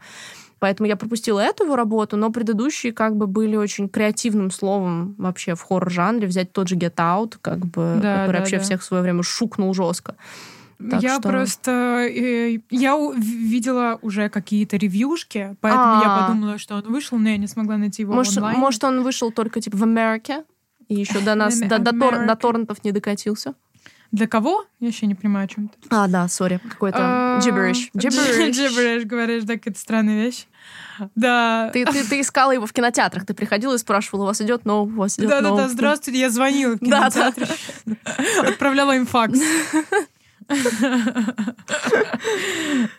Поэтому 0.58 0.88
я 0.88 0.96
пропустила 0.96 1.38
эту 1.38 1.64
его 1.64 1.76
работу, 1.76 2.16
но 2.16 2.30
предыдущие 2.32 2.92
как 2.92 3.14
бы 3.16 3.26
были 3.26 3.54
очень 3.54 3.88
креативным 3.88 4.50
словом 4.50 5.14
вообще 5.18 5.54
в 5.54 5.62
хоррор-жанре. 5.62 6.26
Взять 6.26 6.52
тот 6.52 6.68
же 6.68 6.74
Get 6.76 6.94
Out, 6.96 7.36
как 7.40 7.58
бы, 7.58 7.98
Да, 8.02 8.20
который 8.20 8.32
да, 8.32 8.38
вообще 8.40 8.56
да. 8.56 8.62
всех 8.62 8.80
в 8.80 8.84
свое 8.84 9.02
время 9.02 9.22
шукнул 9.22 9.72
жестко. 9.74 10.16
Так 10.90 11.02
я 11.02 11.18
что- 11.18 11.28
просто... 11.28 11.70
э, 12.08 12.58
я 12.70 12.96
видела 13.16 13.98
уже 14.02 14.28
какие-то 14.28 14.76
ревьюшки, 14.76 15.56
поэтому 15.60 16.00
я 16.02 16.16
А. 16.16 16.26
подумала, 16.28 16.58
что 16.58 16.76
он 16.76 16.82
вышел, 16.82 17.18
но 17.18 17.28
я 17.30 17.36
не 17.36 17.48
смогла 17.48 17.76
найти 17.76 18.02
его 18.02 18.14
Может, 18.14 18.34
в 18.34 18.38
онлайне. 18.38 18.60
может, 18.60 18.84
он 18.84 19.02
вышел 19.02 19.32
только 19.32 19.60
типа 19.60 19.76
в 19.76 19.82
Америке, 19.82 20.44
и 20.88 20.94
еще 20.94 21.18
до 21.20 21.34
нас, 21.34 21.58
до, 21.58 21.78
до 21.78 21.90
тор- 21.92 22.26
до 22.26 22.36
торрентов 22.36 22.84
не 22.84 22.92
докатился. 22.92 23.54
Для 24.10 24.26
кого? 24.26 24.64
Я 24.80 24.88
еще 24.88 25.04
не 25.06 25.14
понимаю, 25.14 25.44
о 25.44 25.48
чем 25.48 25.68
ты. 25.68 25.76
А, 25.90 26.06
да, 26.08 26.26
сори, 26.28 26.60
какой-то 26.66 26.98
А, 27.00 27.40
gibberish. 27.40 27.90
Gibberish. 27.94 28.50
Gibberish, 28.52 29.04
говоришь, 29.04 29.44
да, 29.44 29.54
какая-то 29.54 29.78
странная 29.78 30.24
вещь. 30.24 30.46
Да. 31.14 31.68
Ты, 31.74 31.84
ты, 31.84 32.04
ты 32.04 32.20
искала 32.22 32.52
его 32.52 32.64
в 32.66 32.72
кинотеатрах, 32.72 33.26
ты 33.26 33.34
приходила 33.34 33.74
и 33.74 33.78
спрашивала, 33.78 34.22
у 34.22 34.26
вас 34.26 34.40
идет 34.40 34.64
новый, 34.64 34.94
у 34.94 34.96
вас 34.98 35.18
идет 35.18 35.28
Да-да-да, 35.28 35.68
здравствуйте, 35.68 36.20
я 36.20 36.30
звонила 36.30 36.76
в 36.76 36.78
кинотеатре. 36.84 37.48
Отправляла 38.46 38.96
им 38.96 39.06
факс. 39.06 39.38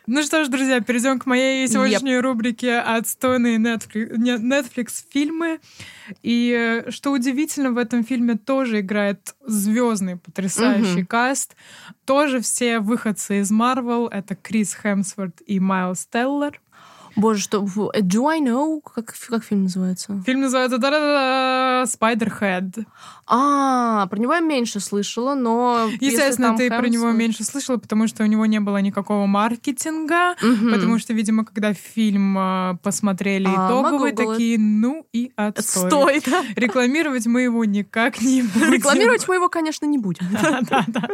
Ну 0.07 0.23
что 0.23 0.43
ж, 0.43 0.47
друзья, 0.49 0.79
перейдем 0.81 1.19
к 1.19 1.25
моей 1.25 1.67
сегодняшней 1.67 2.17
рубрике 2.19 2.77
«Отстойные 2.79 3.57
Netflix, 3.57 4.11
Netflix 4.17 5.03
фильмы». 5.09 5.59
И 6.23 6.83
э, 6.85 6.91
что 6.91 7.11
удивительно, 7.11 7.71
в 7.71 7.77
этом 7.77 8.03
фильме 8.03 8.35
тоже 8.35 8.79
играет 8.79 9.35
звездный, 9.45 10.17
потрясающий 10.17 10.99
Мгм. 10.99 11.05
каст. 11.05 11.55
Тоже 12.05 12.41
все 12.41 12.79
выходцы 12.79 13.39
из 13.41 13.51
Marvel. 13.51 14.09
Это 14.11 14.35
Крис 14.35 14.75
Хемсворт 14.81 15.41
и 15.45 15.59
Майлз 15.59 16.07
Теллер. 16.11 16.59
Боже, 17.19 17.41
что... 17.41 17.65
э, 17.93 18.01
Do 18.01 18.27
I 18.27 18.39
know? 18.39 18.81
Как, 18.81 19.13
как 19.29 19.43
фильм 19.43 19.63
называется? 19.63 20.21
Фильм 20.25 20.41
называется 20.41 20.77
да 20.77 21.83
Spiderhead. 21.83 22.85
А, 23.31 24.07
про 24.07 24.17
него 24.17 24.33
я 24.33 24.39
меньше 24.39 24.79
слышала, 24.79 25.35
но... 25.35 25.87
Естественно, 25.99 26.57
ты 26.57 26.69
про 26.69 26.87
него 26.87 27.11
меньше 27.11 27.43
слышала, 27.43 27.77
потому 27.77 28.07
что 28.07 28.23
у 28.23 28.25
него 28.25 28.45
не 28.45 28.59
было 28.59 28.77
никакого 28.77 29.27
маркетинга. 29.27 30.35
Мгм. 30.41 30.71
Потому 30.73 30.97
что, 30.99 31.13
видимо, 31.13 31.45
когда 31.45 31.73
фильм 31.73 32.37
э, 32.37 32.77
посмотрели 32.81 33.47
А, 33.47 33.67
итоговый, 33.67 34.13
такие, 34.13 34.57
ну 34.57 35.05
и 35.13 35.31
отстой. 35.35 35.89
Стой, 35.89 36.23
да. 36.25 36.43
Рекламировать 36.55 37.27
мы 37.27 37.41
его 37.41 37.65
никак 37.65 38.19
не 38.21 38.41
будем. 38.41 38.73
Рекламировать 38.73 39.27
мы 39.27 39.35
его, 39.35 39.49
конечно, 39.49 39.85
не 39.85 39.97
будем. 39.97 40.25
Да, 40.41 40.61
да, 40.61 40.85
да. 40.87 41.09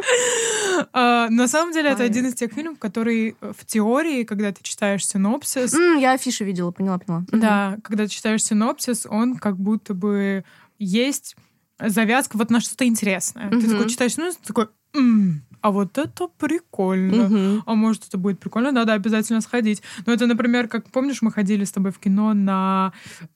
А, 0.92 1.28
На 1.28 1.48
самом 1.48 1.72
деле, 1.72 1.90
это 1.90 2.02
один 2.04 2.26
из 2.26 2.34
тех 2.34 2.52
фильмов, 2.52 2.78
который 2.78 3.36
в 3.40 3.66
теории, 3.66 4.24
когда 4.24 4.52
ты 4.52 4.62
читаешь 4.62 5.06
синопсис, 5.06 5.74
Я 5.96 6.12
афиши 6.12 6.44
видела, 6.44 6.70
поняла, 6.70 6.98
поняла. 6.98 7.24
Да, 7.32 7.78
когда 7.82 8.04
ты 8.04 8.10
читаешь 8.10 8.44
синопсис, 8.44 9.06
он 9.08 9.36
как 9.36 9.56
будто 9.58 9.94
бы 9.94 10.44
есть 10.78 11.36
завязка 11.78 12.36
вот 12.36 12.50
на 12.50 12.60
что-то 12.60 12.86
интересное. 12.86 13.50
Ты 13.50 13.68
такой 13.70 13.88
читаешь 13.88 14.14
синопсис, 14.14 14.38
такой, 14.46 14.68
«М, 14.94 15.42
а 15.66 15.70
вот 15.72 15.98
это 15.98 16.28
прикольно. 16.28 17.24
Мгм. 17.24 17.62
А 17.66 17.74
может, 17.74 18.06
это 18.06 18.18
будет 18.18 18.38
прикольно, 18.38 18.70
надо 18.70 18.92
обязательно 18.92 19.40
сходить. 19.40 19.82
Ну, 20.06 20.12
это, 20.12 20.26
например, 20.26 20.68
как 20.68 20.88
помнишь, 20.92 21.22
мы 21.22 21.32
ходили 21.32 21.64
с 21.64 21.72
тобой 21.72 21.90
в 21.90 21.98
кино 21.98 22.34
на 22.34 22.92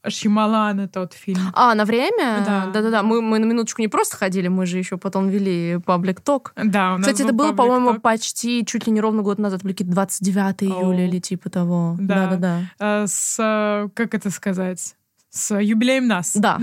Шималана 0.06 0.86
тот 0.86 1.12
фильм. 1.12 1.40
А, 1.54 1.74
на 1.74 1.84
время? 1.84 2.44
Да. 2.46 2.70
Да-да-да. 2.72 3.02
Мы, 3.02 3.20
мы 3.20 3.40
на 3.40 3.46
минуточку 3.46 3.82
не 3.82 3.88
просто 3.88 4.16
ходили, 4.16 4.46
мы 4.46 4.64
же 4.66 4.78
еще 4.78 4.96
потом 4.96 5.28
вели 5.28 5.80
паблик 5.84 6.20
ток. 6.20 6.52
Да, 6.54 6.94
у 6.94 6.98
нас 6.98 7.08
Кстати, 7.08 7.22
это 7.22 7.32
был 7.32 7.46
было, 7.46 7.56
по-моему, 7.56 7.98
почти 7.98 8.64
чуть 8.64 8.86
ли 8.86 8.92
не 8.92 9.00
ровно 9.00 9.22
год 9.22 9.40
назад, 9.40 9.62
какие-то 9.62 9.92
29 9.92 10.62
июля 10.62 11.08
или 11.08 11.18
типа 11.18 11.50
того. 11.50 11.96
Да. 11.98 12.28
Да-да-да. 12.28 12.60
э, 12.78 13.06
с, 13.08 13.36
э, 13.40 13.88
как 13.92 14.14
это 14.14 14.30
сказать, 14.30 14.94
с 15.30 15.58
юбилеем 15.58 16.06
нас. 16.06 16.36
Да. 16.36 16.60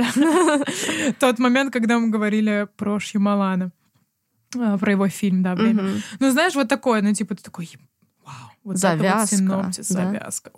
Тот 1.20 1.39
момент, 1.39 1.74
когда 1.74 1.99
мы 1.99 2.09
говорили 2.09 2.68
про 2.78 2.99
Шималана, 2.99 3.72
про 4.52 4.91
его 4.91 5.08
фильм, 5.10 5.43
да, 5.43 5.56
время. 5.56 5.84
Мгм. 5.84 6.02
Ну, 6.20 6.32
знаешь, 6.32 6.56
вот 6.56 6.68
такое, 6.68 7.02
ну, 7.02 7.14
типа, 7.14 7.36
ты 7.36 7.43
такой, 7.43 7.70
вау, 8.26 8.34
вот 8.64 8.78
это 8.78 8.88
вот 8.88 9.00
Завязка, 9.00 9.36
синопсис, 9.36 9.89
да. 9.91 10.06
завязка, 10.06 10.52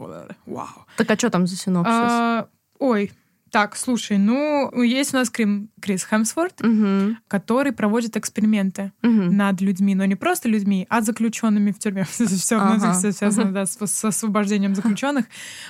вау. 0.45 0.85
Так 0.97 1.11
а 1.11 1.17
что 1.17 1.29
там 1.29 1.47
за 1.47 1.55
синопсис? 1.55 1.93
А, 1.93 2.47
ой, 2.79 3.11
так, 3.51 3.75
слушай, 3.75 4.17
ну, 4.17 4.71
есть 4.83 5.13
у 5.13 5.17
нас 5.17 5.29
Крим- 5.29 5.69
Крис 5.81 6.03
Хемсворт, 6.03 6.61
Мгм. 6.61 7.17
который 7.27 7.71
проводит 7.71 8.15
эксперименты 8.17 8.91
Мгм. 9.01 9.35
над 9.37 9.61
людьми, 9.61 9.95
но 9.95 10.05
не 10.05 10.15
просто 10.15 10.49
людьми, 10.49 10.85
а 10.89 11.01
заключенными 11.01 11.71
в 11.71 11.79
тюрьме. 11.79 12.03
Все 12.09 12.55
Ага. 12.57 12.93
все 12.93 13.11
связано 13.11 13.51
да, 13.51 13.65
с, 13.65 13.77
с 13.85 14.05
освобождением 14.05 14.75
заключенных. 14.75 15.25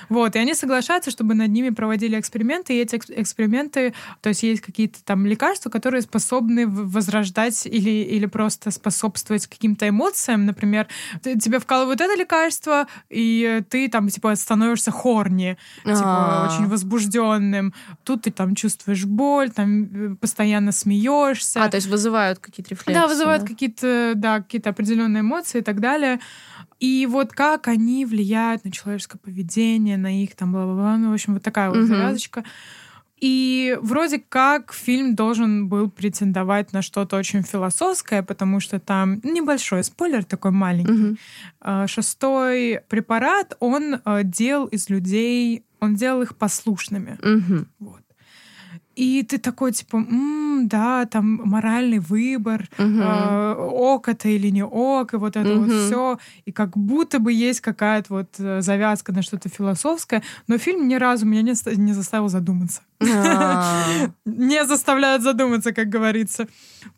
Вот, 0.08 0.36
и 0.36 0.38
они 0.38 0.54
соглашаются, 0.54 1.10
чтобы 1.10 1.34
над 1.34 1.50
ними 1.50 1.70
проводили 1.70 2.18
эксперименты, 2.18 2.74
и 2.74 2.80
эти 2.82 2.96
экс- 2.96 3.10
эксперименты, 3.10 3.94
то 4.20 4.28
есть 4.30 4.42
есть 4.42 4.60
какие-то 4.62 5.02
там 5.04 5.26
лекарства, 5.26 5.70
которые 5.70 6.02
способны 6.02 6.66
возрождать 6.66 7.66
или, 7.66 7.90
или 7.90 8.26
просто 8.26 8.70
способствовать 8.70 9.46
каким-то 9.46 9.88
эмоциям. 9.88 10.44
Например, 10.46 10.86
тебе 11.22 11.58
вкалывают 11.58 12.00
это 12.00 12.14
лекарство, 12.18 12.86
и 13.08 13.62
ты 13.70 13.88
там 13.88 14.08
типа 14.08 14.34
становишься 14.36 14.90
хорни, 14.90 15.56
типа 15.84 16.00
А. 16.04 16.48
очень 16.50 16.68
возбужденным. 16.68 17.69
Тут 18.04 18.22
ты 18.22 18.30
там 18.30 18.54
чувствуешь 18.54 19.04
боль, 19.04 19.50
там 19.50 19.84
э, 19.84 20.14
постоянно 20.16 20.72
смеешься. 20.72 21.64
А, 21.64 21.68
то 21.68 21.76
есть 21.76 21.88
вызывают 21.88 22.38
какие-то 22.38 22.70
рефлексы. 22.70 23.00
Да, 23.00 23.06
вызывают 23.06 23.44
какие-то, 23.44 24.12
да, 24.16 24.40
какие-то 24.40 24.70
определенные 24.70 25.20
эмоции 25.20 25.58
и 25.58 25.62
так 25.62 25.80
далее. 25.80 26.20
И 26.78 27.06
вот 27.10 27.32
как 27.32 27.68
они 27.68 28.06
влияют 28.06 28.64
на 28.64 28.72
человеческое 28.72 29.18
поведение, 29.18 29.96
на 29.96 30.22
их 30.22 30.34
там 30.34 30.52
бла-бла-бла. 30.52 30.96
Ну, 30.96 31.10
в 31.10 31.12
общем, 31.12 31.34
вот 31.34 31.42
такая 31.42 31.68
вот 31.68 31.84
завязочка. 31.84 32.44
И 33.20 33.76
вроде 33.82 34.18
как 34.18 34.72
фильм 34.72 35.14
должен 35.14 35.68
был 35.68 35.90
претендовать 35.90 36.72
на 36.72 36.80
что-то 36.80 37.18
очень 37.18 37.42
философское, 37.42 38.22
потому 38.22 38.60
что 38.60 38.80
там 38.80 39.20
небольшой 39.22 39.84
спойлер 39.84 40.24
такой 40.24 40.52
маленький. 40.52 41.18
А, 41.60 41.86
Шестой 41.86 42.80
препарат, 42.88 43.56
он 43.60 44.00
а, 44.04 44.22
делал 44.22 44.66
из 44.66 44.88
людей, 44.88 45.64
он 45.80 45.94
делал 45.94 46.22
их 46.22 46.36
послушными. 46.36 47.18
Мгм. 47.22 47.66
Вот. 47.78 48.00
И 48.96 49.22
ты 49.22 49.38
такой, 49.38 49.72
типа, 49.72 49.96
«М, 49.96 50.68
да, 50.68 51.06
там 51.06 51.40
моральный 51.44 52.00
выбор, 52.00 52.68
Мгм. 52.76 53.00
э, 53.00 53.54
ок 53.54 54.08
это 54.08 54.28
или 54.28 54.50
не 54.50 54.62
ок, 54.64 55.14
и 55.14 55.16
вот 55.16 55.36
это 55.36 55.54
вот 55.54 55.68
Мгм. 55.68 55.86
все. 55.86 56.18
И 56.44 56.52
как 56.52 56.76
будто 56.76 57.18
бы 57.18 57.32
есть 57.32 57.60
какая-то 57.62 58.12
вот 58.14 58.28
э, 58.38 58.60
завязка 58.60 59.12
на 59.12 59.22
что-то 59.22 59.48
философское, 59.48 60.22
но 60.48 60.58
фильм 60.58 60.86
ни 60.88 60.96
разу 60.96 61.24
меня 61.24 61.42
не, 61.42 61.54
не 61.76 61.92
заставил 61.94 62.28
задуматься. 62.28 62.82
А. 63.00 64.10
Не 64.26 64.64
заставляет 64.66 65.22
задуматься, 65.22 65.72
как 65.72 65.88
говорится. 65.88 66.46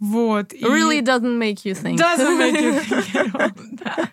Вот. 0.00 0.52
Really 0.54 1.00
doesn't 1.02 1.38
make 1.38 1.64
you 1.64 1.74
think. 1.80 1.96
Doesn't 1.96 2.36
make 2.36 2.60
you 2.60 2.80
think. 3.78 4.08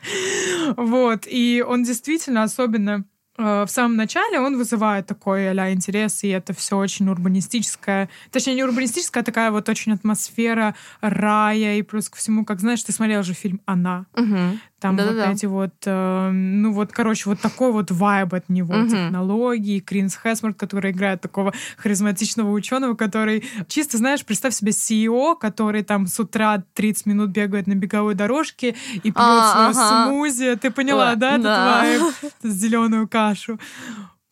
Вот. 0.78 1.26
И 1.28 1.64
он 1.68 1.84
действительно 1.84 2.44
особенно 2.44 3.06
в 3.40 3.68
самом 3.68 3.96
начале 3.96 4.40
он 4.40 4.58
вызывает 4.58 5.08
такой 5.08 5.50
а 5.50 5.72
интерес, 5.72 6.24
и 6.24 6.28
это 6.28 6.54
все 6.54 6.78
очень 6.78 7.08
урбанистическое. 7.10 8.10
Точнее, 8.32 8.56
не 8.56 8.64
урбанистическая, 8.64 9.24
а 9.24 9.26
такая 9.26 9.52
вот 9.52 9.70
очень 9.70 9.94
атмосфера 9.94 10.76
рая, 11.02 11.78
и 11.78 11.82
плюс 11.82 12.10
ко 12.10 12.18
всему, 12.18 12.44
как 12.44 12.60
знаешь, 12.60 12.84
ты 12.84 12.92
смотрел 12.92 13.24
же 13.24 13.34
фильм 13.34 13.62
«Она». 13.66 14.06
Мгм. 14.16 14.60
Там 14.80 14.96
Да-да-да. 14.96 15.26
вот 15.28 15.36
эти 15.36 15.46
вот, 15.46 15.74
э, 15.86 16.30
ну 16.32 16.72
вот, 16.72 16.92
короче, 16.92 17.30
вот 17.30 17.40
такой 17.42 17.72
вот 17.72 17.92
вайб 17.92 18.34
от 18.34 18.48
него, 18.50 18.74
Мгм. 18.76 18.90
технологии, 18.90 19.80
Кринс 19.80 20.18
Хесмарт, 20.22 20.58
который 20.58 20.92
играет 20.92 21.22
такого 21.22 21.54
харизматичного 21.78 22.52
ученого, 22.52 22.94
который 22.96 23.44
чисто, 23.68 23.98
знаешь, 23.98 24.24
представь 24.26 24.54
себе 24.54 24.72
CEO, 24.72 25.36
который 25.36 25.84
там 25.84 26.08
с 26.08 26.20
утра 26.20 26.64
30 26.74 27.06
минут 27.08 27.30
бегает 27.32 27.68
на 27.68 27.74
беговой 27.76 28.16
дорожке 28.16 28.76
и 28.94 29.00
пьет 29.12 29.16
А, 29.18 29.52
свой 29.74 29.84
ага. 29.84 30.06
смузи. 30.08 30.56
Ты 30.56 30.72
поняла, 30.72 31.06
Ла- 31.10 31.16
да, 31.16 31.32
этот 31.32 31.44
да. 31.44 31.82
вайб? 31.82 32.02
Зеленую 32.44 33.08
кашу. 33.08 33.60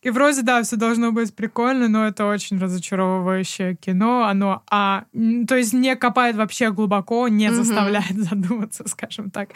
И 0.00 0.10
вроде, 0.10 0.42
да, 0.42 0.62
все 0.62 0.76
должно 0.76 1.10
быть 1.10 1.34
прикольно, 1.34 1.88
но 1.88 2.06
это 2.06 2.26
очень 2.26 2.58
разочаровывающее 2.58 3.74
кино. 3.74 4.24
Оно, 4.24 4.62
а, 4.70 5.06
то 5.48 5.56
есть 5.56 5.72
не 5.72 5.96
копает 5.96 6.36
вообще 6.36 6.70
глубоко, 6.70 7.26
не 7.26 7.48
Мгм. 7.48 7.56
заставляет 7.56 8.16
задуматься, 8.16 8.86
скажем 8.86 9.30
так. 9.30 9.50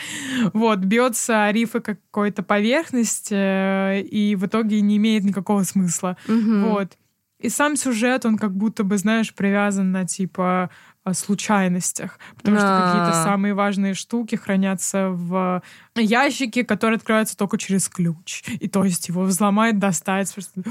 Вот, 0.52 0.80
бьется 0.80 1.44
о 1.44 1.52
рифы 1.52 1.80
какой-то 1.80 2.42
поверхности, 2.42 3.34
э, 3.34 4.00
и 4.00 4.34
в 4.34 4.46
итоге 4.46 4.80
не 4.80 4.96
имеет 4.96 5.22
никакого 5.24 5.62
смысла. 5.62 6.16
Мгм. 6.26 6.62
Вот. 6.64 6.98
И 7.38 7.48
сам 7.48 7.76
сюжет, 7.76 8.24
он 8.26 8.36
как 8.36 8.52
будто 8.52 8.84
бы, 8.84 8.98
знаешь, 8.98 9.34
привязан 9.34 9.90
на 9.92 10.04
типа 10.06 10.70
случайностях, 11.10 12.18
потому 12.36 12.56
что 12.56 12.66
какие-то 12.84 13.12
самые 13.24 13.54
важные 13.54 13.94
штуки 13.94 14.36
хранятся 14.36 15.08
в 15.10 15.60
ящике, 16.00 16.64
который 16.64 16.96
открывается 16.96 17.36
только 17.36 17.58
через 17.58 17.88
ключ. 17.88 18.42
И 18.60 18.68
то 18.68 18.84
есть 18.84 19.08
его 19.08 19.22
взломать, 19.22 19.78
достать. 19.78 20.32
просто, 20.32 20.62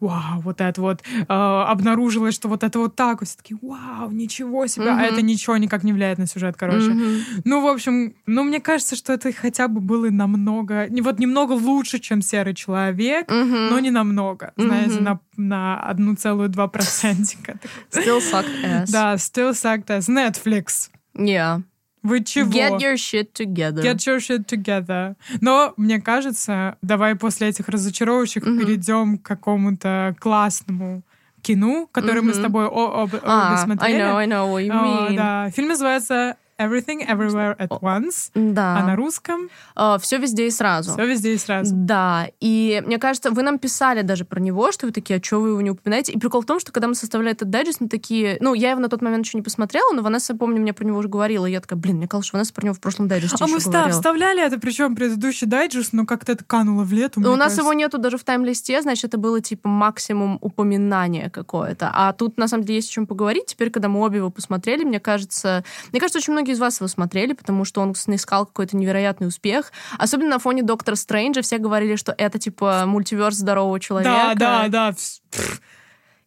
Вау, 0.00 0.40
вот 0.40 0.60
это 0.60 0.80
вот. 0.80 1.02
э, 1.02 1.24
обнаружилось, 1.28 2.34
что 2.34 2.48
вот 2.48 2.62
это 2.64 2.78
вот 2.78 2.96
так. 2.96 3.20
вот 3.20 3.28
Все 3.28 3.36
таки 3.36 3.56
вау, 3.60 4.10
ничего 4.10 4.66
себе. 4.66 4.90
А 4.90 4.94
Мгм. 4.94 5.02
это 5.04 5.22
ничего 5.22 5.56
никак 5.56 5.84
не 5.84 5.92
влияет 5.92 6.18
на 6.18 6.26
сюжет, 6.26 6.56
короче. 6.56 6.90
Мгм. 6.90 7.20
Ну, 7.44 7.60
в 7.62 7.66
общем, 7.66 8.14
ну, 8.26 8.44
мне 8.44 8.60
кажется, 8.60 8.96
что 8.96 9.12
это 9.12 9.32
хотя 9.32 9.68
бы 9.68 9.80
было 9.80 10.08
намного... 10.10 10.86
Вот 11.02 11.18
немного 11.18 11.52
лучше, 11.52 11.98
чем 11.98 12.22
«Серый 12.22 12.54
человек», 12.54 13.30
Мгм. 13.30 13.68
но 13.70 13.78
не 13.78 13.90
намного. 13.90 14.52
Знаете, 14.56 14.94
Мгм. 15.00 15.04
на, 15.04 15.20
на 15.36 15.90
1,2 15.92 16.68
процентика. 16.68 17.58
Still 17.90 18.20
sucked 18.20 18.64
ass. 18.64 18.86
Да, 18.90 19.14
still 19.14 19.50
sucked 19.52 19.86
as 19.88 20.08
Netflix. 20.08 20.90
Yeah. 21.14 21.62
Вы 22.02 22.24
чего? 22.24 22.50
Get 22.50 22.78
your 22.80 22.94
shit 22.94 23.32
together. 23.32 23.82
Get 23.82 23.96
your 24.06 24.18
shit 24.18 24.46
together. 24.46 25.14
Но, 25.40 25.72
мне 25.76 26.00
кажется, 26.00 26.76
давай 26.82 27.14
после 27.14 27.48
этих 27.48 27.68
разочаровывающих 27.68 28.44
Мгм. 28.44 28.58
перейдем 28.58 29.18
к 29.18 29.22
какому-то 29.22 30.16
классному 30.18 31.02
кино, 31.42 31.88
которое 31.92 32.22
мы 32.22 32.34
с 32.34 32.38
тобой 32.38 32.66
о- 32.66 33.02
об- 33.02 33.14
обе 33.14 33.20
А, 33.24 33.54
I 33.54 33.64
смотрели. 33.64 33.98
know, 34.00 34.16
I 34.16 34.26
know 34.26 34.52
what 34.52 34.66
you 34.66 34.70
О, 34.72 35.10
mean. 35.10 35.16
да. 35.16 35.50
Фильм 35.50 35.68
называется 35.68 36.36
Everything 36.58 37.06
Everywhere 37.08 37.56
at 37.58 37.68
Once. 37.80 38.30
Да. 38.34 38.78
А 38.78 38.84
на 38.84 38.96
русском 38.96 39.48
все 40.00 40.18
везде 40.18 40.46
и 40.46 40.50
сразу. 40.50 40.92
все 40.92 41.06
везде 41.06 41.34
и 41.34 41.38
сразу. 41.38 41.74
Да, 41.74 42.28
и 42.40 42.82
мне 42.86 42.98
кажется, 42.98 43.30
вы 43.30 43.42
нам 43.42 43.58
писали 43.58 44.02
даже 44.02 44.24
про 44.24 44.40
него, 44.40 44.70
что 44.72 44.86
вы 44.86 44.92
такие, 44.92 45.18
а 45.18 45.22
что 45.22 45.40
вы 45.40 45.50
его 45.50 45.60
не 45.60 45.70
упоминаете? 45.70 46.12
И 46.12 46.18
прикол 46.18 46.42
в 46.42 46.46
том, 46.46 46.60
что 46.60 46.72
когда 46.72 46.88
мы 46.88 46.94
составляли 46.94 47.32
этот 47.32 47.50
дайджест, 47.50 47.80
мы 47.80 47.88
такие... 47.88 48.36
Ну, 48.40 48.54
я 48.54 48.70
его 48.70 48.80
на 48.80 48.88
тот 48.88 49.02
момент 49.02 49.26
еще 49.26 49.38
не 49.38 49.42
посмотрела, 49.42 49.92
но 49.92 50.02
Ванесса, 50.02 50.34
помню, 50.34 50.60
мне 50.60 50.72
про 50.72 50.84
него 50.84 50.98
уже 50.98 51.08
говорила. 51.08 51.46
И 51.46 51.52
я 51.52 51.60
такая, 51.60 51.78
блин, 51.78 51.96
мне 51.96 52.06
казалось, 52.06 52.26
что 52.26 52.36
Ванесса 52.36 52.52
про 52.52 52.64
него 52.64 52.74
в 52.74 52.80
прошлом 52.80 53.08
дайджесте 53.08 53.36
А 53.40 53.46
мы 53.46 53.58
говорила. 53.58 53.90
вставляли 53.90 54.42
это, 54.42 54.58
причем 54.58 54.94
предыдущий 54.94 55.46
дайджест, 55.46 55.92
но 55.92 56.06
как-то 56.06 56.32
это 56.32 56.44
кануло 56.44 56.84
в 56.84 56.92
лету. 56.92 57.20
Мне 57.20 57.28
у 57.28 57.32
нас 57.32 57.54
кажется. 57.54 57.62
его 57.62 57.72
нету 57.72 57.98
даже 57.98 58.18
в 58.18 58.24
тайм-листе, 58.24 58.82
значит, 58.82 59.06
это 59.06 59.18
было 59.18 59.40
типа 59.40 59.68
максимум 59.68 60.38
упоминания 60.40 61.30
какое-то. 61.30 61.90
А 61.92 62.12
тут, 62.12 62.38
на 62.38 62.48
самом 62.48 62.64
деле, 62.64 62.76
есть 62.76 62.90
о 62.90 62.92
чем 62.92 63.06
поговорить. 63.06 63.46
Теперь, 63.46 63.70
когда 63.70 63.88
мы 63.88 64.00
обе 64.00 64.18
его 64.18 64.30
посмотрели, 64.30 64.84
мне 64.84 65.00
кажется... 65.00 65.64
Мне 65.90 66.00
кажется, 66.00 66.18
очень 66.18 66.32
многие 66.42 66.54
из 66.54 66.58
вас 66.58 66.80
его 66.80 66.88
смотрели, 66.88 67.34
потому 67.34 67.64
что 67.64 67.80
он 67.80 67.94
снискал 67.94 68.46
какой-то 68.46 68.76
невероятный 68.76 69.28
успех. 69.28 69.70
Особенно 69.96 70.30
на 70.30 70.38
фоне 70.40 70.64
Доктора 70.64 70.96
Стрэнджа 70.96 71.40
все 71.42 71.58
говорили, 71.58 71.94
что 71.94 72.12
это 72.18 72.40
типа 72.40 72.82
мультиверс 72.84 73.36
здорового 73.36 73.78
человека. 73.78 74.34
Да, 74.34 74.68
да, 74.68 74.92
да. 74.92 74.94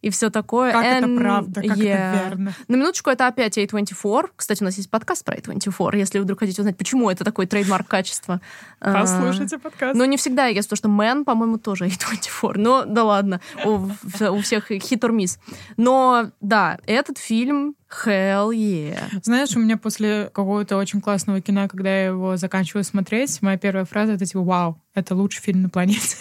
И 0.00 0.08
все 0.10 0.30
такое. 0.30 0.72
Как 0.72 0.84
это 0.84 1.06
And- 1.06 1.18
правда, 1.18 1.62
как 1.62 1.76
yeah. 1.76 2.14
это 2.14 2.28
верно. 2.28 2.54
На 2.68 2.76
минуточку, 2.76 3.10
это 3.10 3.26
опять 3.26 3.58
A24. 3.58 4.30
Кстати, 4.36 4.62
у 4.62 4.64
нас 4.64 4.76
есть 4.76 4.90
подкаст 4.90 5.22
про 5.22 5.36
A24, 5.36 5.98
если 5.98 6.18
вы 6.18 6.24
вдруг 6.24 6.38
хотите 6.38 6.62
узнать, 6.62 6.78
почему 6.78 7.10
это 7.10 7.24
такой 7.24 7.46
trademark 7.46 7.86
качества. 7.86 8.40
А, 8.80 9.00
Послушайте 9.00 9.58
подкаст. 9.58 9.98
но 9.98 10.06
не 10.06 10.16
всегда 10.16 10.46
есть, 10.46 10.68
потому 10.68 10.76
что 10.78 10.88
Men, 10.88 11.24
по-моему, 11.26 11.58
тоже 11.58 11.86
A24. 11.88 12.52
Но 12.56 12.84
да 12.86 13.04
ладно, 13.04 13.40
у, 13.64 13.90
у 14.30 14.40
всех 14.40 14.68
хит 14.68 15.04
or 15.04 15.10
miss. 15.10 15.38
Но 15.76 16.30
да, 16.40 16.78
этот 16.86 17.18
фильм 17.18 17.74
hell 17.88 18.50
yeah. 18.50 18.98
Знаешь, 19.22 19.54
у 19.56 19.60
меня 19.60 19.76
после 19.76 20.30
какого-то 20.32 20.76
очень 20.76 21.00
классного 21.00 21.40
кино, 21.40 21.68
когда 21.68 21.90
я 21.90 22.06
его 22.06 22.36
заканчиваю 22.36 22.84
смотреть, 22.84 23.40
моя 23.42 23.56
первая 23.56 23.84
фраза 23.84 24.12
это 24.12 24.26
типа 24.26 24.42
«Вау, 24.42 24.82
это 24.94 25.14
лучший 25.14 25.42
фильм 25.42 25.62
на 25.62 25.68
планете». 25.68 26.16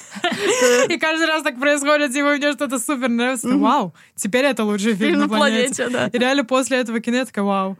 И 0.90 0.98
каждый 0.98 1.28
раз 1.28 1.44
так 1.44 1.60
происходит, 1.60 2.14
типа, 2.14 2.36
мне 2.36 2.52
что-то 2.54 2.80
супер 2.80 3.10
нравится. 3.10 3.50
Вау, 3.56 3.94
теперь 4.16 4.46
это 4.46 4.64
лучший 4.64 4.96
фильм 4.96 5.20
на 5.20 5.28
планете. 5.28 6.10
И 6.14 6.18
реально 6.18 6.46
после 6.46 6.78
этого 6.78 7.00
кино 7.00 7.18
я 7.18 7.26
такая 7.26 7.46
«Вау». 7.46 7.78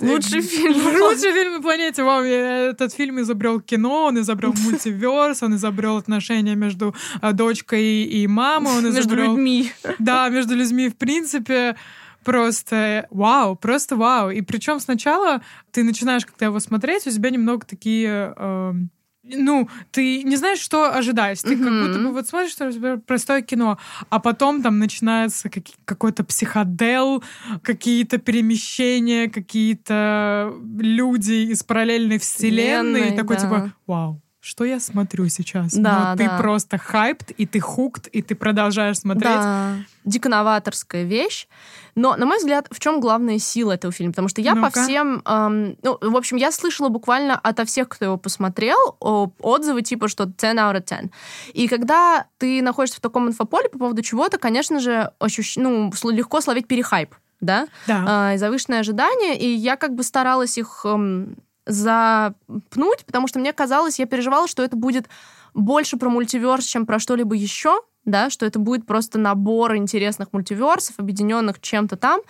Лучший 0.00 0.40
фильм. 0.40 0.74
Лучший 0.74 1.32
фильм 1.32 1.54
на 1.54 1.60
планете. 1.62 2.02
Вау, 2.02 2.22
этот 2.22 2.92
фильм 2.94 3.20
изобрел 3.20 3.60
кино, 3.60 4.04
он 4.06 4.18
изобрел 4.20 4.54
мультиверс, 4.56 5.42
он 5.42 5.56
изобрел 5.56 5.96
отношения 5.96 6.54
между 6.54 6.94
а, 7.20 7.32
дочкой 7.32 8.04
и 8.04 8.26
мамой, 8.26 8.78
он 8.78 8.84
Между 8.84 9.00
изобрел... 9.00 9.32
людьми. 9.32 9.72
Да, 9.98 10.28
между 10.28 10.54
людьми, 10.54 10.88
в 10.88 10.96
принципе, 10.96 11.76
просто 12.24 13.06
вау, 13.10 13.56
просто 13.56 13.96
вау. 13.96 14.30
И 14.30 14.40
причем 14.42 14.80
сначала 14.80 15.42
ты 15.70 15.82
начинаешь 15.82 16.26
как-то 16.26 16.44
его 16.46 16.60
смотреть, 16.60 17.06
у 17.06 17.10
тебя 17.10 17.30
немного 17.30 17.66
такие... 17.66 18.34
эм, 18.36 18.90
ну, 19.22 19.68
ты 19.90 20.22
не 20.22 20.36
знаешь, 20.36 20.58
что 20.60 20.94
ожидать. 20.94 21.42
Ты 21.42 21.56
как 21.56 21.66
Мгм. 21.66 21.86
будто 21.86 21.98
бы 21.98 22.12
вот 22.12 22.26
смотришь, 22.26 22.56
например, 22.58 23.00
простое 23.00 23.42
кино, 23.42 23.78
а 24.08 24.18
потом 24.18 24.62
там 24.62 24.78
начинается 24.78 25.50
каки- 25.50 25.74
какой-то 25.84 26.24
психодел, 26.24 27.22
какие-то 27.62 28.16
перемещения, 28.18 29.28
какие-то 29.28 30.54
люди 30.78 31.50
из 31.52 31.62
параллельной 31.62 32.18
вселенной. 32.18 32.92
Вселенной, 33.02 33.12
и 33.12 33.16
такой 33.16 33.36
да. 33.36 33.42
типа, 33.42 33.72
вау, 33.86 34.22
что 34.40 34.64
я 34.64 34.80
смотрю 34.80 35.28
сейчас? 35.28 35.74
Да, 35.74 36.10
Но 36.12 36.16
ты 36.16 36.24
да. 36.26 36.38
просто 36.38 36.78
хайпт, 36.78 37.30
и 37.32 37.46
ты 37.46 37.60
хукт, 37.60 38.06
и 38.06 38.22
ты 38.22 38.34
продолжаешь 38.34 38.98
смотреть. 38.98 39.34
Да, 39.34 39.76
дико 40.06 40.30
новаторская 40.30 41.04
вещь. 41.04 41.46
Но, 41.94 42.16
на 42.16 42.24
мой 42.24 42.38
взгляд, 42.38 42.66
в 42.70 42.80
чем 42.80 43.00
главная 43.00 43.38
сила 43.38 43.72
этого 43.72 43.92
фильма? 43.92 44.12
Потому 44.12 44.28
что 44.28 44.40
я 44.40 44.54
по 44.54 44.62
Ну-ка. 44.62 44.82
всем... 44.82 45.22
эм, 45.26 45.76
ну, 45.82 45.98
в 46.00 46.16
общем, 46.16 46.38
я 46.38 46.52
слышала 46.52 46.88
буквально 46.88 47.38
ото 47.38 47.66
всех, 47.66 47.90
кто 47.90 48.06
его 48.06 48.16
посмотрел, 48.16 48.96
отзывы 48.98 49.82
типа, 49.82 50.08
что 50.08 50.24
10 50.24 50.42
out 50.56 50.76
of 50.76 50.84
10. 50.88 51.10
И 51.52 51.68
когда 51.68 52.26
ты 52.38 52.62
находишься 52.62 52.96
в 52.96 53.00
таком 53.02 53.28
инфополе 53.28 53.68
по 53.68 53.78
поводу 53.78 54.00
чего-то, 54.02 54.38
конечно 54.38 54.80
же, 54.80 55.10
ощущ... 55.18 55.56
ну, 55.56 55.92
легко 56.04 56.40
словить 56.40 56.66
перехайп, 56.66 57.14
да? 57.42 57.68
Да. 57.86 58.32
и 58.34 58.38
завышенные 58.38 58.80
ожидания, 58.80 59.38
и 59.38 59.48
я 59.48 59.76
как 59.76 59.94
бы 59.94 60.02
старалась 60.02 60.56
их 60.56 60.80
эм, 60.84 61.36
запнуть, 61.66 63.04
потому 63.06 63.28
что 63.28 63.38
мне 63.38 63.52
казалось, 63.52 63.98
я 63.98 64.06
переживала, 64.06 64.48
что 64.48 64.62
это 64.62 64.76
будет 64.76 65.08
больше 65.54 65.96
про 65.96 66.08
мультиверс, 66.10 66.64
чем 66.64 66.86
про 66.86 66.98
что-либо 66.98 67.34
еще, 67.34 67.80
да, 68.04 68.30
что 68.30 68.46
это 68.46 68.58
будет 68.58 68.86
просто 68.86 69.18
набор 69.18 69.76
интересных 69.76 70.32
мультиверсов, 70.32 70.98
объединенных 70.98 71.60
чем-то 71.60 71.96
там. 71.96 72.20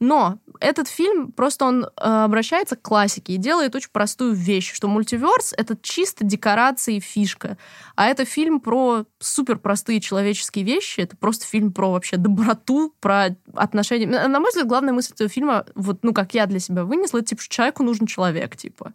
Но 0.00 0.38
этот 0.58 0.88
фильм 0.88 1.30
просто 1.32 1.66
он 1.66 1.84
э, 1.84 1.88
обращается 1.96 2.76
к 2.76 2.82
классике 2.82 3.34
и 3.34 3.36
делает 3.36 3.74
очень 3.74 3.90
простую 3.92 4.34
вещь, 4.34 4.72
что 4.72 4.88
мультиверс— 4.88 5.54
это 5.56 5.76
чисто 5.80 6.24
декорация 6.24 6.96
и 6.96 7.00
фишка. 7.00 7.56
А 7.94 8.06
это 8.06 8.24
фильм 8.24 8.60
про 8.60 9.04
супер 9.18 9.58
простые 9.58 10.00
человеческие 10.00 10.64
вещи, 10.64 11.00
это 11.00 11.16
просто 11.16 11.46
фильм 11.46 11.72
про 11.72 11.92
вообще 11.92 12.16
доброту, 12.16 12.94
про 13.00 13.36
отношения. 13.54 14.06
На 14.06 14.40
мой 14.40 14.50
взгляд, 14.50 14.66
главная 14.66 14.92
мысль 14.92 15.12
этого 15.14 15.30
фильма, 15.30 15.64
вот, 15.74 16.00
ну, 16.02 16.12
как 16.12 16.34
я 16.34 16.46
для 16.46 16.58
себя 16.58 16.84
вынесла, 16.84 17.18
это 17.18 17.28
типа, 17.28 17.42
что 17.42 17.54
человеку 17.54 17.82
нужен 17.82 18.06
человек, 18.06 18.56
типа. 18.56 18.92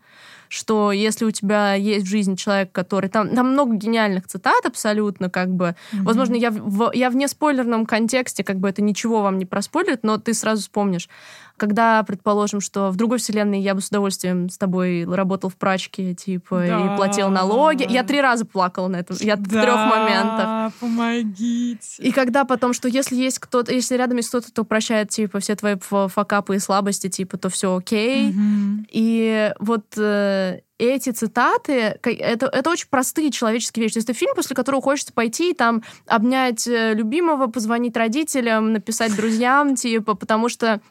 Что 0.50 0.92
если 0.92 1.26
у 1.26 1.32
тебя 1.32 1.74
есть 1.74 2.06
в 2.06 2.10
жизни 2.10 2.36
человек, 2.36 2.72
который... 2.72 3.10
Там, 3.10 3.36
там 3.36 3.52
много 3.52 3.76
гениальных 3.76 4.28
цитат 4.28 4.66
абсолютно, 4.66 5.30
как 5.30 5.50
бы. 5.50 5.76
Возможно, 5.92 6.36
я 6.36 6.52
в, 6.52 6.92
я 6.94 7.10
в 7.10 7.16
неспойлерном 7.16 7.86
контексте, 7.86 8.44
как 8.44 8.58
бы 8.58 8.70
это 8.70 8.82
ничего 8.82 9.22
вам 9.22 9.38
не 9.38 9.46
проспойлерит, 9.46 10.04
но 10.04 10.18
ты 10.18 10.34
сразу 10.34 10.62
вспомнишь. 10.62 11.10
Когда, 11.58 12.04
предположим, 12.04 12.60
что 12.60 12.90
в 12.92 12.98
другой 12.98 13.18
вселенной 13.18 13.62
я 13.62 13.76
бы 13.76 13.82
с 13.82 13.88
удовольствием 13.88 14.50
с 14.50 14.58
тобой 14.58 15.06
работал 15.06 15.50
в 15.50 15.56
прачке, 15.56 16.14
типа, 16.14 16.66
Да. 16.68 16.94
и 16.94 16.98
платил 16.98 17.30
налоги. 17.30 17.86
Я 17.90 18.04
три 18.04 18.20
раза 18.20 18.46
плакала 18.46 18.88
на 18.90 18.98
этом. 18.98 19.16
Я 19.20 19.36
в 19.38 19.42
Да, 19.44 19.62
трех 19.62 19.76
моментах. 19.76 20.74
помогите. 20.80 22.04
И 22.04 22.12
когда 22.12 22.44
потом, 22.46 22.74
что 22.74 22.88
если 22.88 23.16
есть 23.16 23.40
кто-то, 23.40 23.72
если 23.74 23.96
рядом 23.96 24.18
есть 24.18 24.30
кто-то, 24.30 24.50
кто 24.50 24.64
прощает, 24.66 25.10
типа, 25.10 25.40
все 25.40 25.56
твои 25.56 25.76
факапы 25.80 26.56
и 26.56 26.60
слабости, 26.60 27.08
типа, 27.10 27.38
то 27.38 27.50
все 27.50 27.76
окей. 27.76 28.32
Мгм. 28.32 28.88
И 28.92 29.54
вот 29.60 29.86
э, 29.98 30.60
эти 30.78 31.12
цитаты, 31.12 31.98
это, 32.04 32.48
это 32.48 32.70
очень 32.70 32.88
простые 32.90 33.32
человеческие 33.32 33.84
вещи. 33.84 33.94
То 33.94 33.98
есть 34.00 34.10
это 34.10 34.18
фильм, 34.18 34.36
после 34.36 34.56
которого 34.56 34.82
хочется 34.82 35.14
пойти 35.14 35.54
там 35.54 35.84
обнять 36.06 36.68
э, 36.68 36.94
любимого, 36.94 37.48
позвонить 37.48 37.96
родителям, 37.96 38.74
написать 38.74 39.16
друзьям, 39.16 39.76
типа, 39.76 40.16
потому 40.16 40.50
что 40.50 40.82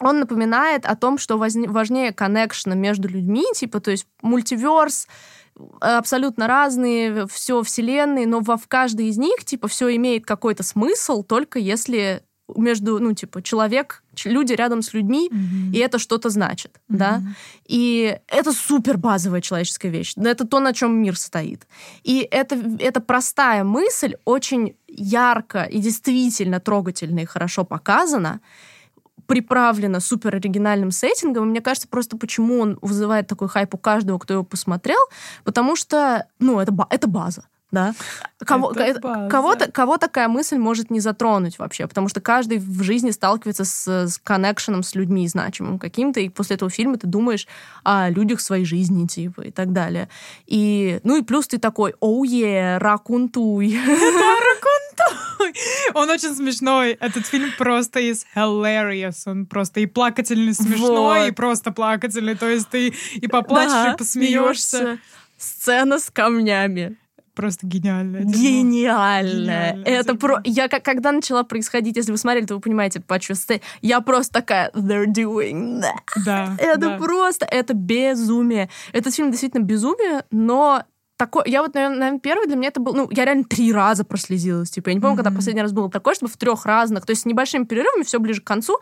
он 0.00 0.20
напоминает 0.20 0.86
о 0.86 0.96
том, 0.96 1.18
что 1.18 1.36
важнее 1.36 2.12
коннекшена 2.12 2.74
между 2.74 3.08
людьми, 3.08 3.44
типа, 3.54 3.80
то 3.80 3.90
есть 3.90 4.06
мультиверс, 4.22 5.08
абсолютно 5.80 6.46
разные, 6.46 7.26
все 7.26 7.62
вселенные, 7.62 8.26
но 8.26 8.40
во, 8.40 8.56
в 8.56 8.68
каждой 8.68 9.06
из 9.06 9.18
них, 9.18 9.44
типа, 9.44 9.68
все 9.68 9.94
имеет 9.96 10.24
какой-то 10.24 10.62
смысл, 10.62 11.22
только 11.22 11.58
если 11.58 12.22
между, 12.56 12.98
ну, 12.98 13.12
типа, 13.12 13.42
человек, 13.42 14.02
люди 14.24 14.54
рядом 14.54 14.80
с 14.80 14.94
людьми, 14.94 15.28
mm-hmm. 15.30 15.72
и 15.74 15.78
это 15.78 15.98
что-то 15.98 16.30
значит, 16.30 16.80
mm-hmm. 16.88 16.96
да. 16.96 17.22
И 17.66 18.18
это 18.28 18.52
супер 18.52 18.96
базовая 18.96 19.40
человеческая 19.40 19.90
вещь. 19.90 20.14
Это 20.16 20.46
то, 20.46 20.58
на 20.60 20.72
чем 20.72 20.96
мир 20.96 21.16
стоит. 21.18 21.66
И 22.04 22.26
это, 22.30 22.56
это 22.78 23.00
простая 23.00 23.64
мысль, 23.64 24.14
очень 24.24 24.76
ярко 24.86 25.64
и 25.64 25.78
действительно 25.78 26.58
трогательно 26.58 27.20
и 27.20 27.26
хорошо 27.26 27.64
показана 27.64 28.40
приправлено 29.28 30.00
супер 30.00 30.36
оригинальным 30.36 30.90
сеттингом. 30.90 31.44
И 31.44 31.50
мне 31.50 31.60
кажется, 31.60 31.86
просто 31.86 32.16
почему 32.16 32.60
он 32.60 32.78
вызывает 32.80 33.28
такой 33.28 33.48
хайп 33.48 33.74
у 33.74 33.78
каждого, 33.78 34.18
кто 34.18 34.34
его 34.34 34.42
посмотрел, 34.42 34.98
потому 35.44 35.76
что, 35.76 36.26
ну, 36.40 36.58
это, 36.58 36.74
это 36.90 37.06
база 37.06 37.44
да? 37.70 37.94
Кого, 38.46 38.72
кого-то, 39.28 39.70
кого 39.70 39.98
такая 39.98 40.28
мысль 40.28 40.56
может 40.56 40.90
не 40.90 41.00
затронуть 41.00 41.58
вообще, 41.58 41.86
потому 41.86 42.08
что 42.08 42.20
каждый 42.20 42.58
в 42.58 42.82
жизни 42.82 43.10
сталкивается 43.10 43.64
с, 43.64 43.86
с 43.86 44.18
коннекшеном 44.18 44.82
с 44.82 44.94
людьми 44.94 45.28
значимым 45.28 45.78
каким-то, 45.78 46.20
и 46.20 46.28
после 46.28 46.56
этого 46.56 46.70
фильма 46.70 46.96
ты 46.96 47.06
думаешь 47.06 47.46
о 47.84 48.08
людях 48.08 48.40
своей 48.40 48.64
жизни, 48.64 49.06
типа, 49.06 49.42
и 49.42 49.50
так 49.50 49.72
далее. 49.72 50.08
И, 50.46 51.00
ну 51.04 51.16
и 51.16 51.22
плюс 51.22 51.46
ты 51.46 51.58
такой, 51.58 51.94
оу 52.00 52.24
е, 52.24 52.78
ракунтуй. 52.78 53.78
Он 55.94 56.10
очень 56.10 56.34
смешной. 56.34 56.92
Этот 56.92 57.26
фильм 57.26 57.50
просто 57.56 58.00
is 58.00 58.24
hilarious. 58.34 59.22
Он 59.26 59.46
просто 59.46 59.80
и 59.80 59.86
плакательный 59.86 60.54
смешной, 60.54 61.20
вот. 61.20 61.28
и 61.28 61.30
просто 61.32 61.70
плакательный. 61.72 62.34
То 62.34 62.48
есть 62.48 62.68
ты 62.68 62.94
и 63.14 63.26
поплачешь, 63.28 63.72
да, 63.72 63.92
и 63.92 63.96
посмеешься. 63.96 64.98
Сцена 65.36 65.98
с 65.98 66.10
камнями 66.10 66.96
просто 67.38 67.68
гениальное. 67.68 68.24
Гениальное. 68.24 69.80
Это 69.84 70.16
про... 70.16 70.40
Я 70.42 70.66
как, 70.66 70.84
когда 70.84 71.12
начала 71.12 71.44
происходить, 71.44 71.96
если 71.96 72.10
вы 72.10 72.18
смотрели, 72.18 72.46
то 72.46 72.56
вы 72.56 72.60
понимаете, 72.60 73.00
почувствовать. 73.00 73.62
Я 73.80 74.00
просто 74.00 74.32
такая, 74.32 74.72
they're 74.72 75.06
doing 75.06 75.80
that. 75.80 76.24
Да. 76.24 76.56
Это 76.58 76.80
да. 76.80 76.98
просто, 76.98 77.46
это 77.46 77.74
безумие. 77.74 78.68
Этот 78.92 79.14
фильм 79.14 79.30
действительно 79.30 79.62
безумие, 79.62 80.24
но 80.32 80.82
такой, 81.16 81.44
я 81.46 81.62
вот, 81.62 81.74
наверное, 81.74 82.18
первый 82.18 82.48
для 82.48 82.56
меня 82.56 82.68
это 82.68 82.80
был, 82.80 82.94
ну, 82.94 83.08
я 83.12 83.24
реально 83.24 83.44
три 83.44 83.72
раза 83.72 84.04
прослезилась, 84.04 84.70
типа, 84.70 84.88
я 84.88 84.94
не 84.94 85.00
помню, 85.00 85.14
mm-hmm. 85.14 85.24
когда 85.24 85.36
последний 85.36 85.62
раз 85.62 85.72
было 85.72 85.90
такое, 85.90 86.14
чтобы 86.14 86.32
в 86.32 86.36
трех 86.36 86.64
разных, 86.64 87.06
то 87.06 87.10
есть 87.10 87.22
с 87.22 87.26
небольшими 87.26 87.64
перерывами, 87.64 88.04
все 88.04 88.18
ближе 88.18 88.40
к 88.40 88.44
концу, 88.44 88.78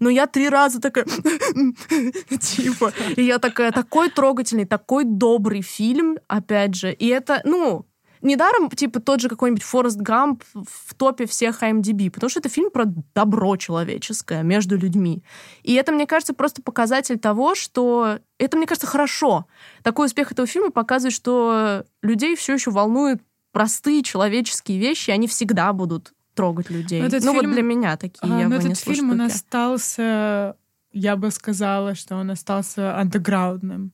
но 0.00 0.10
я 0.10 0.26
три 0.26 0.48
раза 0.48 0.80
такая, 0.80 1.04
типа, 2.40 2.92
и 3.16 3.22
я 3.22 3.38
такая, 3.38 3.72
такой 3.72 4.10
трогательный, 4.10 4.64
такой 4.64 5.04
добрый 5.04 5.62
фильм, 5.62 6.18
опять 6.28 6.74
же, 6.74 6.92
и 6.92 7.06
это, 7.06 7.40
ну, 7.44 7.86
Недаром, 8.26 8.68
типа, 8.68 9.00
тот 9.00 9.20
же 9.20 9.28
какой-нибудь 9.28 9.62
Форест 9.62 9.98
Гамп 9.98 10.42
в 10.54 10.94
топе 10.94 11.26
всех 11.26 11.62
IMDb, 11.62 12.10
потому 12.10 12.28
что 12.28 12.40
это 12.40 12.48
фильм 12.48 12.70
про 12.70 12.84
добро 13.14 13.56
человеческое 13.56 14.42
между 14.42 14.76
людьми. 14.76 15.22
И 15.62 15.74
это, 15.74 15.92
мне 15.92 16.06
кажется, 16.06 16.34
просто 16.34 16.60
показатель 16.60 17.18
того, 17.18 17.54
что... 17.54 18.18
Это, 18.38 18.56
мне 18.56 18.66
кажется, 18.66 18.88
хорошо. 18.88 19.46
Такой 19.82 20.06
успех 20.06 20.32
этого 20.32 20.46
фильма 20.48 20.70
показывает, 20.70 21.14
что 21.14 21.84
людей 22.02 22.34
все 22.36 22.54
еще 22.54 22.70
волнуют 22.70 23.22
простые 23.52 24.02
человеческие 24.02 24.78
вещи, 24.78 25.10
и 25.10 25.12
они 25.12 25.28
всегда 25.28 25.72
будут 25.72 26.12
трогать 26.34 26.68
людей. 26.68 27.00
Но 27.00 27.08
ну, 27.08 27.20
фильм... 27.20 27.34
вот 27.34 27.52
для 27.52 27.62
меня 27.62 27.96
такие 27.96 28.32
а, 28.32 28.40
я 28.40 28.48
но 28.48 28.56
этот 28.56 28.76
фильм 28.76 29.06
штуки. 29.06 29.12
он 29.12 29.20
остался, 29.22 30.56
я 30.92 31.16
бы 31.16 31.30
сказала, 31.30 31.94
что 31.94 32.16
он 32.16 32.30
остался 32.30 32.96
андеграундным. 32.98 33.92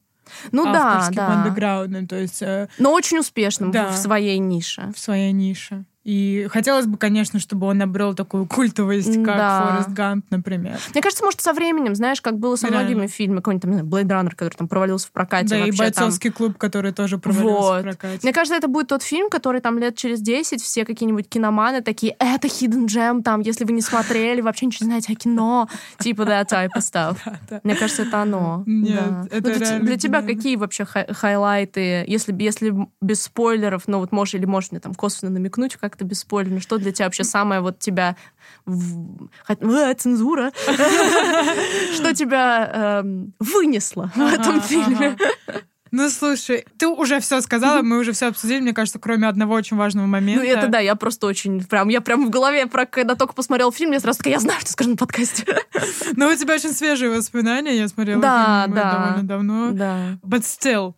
Ну 0.51 0.65
да, 0.65 1.09
да. 1.13 2.07
то 2.07 2.17
есть... 2.17 2.43
Э, 2.43 2.69
Но 2.79 2.93
очень 2.93 3.19
успешным 3.19 3.71
да, 3.71 3.91
в 3.91 3.97
своей 3.97 4.39
нише. 4.39 4.93
В 4.95 4.99
своей 4.99 5.33
нише. 5.33 5.85
И 6.05 6.49
хотелось 6.51 6.87
бы, 6.87 6.99
конечно, 6.99 7.39
чтобы 7.39 7.69
он 7.69 7.81
обрел 7.81 8.15
такую 8.15 8.47
культовость, 8.47 9.15
как 9.23 9.37
да. 9.37 9.67
Форест 9.67 9.91
Гамп, 9.91 10.25
например. 10.31 10.79
Мне 10.93 11.01
кажется, 11.01 11.25
может, 11.25 11.41
со 11.41 11.53
временем, 11.53 11.95
знаешь, 11.95 12.21
как 12.21 12.39
было 12.39 12.57
со 12.57 12.67
Реально. 12.67 12.91
многими 12.91 13.07
фильмами, 13.07 13.37
какой-нибудь 13.39 13.79
там, 13.79 13.89
Blade 13.89 14.09
Runner, 14.09 14.35
который 14.35 14.55
там 14.55 14.67
провалился 14.67 15.09
в 15.09 15.13
прокате. 15.13 15.49
Да, 15.49 15.57
вообще, 15.59 15.73
и 15.73 15.79
«Бойцовский 15.79 16.31
там... 16.31 16.37
клуб», 16.37 16.59
который 16.59 16.93
тоже 16.93 17.19
провалился 17.19 17.61
вот. 17.61 17.81
в 17.81 17.83
прокате. 17.83 18.21
Мне 18.23 18.33
кажется, 18.33 18.57
это 18.57 18.67
будет 18.67 18.89
тот 18.89 19.03
фильм, 19.03 19.31
который 19.31 19.61
там 19.61 19.79
лет 19.79 19.97
через 19.97 20.21
10 20.21 20.61
все 20.61 20.85
какие-нибудь 20.85 21.29
киноманы 21.29 21.83
такие, 21.83 22.17
это 22.19 22.49
Hidden 22.49 22.87
Gem, 22.87 23.23
там, 23.23 23.41
если 23.41 23.65
вы 23.65 23.73
не 23.73 23.83
смотрели, 23.83 24.41
вообще 24.41 24.67
ничего 24.67 24.87
не 24.87 24.91
знаете 24.91 25.13
о 25.13 25.17
кино, 25.17 25.69
типа, 25.99 26.25
да, 26.25 26.43
type 26.43 26.71
of 26.77 26.81
stuff. 26.81 27.19
Мне 27.63 27.77
кажется, 27.77 28.03
это 28.03 28.23
оно. 28.23 28.65
Нет, 28.67 29.03
это 29.31 29.79
ну, 29.79 29.87
Для 29.87 29.97
тебя 29.97 30.23
какие 30.23 30.57
вообще 30.57 30.85
хайлайты, 30.85 32.05
если 32.09 32.33
без 32.33 33.23
спойлеров, 33.23 33.85
ну 33.87 33.99
вот 33.99 34.11
можешь 34.11 34.35
или 34.35 34.47
можешь 34.47 34.73
мне 34.73 34.81
там 34.81 34.95
косвенно 34.95 35.33
намекнуть 35.33 35.77
как-то 35.93 36.05
без 36.05 36.21
спойлеров, 36.21 36.63
что 36.63 36.79
для 36.79 36.91
тебя 36.93 37.07
вообще 37.07 37.25
самое 37.25 37.61
вот 37.61 37.79
тебя... 37.79 38.17
В... 38.65 39.29
Цензура! 39.99 40.53
Что 41.95 42.15
тебя 42.15 43.03
эм, 43.03 43.35
вынесло 43.39 44.11
в 44.15 44.21
этом 44.21 44.61
фильме? 44.61 45.17
Ну, 45.93 46.09
слушай, 46.09 46.65
ты 46.79 46.87
уже 46.89 47.21
все 47.21 47.43
сказала, 47.43 47.83
мы 47.83 47.99
уже 47.99 48.13
все 48.13 48.29
обсудили, 48.29 48.61
мне 48.61 48.73
кажется, 48.73 48.99
кроме 48.99 49.29
одного 49.29 49.55
очень 49.55 49.77
важного 49.77 50.07
момента. 50.07 50.43
Ну, 50.43 50.49
это 50.49 50.69
да, 50.69 50.79
я 50.79 50.95
просто 50.95 51.27
очень 51.27 51.63
прям, 51.63 51.91
я 51.91 52.01
прям 52.01 52.27
в 52.27 52.31
голове, 52.31 52.67
про, 52.67 52.87
когда 52.87 53.15
только 53.15 53.35
посмотрел 53.35 53.71
фильм, 53.71 53.93
я 53.93 54.01
сразу 54.01 54.19
такая, 54.19 54.33
я 54.33 54.41
знаю, 54.41 54.59
что 54.61 54.71
скажу 54.71 54.91
на 54.91 54.97
подкасте. 54.97 55.45
Ну, 56.15 56.29
у 56.29 56.35
тебя 56.35 56.55
очень 56.55 56.73
свежие 56.73 57.11
воспоминания, 57.11 57.77
я 57.77 57.89
смотрела 57.89 58.21
да, 58.21 58.63
фильм 58.65 58.75
да, 58.77 58.93
довольно 58.93 59.23
давно. 59.29 59.71
Да. 59.73 60.19
But 60.23 60.43
still, 60.43 60.95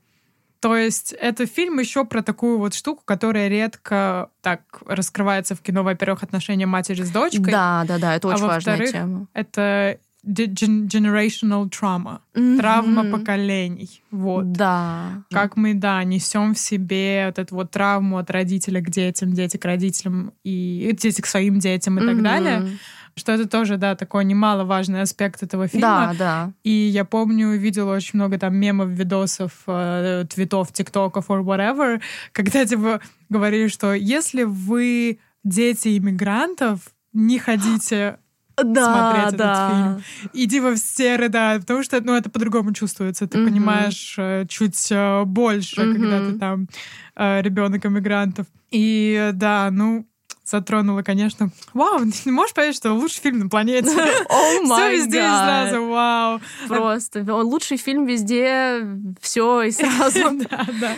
то 0.64 0.78
есть 0.78 1.14
это 1.20 1.44
фильм 1.44 1.78
еще 1.78 2.06
про 2.06 2.22
такую 2.22 2.56
вот 2.56 2.72
штуку, 2.72 3.02
которая 3.04 3.48
редко 3.48 4.30
так 4.40 4.62
раскрывается 4.86 5.54
в 5.54 5.60
кино. 5.60 5.82
Во-первых, 5.82 6.22
отношения 6.22 6.64
матери 6.64 7.02
с 7.02 7.10
дочкой. 7.10 7.52
Да, 7.52 7.84
да, 7.86 7.98
да, 7.98 8.16
это 8.16 8.28
очень 8.28 8.44
а 8.44 8.46
важная 8.46 8.86
тема. 8.86 9.26
Это 9.34 9.98
generational 10.24 11.68
trauma, 11.68 12.20
mm-hmm. 12.32 12.56
травма 12.56 13.04
поколений. 13.10 14.02
Вот. 14.10 14.52
Да. 14.52 15.24
Как 15.30 15.58
мы, 15.58 15.74
да, 15.74 16.02
несем 16.02 16.54
в 16.54 16.58
себе 16.58 17.26
вот 17.26 17.38
эту 17.38 17.56
вот 17.56 17.70
травму 17.70 18.16
от 18.16 18.30
родителя 18.30 18.80
к 18.80 18.88
детям, 18.88 19.34
дети 19.34 19.58
к 19.58 19.64
родителям 19.66 20.32
и 20.44 20.96
дети 20.98 21.20
к 21.20 21.26
своим 21.26 21.58
детям 21.58 21.98
и 21.98 22.02
mm-hmm. 22.02 22.06
так 22.06 22.22
далее 22.22 22.78
что 23.16 23.32
это 23.32 23.48
тоже, 23.48 23.76
да, 23.76 23.94
такой 23.94 24.24
немаловажный 24.24 25.02
аспект 25.02 25.42
этого 25.42 25.68
фильма. 25.68 26.12
Да, 26.12 26.14
да. 26.18 26.52
И 26.64 26.70
я 26.70 27.04
помню, 27.04 27.50
видела 27.56 27.94
очень 27.94 28.18
много 28.18 28.38
там 28.38 28.56
мемов, 28.56 28.88
видосов, 28.88 29.52
э, 29.66 30.24
твитов, 30.28 30.72
тиктоков 30.72 31.30
or 31.30 31.42
whatever, 31.42 32.00
когда 32.32 32.64
типа 32.64 33.00
говорили, 33.28 33.68
что 33.68 33.94
если 33.94 34.42
вы 34.42 35.18
дети 35.44 35.96
иммигрантов, 35.98 36.80
не 37.12 37.38
ходите 37.38 38.18
да, 38.62 39.22
смотреть 39.24 39.38
да. 39.38 39.54
этот 39.54 40.04
фильм. 40.04 40.30
Иди 40.32 40.60
во 40.60 40.74
все 40.74 41.16
рыдают, 41.16 41.62
потому 41.62 41.82
что 41.82 42.00
ну, 42.00 42.14
это 42.14 42.30
по-другому 42.30 42.72
чувствуется. 42.72 43.26
Ты 43.26 43.38
mm-hmm. 43.38 43.44
понимаешь 43.44 44.14
э, 44.18 44.46
чуть 44.48 44.88
э, 44.90 45.24
больше, 45.24 45.82
mm-hmm. 45.82 45.92
когда 45.92 46.18
ты 46.20 46.38
там 46.38 46.68
э, 47.16 47.42
ребенок 47.42 47.86
иммигрантов. 47.86 48.46
И 48.70 49.30
да, 49.34 49.70
ну, 49.70 50.06
затронула, 50.45 51.03
конечно. 51.03 51.51
Вау, 51.72 52.01
ты 52.24 52.30
можешь 52.30 52.55
поверить, 52.55 52.76
что 52.76 52.92
лучший 52.92 53.20
фильм 53.20 53.38
на 53.38 53.49
планете. 53.49 53.88
Все 53.90 54.92
везде 54.92 55.18
и 55.18 55.22
сразу, 55.22 55.86
вау. 55.86 56.40
Просто. 56.68 57.24
Лучший 57.34 57.76
фильм 57.76 58.07
везде, 58.07 58.86
все 59.20 59.62
и 59.62 59.70
сразу. 59.72 60.40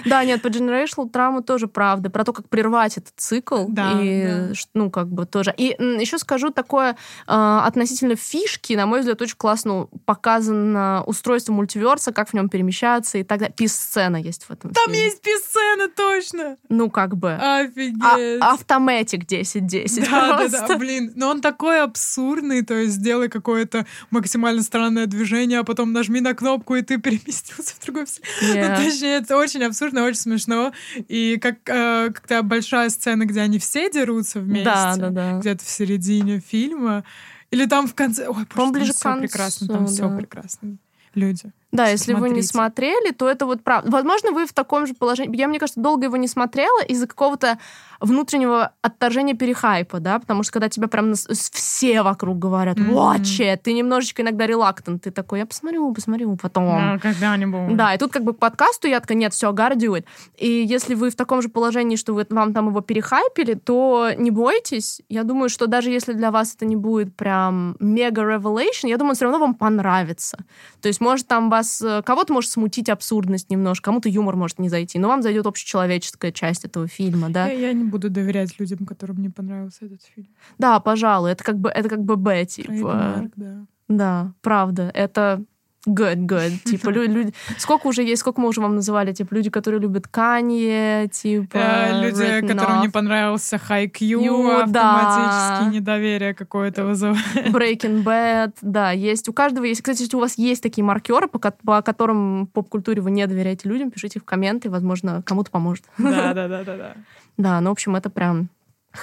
да, 0.04 0.24
нет, 0.24 0.42
по 0.42 0.48
Generational 0.48 1.08
травму 1.08 1.42
тоже 1.42 1.68
правда. 1.68 2.10
Про 2.10 2.24
то, 2.24 2.32
как 2.32 2.48
прервать 2.48 2.96
этот 2.98 3.12
цикл. 3.16 3.66
И, 4.00 4.52
ну, 4.74 4.90
как 4.90 5.08
бы 5.08 5.26
тоже. 5.26 5.54
И 5.56 5.76
еще 5.78 6.18
скажу 6.18 6.50
такое 6.50 6.92
э, 7.26 7.60
относительно 7.64 8.16
фишки, 8.16 8.72
на 8.74 8.86
мой 8.86 9.00
взгляд, 9.00 9.20
очень 9.22 9.36
классно 9.36 9.88
показано 10.04 11.04
устройство 11.06 11.52
мультиверса, 11.52 12.12
как 12.12 12.30
в 12.30 12.34
нем 12.34 12.48
перемещаться 12.48 13.18
и 13.18 13.22
так 13.22 13.38
далее. 13.40 13.54
Пис-сцена 13.56 14.16
есть 14.16 14.44
в 14.44 14.50
этом 14.50 14.72
Там 14.72 14.92
есть 14.92 15.20
пис-сцена, 15.22 15.88
точно! 15.88 16.56
Ну, 16.68 16.90
как 16.90 17.16
бы. 17.16 17.34
Офигеть. 17.34 18.02
А, 18.40 18.52
автоматик 18.52 19.26
10-10. 19.42 20.10
Да, 20.10 20.36
просто. 20.36 20.60
да, 20.60 20.68
да, 20.68 20.78
блин. 20.78 21.12
Но 21.14 21.30
он 21.30 21.40
такой 21.40 21.82
абсурдный, 21.82 22.62
то 22.62 22.74
есть 22.74 22.94
сделай 22.94 23.28
какое-то 23.28 23.86
максимально 24.10 24.62
странное 24.62 25.06
движение, 25.06 25.60
а 25.60 25.64
потом 25.64 25.92
нажми 25.92 26.20
на 26.20 26.34
кнопку, 26.34 26.74
и 26.74 26.82
ты 26.82 26.98
переместился 26.98 27.74
в 27.78 27.84
другой 27.84 28.04
yeah. 28.04 28.76
Ну, 28.78 28.84
точнее, 28.84 29.18
это 29.18 29.36
очень 29.36 29.62
абсурдно, 29.64 30.04
очень 30.04 30.20
смешно. 30.20 30.72
И 31.08 31.38
как 31.40 31.56
э, 31.66 32.10
когда 32.12 32.42
большая 32.42 32.90
сцена, 32.90 33.24
где 33.24 33.40
они 33.40 33.58
все 33.58 33.90
дерутся 33.90 34.40
вместе, 34.40 34.64
да, 34.64 34.96
да, 34.96 35.10
да. 35.10 35.38
где-то 35.38 35.64
в 35.64 35.68
середине 35.68 36.40
фильма, 36.40 37.04
или 37.50 37.66
там 37.66 37.86
в 37.86 37.94
конце... 37.94 38.28
Ой, 38.28 38.46
просто 38.46 38.72
ближе 38.72 38.92
все 38.92 39.16
прекрасно, 39.16 39.68
там 39.68 39.86
да. 39.86 39.92
все 39.92 40.16
прекрасно. 40.16 40.76
Люди. 41.14 41.50
Да, 41.72 41.88
если 41.88 42.12
вы 42.12 42.28
не 42.28 42.42
Смотрите. 42.42 42.48
смотрели, 42.48 43.12
то 43.12 43.28
это 43.28 43.46
вот 43.46 43.62
правда. 43.62 43.90
Возможно, 43.90 44.32
вы 44.32 44.46
в 44.46 44.52
таком 44.52 44.86
же 44.86 44.94
положении. 44.94 45.36
Я, 45.36 45.48
мне 45.48 45.58
кажется, 45.58 45.80
долго 45.80 46.04
его 46.04 46.16
не 46.16 46.28
смотрела 46.28 46.82
из-за 46.84 47.06
какого-то 47.06 47.58
внутреннего 48.00 48.72
отторжения 48.82 49.34
перехайпа, 49.34 50.00
да, 50.00 50.18
потому 50.18 50.42
что 50.42 50.52
когда 50.52 50.68
тебя 50.68 50.88
прям 50.88 51.14
все 51.14 52.02
вокруг 52.02 52.38
говорят, 52.38 52.78
watch 52.78 53.56
ты 53.62 53.72
немножечко 53.72 54.22
иногда 54.22 54.46
релактант, 54.46 55.02
ты 55.02 55.10
такой, 55.10 55.40
я 55.40 55.46
посмотрю, 55.46 55.92
посмотрю 55.92 56.36
потом. 56.36 56.66
Да, 56.66 56.98
когда-нибудь. 56.98 57.76
Да, 57.76 57.94
и 57.94 57.98
тут 57.98 58.12
как 58.12 58.24
бы 58.24 58.34
к 58.34 58.38
подкасту 58.38 58.88
я 58.88 59.00
такая, 59.00 59.16
нет, 59.18 59.32
все, 59.32 59.52
it. 59.52 60.04
И 60.36 60.48
если 60.48 60.94
вы 60.94 61.10
в 61.10 61.16
таком 61.16 61.42
же 61.42 61.48
положении, 61.48 61.96
что 61.96 62.12
вы, 62.14 62.26
вам 62.28 62.52
там 62.52 62.68
его 62.68 62.80
перехайпили, 62.80 63.54
то 63.54 64.10
не 64.16 64.30
бойтесь. 64.30 65.00
Я 65.08 65.24
думаю, 65.24 65.48
что 65.48 65.66
даже 65.66 65.90
если 65.90 66.12
для 66.12 66.30
вас 66.30 66.54
это 66.54 66.66
не 66.66 66.76
будет 66.76 67.14
прям 67.16 67.76
мега 67.80 68.22
revelation, 68.22 68.88
я 68.88 68.96
думаю, 68.96 69.14
все 69.14 69.24
равно 69.24 69.38
вам 69.38 69.54
понравится. 69.54 70.38
То 70.80 70.88
есть, 70.88 71.00
может, 71.00 71.26
там 71.26 71.50
вас... 71.50 71.80
э, 71.82 72.02
Кого-то 72.02 72.32
может 72.32 72.50
смутить 72.50 72.88
абсурдность 72.88 73.50
немножко, 73.50 73.86
кому-то 73.86 74.08
юмор 74.08 74.36
может 74.36 74.58
не 74.58 74.68
зайти, 74.68 74.98
но 74.98 75.08
вам 75.08 75.22
зайдет 75.22 75.46
общечеловеческая 75.46 76.32
часть 76.32 76.64
этого 76.64 76.88
фильма, 76.88 77.30
да? 77.30 77.46
Я, 77.46 77.68
я 77.68 77.72
не 77.72 77.84
буду 77.86 78.10
доверять 78.10 78.58
людям, 78.60 78.86
которым 78.86 79.22
не 79.22 79.30
понравился 79.30 79.86
этот 79.86 80.02
фильм. 80.02 80.28
Да, 80.58 80.80
пожалуй, 80.80 81.32
это 81.32 81.44
как 81.44 81.58
бы, 81.58 81.70
это 81.70 81.88
как 81.88 82.02
бы 82.02 82.16
Б, 82.16 82.44
типа. 82.44 83.16
марк, 83.16 83.32
да. 83.36 83.66
Да, 83.88 84.32
правда, 84.42 84.90
это 84.94 85.44
good, 85.88 86.26
good. 86.26 86.58
Типа, 86.64 86.90
лю- 86.90 87.08
люди... 87.08 87.32
Сколько 87.58 87.86
уже 87.86 88.02
есть, 88.02 88.20
сколько 88.20 88.40
мы 88.40 88.48
уже 88.48 88.60
вам 88.60 88.74
называли, 88.74 89.12
типа, 89.12 89.34
люди, 89.34 89.50
которые 89.50 89.80
любят 89.80 90.08
Канье, 90.08 91.08
типа... 91.08 91.56
Э, 91.56 92.02
люди, 92.02 92.46
которым 92.46 92.80
не 92.80 92.88
понравился 92.88 93.56
High 93.56 93.88
Q, 93.88 94.62
автоматически 94.62 95.64
да. 95.64 95.70
недоверие 95.72 96.34
какое-то 96.34 96.84
вызывает. 96.84 97.48
Breaking 97.48 98.04
Bad, 98.04 98.54
да, 98.62 98.90
есть. 98.90 99.28
У 99.28 99.32
каждого 99.32 99.64
есть. 99.64 99.82
Кстати, 99.82 100.02
если 100.02 100.16
у 100.16 100.20
вас 100.20 100.36
есть 100.38 100.62
такие 100.62 100.84
маркеры, 100.84 101.28
по, 101.28 101.38
по 101.38 101.82
которым 101.82 102.48
поп-культуре 102.48 103.00
вы 103.00 103.10
не 103.10 103.26
доверяете 103.26 103.68
людям, 103.68 103.90
пишите 103.90 104.20
в 104.20 104.24
комменты, 104.24 104.68
возможно, 104.70 105.22
кому-то 105.24 105.50
поможет. 105.50 105.84
Да, 105.98 106.32
да, 106.34 106.48
да, 106.48 106.64
да, 106.64 106.76
да. 106.76 106.96
Да, 107.36 107.60
ну, 107.60 107.70
в 107.70 107.72
общем, 107.72 107.96
это 107.96 108.10
прям 108.10 108.48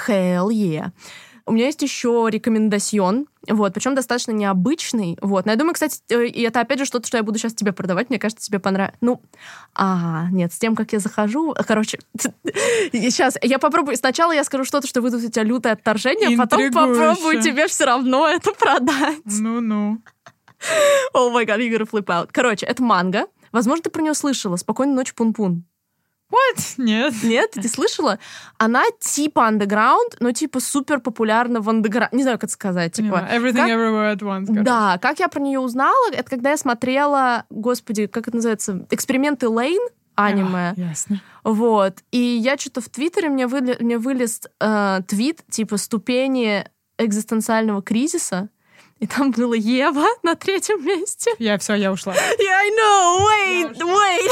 hell 0.08 0.50
yeah. 0.50 0.92
У 1.46 1.52
меня 1.52 1.66
есть 1.66 1.82
еще 1.82 2.28
рекомендацион, 2.30 3.28
вот, 3.50 3.74
причем 3.74 3.96
достаточно 3.96 4.32
необычный, 4.32 5.18
вот. 5.22 5.46
Но 5.46 5.52
я 5.52 5.58
думаю, 5.58 5.74
кстати, 5.74 6.00
э, 6.10 6.28
и 6.28 6.42
это 6.42 6.62
опять 6.62 6.80
же 6.80 6.86
что-то, 6.86 7.06
что 7.06 7.18
я 7.18 7.24
буду 7.24 7.38
сейчас 7.38 7.54
тебе 7.54 7.74
продавать, 7.74 8.10
мне 8.10 8.18
кажется, 8.18 8.46
тебе 8.46 8.60
понравится. 8.60 8.98
Ну, 9.02 9.22
а, 9.76 10.28
нет, 10.32 10.54
с 10.54 10.58
тем, 10.58 10.74
как 10.74 10.94
я 10.94 11.00
захожу, 11.00 11.54
короче, 11.68 12.00
сейчас 12.94 13.38
я 13.42 13.60
попробую, 13.60 13.98
сначала 13.98 14.32
я 14.32 14.46
скажу 14.46 14.64
что-то, 14.64 14.88
что 14.88 15.02
вызовет 15.02 15.26
у 15.26 15.32
тебя 15.32 15.44
лютое 15.44 15.74
отторжение, 15.74 16.34
а 16.34 16.38
потом 16.38 16.72
попробую 16.72 17.42
тебе 17.42 17.68
все 17.68 17.86
равно 17.86 18.26
это 18.30 18.54
продать. 18.54 19.20
Ну-ну. 19.26 20.02
О 21.14 21.30
май 21.30 21.44
гад, 21.44 21.60
you're 21.60 21.78
gonna 21.78 21.90
flip 21.90 22.06
out. 22.06 22.30
Короче, 22.32 22.66
это 22.66 22.82
манга. 22.82 23.28
Возможно, 23.52 23.84
ты 23.84 23.90
про 23.90 24.02
нее 24.02 24.14
слышала. 24.14 24.56
Спокойной 24.56 24.96
ночи, 24.96 25.14
пун-пун. 25.14 25.66
What? 26.32 26.63
Нет. 26.78 27.13
Нет, 27.24 27.51
ты 27.51 27.67
слышала? 27.67 28.17
Она 28.57 28.84
типа 28.99 29.47
андеграунд, 29.47 30.15
но 30.19 30.32
типа 30.32 30.59
супер 30.59 30.99
популярна 30.99 31.61
в 31.61 31.69
андеграунде. 31.69 32.17
Не 32.17 32.24
знаю, 32.24 32.38
как 32.38 32.45
это 32.45 32.53
сказать. 32.53 32.93
Типа, 32.93 33.17
Понимаю. 33.19 33.39
Everything 33.41 33.53
как- 33.57 33.69
everywhere 33.69 34.15
at 34.15 34.19
once. 34.19 34.45
короче. 34.47 34.63
Да, 34.63 34.97
как 34.99 35.19
я 35.19 35.28
про 35.28 35.39
нее 35.39 35.59
узнала, 35.59 36.11
это 36.11 36.30
когда 36.30 36.51
я 36.51 36.57
смотрела, 36.57 37.45
господи, 37.51 38.07
как 38.07 38.28
это 38.28 38.38
называется, 38.38 38.86
эксперименты 38.89 39.47
Лейн 39.47 39.82
аниме. 40.15 40.74
Ясно. 40.76 41.21
Вот. 41.43 41.97
И 42.11 42.17
я 42.17 42.57
что-то 42.57 42.82
в 42.82 42.89
Твиттере 42.89 43.30
мне, 43.30 43.45
выли- 43.45 43.78
мне 43.80 43.97
вылез 43.97 44.41
э, 44.59 44.99
твит 45.07 45.41
типа 45.49 45.78
ступени 45.78 46.65
экзистенциального 46.97 47.82
кризиса. 47.82 48.49
И 49.04 49.06
там 49.06 49.32
было 49.32 49.54
Ева 49.54 50.08
на 50.24 50.36
третьем 50.36 50.86
месте. 50.86 51.32
Я 51.38 51.58
все, 51.58 51.74
я 51.74 51.91
ушла. 51.91 52.14
Yeah, 52.14 52.56
I 52.56 52.70
know, 52.70 53.20
wait, 53.28 53.78
wait. 53.78 54.32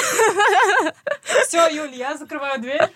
Все, 1.46 1.68
Юль, 1.68 1.94
я 1.94 2.16
закрываю 2.16 2.62
дверь. 2.62 2.80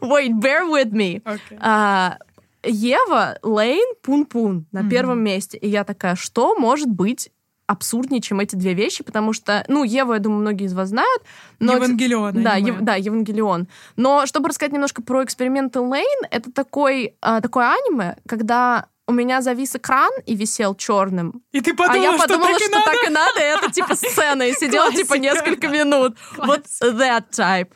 Wait, 0.00 0.32
bear 0.32 0.68
with 0.68 0.90
me. 0.92 1.22
Окей. 1.24 1.58
А, 1.60 2.18
Ева, 2.64 3.38
Лейн, 3.42 3.94
Пун-Пун 4.02 4.66
на 4.72 4.88
первом 4.90 5.22
месте. 5.22 5.56
И 5.56 5.68
я 5.68 5.84
такая, 5.84 6.16
что 6.16 6.56
может 6.56 6.88
быть 6.88 7.30
абсурднее, 7.70 8.20
чем 8.20 8.40
эти 8.40 8.56
две 8.56 8.74
вещи? 8.74 9.04
Потому 9.04 9.32
что, 9.32 9.64
ну, 9.68 9.84
Еву, 9.84 10.12
я 10.12 10.18
думаю, 10.18 10.40
многие 10.40 10.66
из 10.66 10.74
вас 10.74 10.88
знают. 10.88 11.22
Но 11.60 11.74
Евангелион. 11.74 12.42
Да. 12.42 12.56
Ев- 12.56 12.80
да, 12.80 12.96
Евангелион. 12.96 13.68
Но 13.96 14.26
чтобы 14.26 14.48
рассказать 14.48 14.72
немножко 14.72 15.02
про 15.02 15.22
эксперименты 15.22 15.80
Лейн, 15.80 16.26
это 16.30 16.50
такой, 16.50 17.14
а, 17.20 17.40
такое 17.40 17.72
аниме, 17.72 18.16
когда 18.26 18.86
у 19.06 19.12
меня 19.12 19.40
завис 19.40 19.76
экран 19.76 20.10
и 20.26 20.34
висел 20.34 20.74
черным. 20.74 21.42
И 21.52 21.60
ты 21.60 21.70
а 21.72 21.74
подумала, 21.74 22.02
я 22.02 22.18
что 22.18 22.22
подумала, 22.22 22.52
так 22.52 22.60
и 22.60 22.64
что 22.64 22.72
надо? 22.72 22.90
так 22.90 23.08
и 23.08 23.12
надо, 23.12 23.40
и 23.40 23.42
это 23.42 23.72
типа 23.72 23.94
сцена, 23.94 24.42
и 24.42 24.52
сидела 24.52 24.92
типа 24.92 25.14
несколько 25.14 25.68
минут. 25.68 26.16
Вот 26.36 26.64
that 26.82 27.24
type. 27.30 27.70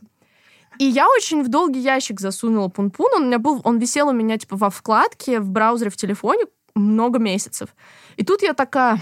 И 0.78 0.84
я 0.84 1.06
очень 1.08 1.44
в 1.44 1.48
долгий 1.48 1.80
ящик 1.80 2.20
засунула 2.20 2.68
пун-пун. 2.68 3.12
Он 3.14 3.22
у 3.22 3.26
меня 3.26 3.38
был, 3.38 3.60
он 3.62 3.78
висел 3.78 4.08
у 4.08 4.12
меня 4.12 4.38
типа 4.38 4.56
во 4.56 4.70
вкладке 4.70 5.38
в 5.38 5.48
браузере 5.50 5.90
в 5.90 5.96
телефоне 5.96 6.46
много 6.74 7.18
месяцев. 7.18 7.68
И 8.16 8.24
тут 8.24 8.42
я 8.42 8.54
такая, 8.54 8.98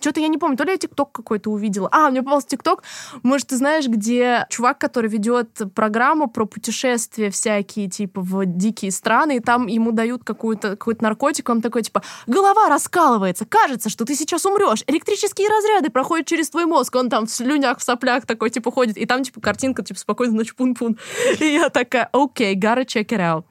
что-то 0.00 0.20
я 0.20 0.28
не 0.28 0.38
помню, 0.38 0.56
то 0.56 0.64
ли 0.64 0.72
я 0.72 0.76
ТикТок 0.76 1.12
какой-то 1.12 1.50
увидела. 1.50 1.88
А, 1.90 2.10
мне 2.10 2.22
попался 2.22 2.48
ТикТок, 2.48 2.82
может, 3.22 3.48
ты 3.48 3.56
знаешь, 3.56 3.86
где 3.86 4.46
чувак, 4.50 4.78
который 4.78 5.08
ведет 5.08 5.48
программу 5.74 6.28
про 6.28 6.44
путешествия 6.44 7.30
всякие, 7.30 7.88
типа, 7.88 8.20
в 8.20 8.44
дикие 8.44 8.90
страны, 8.90 9.36
и 9.36 9.40
там 9.40 9.66
ему 9.66 9.92
дают 9.92 10.22
какую-то, 10.24 10.70
какой-то 10.70 11.02
наркотик, 11.02 11.48
он 11.48 11.62
такой, 11.62 11.82
типа, 11.82 12.02
голова 12.26 12.68
раскалывается, 12.68 13.46
кажется, 13.46 13.88
что 13.88 14.04
ты 14.04 14.14
сейчас 14.14 14.44
умрешь, 14.44 14.84
электрические 14.86 15.48
разряды 15.48 15.90
проходят 15.90 16.26
через 16.26 16.50
твой 16.50 16.66
мозг, 16.66 16.94
он 16.94 17.08
там 17.08 17.26
в 17.26 17.30
слюнях, 17.30 17.78
в 17.78 17.82
соплях 17.82 18.26
такой, 18.26 18.50
типа, 18.50 18.70
ходит, 18.70 18.96
и 18.96 19.06
там, 19.06 19.22
типа, 19.22 19.40
картинка, 19.40 19.82
типа, 19.82 19.98
спокойно 19.98 20.34
ночь, 20.34 20.54
пун-пун. 20.54 20.98
И 21.40 21.44
я 21.44 21.70
такая, 21.70 22.08
окей, 22.12 22.54
gotta 22.54 22.84
check 22.84 23.06
it 23.06 23.20
out. 23.20 23.44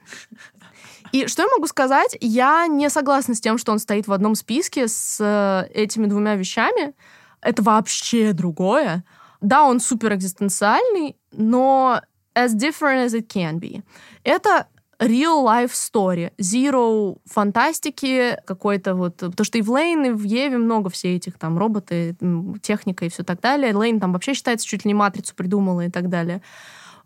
И 1.16 1.28
что 1.28 1.44
я 1.44 1.48
могу 1.48 1.66
сказать? 1.68 2.18
Я 2.20 2.68
не 2.68 2.90
согласна 2.90 3.36
с 3.36 3.40
тем, 3.40 3.58
что 3.58 3.72
он 3.72 3.80
стоит 3.80 4.06
в 4.06 4.12
одном 4.12 4.36
списке 4.36 4.90
с 4.90 5.18
э, 5.22 5.72
этими 5.74 6.08
двумя 6.08 6.36
вещами. 6.36 6.94
Это 7.40 7.64
вообще 7.64 8.34
другое. 8.34 9.06
Да, 9.40 9.64
он 9.64 9.80
супер 9.80 10.14
экзистенциальный, 10.14 11.16
но 11.32 12.02
as 12.38 12.54
different 12.54 13.06
as 13.06 13.14
it 13.14 13.28
can 13.34 13.62
be. 13.62 13.82
Это 14.26 14.68
real 15.00 15.42
life 15.46 15.72
story. 15.72 16.34
Zero 16.38 17.20
фантастики 17.24 18.38
какой-то 18.46 18.94
вот... 18.94 19.16
Потому 19.16 19.46
что 19.46 19.58
и 19.58 19.62
в 19.62 19.72
Лейн, 19.72 20.04
и 20.08 20.10
в 20.10 20.24
Еве 20.24 20.58
много 20.58 20.90
все 20.90 21.16
этих 21.16 21.40
там 21.40 21.58
роботы, 21.58 22.18
техника 22.62 23.06
и 23.06 23.10
все 23.10 23.24
так 23.24 23.40
далее. 23.40 23.74
Лейн 23.74 24.02
там 24.02 24.12
вообще 24.12 24.34
считается 24.34 24.68
чуть 24.68 24.84
ли 24.84 24.90
не 24.90 24.94
матрицу 24.94 25.34
придумала 25.34 25.86
и 25.86 25.90
так 25.90 26.10
далее. 26.10 26.42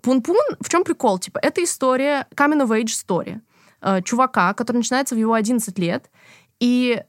Пун-пун, 0.01 0.57
в 0.59 0.67
чем 0.67 0.83
прикол? 0.83 1.19
Типа, 1.19 1.37
это 1.43 1.63
история, 1.63 2.25
coming 2.35 2.65
of 2.65 2.69
age 2.69 2.85
story 2.85 3.39
э, 3.81 4.01
чувака, 4.03 4.53
который 4.53 4.77
начинается 4.77 5.15
в 5.15 5.17
его 5.17 5.33
11 5.33 5.77
лет. 5.79 6.09
И, 6.59 7.01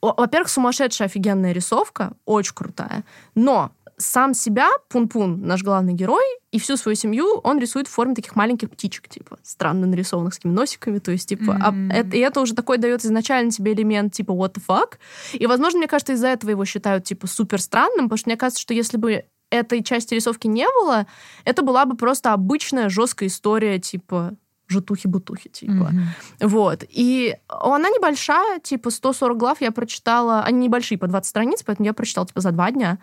во-первых, 0.00 0.48
сумасшедшая 0.48 1.08
офигенная 1.08 1.52
рисовка, 1.52 2.12
очень 2.24 2.54
крутая. 2.54 3.04
Но 3.34 3.72
сам 3.98 4.34
себя, 4.34 4.68
Пун-Пун, 4.88 5.42
наш 5.46 5.62
главный 5.62 5.92
герой, 5.92 6.24
и 6.50 6.58
всю 6.58 6.76
свою 6.76 6.96
семью 6.96 7.40
он 7.44 7.58
рисует 7.58 7.86
в 7.88 7.90
форме 7.90 8.14
таких 8.14 8.36
маленьких 8.36 8.70
птичек, 8.70 9.08
типа, 9.08 9.38
странно 9.42 9.86
нарисованных 9.86 10.34
с 10.34 10.36
такими 10.38 10.52
носиками. 10.52 10.98
То 10.98 11.12
есть, 11.12 11.28
типа, 11.28 11.56
а 11.60 11.70
Мгм. 11.70 11.90
это, 11.90 12.16
и 12.16 12.20
это 12.20 12.40
уже 12.40 12.54
такой 12.54 12.78
дает 12.78 13.04
изначально 13.04 13.50
тебе 13.50 13.72
элемент, 13.72 14.12
типа, 14.12 14.32
what 14.32 14.54
the 14.54 14.62
fuck. 14.66 14.94
И, 15.32 15.46
возможно, 15.46 15.78
мне 15.78 15.88
кажется, 15.88 16.14
из-за 16.14 16.28
этого 16.28 16.50
его 16.50 16.64
считают, 16.64 17.04
типа, 17.04 17.26
супер 17.26 17.60
странным, 17.60 18.06
потому 18.06 18.18
что 18.18 18.28
мне 18.28 18.36
кажется, 18.36 18.60
что 18.60 18.74
если 18.74 18.96
бы 18.96 19.24
этой 19.50 19.82
части 19.82 20.14
рисовки 20.14 20.46
не 20.46 20.66
было, 20.80 21.06
это 21.44 21.62
была 21.62 21.84
бы 21.84 21.96
просто 21.96 22.32
обычная 22.32 22.88
жесткая 22.88 23.28
история, 23.28 23.78
типа, 23.78 24.34
жутухи-бутухи, 24.72 25.48
типа. 25.50 25.72
Мгм. 25.92 26.08
Вот. 26.40 26.84
И 26.88 27.36
она 27.48 27.88
небольшая, 27.88 28.58
типа 28.60 28.90
140 28.90 29.36
глав 29.36 29.60
я 29.60 29.70
прочитала. 29.70 30.42
Они 30.42 30.66
небольшие, 30.66 30.98
по 30.98 31.06
20 31.06 31.28
страниц, 31.28 31.62
поэтому 31.62 31.86
я 31.86 31.92
прочитала 31.92 32.26
типа 32.26 32.40
за 32.40 32.50
два 32.52 32.70
дня. 32.70 32.98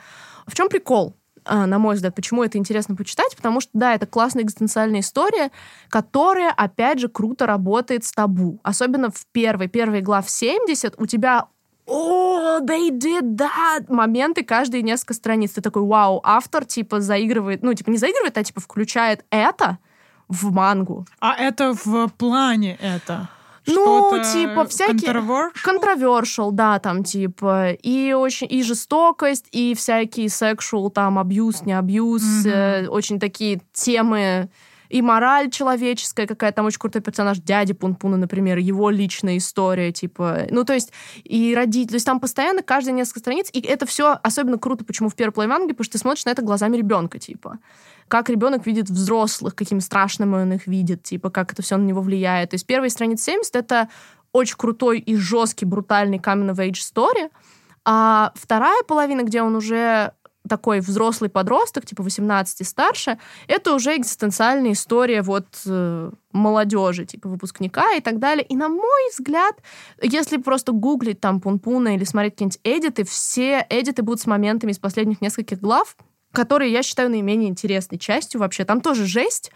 В 0.47 0.55
чем 0.55 0.69
прикол? 0.69 1.15
а, 1.45 1.65
на 1.65 1.79
мой 1.79 1.95
взгляд, 1.95 2.15
почему 2.15 2.43
это 2.43 2.57
интересно 2.57 2.95
почитать, 2.95 3.35
потому 3.35 3.61
что, 3.61 3.71
да, 3.73 3.95
это 3.95 4.05
классная 4.05 4.43
экзистенциальная 4.43 5.01
история, 5.01 5.51
которая, 5.89 6.51
опять 6.51 6.99
же, 6.99 7.07
круто 7.07 7.45
работает 7.45 8.05
с 8.05 8.11
табу. 8.11 8.59
Особенно 8.63 9.09
в 9.09 9.25
первой, 9.31 9.67
первой 9.67 10.01
глав 10.01 10.29
70 10.29 10.95
у 10.97 11.05
тебя 11.05 11.47
о, 11.91 12.59
they 12.59 12.91
did 12.91 13.35
that! 13.35 13.85
Моменты 13.87 14.43
каждые 14.43 14.83
несколько 14.83 15.15
страниц. 15.15 15.53
Ты 15.53 15.61
такой, 15.61 15.81
вау, 15.81 16.21
автор, 16.23 16.63
типа, 16.63 17.01
заигрывает, 17.01 17.63
ну, 17.63 17.73
типа, 17.73 17.89
не 17.89 17.97
заигрывает, 17.97 18.37
а, 18.37 18.43
типа, 18.43 18.61
включает 18.61 19.25
это 19.31 19.79
в 20.29 20.51
мангу. 20.53 21.05
А 21.19 21.35
это 21.35 21.73
в 21.73 22.07
плане 22.17 22.77
это? 22.81 23.27
Ну, 23.67 24.11
типа, 24.33 24.65
всякие-? 24.65 25.11
Controversial, 25.65 26.51
да, 26.51 26.79
там, 26.79 27.03
типа, 27.03 27.71
и 27.71 28.13
очень, 28.13 28.47
и 28.49 28.63
жестокость, 28.63 29.45
и 29.51 29.75
всякие 29.75 30.27
sexual, 30.27 30.89
там, 30.89 31.19
абьюз, 31.19 31.63
не 31.63 31.73
абьюз, 31.73 32.23
Мгм. 32.23 32.49
э, 32.51 32.87
очень 32.87 33.19
такие 33.19 33.61
темы 33.73 34.49
и 34.89 35.03
мораль 35.03 35.51
человеческая 35.51 36.25
какая-то, 36.25 36.55
там 36.57 36.65
очень 36.65 36.79
крутой 36.79 37.01
персонаж, 37.01 37.37
дяди 37.37 37.73
Пунпуна, 37.73 38.17
например, 38.17 38.57
его 38.57 38.89
личная 38.89 39.37
история, 39.37 39.91
типа, 39.91 40.47
ну, 40.49 40.63
то 40.63 40.73
есть, 40.73 40.91
и 41.23 41.53
родители, 41.55 41.89
то 41.89 41.93
есть 41.95 42.07
там 42.07 42.19
постоянно 42.19 42.63
каждые 42.63 42.93
несколько 42.95 43.19
страниц, 43.19 43.49
и 43.53 43.59
это 43.59 43.85
все 43.85 44.17
особенно 44.23 44.57
круто, 44.57 44.83
почему 44.83 45.09
в 45.09 45.15
первой 45.15 45.31
половине 45.31 45.53
манги, 45.59 45.71
потому 45.73 45.83
что 45.85 45.91
ты 45.93 45.97
смотришь 45.99 46.25
на 46.25 46.31
это 46.31 46.41
глазами 46.41 46.75
ребенка, 46.75 47.19
типа 47.19 47.59
как 48.09 48.29
ребенок 48.29 48.65
видит 48.65 48.89
взрослых, 48.89 49.55
каким 49.55 49.79
страшным 49.79 50.33
он 50.33 50.51
их 50.53 50.67
видит, 50.67 51.03
типа, 51.03 51.29
как 51.29 51.53
это 51.53 51.61
все 51.61 51.77
на 51.77 51.83
него 51.83 52.01
влияет. 52.01 52.49
То 52.49 52.55
есть 52.55 52.65
первая 52.65 52.89
страница 52.89 53.25
70— 53.25 53.55
это 53.57 53.89
очень 54.33 54.57
крутой 54.57 54.99
и 54.99 55.15
жесткий, 55.15 55.65
брутальный 55.65 56.17
coming 56.17 56.53
of 56.53 56.57
age 56.57 56.73
story, 56.73 57.29
а 57.85 58.31
вторая 58.35 58.83
половина, 58.83 59.23
где 59.23 59.41
он 59.41 59.55
уже 59.55 60.11
такой 60.47 60.79
взрослый 60.79 61.29
подросток, 61.29 61.85
типа 61.85 62.03
18 62.03 62.61
и 62.61 62.63
старше, 62.63 63.19
это 63.47 63.73
уже 63.73 63.95
экзистенциальная 63.95 64.71
история 64.71 65.21
вот 65.21 65.45
э, 65.65 66.11
молодежи, 66.31 67.05
типа 67.05 67.29
выпускника 67.29 67.93
и 67.93 68.01
так 68.01 68.19
далее. 68.19 68.45
И 68.45 68.55
на 68.55 68.67
мой 68.67 69.09
взгляд, 69.11 69.55
если 70.01 70.37
просто 70.37 70.71
гуглить 70.71 71.19
там 71.19 71.39
Пунпуна 71.39 71.95
или 71.95 72.03
смотреть 72.03 72.33
какие-нибудь 72.33 72.59
эдиты, 72.63 73.03
все 73.03 73.65
эдиты 73.69 74.01
будут 74.01 74.21
с 74.21 74.25
моментами 74.25 74.71
из 74.71 74.79
последних 74.79 75.21
нескольких 75.21 75.59
глав, 75.59 75.95
которые 76.31 76.71
я 76.71 76.83
считаю 76.83 77.09
наименее 77.09 77.49
интересной 77.49 77.97
частью 77.97 78.39
вообще. 78.39 78.65
Там 78.65 78.81
тоже 78.81 79.05
жесть, 79.05 79.51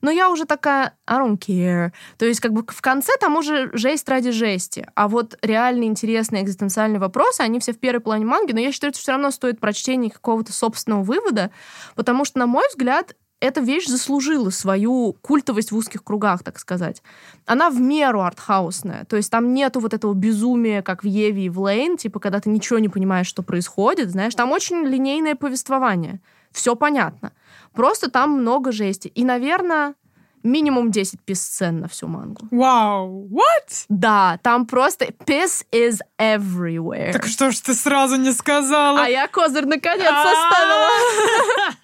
но 0.00 0.10
я 0.10 0.30
уже 0.30 0.44
такая, 0.44 0.94
I 1.06 1.18
don't 1.18 1.38
care. 1.38 1.92
То 2.18 2.26
есть 2.26 2.40
как 2.40 2.52
бы 2.52 2.64
в 2.66 2.80
конце 2.80 3.12
там 3.18 3.36
уже 3.36 3.70
жесть 3.72 4.08
ради 4.08 4.30
жести. 4.30 4.86
А 4.94 5.08
вот 5.08 5.38
реально 5.42 5.84
интересные 5.84 6.42
экзистенциальные 6.42 7.00
вопросы, 7.00 7.40
они 7.40 7.60
все 7.60 7.72
в 7.72 7.78
первой 7.78 8.00
плане 8.00 8.24
манги, 8.24 8.52
но 8.52 8.60
я 8.60 8.72
считаю, 8.72 8.92
что 8.92 9.02
все 9.02 9.12
равно 9.12 9.30
стоит 9.30 9.60
прочтения 9.60 10.10
какого-то 10.10 10.52
собственного 10.52 11.02
вывода, 11.02 11.50
потому 11.94 12.24
что, 12.24 12.38
на 12.38 12.46
мой 12.46 12.66
взгляд, 12.68 13.14
эта 13.40 13.60
вещь 13.60 13.86
заслужила 13.86 14.50
свою 14.50 15.14
культовость 15.20 15.70
в 15.70 15.76
узких 15.76 16.02
кругах, 16.02 16.42
так 16.42 16.58
сказать. 16.58 17.02
Она 17.44 17.68
в 17.68 17.80
меру 17.80 18.22
артхаусная. 18.22 19.04
То 19.04 19.16
есть 19.16 19.30
там 19.30 19.52
нету 19.52 19.80
вот 19.80 19.92
этого 19.92 20.14
безумия, 20.14 20.82
как 20.82 21.02
в 21.02 21.06
Еве 21.06 21.44
и 21.44 21.48
в 21.50 21.60
Лейн, 21.60 21.96
типа, 21.96 22.18
когда 22.18 22.40
ты 22.40 22.48
ничего 22.48 22.78
не 22.78 22.88
понимаешь, 22.88 23.26
что 23.26 23.42
происходит, 23.42 24.10
знаешь. 24.10 24.34
Там 24.34 24.52
очень 24.52 24.84
линейное 24.86 25.34
повествование. 25.34 26.20
Все 26.50 26.74
понятно. 26.74 27.32
Просто 27.74 28.10
там 28.10 28.30
много 28.40 28.72
жести. 28.72 29.08
И, 29.08 29.24
наверное, 29.24 29.94
минимум 30.42 30.90
10 30.90 31.20
пис-сцен 31.24 31.80
на 31.80 31.88
всю 31.88 32.08
мангу. 32.08 32.46
Вау, 32.50 33.24
wow. 33.24 33.28
what? 33.30 33.84
Да, 33.88 34.38
там 34.42 34.66
просто 34.66 35.06
piss 35.26 35.64
is 35.72 36.00
everywhere. 36.18 37.12
Так 37.12 37.26
что 37.26 37.50
ж 37.50 37.60
ты 37.60 37.74
сразу 37.74 38.16
не 38.16 38.32
сказала? 38.32 39.04
А 39.04 39.08
я 39.08 39.28
козырь 39.28 39.66
наконец 39.66 40.08
составила. 40.08 40.86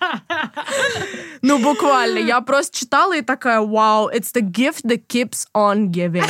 Ну, 1.42 1.58
буквально. 1.58 2.18
Я 2.18 2.40
просто 2.40 2.78
читала 2.78 3.16
и 3.16 3.20
такая, 3.20 3.60
вау, 3.60 4.08
it's 4.08 4.32
the 4.32 4.42
gift 4.42 4.84
that 4.84 5.06
keeps 5.08 5.46
on 5.54 5.88
giving. 5.88 6.22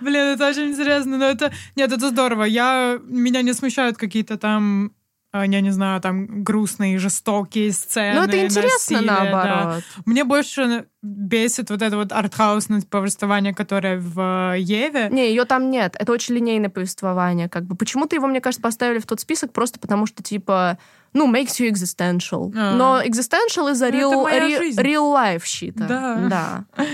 Блин, 0.00 0.34
это 0.34 0.48
очень 0.48 0.70
интересно, 0.70 1.18
но 1.18 1.26
это... 1.26 1.52
Нет, 1.74 1.90
это 1.90 2.08
здорово. 2.08 2.44
Я... 2.44 2.98
Меня 3.02 3.42
не 3.42 3.52
смущают 3.52 3.96
какие-то 3.96 4.38
там 4.38 4.92
я 5.32 5.60
не 5.60 5.70
знаю, 5.70 6.00
там 6.00 6.44
грустные, 6.44 6.98
жестокие 6.98 7.72
сцены. 7.72 8.20
Ну, 8.20 8.26
это 8.26 8.44
интересно, 8.44 9.00
насилие, 9.00 9.10
наоборот. 9.10 9.82
Да. 9.96 10.02
Мне 10.04 10.24
больше 10.24 10.86
бесит 11.00 11.70
вот 11.70 11.80
это 11.80 11.96
вот 11.96 12.12
артхаусное 12.12 12.82
повествование, 12.82 13.54
которое 13.54 13.98
в 13.98 14.54
Еве. 14.58 15.08
Не, 15.10 15.28
ее 15.28 15.44
там 15.46 15.70
нет. 15.70 15.96
Это 15.98 16.12
очень 16.12 16.34
линейное 16.34 16.68
повествование. 16.68 17.48
Как 17.48 17.64
бы. 17.64 17.74
Почему-то 17.76 18.14
его, 18.14 18.26
мне 18.26 18.40
кажется, 18.40 18.62
поставили 18.62 18.98
в 18.98 19.06
тот 19.06 19.20
список 19.20 19.52
просто 19.52 19.80
потому, 19.80 20.06
что, 20.06 20.22
типа, 20.22 20.78
ну, 21.14 21.32
makes 21.32 21.58
you 21.60 21.70
existential. 21.70 22.52
А. 22.54 22.74
Но 22.76 23.02
existential 23.02 23.72
is 23.72 23.82
a 23.82 23.90
real, 23.90 24.26
real, 24.26 24.74
real 24.76 25.14
life 25.14 25.44
shit. 25.44 25.74
Да. 25.74 26.18
да. 26.28 26.64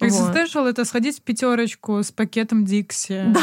Existential 0.00 0.62
вот. 0.62 0.68
это 0.68 0.84
сходить 0.84 1.18
в 1.18 1.22
пятерочку 1.22 2.02
с 2.02 2.12
пакетом 2.12 2.64
Дикси. 2.64 3.24
Да. 3.28 3.40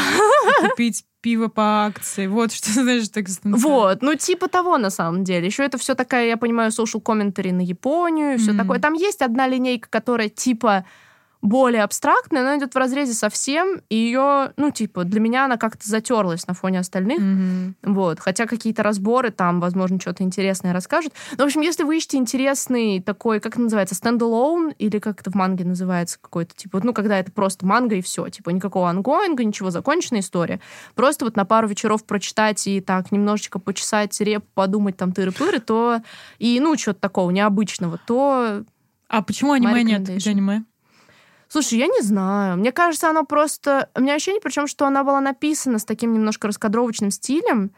Купить 0.68 1.04
пиво 1.26 1.48
по 1.48 1.86
акции. 1.86 2.28
Вот 2.28 2.52
что 2.52 2.70
значит 2.82 3.18
existential. 3.18 3.72
Вот, 3.72 4.00
ну 4.00 4.14
типа 4.14 4.46
того 4.46 4.78
на 4.78 4.90
самом 4.90 5.24
деле. 5.24 5.46
Еще 5.46 5.64
это 5.64 5.76
все 5.76 5.96
такая, 5.96 6.28
я 6.28 6.36
понимаю, 6.36 6.70
social 6.70 7.02
commentary 7.02 7.52
на 7.52 7.62
Японию, 7.62 8.38
все 8.38 8.52
mm-hmm. 8.52 8.56
такое. 8.56 8.78
Там 8.78 8.94
есть 8.94 9.22
одна 9.22 9.48
линейка, 9.48 9.88
которая 9.90 10.28
типа 10.28 10.84
более 11.42 11.82
абстрактная, 11.82 12.42
но 12.42 12.56
идет 12.56 12.74
в 12.74 12.78
разрезе 12.78 13.12
совсем, 13.12 13.80
и 13.88 13.96
ее, 13.96 14.52
ну, 14.56 14.70
типа, 14.70 15.04
для 15.04 15.20
меня 15.20 15.44
она 15.44 15.56
как-то 15.56 15.88
затерлась 15.88 16.46
на 16.46 16.54
фоне 16.54 16.80
остальных. 16.80 17.20
Mm-hmm. 17.20 17.74
Вот. 17.82 18.20
Хотя 18.20 18.46
какие-то 18.46 18.82
разборы 18.82 19.30
там, 19.30 19.60
возможно, 19.60 20.00
что-то 20.00 20.22
интересное 20.22 20.72
расскажут. 20.72 21.12
Но, 21.36 21.44
в 21.44 21.46
общем, 21.46 21.60
если 21.60 21.84
вы 21.84 21.98
ищете 21.98 22.16
интересный 22.16 23.00
такой, 23.00 23.40
как 23.40 23.54
это 23.54 23.62
называется, 23.62 23.94
standalone, 23.94 24.72
или 24.78 24.98
как 24.98 25.20
это 25.20 25.30
в 25.30 25.34
манге 25.34 25.64
называется 25.64 26.18
какой-то, 26.20 26.54
типа, 26.54 26.80
ну, 26.82 26.92
когда 26.92 27.18
это 27.18 27.30
просто 27.30 27.66
манга 27.66 27.96
и 27.96 28.02
все, 28.02 28.28
типа, 28.28 28.50
никакого 28.50 28.88
ongoing'а, 28.88 29.44
ничего, 29.44 29.70
законченная 29.70 30.20
история. 30.20 30.60
Просто 30.94 31.24
вот 31.24 31.36
на 31.36 31.44
пару 31.44 31.68
вечеров 31.68 32.04
прочитать 32.04 32.66
и 32.66 32.80
так 32.80 33.12
немножечко 33.12 33.58
почесать 33.58 34.18
реп, 34.20 34.44
подумать 34.54 34.96
там 34.96 35.12
тыры-пыры, 35.12 35.60
то 35.60 36.00
и, 36.38 36.58
ну, 36.60 36.76
что-то 36.76 37.00
такого 37.00 37.30
необычного, 37.30 37.98
то... 38.06 38.64
А 39.08 39.22
почему 39.22 39.52
аниме 39.52 39.84
нет? 39.84 40.02
Где 40.02 40.30
аниме? 40.30 40.64
Слушай, 41.48 41.78
я 41.78 41.86
не 41.86 42.02
знаю. 42.02 42.56
Мне 42.56 42.72
кажется, 42.72 43.08
оно 43.08 43.24
просто... 43.24 43.88
У 43.94 44.00
меня 44.00 44.14
ощущение, 44.14 44.40
причем, 44.40 44.66
что 44.66 44.86
она 44.86 45.04
была 45.04 45.20
написана 45.20 45.78
с 45.78 45.84
таким 45.84 46.12
немножко 46.12 46.48
раскадровочным 46.48 47.10
стилем. 47.10 47.70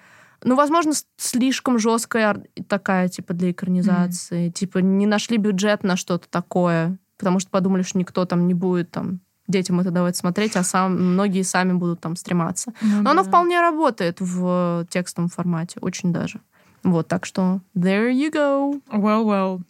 Ну, 0.42 0.54
возможно, 0.54 0.92
слишком 1.16 1.78
жесткая 1.78 2.44
такая, 2.68 3.08
типа, 3.08 3.34
для 3.34 3.50
экранизации. 3.50 4.48
Mm. 4.48 4.52
Типа, 4.52 4.78
не 4.78 5.06
нашли 5.06 5.36
бюджет 5.36 5.82
на 5.82 5.96
что-то 5.96 6.28
такое, 6.28 6.96
потому 7.18 7.40
что 7.40 7.50
подумали, 7.50 7.82
что 7.82 7.98
никто 7.98 8.24
там 8.24 8.46
не 8.46 8.54
будет 8.54 8.90
там 8.90 9.20
детям 9.48 9.80
это 9.80 9.90
давать 9.90 10.16
смотреть, 10.16 10.56
а 10.56 10.62
сам, 10.62 11.12
многие 11.12 11.42
сами 11.42 11.72
будут 11.72 12.00
там 12.00 12.16
стрематься. 12.16 12.72
Ну, 12.82 12.98
Но 12.98 13.02
да. 13.02 13.10
оно 13.12 13.24
вполне 13.24 13.60
работает 13.60 14.20
в 14.20 14.86
текстовом 14.90 15.28
формате, 15.28 15.78
очень 15.80 16.12
даже. 16.12 16.40
Вот, 16.84 17.08
так 17.08 17.26
что 17.26 17.60
there 17.74 18.12
you 18.12 18.30
go. 18.30 18.80
Well, 18.92 19.24
well. 19.24 19.60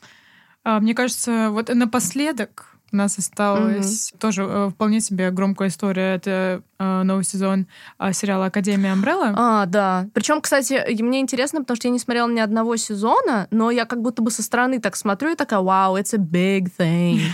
Uh, 0.64 0.80
мне 0.80 0.94
кажется, 0.94 1.48
вот 1.50 1.72
напоследок 1.72 2.77
у 2.92 2.96
нас 2.96 3.18
осталась 3.18 4.10
mm-hmm. 4.10 4.18
тоже 4.18 4.42
э, 4.42 4.70
вполне 4.70 5.00
себе 5.00 5.30
громкая 5.30 5.68
история. 5.68 6.14
Это 6.14 6.62
э, 6.78 7.02
новый 7.02 7.24
сезон 7.24 7.66
э, 7.98 8.12
сериала 8.12 8.46
Академия 8.46 8.92
Амбрелла. 8.92 9.34
А, 9.36 9.66
да. 9.66 10.08
Причем, 10.14 10.40
кстати, 10.40 11.00
мне 11.02 11.20
интересно, 11.20 11.60
потому 11.60 11.76
что 11.76 11.88
я 11.88 11.92
не 11.92 11.98
смотрела 11.98 12.28
ни 12.28 12.40
одного 12.40 12.76
сезона, 12.76 13.48
но 13.50 13.70
я 13.70 13.84
как 13.84 14.00
будто 14.00 14.22
бы 14.22 14.30
со 14.30 14.42
стороны 14.42 14.80
так 14.80 14.96
смотрю 14.96 15.32
и 15.32 15.34
такая, 15.34 15.60
вау, 15.60 15.96
it's 15.96 16.14
a 16.14 16.18
big 16.18 16.68
thing. 16.78 17.20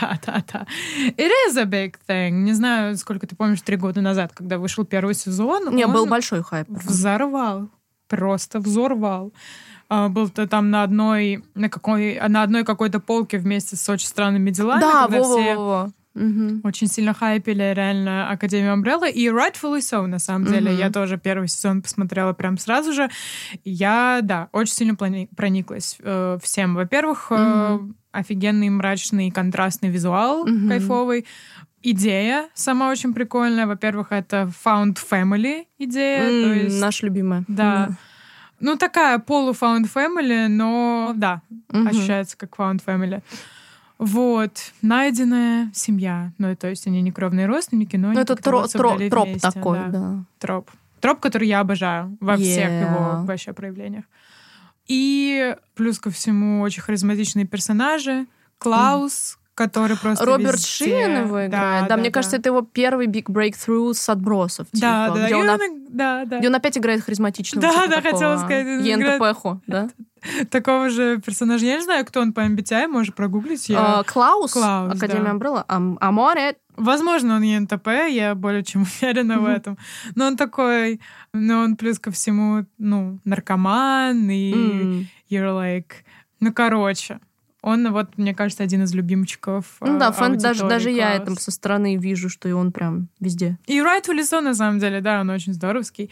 Да, 0.00 0.18
да, 0.24 0.42
да. 0.50 0.66
It 1.18 1.30
is 1.48 1.58
a 1.58 1.64
big 1.64 1.96
thing. 2.08 2.30
Не 2.30 2.54
знаю, 2.54 2.96
сколько 2.96 3.26
ты 3.26 3.36
помнишь, 3.36 3.60
три 3.60 3.76
года 3.76 4.00
назад, 4.00 4.32
когда 4.32 4.56
вышел 4.56 4.86
первый 4.86 5.14
сезон. 5.14 5.74
Не, 5.74 5.86
был 5.86 6.06
большой 6.06 6.42
хайп. 6.42 6.66
Взорвал. 6.68 7.68
Просто 8.08 8.58
взорвал. 8.58 9.32
А, 9.94 10.08
был 10.08 10.24
-то 10.28 10.46
там 10.46 10.70
на 10.70 10.84
одной, 10.84 11.44
на, 11.54 11.68
какой, 11.68 12.18
на 12.26 12.42
одной 12.42 12.64
какой-то 12.64 12.98
полке 12.98 13.36
вместе 13.36 13.76
с 13.76 13.86
очень 13.90 14.08
странными 14.08 14.50
делами. 14.50 14.80
Да, 14.80 15.06
во, 15.06 15.22
все 15.22 15.54
во, 15.54 15.64
во. 15.64 15.92
Угу. 16.14 16.60
очень 16.64 16.86
сильно 16.86 17.12
хайпили 17.12 17.74
реально 17.74 18.30
Академию 18.30 18.72
Umbrella. 18.74 19.10
И 19.10 19.28
rightfully 19.28 19.80
so, 19.80 20.06
на 20.06 20.18
самом 20.18 20.46
деле. 20.46 20.70
Угу. 20.70 20.78
Я 20.78 20.90
тоже 20.90 21.18
первый 21.18 21.48
сезон 21.48 21.82
посмотрела 21.82 22.32
прям 22.32 22.56
сразу 22.56 22.94
же. 22.94 23.10
Я, 23.64 24.20
да, 24.22 24.48
очень 24.52 24.72
сильно 24.72 24.94
прониклась 24.94 25.98
э, 26.00 26.38
всем. 26.42 26.74
Во-первых, 26.74 27.30
угу. 27.30 27.38
э, 27.38 27.80
офигенный 28.12 28.70
мрачный 28.70 29.30
контрастный 29.30 29.90
визуал, 29.90 30.42
угу. 30.42 30.68
кайфовый. 30.68 31.26
Идея 31.82 32.48
сама 32.54 32.90
очень 32.90 33.12
прикольная. 33.12 33.66
Во-первых, 33.66 34.06
это 34.10 34.50
found 34.64 34.96
family 35.10 35.66
идея. 35.78 36.22
Mm, 36.22 36.44
то 36.44 36.52
есть, 36.54 36.80
наша 36.80 37.04
любимая. 37.04 37.44
Да. 37.48 37.88
Mm. 37.90 37.94
Ну, 38.62 38.76
такая 38.76 39.18
полу-found 39.18 39.90
family, 39.92 40.46
но 40.48 41.12
да, 41.16 41.42
угу. 41.68 41.88
ощущается 41.88 42.36
как 42.36 42.56
found 42.56 42.80
family. 42.84 43.22
Вот, 43.98 44.72
найденная 44.82 45.70
семья. 45.74 46.32
Ну, 46.38 46.54
то 46.56 46.68
есть 46.68 46.86
они 46.86 47.02
не 47.02 47.12
кровные 47.12 47.46
родственники, 47.46 47.96
но, 47.96 48.08
но 48.08 48.14
ну, 48.14 48.20
это 48.20 48.34
тро- 48.34 48.64
тро- 48.64 49.08
троп 49.08 49.28
вместе, 49.28 49.50
такой, 49.50 49.78
да. 49.78 49.88
да. 49.88 50.24
Троп. 50.38 50.70
Троп, 51.00 51.20
который 51.20 51.48
я 51.48 51.60
обожаю 51.60 52.16
во 52.20 52.34
yeah. 52.34 52.42
всех 52.42 52.70
его 52.70 53.24
вообще 53.24 53.52
проявлениях. 53.52 54.04
И 54.86 55.56
плюс 55.74 55.98
ко 55.98 56.10
всему 56.10 56.62
очень 56.62 56.82
харизматичные 56.82 57.46
персонажи. 57.46 58.26
Клаус, 58.58 59.38
который 59.54 59.96
просто 59.96 60.24
Роберт 60.24 60.56
везде. 60.56 60.66
Шин 60.66 61.24
его 61.24 61.46
играет. 61.46 61.50
Да, 61.50 61.80
да, 61.82 61.88
да 61.88 61.96
мне 61.96 62.10
да. 62.10 62.14
кажется, 62.14 62.36
это 62.36 62.48
его 62.48 62.62
первый 62.62 63.06
big 63.06 63.24
breakthrough 63.24 63.94
с 63.94 64.08
отбросов. 64.08 64.66
Да, 64.72 65.06
типа, 65.06 65.18
да, 65.18 65.26
где, 65.26 65.36
он, 65.36 65.48
он, 65.48 65.60
да, 65.88 66.24
да. 66.24 66.38
где 66.38 66.48
он 66.48 66.54
опять 66.54 66.78
играет 66.78 67.02
харизматичного. 67.02 67.62
Да, 67.62 67.72
типа 67.72 67.88
да, 67.88 67.96
такого, 67.96 68.12
хотела 68.12 68.38
сказать. 68.38 68.84
Йента 68.84 69.60
да? 69.66 69.88
Такого 70.50 70.88
же 70.88 71.20
персонажа. 71.20 71.66
Я 71.66 71.76
не 71.76 71.82
знаю, 71.82 72.04
кто 72.06 72.20
он 72.20 72.32
по 72.32 72.40
MBTI, 72.40 72.86
можешь 72.86 73.14
прогуглить. 73.14 73.68
Я... 73.68 73.78
Uh, 73.78 74.04
Клаус, 74.04 74.52
Клаус 74.52 74.94
Академия 74.94 75.24
да. 75.24 75.30
Амбрелла. 75.30 75.64
Аморе. 75.68 76.56
Возможно, 76.76 77.36
он 77.36 77.42
ЕНТП, 77.42 77.88
я 78.08 78.34
более 78.34 78.62
чем 78.62 78.82
уверена 79.00 79.38
в 79.38 79.46
этом. 79.46 79.76
Но 80.14 80.26
он 80.26 80.36
такой, 80.36 81.00
но 81.32 81.60
он 81.60 81.76
плюс 81.76 81.98
ко 81.98 82.10
всему, 82.10 82.64
ну, 82.78 83.18
наркоман, 83.24 84.30
и 84.30 85.06
you're 85.30 85.52
like... 85.52 85.92
Ну, 86.40 86.52
короче, 86.52 87.20
Он, 87.62 87.92
вот, 87.92 88.18
мне 88.18 88.34
кажется, 88.34 88.64
один 88.64 88.82
из 88.82 88.92
любимчиков. 88.92 89.64
Ну 89.80 89.98
да, 89.98 90.10
фэн, 90.10 90.36
даже, 90.36 90.62
аудитории, 90.62 90.70
даже 90.70 90.90
я 90.90 91.14
это 91.14 91.34
со 91.36 91.52
стороны 91.52 91.96
вижу, 91.96 92.28
что 92.28 92.48
и 92.48 92.52
он 92.52 92.72
прям 92.72 93.08
везде. 93.20 93.56
И 93.66 93.80
Райт 93.80 94.08
Улисон, 94.08 94.44
на 94.44 94.54
самом 94.54 94.80
деле, 94.80 95.00
да, 95.00 95.20
он 95.20 95.30
очень 95.30 95.54
здоровский. 95.54 96.10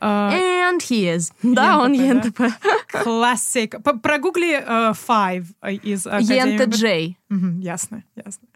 А, 0.00 0.32
And 0.32 0.80
he 0.80 1.14
is. 1.14 1.32
Да, 1.42 1.78
он 1.78 1.92
ЕНТП. 1.92 2.44
Классик. 2.88 3.76
Прогугли 4.02 4.62
э, 4.66 4.92
Five 4.92 5.46
из 5.82 6.06
Академии... 6.06 6.54
ЕНТ 6.54 6.74
Джей. 6.74 7.18
Ясно, 7.60 8.02
ясно. 8.14 8.48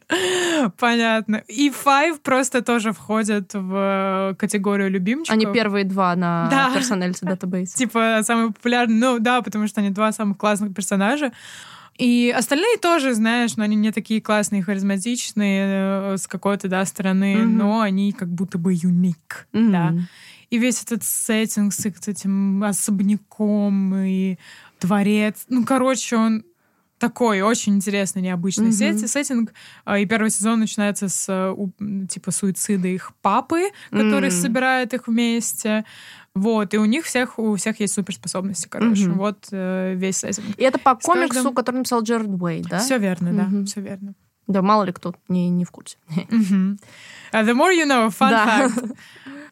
Понятно. 0.78 1.42
И 1.46 1.70
Five 1.70 2.20
просто 2.20 2.62
тоже 2.62 2.92
входят 2.92 3.52
в 3.54 4.32
э, 4.32 4.34
категорию 4.36 4.90
любимчиков. 4.90 5.34
Они 5.34 5.46
первые 5.46 5.84
два 5.84 6.16
на 6.16 6.48
Да. 6.50 6.72
Personality 6.74 7.22
Database. 7.22 7.76
Типа 7.76 8.20
самые 8.22 8.48
популярные. 8.48 8.98
Ну 8.98 9.18
да, 9.18 9.42
потому 9.42 9.66
что 9.66 9.80
они 9.80 9.90
два 9.90 10.12
самых 10.12 10.38
классных 10.38 10.74
персонажа. 10.74 11.32
И 12.00 12.34
остальные 12.34 12.78
тоже, 12.78 13.12
знаешь, 13.14 13.56
но 13.56 13.64
они 13.64 13.76
не 13.76 13.92
такие 13.92 14.22
классные, 14.22 14.62
харизматичные 14.62 15.64
э, 15.66 16.16
с 16.16 16.26
какой-то, 16.26 16.66
да, 16.68 16.84
стороны, 16.86 17.36
Мгм. 17.36 17.58
но 17.58 17.80
они 17.82 18.12
как 18.12 18.28
будто 18.28 18.56
бы 18.56 18.72
юник, 18.72 19.46
да. 19.52 19.90
Мгм. 19.90 20.08
И 20.48 20.58
весь 20.58 20.82
этот 20.82 21.04
сеттинг 21.04 21.72
с 21.74 21.84
этим 21.86 22.64
особняком 22.64 23.94
и 23.96 24.36
дворец. 24.80 25.44
Ну, 25.48 25.64
короче, 25.64 26.16
он 26.16 26.42
такой 27.00 27.40
очень 27.40 27.74
интересный, 27.74 28.22
необычный 28.22 28.70
сет- 28.72 29.08
сеттинг. 29.08 29.52
А, 29.84 29.98
И 29.98 30.06
первый 30.06 30.30
сезон 30.30 30.60
начинается 30.60 31.08
с 31.08 31.26
э, 31.28 32.06
типа 32.08 32.30
суицида 32.30 32.86
их 32.86 33.12
папы, 33.22 33.70
который 33.90 34.26
М. 34.28 34.30
собирает 34.30 34.94
их 34.94 35.08
вместе. 35.08 35.84
Вот, 36.34 36.72
и 36.74 36.78
у 36.78 36.84
них 36.84 37.04
всех, 37.06 37.38
у 37.40 37.56
всех 37.56 37.80
есть 37.80 37.94
суперспособности, 37.94 38.68
короче. 38.68 39.08
Мгм. 39.08 39.18
Вот 39.18 39.48
э, 39.50 39.94
весь 39.96 40.18
сеттинг. 40.18 40.46
И 40.56 40.62
это 40.62 40.78
по 40.78 40.90
С 41.00 41.04
каждым- 41.04 41.28
комиксу, 41.28 41.52
который 41.52 41.76
написал 41.78 42.02
Джеред 42.02 42.28
Уэйд, 42.40 42.66
да? 42.68 42.78
Все 42.78 42.98
верно, 42.98 43.32
да, 43.32 43.42
Мгм. 43.44 43.64
все 43.66 43.80
верно. 43.80 44.14
Да, 44.46 44.62
мало 44.62 44.84
ли 44.84 44.92
кто 44.92 45.14
не, 45.28 45.48
не 45.48 45.64
в 45.64 45.70
курсе. 45.70 45.96
Мгм. 46.30 46.78
Uh, 47.32 47.44
the 47.44 47.54
more 47.54 47.72
you 47.76 47.86
know, 47.86 48.08
fun 48.10 48.30
Да. 48.30 48.66
fact. 48.68 48.96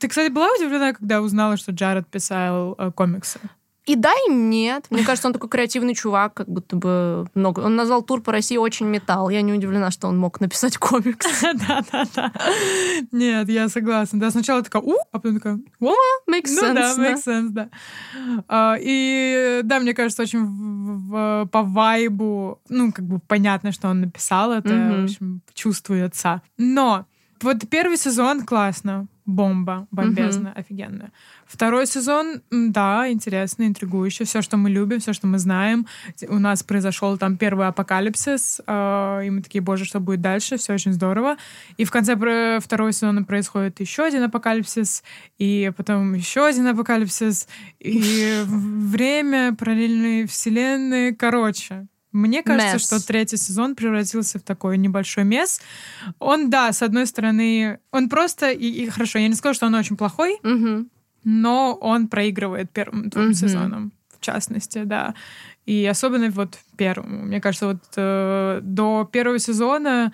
Ты, 0.00 0.08
кстати, 0.08 0.30
была 0.30 0.48
удивлена, 0.58 0.92
когда 0.92 1.20
узнала, 1.20 1.56
что 1.56 1.72
Джаред 1.72 2.06
писал 2.08 2.74
э, 2.78 2.90
комиксы? 2.92 3.40
И 3.88 3.96
да, 3.96 4.12
и 4.28 4.30
нет. 4.32 4.86
Мне 4.90 5.02
кажется, 5.02 5.28
он 5.28 5.32
такой 5.32 5.48
креативный 5.48 5.94
чувак, 5.94 6.34
как 6.34 6.48
будто 6.48 6.76
бы 6.76 7.26
много. 7.34 7.60
Он 7.60 7.74
назвал 7.74 8.02
тур 8.02 8.20
по 8.20 8.32
России 8.32 8.58
очень 8.58 8.86
металл. 8.86 9.30
Я 9.30 9.40
не 9.40 9.52
удивлена, 9.54 9.90
что 9.90 10.08
он 10.08 10.18
мог 10.18 10.40
написать 10.40 10.76
комикс. 10.76 11.26
Да-да-да. 11.42 12.32
Нет, 13.12 13.48
я 13.48 13.68
согласна. 13.70 14.20
Да, 14.20 14.30
сначала 14.30 14.62
такая, 14.62 14.82
у, 14.82 14.92
а 15.10 15.18
потом 15.18 15.36
такая, 15.36 15.54
what? 15.80 15.94
Makes 16.30 16.50
Ну 16.54 16.62
sense, 16.66 16.74
да, 16.74 16.94
да. 16.96 17.02
makes 17.12 17.24
sense, 17.26 17.48
да. 17.48 17.68
А, 18.46 18.76
И 18.78 19.60
да, 19.64 19.80
мне 19.80 19.94
кажется, 19.94 20.22
очень 20.22 21.48
по 21.48 21.62
вайбу, 21.62 22.60
ну, 22.68 22.92
как 22.92 23.06
бы 23.06 23.20
понятно, 23.26 23.72
что 23.72 23.88
он 23.88 24.02
написал 24.02 24.52
это, 24.52 24.68
в 24.68 25.04
общем, 25.04 25.40
чувствуется. 25.54 26.42
Но 26.58 27.06
вот 27.40 27.68
первый 27.70 27.96
сезон 27.96 28.44
классно, 28.44 29.06
бомба, 29.28 29.86
бомбезно, 29.90 30.52
офигенно. 30.56 31.10
Второй 31.46 31.86
сезон, 31.86 32.40
да, 32.50 33.10
интересно, 33.10 33.64
интригующе. 33.64 34.24
Все, 34.24 34.40
что 34.40 34.56
мы 34.56 34.70
любим, 34.70 35.00
все, 35.00 35.12
что 35.12 35.26
мы 35.26 35.38
знаем. 35.38 35.86
У 36.28 36.38
нас 36.38 36.62
произошел 36.62 37.18
там 37.18 37.36
первый 37.36 37.66
апокалипсис, 37.66 38.62
э, 38.66 39.20
и 39.26 39.30
мы 39.30 39.42
такие, 39.42 39.60
боже, 39.60 39.84
что 39.84 40.00
будет 40.00 40.22
дальше? 40.22 40.56
Все 40.56 40.72
очень 40.72 40.94
здорово. 40.94 41.36
И 41.76 41.84
в 41.84 41.90
конце 41.90 42.16
второго 42.60 42.90
сезона 42.90 43.22
происходит 43.22 43.80
еще 43.80 44.04
один 44.04 44.22
апокалипсис, 44.22 45.04
и 45.36 45.70
потом 45.76 46.14
еще 46.14 46.46
один 46.46 46.66
апокалипсис, 46.66 47.48
и 47.80 48.42
время, 48.46 49.54
параллельные 49.54 50.26
вселенные. 50.26 51.14
Короче, 51.14 51.86
мне 52.18 52.42
кажется, 52.42 52.74
Месс. 52.74 52.86
что 52.86 53.06
третий 53.06 53.36
сезон 53.36 53.74
превратился 53.74 54.38
в 54.38 54.42
такой 54.42 54.76
небольшой 54.78 55.24
мес. 55.24 55.60
Он, 56.18 56.50
да, 56.50 56.72
с 56.72 56.82
одной 56.82 57.06
стороны, 57.06 57.78
он 57.92 58.08
просто, 58.08 58.50
и, 58.50 58.66
и 58.66 58.88
хорошо, 58.88 59.18
я 59.18 59.28
не 59.28 59.34
скажу, 59.34 59.54
что 59.54 59.66
он 59.66 59.74
очень 59.74 59.96
плохой, 59.96 60.38
Мгм. 60.42 60.88
но 61.24 61.74
он 61.80 62.08
проигрывает 62.08 62.70
первым 62.70 63.08
двум 63.08 63.24
Мгм. 63.26 63.34
сезонам, 63.34 63.92
в 64.18 64.20
частности, 64.24 64.82
да. 64.84 65.14
И 65.66 65.84
особенно 65.90 66.30
вот 66.30 66.58
первому. 66.76 67.24
Мне 67.26 67.40
кажется, 67.40 67.66
вот 67.66 67.82
э, 67.96 68.60
до 68.62 69.08
первого 69.12 69.38
сезона 69.38 70.12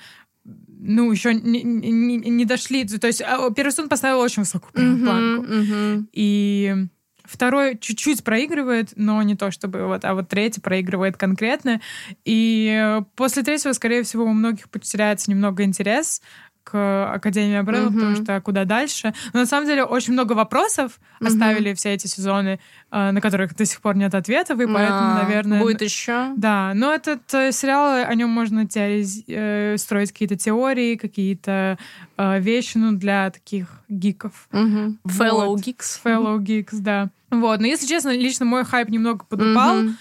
ну, 0.86 1.10
еще 1.10 1.32
не, 1.32 1.62
не- 1.62 2.18
не 2.18 2.44
дошли. 2.44 2.85
То 2.85 3.06
есть 3.06 3.22
а, 3.22 3.51
первый 3.51 3.70
сезон 3.70 3.89
поставил 3.89 4.18
очень 4.20 4.43
высокую 4.43 4.72
Мгм, 4.97 5.05
планку. 5.05 5.43
мгм. 5.43 6.09
И 6.12 6.86
второй 7.25 7.79
чуть-чуть 7.79 8.23
проигрывает, 8.25 8.93
но 8.97 9.23
не 9.23 9.35
то 9.35 9.51
чтобы 9.51 9.87
вот, 9.87 10.05
а 10.05 10.15
вот 10.15 10.29
третий 10.29 10.61
проигрывает 10.61 11.17
конкретно. 11.17 11.81
И 12.25 12.71
э, 12.79 13.03
после 13.17 13.43
третьего, 13.43 13.73
скорее 13.73 14.03
всего, 14.03 14.25
у 14.25 14.33
многих 14.33 14.69
потеряется 14.69 15.31
немного 15.31 15.63
интерес 15.65 16.21
к 16.65 17.12
Академии 17.15 17.57
Абрелла, 17.57 17.91
Мгм. 17.91 17.95
потому 17.95 18.16
что 18.16 18.41
куда 18.41 18.65
дальше. 18.65 19.12
Но 19.32 19.41
на 19.41 19.47
самом 19.47 19.66
деле 19.66 19.85
очень 19.85 20.15
много 20.15 20.32
вопросов 20.32 20.99
Мгм. 21.20 21.28
оставили 21.28 21.74
все 21.74 21.93
эти 21.93 22.07
сезоны, 22.07 22.59
э, 22.91 23.11
на 23.11 23.20
которых 23.20 23.55
до 23.55 23.65
сих 23.66 23.81
пор 23.81 23.97
нет 23.97 24.15
ответов, 24.15 24.59
и 24.61 24.66
поэтому, 24.66 25.11
А, 25.12 25.23
наверное... 25.23 25.61
Будет 25.61 25.82
еще. 25.82 26.32
Да, 26.36 26.73
но 26.74 26.93
этот 26.95 27.32
э, 27.35 27.53
сериал, 27.53 28.05
о 28.09 28.15
нем 28.15 28.31
можно 28.31 28.61
теорез- 28.65 29.24
э, 29.28 29.77
строить 29.78 30.11
какие-то 30.12 30.36
теории, 30.36 30.97
какие-то 30.97 31.78
вещи, 32.19 32.78
ну, 32.78 32.93
для 32.93 33.31
таких 33.31 33.66
гиков. 33.89 34.49
Fellow 34.53 35.47
Вот. 35.47 35.61
Geeks. 35.61 36.01
Fellow 36.05 36.39
Geeks, 36.39 36.78
да. 36.81 37.09
Вот, 37.31 37.61
но 37.61 37.66
если 37.66 37.86
честно, 37.86 38.16
лично 38.16 38.45
мой 38.47 38.65
хайп 38.65 38.89
немного 38.89 39.24
подупал. 39.24 39.77
Мгм. 39.82 39.97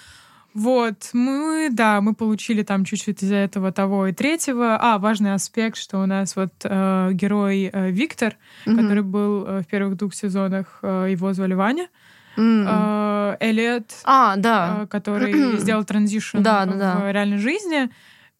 Вот, 0.54 1.10
мы, 1.14 1.70
да, 1.72 2.00
мы 2.02 2.14
получили 2.14 2.62
там 2.64 2.86
чуть-чуть 2.86 3.24
из-за 3.24 3.36
этого 3.36 3.72
того 3.72 4.08
и 4.08 4.14
третьего. 4.14 4.78
А, 4.80 5.00
важный 5.00 5.34
аспект, 5.34 5.78
что 5.78 5.98
у 6.00 6.06
нас 6.06 6.36
вот 6.36 6.54
э, 6.64 7.10
герой 7.14 7.70
э, 7.74 7.90
Виктор, 7.92 8.36
Мгм. 8.66 8.78
который 8.78 9.04
был 9.04 9.46
э, 9.48 9.62
в 9.62 9.66
первых 9.66 9.98
двух 9.98 10.14
сезонах, 10.14 10.80
э, 10.84 11.08
его 11.10 11.34
звали 11.34 11.56
Ваня. 11.56 11.88
М. 12.38 12.68
Э, 12.68 13.82
А, 14.06 14.36
да. 14.38 14.80
э, 14.84 14.88
который 14.88 15.58
сделал 15.58 15.84
транзишн 15.86 16.38
Да, 16.42 16.66
да, 16.66 16.74
в 16.74 16.78
да. 16.78 17.12
реальной 17.12 17.38
жизни. 17.40 17.90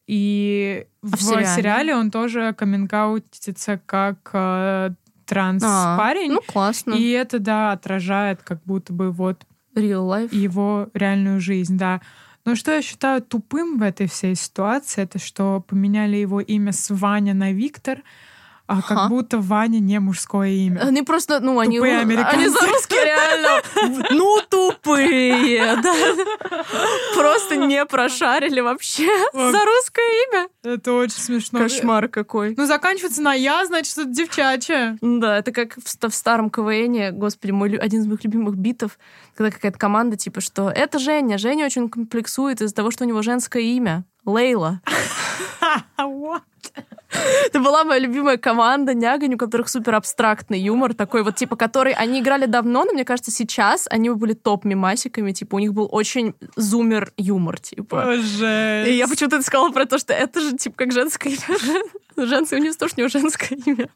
И 0.06 0.86
А 1.02 1.08
в, 1.08 1.12
в 1.16 1.22
сериале? 1.22 1.46
сериале? 1.48 1.96
он 1.96 2.12
тоже 2.12 2.54
камингаутится 2.54 3.80
как 3.86 4.18
э, 4.34 4.38
А, 4.38 4.92
транс-парень. 5.26 6.34
Ну, 6.34 6.42
классно. 6.46 6.94
И 6.94 7.10
это, 7.12 7.40
да, 7.40 7.72
отражает 7.72 8.44
как 8.44 8.60
будто 8.66 8.94
бы 8.94 9.12
вот 9.12 9.42
Real 9.76 10.08
life. 10.08 10.36
его 10.36 10.90
реальную 10.94 11.40
жизнь, 11.40 11.78
да. 11.78 12.02
Но 12.46 12.56
что 12.56 12.72
я 12.72 12.82
считаю 12.82 13.22
тупым 13.22 13.78
в 13.78 13.82
этой 13.82 14.08
всей 14.08 14.36
ситуации, 14.36 15.02
это 15.02 15.18
что 15.20 15.64
поменяли 15.68 16.18
его 16.18 16.42
имя 16.42 16.72
с 16.74 16.94
Ваня 16.94 17.34
на 17.34 17.52
Виктор, 17.54 18.02
а 18.66 18.82
Ха. 18.82 18.96
как 18.96 19.10
будто 19.10 19.40
Ваня 19.40 19.80
не 19.80 20.00
мужское 20.00 20.50
имя. 20.50 20.80
Они 20.82 21.02
просто, 21.02 21.40
ну, 21.42 21.60
они... 21.60 21.78
Тупые 21.78 21.96
Они 22.00 22.02
американцы. 22.14 22.50
за 22.50 22.66
русские 22.68 23.04
реально, 23.06 23.62
ну, 24.12 24.40
тупые, 24.50 25.76
да. 25.82 25.94
Просто 27.16 27.58
не 27.58 27.86
прошарили 27.86 28.62
вообще 28.62 29.06
за 29.34 29.66
русское 29.66 30.26
имя. 30.28 30.48
Это 30.64 30.94
очень 30.94 31.18
смешно. 31.18 31.60
Кошмар 31.60 32.08
какой. 32.08 32.56
Ну, 32.56 32.66
заканчивается 32.66 33.22
на 33.22 33.34
«я», 33.34 33.66
значит, 33.66 33.98
это 33.98 34.06
девчачье. 34.10 34.98
Да, 35.02 35.38
это 35.40 35.52
как 35.52 35.76
в, 35.76 35.88
ста- 35.90 36.10
в 36.10 36.16
старом 36.16 36.50
КВНе, 36.50 37.12
господи, 37.12 37.52
мой, 37.52 37.76
один 37.76 38.02
из 38.02 38.08
моих 38.08 38.24
любимых 38.24 38.56
битов, 38.56 38.98
когда 39.36 39.52
какая-то 39.52 39.78
команда, 39.78 40.16
типа, 40.16 40.40
что 40.42 40.70
это 40.70 41.00
Женя, 41.00 41.38
Женя 41.38 41.66
очень 41.66 41.90
комплексует 41.90 42.62
из-за 42.62 42.74
того, 42.74 42.92
что 42.92 43.04
у 43.04 43.08
него 43.08 43.22
женское 43.22 43.62
имя. 43.64 44.06
Лейла. 44.26 44.82
Это 47.46 47.60
была 47.60 47.84
моя 47.84 48.00
любимая 48.00 48.38
команда 48.38 48.94
Нягань, 48.94 49.36
у 49.36 49.38
которых 49.38 49.70
супер 49.70 49.96
абстрактный 49.96 50.60
юмор 50.60 50.94
такой 50.94 51.24
вот, 51.24 51.36
типа, 51.36 51.56
который 51.56 51.94
они 51.94 52.20
играли 52.20 52.46
давно, 52.46 52.86
но 52.86 52.94
мне 52.94 53.06
кажется, 53.06 53.32
сейчас 53.32 53.88
они 53.90 54.10
были 54.10 54.34
топ-мимасиками, 54.34 55.32
типа, 55.32 55.56
у 55.56 55.60
них 55.60 55.74
был 55.74 55.88
очень 55.92 56.34
зумер-юмор, 56.56 57.60
типа. 57.60 58.04
Боже. 58.06 58.86
И 58.88 58.94
я 58.94 59.08
почему-то 59.08 59.42
сказала 59.42 59.70
про 59.70 59.86
то, 59.86 59.98
что 59.98 60.14
это 60.14 60.40
же, 60.40 60.58
типа, 60.58 60.76
как 60.76 60.92
женское 60.92 61.34
имя. 61.34 61.84
Женское, 62.28 62.60
у 62.60 62.64
него 62.64 62.74
тоже 62.74 62.94
него 62.98 63.08
женское 63.08 63.58
имя. 63.66 63.90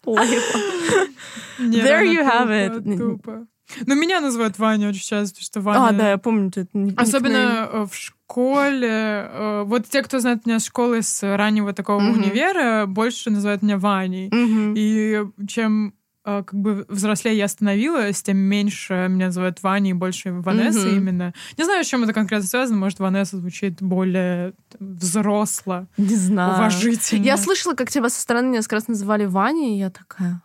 There 1.60 2.04
you 2.04 2.24
have 2.24 2.50
it. 2.50 2.98
тупо. 2.98 3.48
Ну, 3.86 3.96
меня 3.96 4.22
называют 4.22 4.58
Ваня 4.60 4.90
очень 4.90 5.02
часто, 5.06 5.36
потому 5.36 5.44
что 5.46 5.62
Ваня... 5.62 5.88
А, 5.90 5.92
да, 5.94 6.10
я 6.12 6.18
помню. 6.18 6.48
это 6.50 6.68
никнейм. 6.74 6.96
Особенно 6.98 7.70
э, 7.72 7.86
в 7.90 7.94
школе. 7.96 8.90
э, 8.90 9.64
Вот 9.66 9.88
те, 9.90 10.02
кто 10.04 10.20
знает 10.20 10.46
меня 10.46 10.60
с 10.60 10.66
школы, 10.66 11.02
с 11.02 11.22
раннего 11.36 11.74
такого 11.74 12.00
Мгм. 12.00 12.14
универа, 12.22 12.86
больше 12.88 13.30
называют 13.30 13.62
меня 13.62 13.78
Ваней. 13.78 14.30
Мгм. 14.32 14.74
И 14.78 15.24
чем 15.48 15.94
э, 16.26 16.44
как 16.46 16.54
бы 16.60 16.86
взрослее 16.90 17.38
я 17.38 17.48
становилась, 17.48 18.22
тем 18.22 18.38
меньше 18.38 19.08
меня 19.10 19.28
называют 19.28 19.64
Ваней, 19.64 19.94
больше 19.94 20.32
Ванесса 20.34 20.88
Мгм. 20.88 20.98
именно. 20.98 21.34
Не 21.58 21.64
знаю, 21.64 21.84
с 21.84 21.88
чем 21.88 22.04
это 22.04 22.12
конкретно 22.14 22.48
связано. 22.48 22.78
Может, 22.80 23.00
Ванесса 23.00 23.38
звучит 23.38 23.82
более 23.82 24.54
взросло, 24.80 25.88
Не 25.98 26.16
знаю. 26.16 26.56
уважительно. 26.56 27.24
Я 27.24 27.38
слышала, 27.38 27.74
как 27.76 27.90
тебя 27.90 28.10
со 28.10 28.20
стороны 28.22 28.50
несколько 28.52 28.76
раз 28.76 28.88
называли 28.88 29.26
Ваней, 29.26 29.76
и 29.76 29.80
я 29.80 29.90
такая... 29.90 30.42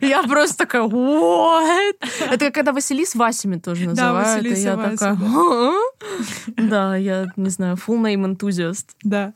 Я 0.00 0.22
просто 0.28 0.58
такая, 0.58 0.82
what? 0.82 1.96
Это 2.30 2.50
когда 2.50 2.72
Василис 2.72 3.14
Васями 3.14 3.58
тоже 3.58 3.86
называют. 3.86 4.42
Василиса 4.42 4.60
я 4.60 4.76
такая, 4.76 5.18
да, 6.56 6.96
я 6.96 7.26
не 7.36 7.50
знаю, 7.50 7.76
full 7.76 8.00
name 8.00 8.36
enthusiast. 8.36 8.86
Да. 9.02 9.32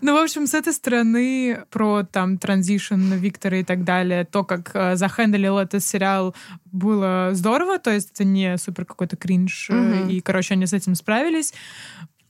Ну, 0.00 0.14
в 0.14 0.22
общем, 0.22 0.46
с 0.46 0.54
этой 0.54 0.72
стороны 0.72 1.64
про 1.70 2.02
там 2.02 2.38
транзишн 2.38 3.14
Виктора 3.14 3.58
и 3.58 3.64
так 3.64 3.84
далее, 3.84 4.24
то, 4.24 4.44
как 4.44 4.70
э, 4.74 4.96
захендлил 4.96 5.58
этот 5.58 5.84
сериал, 5.84 6.34
было 6.72 7.30
здорово, 7.32 7.78
то 7.78 7.90
есть 7.90 8.10
это 8.12 8.24
не 8.24 8.58
супер 8.58 8.84
какой-то 8.84 9.16
кринж, 9.16 9.68
э, 9.70 10.08
и, 10.08 10.20
короче, 10.20 10.54
они 10.54 10.66
с 10.66 10.72
этим 10.72 10.94
справились. 10.94 11.54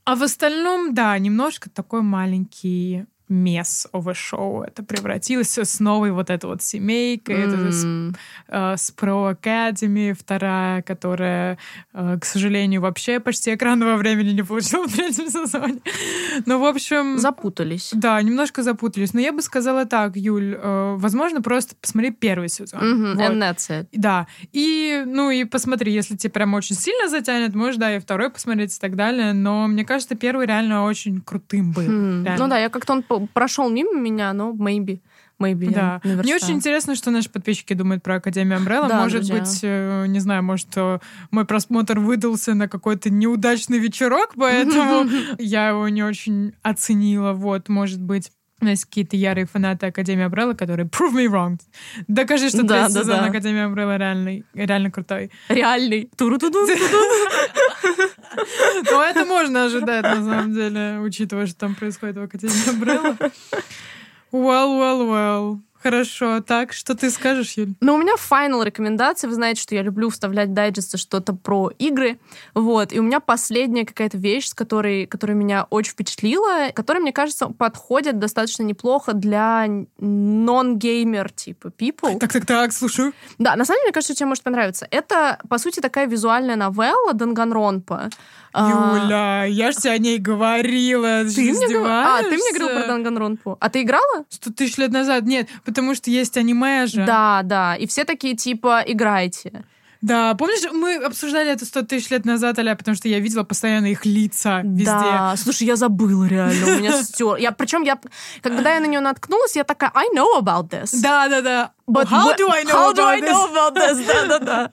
А 0.05 0.17
в 0.17 0.23
остальном, 0.23 0.95
да, 0.95 1.19
немножко 1.19 1.71
такой 1.71 2.03
маленький 2.03 3.07
мес 3.31 3.87
шоу 4.13 4.63
это 4.63 4.83
превратилось 4.83 5.57
с 5.57 5.81
новой 5.81 6.11
вот 6.11 6.31
этой 6.31 6.47
вот 6.47 6.63
семейкой, 6.63 7.37
М. 7.37 7.49
это 7.49 7.73
с, 7.73 7.85
э, 8.49 8.77
с 8.77 8.93
Pro 8.97 9.35
Academy, 9.35 10.15
вторая, 10.19 10.83
которая, 10.83 11.59
э, 11.95 12.19
к 12.21 12.25
сожалению, 12.25 12.81
вообще 12.81 13.21
почти 13.21 13.55
экранного 13.55 13.97
времени 13.97 14.31
не 14.31 14.43
получила 14.43 14.87
в 14.87 14.93
третьем 14.93 15.29
сезоне. 15.31 15.81
Ну, 16.47 16.59
в 16.59 16.65
общем... 16.65 17.19
Запутались. 17.19 17.91
Да, 17.95 18.21
немножко 18.21 18.63
запутались. 18.63 19.15
Но 19.15 19.21
я 19.21 19.33
бы 19.33 19.43
сказала 19.43 19.87
так, 19.87 20.17
Юль, 20.17 20.57
э, 20.61 20.95
возможно, 20.99 21.41
просто 21.41 21.77
посмотри 21.81 22.11
первый 22.11 22.49
сезон. 22.49 22.81
Мгм, 22.81 23.17
Вот. 23.17 23.31
And 23.31 23.39
that's 23.39 23.71
it. 23.71 23.87
Да. 23.93 24.27
И, 24.53 25.05
ну, 25.07 25.31
и 25.31 25.45
посмотри, 25.45 25.93
если 25.93 26.17
тебе 26.17 26.31
прям 26.31 26.55
очень 26.55 26.77
сильно 26.77 27.09
затянет, 27.09 27.55
можешь, 27.55 27.77
да, 27.77 27.95
и 27.95 28.01
второй 28.01 28.31
посмотреть 28.31 28.77
и 28.77 28.81
так 28.81 28.97
далее. 28.97 29.33
Но 29.33 29.67
мне 29.69 29.85
кажется, 29.85 30.15
первый 30.17 30.47
реально 30.47 30.85
очень 30.85 31.21
крутым 31.21 31.73
был. 31.73 31.83
Реально. 31.83 32.37
Ну 32.39 32.49
да, 32.49 32.59
я 32.59 32.69
как-то 32.69 32.93
он 32.95 33.03
прошел 33.29 33.69
мимо 33.71 33.99
меня, 33.99 34.33
но 34.33 34.53
maybe. 34.53 35.01
Maybe. 35.41 35.71
я 35.71 36.01
Да. 36.05 36.23
Мне 36.23 36.35
очень 36.35 36.55
интересно, 36.55 36.95
что 36.95 37.11
наши 37.11 37.31
подписчики 37.31 37.73
думают 37.73 38.03
про 38.03 38.17
Академию 38.17 38.59
Umbrella. 38.59 38.89
Да, 38.89 39.01
может 39.01 39.27
друзья. 39.27 39.39
быть, 39.39 39.61
э, 39.63 40.05
не 40.07 40.21
знаю, 40.21 40.43
может, 40.43 40.69
э, 40.77 40.99
мой 41.31 41.47
просмотр 41.47 41.99
выдался 41.99 42.53
на 42.53 42.69
какой-то 42.69 43.09
неудачный 43.09 43.79
вечерок, 43.79 44.35
поэтому 44.37 45.09
я 45.39 45.69
его 45.69 45.89
не 45.89 46.03
очень 46.03 46.53
оценила. 46.63 47.33
Вот, 47.33 47.71
может 47.71 48.03
быть, 48.03 48.31
у 48.61 48.65
нас 48.65 48.85
какие-то 48.85 49.17
ярые 49.17 49.47
фанаты 49.47 49.87
Академии 49.87 50.27
Umbrella, 50.27 50.55
которые 50.55 50.87
prove 50.89 51.13
me 51.15 51.27
wrong. 51.27 51.59
Докажи, 52.09 52.49
что 52.49 52.63
Да, 52.63 52.85
третий 52.87 52.95
да, 52.95 53.01
сезон 53.01 53.17
да. 53.19 53.27
Академии 53.27 53.67
Umbrella 53.67 53.97
реальный, 53.99 54.45
реально 54.55 54.91
крутой. 54.91 55.31
Реальный. 55.49 56.11
Туру-ту-ду. 56.17 56.67
Но 58.91 59.03
это 59.05 59.25
можно 59.25 59.65
ожидать, 59.65 60.05
на 60.05 60.17
самом 60.17 60.55
деле, 60.55 60.99
учитывая, 61.01 61.47
что 61.47 61.57
там 61.57 61.75
происходит 61.75 62.17
в 62.17 62.23
Академии 62.23 62.71
Umbrella. 62.71 63.33
Well, 64.33 64.79
well, 64.79 65.09
well. 65.09 65.61
Хорошо. 65.83 66.41
Так, 66.41 66.73
что 66.73 66.95
ты 66.95 67.11
скажешь, 67.11 67.55
Юль? 67.57 67.75
Но 67.81 67.95
у 67.95 67.99
меня 67.99 68.17
финал 68.19 68.63
рекомендация. 68.63 69.29
Вы 69.29 69.35
знаете, 69.35 69.63
что 69.63 69.75
я 69.75 69.83
люблю 69.83 70.11
вставлять 70.11 70.53
дайджесты 70.53 70.99
что-то 70.99 71.33
про 71.33 71.71
игры. 71.79 72.19
Вот. 72.55 72.93
И 72.93 73.01
у 73.01 73.03
меня 73.03 73.21
последняя 73.21 73.87
какая-то 73.87 74.19
вещь, 74.19 74.49
с 74.49 74.55
которой, 74.55 75.07
которая 75.07 75.37
меня 75.37 75.67
очень 75.71 75.93
впечатлила, 75.93 76.71
которая, 76.75 77.03
мне 77.03 77.13
кажется, 77.13 77.47
подходит 77.47 78.19
достаточно 78.19 78.63
неплохо 78.63 79.15
для 79.15 79.67
нон-геймер 79.99 81.31
типа 81.31 81.69
people. 81.69 82.19
Так, 82.19 82.33
так, 82.33 82.47
так, 82.47 82.73
слушаю. 82.73 83.13
Да, 83.39 83.57
на 83.57 83.65
самом 83.65 83.79
деле, 83.79 83.87
мне 83.87 83.93
кажется, 83.93 84.15
тебе 84.15 84.27
может 84.27 84.45
понравиться. 84.45 84.87
Это, 84.91 85.39
по 85.49 85.59
сути, 85.59 85.81
такая 85.81 86.07
визуальная 86.07 86.57
новелла 86.57 87.13
Данганронпа. 87.15 88.11
А, 88.53 88.69
Юля, 89.05 89.45
я 89.45 89.71
же 89.71 89.79
тебе 89.79 89.93
о 89.93 89.99
ней 89.99 90.19
говорила. 90.19 91.23
Ты, 91.25 91.35
Ты 91.35 91.53
мне, 91.53 91.69
говор- 91.69 91.89
а, 91.91 92.19
ты 92.23 92.29
мне 92.31 92.37
издеваешься? 92.39 92.59
говорил 92.59 92.81
про 92.81 92.89
Данганронпу. 92.89 93.57
А 93.61 93.71
ты 93.71 93.83
играла? 93.83 94.25
Сто 94.29 94.53
тысяч 94.53 94.77
лет 94.77 94.91
назад. 94.91 95.23
Нет, 95.25 95.49
потому 95.71 95.95
что 95.95 96.11
есть 96.11 96.37
аниме 96.37 96.87
же. 96.87 97.07
Да, 97.07 97.41
да. 97.45 97.77
И 97.77 97.87
все 97.87 98.05
такие 98.05 98.37
типа 98.37 98.83
играйте. 98.87 99.65
Да, 100.03 100.35
помнишь, 100.35 100.63
мы 100.73 100.97
обсуждали 100.97 101.51
это 101.51 101.67
сто 101.67 101.83
тысяч 101.83 102.09
лет 102.11 102.25
назад, 102.25 102.59
Аля, 102.59 102.75
потому 102.75 102.97
что 102.97 103.07
я 103.09 103.21
видела 103.21 103.45
постоянно 103.45 103.87
их 103.87 104.07
лица 104.07 104.63
везде. 104.63 104.87
Да, 104.87 105.35
слушай, 105.37 105.65
я 105.65 105.77
забыла 105.77 106.25
реально, 106.25 106.67
у 106.67 106.79
меня 106.79 107.03
стер. 107.03 107.37
Я, 107.37 107.53
причем 107.53 107.83
я, 107.83 107.99
когда 108.41 108.75
я 108.75 108.81
на 108.81 108.87
нее 108.87 109.01
наткнулась, 109.01 109.57
я 109.57 109.65
такая, 109.65 109.91
I 109.95 110.07
know 110.15 110.41
about 110.41 110.71
this. 110.71 110.99
Да, 111.03 111.29
да, 111.29 111.43
да. 111.43 111.73
But 111.87 112.07
how 112.07 112.35
do 112.35 112.49
I 112.51 112.65
know 112.65 112.73
how 112.73 112.95
do 112.95 113.03
about 113.03 113.09
I 113.09 113.21
this? 113.21 113.31
know 113.31 113.53
about 113.53 113.75
this? 113.75 114.07
Да, 114.07 114.27
да, 114.27 114.39
да. 114.39 114.73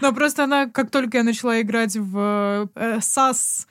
Но 0.00 0.12
просто 0.12 0.44
она, 0.44 0.66
как 0.66 0.90
только 0.90 1.18
я 1.18 1.22
начала 1.22 1.60
играть 1.60 1.96
в 1.96 2.68
э, 2.74 2.98
SAS... 2.98 3.66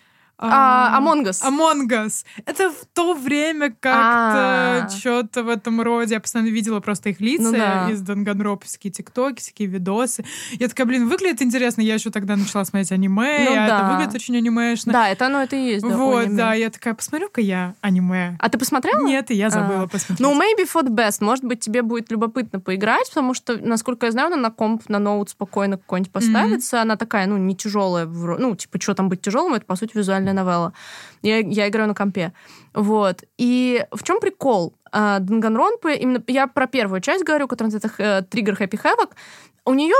А, 0.52 0.99
Among 0.99 1.24
Us. 1.28 1.41
Among 1.44 1.88
Us. 1.88 2.26
Это 2.45 2.70
в 2.70 2.86
то 2.94 3.14
время 3.14 3.74
А. 3.84 4.84
как-то 4.88 4.98
что-то 4.98 5.44
в 5.44 5.49
этом 5.49 5.82
роде. 5.82 6.15
Я 6.15 6.20
постоянно 6.20 6.49
видела 6.49 6.80
просто 6.80 7.10
их 7.10 7.20
лица 7.20 7.44
Ну 7.44 7.52
да. 7.52 7.90
из 7.90 8.02
Данганропские 8.02 8.91
тиктоки, 8.91 9.40
всякие 9.41 9.68
видосы. 9.68 10.26
Я 10.53 10.68
такая, 10.68 10.86
блин, 10.88 11.07
выглядит 11.07 11.41
интересно. 11.41 11.82
Я 11.82 11.95
еще 11.95 12.10
тогда 12.10 12.36
начала 12.36 12.64
смотреть 12.65 12.91
аниме, 12.91 13.45
Ну 13.45 13.52
а 13.52 13.56
да. 13.56 13.65
это 13.65 13.91
выглядит 13.94 14.15
очень 14.15 14.38
анимешно. 14.38 14.94
Да, 14.94 15.10
это 15.10 15.28
оно 15.28 15.41
это 15.41 15.56
и 15.56 15.60
есть. 15.74 15.88
да, 15.88 15.95
вот, 15.95 16.36
да. 16.36 16.53
Я 16.53 16.70
такая, 16.70 16.94
посмотрю-ка 16.94 17.41
я 17.41 17.76
аниме. 17.82 18.38
А 18.40 18.49
ты 18.49 18.57
посмотрела? 18.57 19.03
Нет, 19.06 19.32
и 19.32 19.36
я 19.36 19.49
забыла 19.49 19.84
А. 19.84 19.88
посмотреть. 19.88 20.20
Ну, 20.20 20.34
maybe 20.40 20.68
for 20.72 20.84
the 20.84 20.90
best. 20.90 21.18
Может 21.24 21.45
быть, 21.45 21.60
тебе 21.60 21.82
будет 21.82 22.11
любопытно 22.11 22.60
поиграть, 22.60 23.07
потому 23.10 23.34
что, 23.34 23.57
насколько 23.57 24.06
я 24.07 24.11
знаю, 24.11 24.28
она 24.28 24.38
на 24.38 24.52
комп, 24.52 24.90
на 24.90 24.99
ноут 24.99 25.30
спокойно 25.30 25.78
какой-нибудь 25.78 26.11
поставится. 26.11 26.82
Она 26.82 26.95
такая, 26.98 27.28
ну, 27.28 27.38
не 27.38 27.56
тяжелая. 27.56 28.06
Ну, 28.06 28.56
типа, 28.56 28.80
что 28.82 28.94
там 28.94 29.10
быть 29.10 29.22
тяжелым, 29.22 29.53
это, 29.53 29.65
по 29.65 29.76
сути, 29.76 29.91
визуальная 29.98 30.32
новелла. 30.34 30.73
Я, 31.22 31.39
я 31.39 31.68
играю 31.68 31.88
на 31.88 31.93
компе. 31.93 32.34
Вот. 32.73 33.23
И 33.38 33.85
в 33.91 34.03
чем 34.03 34.19
прикол? 34.19 34.73
А, 34.95 35.18
Данганронпы, 35.20 35.95
именно 35.95 36.24
я 36.28 36.45
про 36.45 36.68
первую 36.68 37.02
часть 37.02 37.24
говорю, 37.24 37.48
которая 37.48 37.74
называется 37.74 38.03
э, 38.03 38.22
Триггер 38.30 38.53
Happy 38.53 38.80
Havoc, 38.80 39.10
у 39.65 39.74
нее 39.74 39.95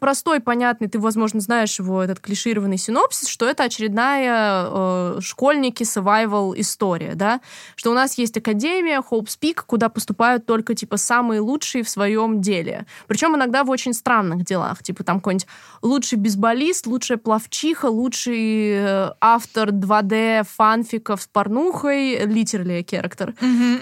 простой, 0.00 0.40
понятный, 0.40 0.88
ты, 0.88 0.98
возможно, 0.98 1.40
знаешь 1.40 1.78
его, 1.78 2.02
этот 2.02 2.20
клишированный 2.20 2.78
синопсис, 2.78 3.28
что 3.28 3.46
это 3.46 3.64
очередная 3.64 4.64
э, 4.66 5.18
школьники 5.20 5.82
survival 5.82 6.54
история, 6.56 7.14
да, 7.14 7.40
что 7.74 7.90
у 7.90 7.94
нас 7.94 8.16
есть 8.16 8.38
академия 8.38 9.02
Hope's 9.02 9.38
Peak, 9.38 9.64
куда 9.66 9.90
поступают 9.90 10.46
только, 10.46 10.74
типа, 10.74 10.96
самые 10.96 11.40
лучшие 11.40 11.84
в 11.84 11.90
своем 11.90 12.40
деле. 12.40 12.86
Причем 13.06 13.36
иногда 13.36 13.64
в 13.64 13.70
очень 13.70 13.92
странных 13.92 14.44
делах, 14.44 14.82
типа, 14.82 15.04
там 15.04 15.18
какой-нибудь 15.18 15.46
лучший 15.82 16.16
бейсболист, 16.16 16.86
лучшая 16.86 17.18
плавчиха, 17.18 17.86
лучший 17.86 18.78
э, 18.78 19.10
автор 19.20 19.70
2D 19.70 20.46
фанфиков 20.48 21.20
с 21.20 21.26
порнухой, 21.26 22.24
literally 22.24 22.82
character. 22.82 23.34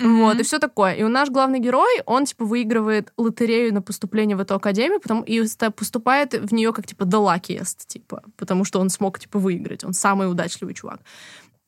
Вот, 0.03 0.34
и 0.41 0.43
все 0.43 0.59
такое. 0.59 0.95
И 0.95 1.03
у 1.03 1.09
наш 1.09 1.31
главный 1.31 1.61
герой, 1.61 2.03
он, 2.07 2.25
типа, 2.25 2.45
выигрывает 2.45 3.13
лотерею 3.17 3.73
на 3.75 3.83
поступление 3.83 4.37
в 4.37 4.41
эту 4.41 4.55
академию, 4.55 5.01
потом 5.01 5.23
и 5.23 5.43
поступает 5.77 6.35
в 6.35 6.53
нее 6.53 6.73
как, 6.73 6.87
типа, 6.87 7.05
the 7.05 7.21
luckiest, 7.21 7.87
типа, 7.87 8.23
потому 8.37 8.65
что 8.65 8.81
он 8.81 8.91
смог, 8.91 9.19
типа, 9.19 9.39
выиграть. 9.39 9.85
Он 9.85 9.93
самый 9.93 10.31
удачливый 10.31 10.75
чувак. 10.75 11.01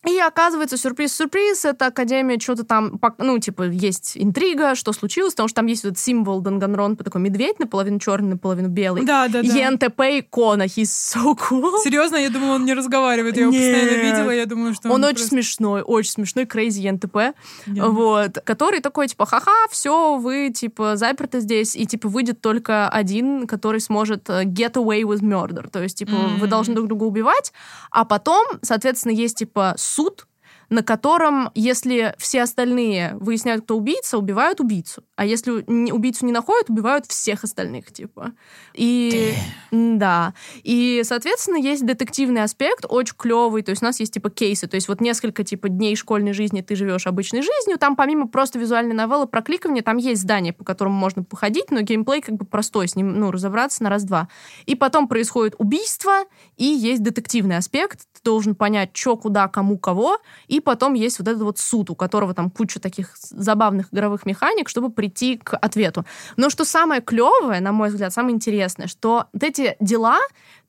И 0.06 0.18
оказывается, 0.20 0.76
сюрприз-сюрприз, 0.76 1.64
эта 1.64 1.86
академия 1.86 2.38
что-то 2.38 2.64
там, 2.64 3.00
ну, 3.18 3.38
типа, 3.38 3.64
есть 3.64 4.12
интрига, 4.14 4.74
что 4.76 4.92
случилось, 4.92 5.32
потому 5.34 5.48
что 5.48 5.56
там 5.56 5.66
есть 5.66 5.84
вот 5.84 5.98
символ 5.98 6.40
Данганронпа, 6.40 7.02
такой 7.02 7.20
медведь, 7.20 7.58
наполовину 7.58 7.98
черный, 7.98 8.30
наполовину 8.30 8.68
белый. 8.68 9.04
Да, 9.04 9.26
да, 9.28 9.42
да. 9.42 9.48
ЕНТП 9.48 10.00
икона, 10.20 10.62
he's 10.64 10.84
so 10.84 11.36
cool. 11.36 11.72
Серьезно, 11.82 12.16
я 12.16 12.30
думала, 12.30 12.54
он 12.54 12.64
не 12.64 12.74
разговаривает. 12.74 13.36
Я 13.36 13.42
его 13.42 13.52
Нет. 13.52 13.74
постоянно 13.74 14.02
видела, 14.02 14.30
я 14.30 14.46
думала, 14.46 14.74
что 14.74 14.88
Он 14.88 14.94
он 14.94 15.04
очень 15.04 15.14
просто- 15.16 15.28
смешной, 15.30 15.82
очень 15.82 16.10
смешной, 16.12 16.44
crazy 16.44 16.80
ЕНТП. 16.80 17.34
Вот, 17.66 18.38
который 18.44 18.80
такой, 18.80 19.08
типа, 19.08 19.26
ха-ха, 19.26 19.66
все, 19.70 20.16
вы, 20.18 20.50
типа, 20.54 20.96
заперты 20.96 21.40
здесь, 21.40 21.74
и, 21.74 21.84
типа, 21.84 22.08
выйдет 22.08 22.40
только 22.40 22.88
один, 22.88 23.46
который 23.48 23.80
сможет 23.80 24.30
э, 24.30 24.44
get 24.44 24.74
away 24.74 25.02
with 25.02 25.20
murder, 25.22 25.68
то 25.68 25.82
есть, 25.82 25.98
типа, 25.98 26.12
вы 26.38 26.44
М. 26.44 26.48
должны 26.48 26.74
друг 26.74 26.86
друга 26.88 27.04
убивать, 27.04 27.52
а 27.90 28.04
потом, 28.04 28.46
соответственно, 28.62 29.12
есть, 29.12 29.38
типа, 29.38 29.74
суд, 29.96 30.26
на 30.68 30.82
котором, 30.82 31.50
если 31.54 32.14
все 32.18 32.42
остальные 32.42 33.16
выясняют, 33.20 33.64
кто 33.64 33.76
убийца, 33.76 34.18
убивают 34.18 34.60
убийцу. 34.60 35.04
А 35.16 35.24
если 35.24 35.50
убийцу 35.50 36.26
не 36.26 36.32
находят, 36.32 36.68
убивают 36.68 37.06
всех 37.06 37.44
остальных, 37.44 37.92
типа. 37.92 38.32
И 38.74 39.32
да. 39.70 40.34
И, 40.62 41.02
соответственно, 41.04 41.56
есть 41.56 41.86
детективный 41.86 42.42
аспект, 42.42 42.84
очень 42.88 43.14
клевый. 43.16 43.62
То 43.62 43.70
есть 43.70 43.82
у 43.82 43.86
нас 43.86 44.00
есть 44.00 44.14
типа 44.14 44.30
кейсы. 44.30 44.66
То 44.66 44.74
есть 44.74 44.88
вот 44.88 45.00
несколько 45.00 45.44
типа 45.44 45.68
дней 45.68 45.96
школьной 45.96 46.32
жизни 46.32 46.60
ты 46.60 46.76
живешь 46.76 47.06
обычной 47.06 47.42
жизнью. 47.42 47.78
Там 47.78 47.96
помимо 47.96 48.28
просто 48.28 48.58
визуальной 48.58 48.94
новеллы 48.94 49.26
про 49.26 49.42
кликывание, 49.42 49.82
там 49.82 49.96
есть 49.96 50.22
здание, 50.22 50.52
по 50.52 50.64
которому 50.64 50.96
можно 50.96 51.22
походить, 51.22 51.70
но 51.70 51.80
геймплей 51.80 52.20
как 52.20 52.34
бы 52.36 52.44
простой, 52.44 52.88
с 52.88 52.96
ним, 52.96 53.18
ну, 53.18 53.30
разобраться 53.30 53.82
на 53.82 53.90
раз-два. 53.90 54.28
И 54.66 54.74
потом 54.74 55.08
происходит 55.08 55.54
убийство, 55.58 56.24
и 56.56 56.64
есть 56.64 57.02
детективный 57.02 57.56
аспект. 57.56 58.00
Ты 58.12 58.20
должен 58.24 58.54
понять, 58.54 58.90
что, 58.92 59.16
куда, 59.16 59.48
кому, 59.48 59.78
кого. 59.78 60.18
И 60.48 60.55
потом 60.60 60.94
есть 60.94 61.18
вот 61.18 61.28
этот 61.28 61.42
вот 61.42 61.58
суд, 61.58 61.90
у 61.90 61.94
которого 61.94 62.34
там 62.34 62.50
куча 62.50 62.80
таких 62.80 63.16
забавных 63.16 63.92
игровых 63.92 64.26
механик, 64.26 64.68
чтобы 64.68 64.90
прийти 64.90 65.36
к 65.36 65.56
ответу. 65.56 66.04
Но 66.36 66.50
что 66.50 66.64
самое 66.64 67.00
клевое, 67.00 67.60
на 67.60 67.72
мой 67.72 67.88
взгляд, 67.88 68.12
самое 68.12 68.34
интересное, 68.34 68.86
что 68.86 69.26
вот 69.32 69.42
эти 69.42 69.76
дела 69.80 70.18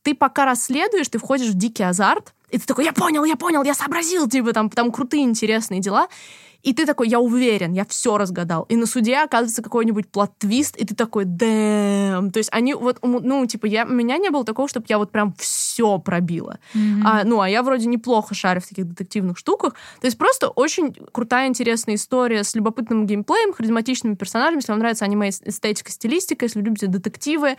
ты 0.03 0.15
пока 0.15 0.45
расследуешь, 0.45 1.09
ты 1.09 1.19
входишь 1.19 1.49
в 1.49 1.57
дикий 1.57 1.83
азарт, 1.83 2.33
и 2.49 2.57
ты 2.57 2.65
такой, 2.65 2.85
я 2.85 2.93
понял, 2.93 3.25
я 3.25 3.35
понял, 3.35 3.63
я 3.63 3.73
сообразил, 3.73 4.29
типа, 4.29 4.53
там, 4.53 4.69
там 4.69 4.91
крутые, 4.91 5.23
интересные 5.23 5.81
дела. 5.81 6.07
И 6.63 6.73
ты 6.73 6.85
такой, 6.85 7.07
я 7.07 7.19
уверен, 7.19 7.73
я 7.73 7.85
все 7.85 8.17
разгадал. 8.17 8.63
И 8.63 8.75
на 8.75 8.85
суде 8.85 9.17
оказывается 9.17 9.61
какой-нибудь 9.61 10.07
плат-твист, 10.09 10.75
и 10.77 10.85
ты 10.85 10.95
такой, 10.95 11.25
дэм. 11.25 12.31
То 12.31 12.39
есть 12.39 12.49
они 12.51 12.73
вот, 12.73 12.99
ну, 13.01 13.45
типа, 13.45 13.65
я, 13.65 13.85
у 13.85 13.89
меня 13.89 14.17
не 14.17 14.29
было 14.29 14.43
такого, 14.43 14.67
чтобы 14.67 14.85
я 14.89 14.97
вот 14.97 15.11
прям 15.11 15.33
все 15.37 15.97
пробила. 15.99 16.59
Mm-hmm. 16.73 17.01
А, 17.05 17.23
ну, 17.23 17.39
а 17.41 17.49
я 17.49 17.63
вроде 17.63 17.87
неплохо 17.87 18.35
шарю 18.35 18.61
в 18.61 18.67
таких 18.67 18.87
детективных 18.87 19.37
штуках. 19.37 19.73
То 20.01 20.07
есть 20.07 20.17
просто 20.17 20.49
очень 20.49 20.93
крутая, 21.11 21.47
интересная 21.47 21.95
история 21.95 22.43
с 22.43 22.55
любопытным 22.55 23.05
геймплеем, 23.05 23.53
харизматичными 23.53 24.15
персонажами. 24.15 24.57
Если 24.57 24.71
вам 24.71 24.79
нравится 24.79 25.05
аниме 25.05 25.29
эстетика, 25.29 25.91
стилистика, 25.91 26.45
если 26.45 26.59
вы 26.59 26.65
любите 26.65 26.87
детективы, 26.87 27.57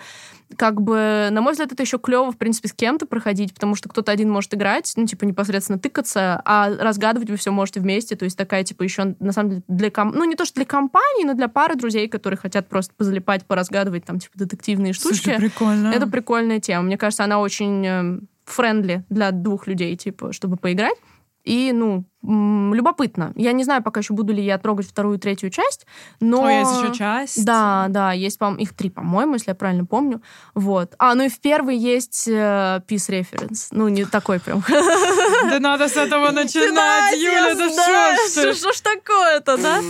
как 0.57 0.81
бы, 0.81 1.29
на 1.31 1.41
мой 1.41 1.53
взгляд, 1.53 1.73
это 1.73 1.83
еще 1.83 1.99
клево, 1.99 2.33
в 2.33 2.37
принципе, 2.37 2.69
с 2.69 2.73
кем-то 2.73 3.07
проходить, 3.07 3.55
потому 3.55 3.75
что 3.75 3.89
кто-то 3.89 4.11
один 4.11 4.31
может 4.31 4.55
играть, 4.55 4.93
ну, 4.97 5.07
типа, 5.07 5.25
непосредственно 5.25 5.79
тыкаться, 5.79 6.41
а 6.45 6.70
разгадывать 6.70 7.31
вы 7.31 7.37
все 7.37 7.51
можете 7.51 7.81
вместе. 7.81 8.16
То 8.16 8.25
есть 8.25 8.37
такая, 8.37 8.65
типа, 8.65 8.83
еще, 8.89 9.16
на 9.20 9.32
самом 9.32 9.51
деле, 9.51 9.62
для... 9.69 9.90
Ком... 9.90 10.12
Ну, 10.12 10.24
не 10.24 10.35
то, 10.35 10.44
что 10.44 10.56
для 10.56 10.65
компании, 10.65 11.24
но 11.24 11.35
для 11.35 11.48
пары 11.48 11.77
друзей, 11.77 12.09
которые 12.09 12.39
хотят 12.39 12.69
просто 12.69 12.93
позалипать, 12.97 13.47
поразгадывать, 13.47 14.05
там, 14.05 14.19
типа, 14.19 14.39
детективные 14.39 14.93
штучки. 14.93 15.24
Слушай, 15.24 15.39
прикольно. 15.39 15.89
Это 15.89 16.06
прикольная 16.06 16.60
тема. 16.60 16.82
Мне 16.82 16.98
кажется, 16.98 17.24
она 17.24 17.40
очень 17.40 17.86
э, 17.86 18.20
friendly 18.45 19.05
для 19.09 19.31
двух 19.31 19.66
людей, 19.66 19.97
типа, 19.97 20.32
чтобы 20.32 20.56
поиграть. 20.56 20.97
И, 21.44 21.73
ну, 21.73 22.05
любопытно. 22.23 23.32
Я 23.36 23.53
не 23.53 23.65
знаю 23.65 23.82
пока 23.82 24.01
еще 24.01 24.12
буду 24.12 24.32
ли 24.32 24.43
я 24.43 24.59
трогать 24.59 24.89
вторую, 24.89 25.19
третью 25.19 25.51
часть, 25.51 25.86
но... 26.20 26.45
О, 26.45 26.51
есть 26.51 26.82
еще 26.82 26.95
часть? 26.95 27.45
Да, 27.45 27.86
да, 27.89 28.12
есть, 28.12 28.39
по 28.39 28.55
их 28.59 28.74
три, 28.74 28.90
по-моему, 28.90 29.35
если 29.35 29.51
я 29.51 29.55
правильно 29.55 29.85
помню. 29.85 30.20
Вот. 30.55 30.95
А, 30.99 31.15
ну 31.15 31.24
и 31.24 31.28
в 31.28 31.39
первой 31.40 31.77
есть 31.77 32.27
э, 32.27 32.82
Peace 32.89 33.09
Reference. 33.09 33.69
Ну, 33.70 33.89
не 33.89 34.05
такой 34.05 34.40
прям. 34.40 34.65
Да 34.69 35.61
надо 35.61 35.89
с 35.89 35.97
этого 35.97 36.31
начинать, 36.32 37.16
Юля, 37.16 37.55
да 37.55 38.55
что 38.55 38.73
ж 38.73 38.81
такое-то, 38.81 39.57
да? 39.57 39.81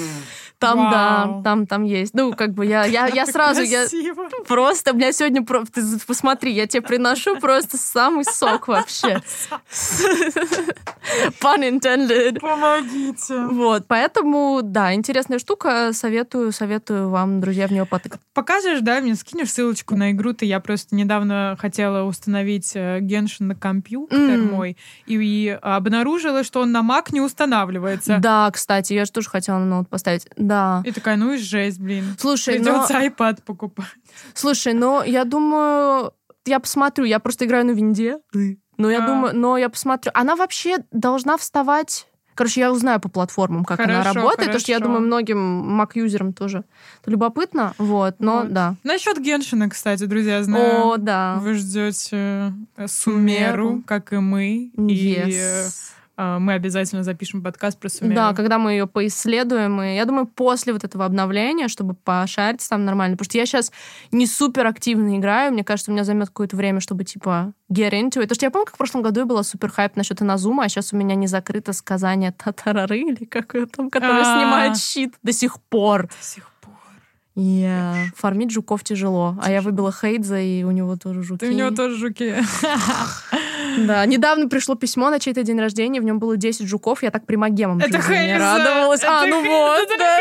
Там, 0.58 0.78
Вау. 0.78 0.90
да, 0.90 1.40
там, 1.44 1.66
там 1.66 1.84
есть. 1.84 2.14
Ну, 2.14 2.32
как 2.32 2.52
бы 2.52 2.66
я, 2.66 2.84
я, 2.84 3.06
я 3.06 3.26
сразу, 3.26 3.62
я 3.62 3.86
просто, 4.46 4.92
меня 4.92 5.12
сегодня, 5.12 5.44
ты 5.44 5.82
посмотри, 6.06 6.52
я 6.52 6.66
тебе 6.66 6.82
приношу 6.82 7.38
просто 7.38 7.76
самый 7.76 8.24
сок 8.24 8.66
вообще. 8.68 9.22
Pun 11.40 11.62
intended. 11.62 12.40
Помогите. 12.40 13.46
Вот, 13.46 13.86
поэтому, 13.86 14.60
да, 14.62 14.94
интересная 14.94 15.38
штука, 15.38 15.92
советую, 15.92 16.50
советую 16.52 17.08
вам, 17.08 17.40
друзья, 17.40 17.68
в 17.68 17.70
нее 17.70 17.86
потыкать. 17.86 18.20
Покажешь, 18.34 18.80
да, 18.80 19.00
мне 19.00 19.14
скинешь 19.14 19.52
ссылочку 19.52 19.96
на 19.96 20.10
игру-то, 20.10 20.44
я 20.44 20.58
просто 20.58 20.96
недавно 20.96 21.56
хотела 21.60 22.02
установить 22.02 22.74
Геншин 22.74 23.48
на 23.48 23.54
компьютер 23.54 24.18
mm. 24.18 24.50
мой, 24.50 24.76
и, 25.06 25.14
и 25.14 25.58
обнаружила, 25.62 26.42
что 26.42 26.60
он 26.62 26.72
на 26.72 26.80
Mac 26.80 27.12
не 27.12 27.20
устанавливается. 27.20 28.18
Да, 28.18 28.50
кстати, 28.50 28.92
я 28.92 29.04
же 29.04 29.12
тоже 29.12 29.30
хотела 29.30 29.58
на 29.58 29.66
ноут 29.66 29.88
поставить. 29.88 30.26
Да. 30.48 30.82
И 30.84 30.92
такая, 30.92 31.16
ну 31.16 31.32
и 31.34 31.38
жесть, 31.38 31.78
блин. 31.78 32.16
Слушай, 32.18 32.56
Придется 32.56 32.94
но... 32.94 33.04
iPad 33.06 33.42
покупать. 33.44 33.86
Слушай, 34.34 34.72
но 34.74 35.04
я 35.04 35.24
думаю, 35.24 36.12
я 36.46 36.58
посмотрю, 36.60 37.04
я 37.04 37.18
просто 37.18 37.44
играю 37.44 37.66
на 37.66 37.72
винде. 37.72 38.18
Но 38.78 38.90
я 38.90 39.04
а. 39.04 39.06
думаю, 39.06 39.36
но 39.36 39.58
я 39.58 39.68
посмотрю. 39.68 40.12
Она 40.14 40.36
вообще 40.36 40.78
должна 40.92 41.36
вставать 41.36 42.06
Короче, 42.38 42.60
я 42.60 42.70
узнаю 42.70 43.00
по 43.00 43.08
платформам, 43.08 43.64
как 43.64 43.78
хорошо, 43.80 44.00
она 44.00 44.12
работает, 44.12 44.36
хорошо. 44.36 44.46
потому 44.46 44.60
что 44.60 44.70
я 44.70 44.78
думаю, 44.78 45.00
многим 45.00 45.80
Mac-юзерам 45.80 46.32
тоже 46.32 46.62
любопытно, 47.04 47.74
вот, 47.78 48.20
но 48.20 48.42
вот. 48.42 48.52
да. 48.52 48.76
Насчет 48.84 49.20
Геншина, 49.20 49.68
кстати, 49.68 50.04
друзья, 50.04 50.40
знаю. 50.44 50.86
О, 50.86 50.96
да. 50.98 51.38
Вы 51.40 51.54
ждете 51.54 52.52
э, 52.76 52.86
Сумеру, 52.86 53.82
как 53.84 54.12
и 54.12 54.18
мы. 54.18 54.70
Yes. 54.76 55.26
И 55.26 55.97
мы 56.18 56.54
обязательно 56.54 57.04
запишем 57.04 57.42
подкаст 57.42 57.78
про 57.78 57.88
Сумеру. 57.88 58.16
Да, 58.16 58.34
когда 58.34 58.58
мы 58.58 58.72
ее 58.72 58.88
поисследуем. 58.88 59.80
И 59.80 59.94
я 59.94 60.04
думаю, 60.04 60.26
после 60.26 60.72
вот 60.72 60.82
этого 60.82 61.04
обновления, 61.04 61.68
чтобы 61.68 61.94
пошариться 61.94 62.70
там 62.70 62.84
нормально. 62.84 63.16
Потому 63.16 63.30
что 63.30 63.38
я 63.38 63.46
сейчас 63.46 63.70
не 64.10 64.26
супер 64.26 64.66
активно 64.66 65.16
играю. 65.16 65.52
Мне 65.52 65.62
кажется, 65.62 65.92
у 65.92 65.94
меня 65.94 66.02
займет 66.02 66.28
какое-то 66.28 66.56
время, 66.56 66.80
чтобы, 66.80 67.04
типа, 67.04 67.52
get 67.72 67.92
into 67.92 68.16
it. 68.16 68.22
Потому 68.22 68.34
что 68.34 68.46
я 68.46 68.50
помню, 68.50 68.66
как 68.66 68.74
в 68.74 68.78
прошлом 68.78 69.02
году 69.02 69.20
я 69.20 69.26
была 69.26 69.44
супер 69.44 69.70
хайп 69.70 69.94
насчет 69.94 70.20
Иназума, 70.20 70.64
а 70.64 70.68
сейчас 70.68 70.92
у 70.92 70.96
меня 70.96 71.14
не 71.14 71.28
закрыто 71.28 71.72
сказание 71.72 72.32
Татарары, 72.32 72.98
или 73.10 73.24
как 73.24 73.54
там, 73.74 73.88
который 73.88 74.22
а. 74.22 74.24
снимает 74.24 74.76
щит 74.76 75.14
до 75.22 75.32
сих 75.32 75.60
пор. 75.60 76.08
До 76.08 76.26
сих 76.26 76.50
пор. 76.60 76.74
Yeah. 77.36 77.94
Фармить 78.16 78.50
жуков 78.50 78.82
тяжело. 78.82 79.36
А 79.40 79.52
я 79.52 79.62
выбила 79.62 79.92
Хейдза, 79.92 80.40
и 80.40 80.64
у 80.64 80.72
него 80.72 80.96
тоже 80.96 81.22
жуки. 81.22 81.40
Ты 81.40 81.50
у 81.50 81.54
него 81.54 81.70
тоже 81.70 81.96
жуки. 81.96 82.34
Да, 83.86 84.04
недавно 84.06 84.48
пришло 84.48 84.74
письмо 84.74 85.10
на 85.10 85.18
чей-то 85.18 85.42
день 85.42 85.58
рождения, 85.58 86.00
в 86.00 86.04
нем 86.04 86.18
было 86.18 86.36
10 86.36 86.66
жуков, 86.66 87.02
я 87.02 87.10
так 87.10 87.26
примагемом 87.26 87.78
Это 87.78 87.98
не 87.98 88.38
радовалась. 88.38 89.04
А, 89.04 89.26
ну 89.26 89.44
вот, 89.44 89.88
да. 89.98 90.18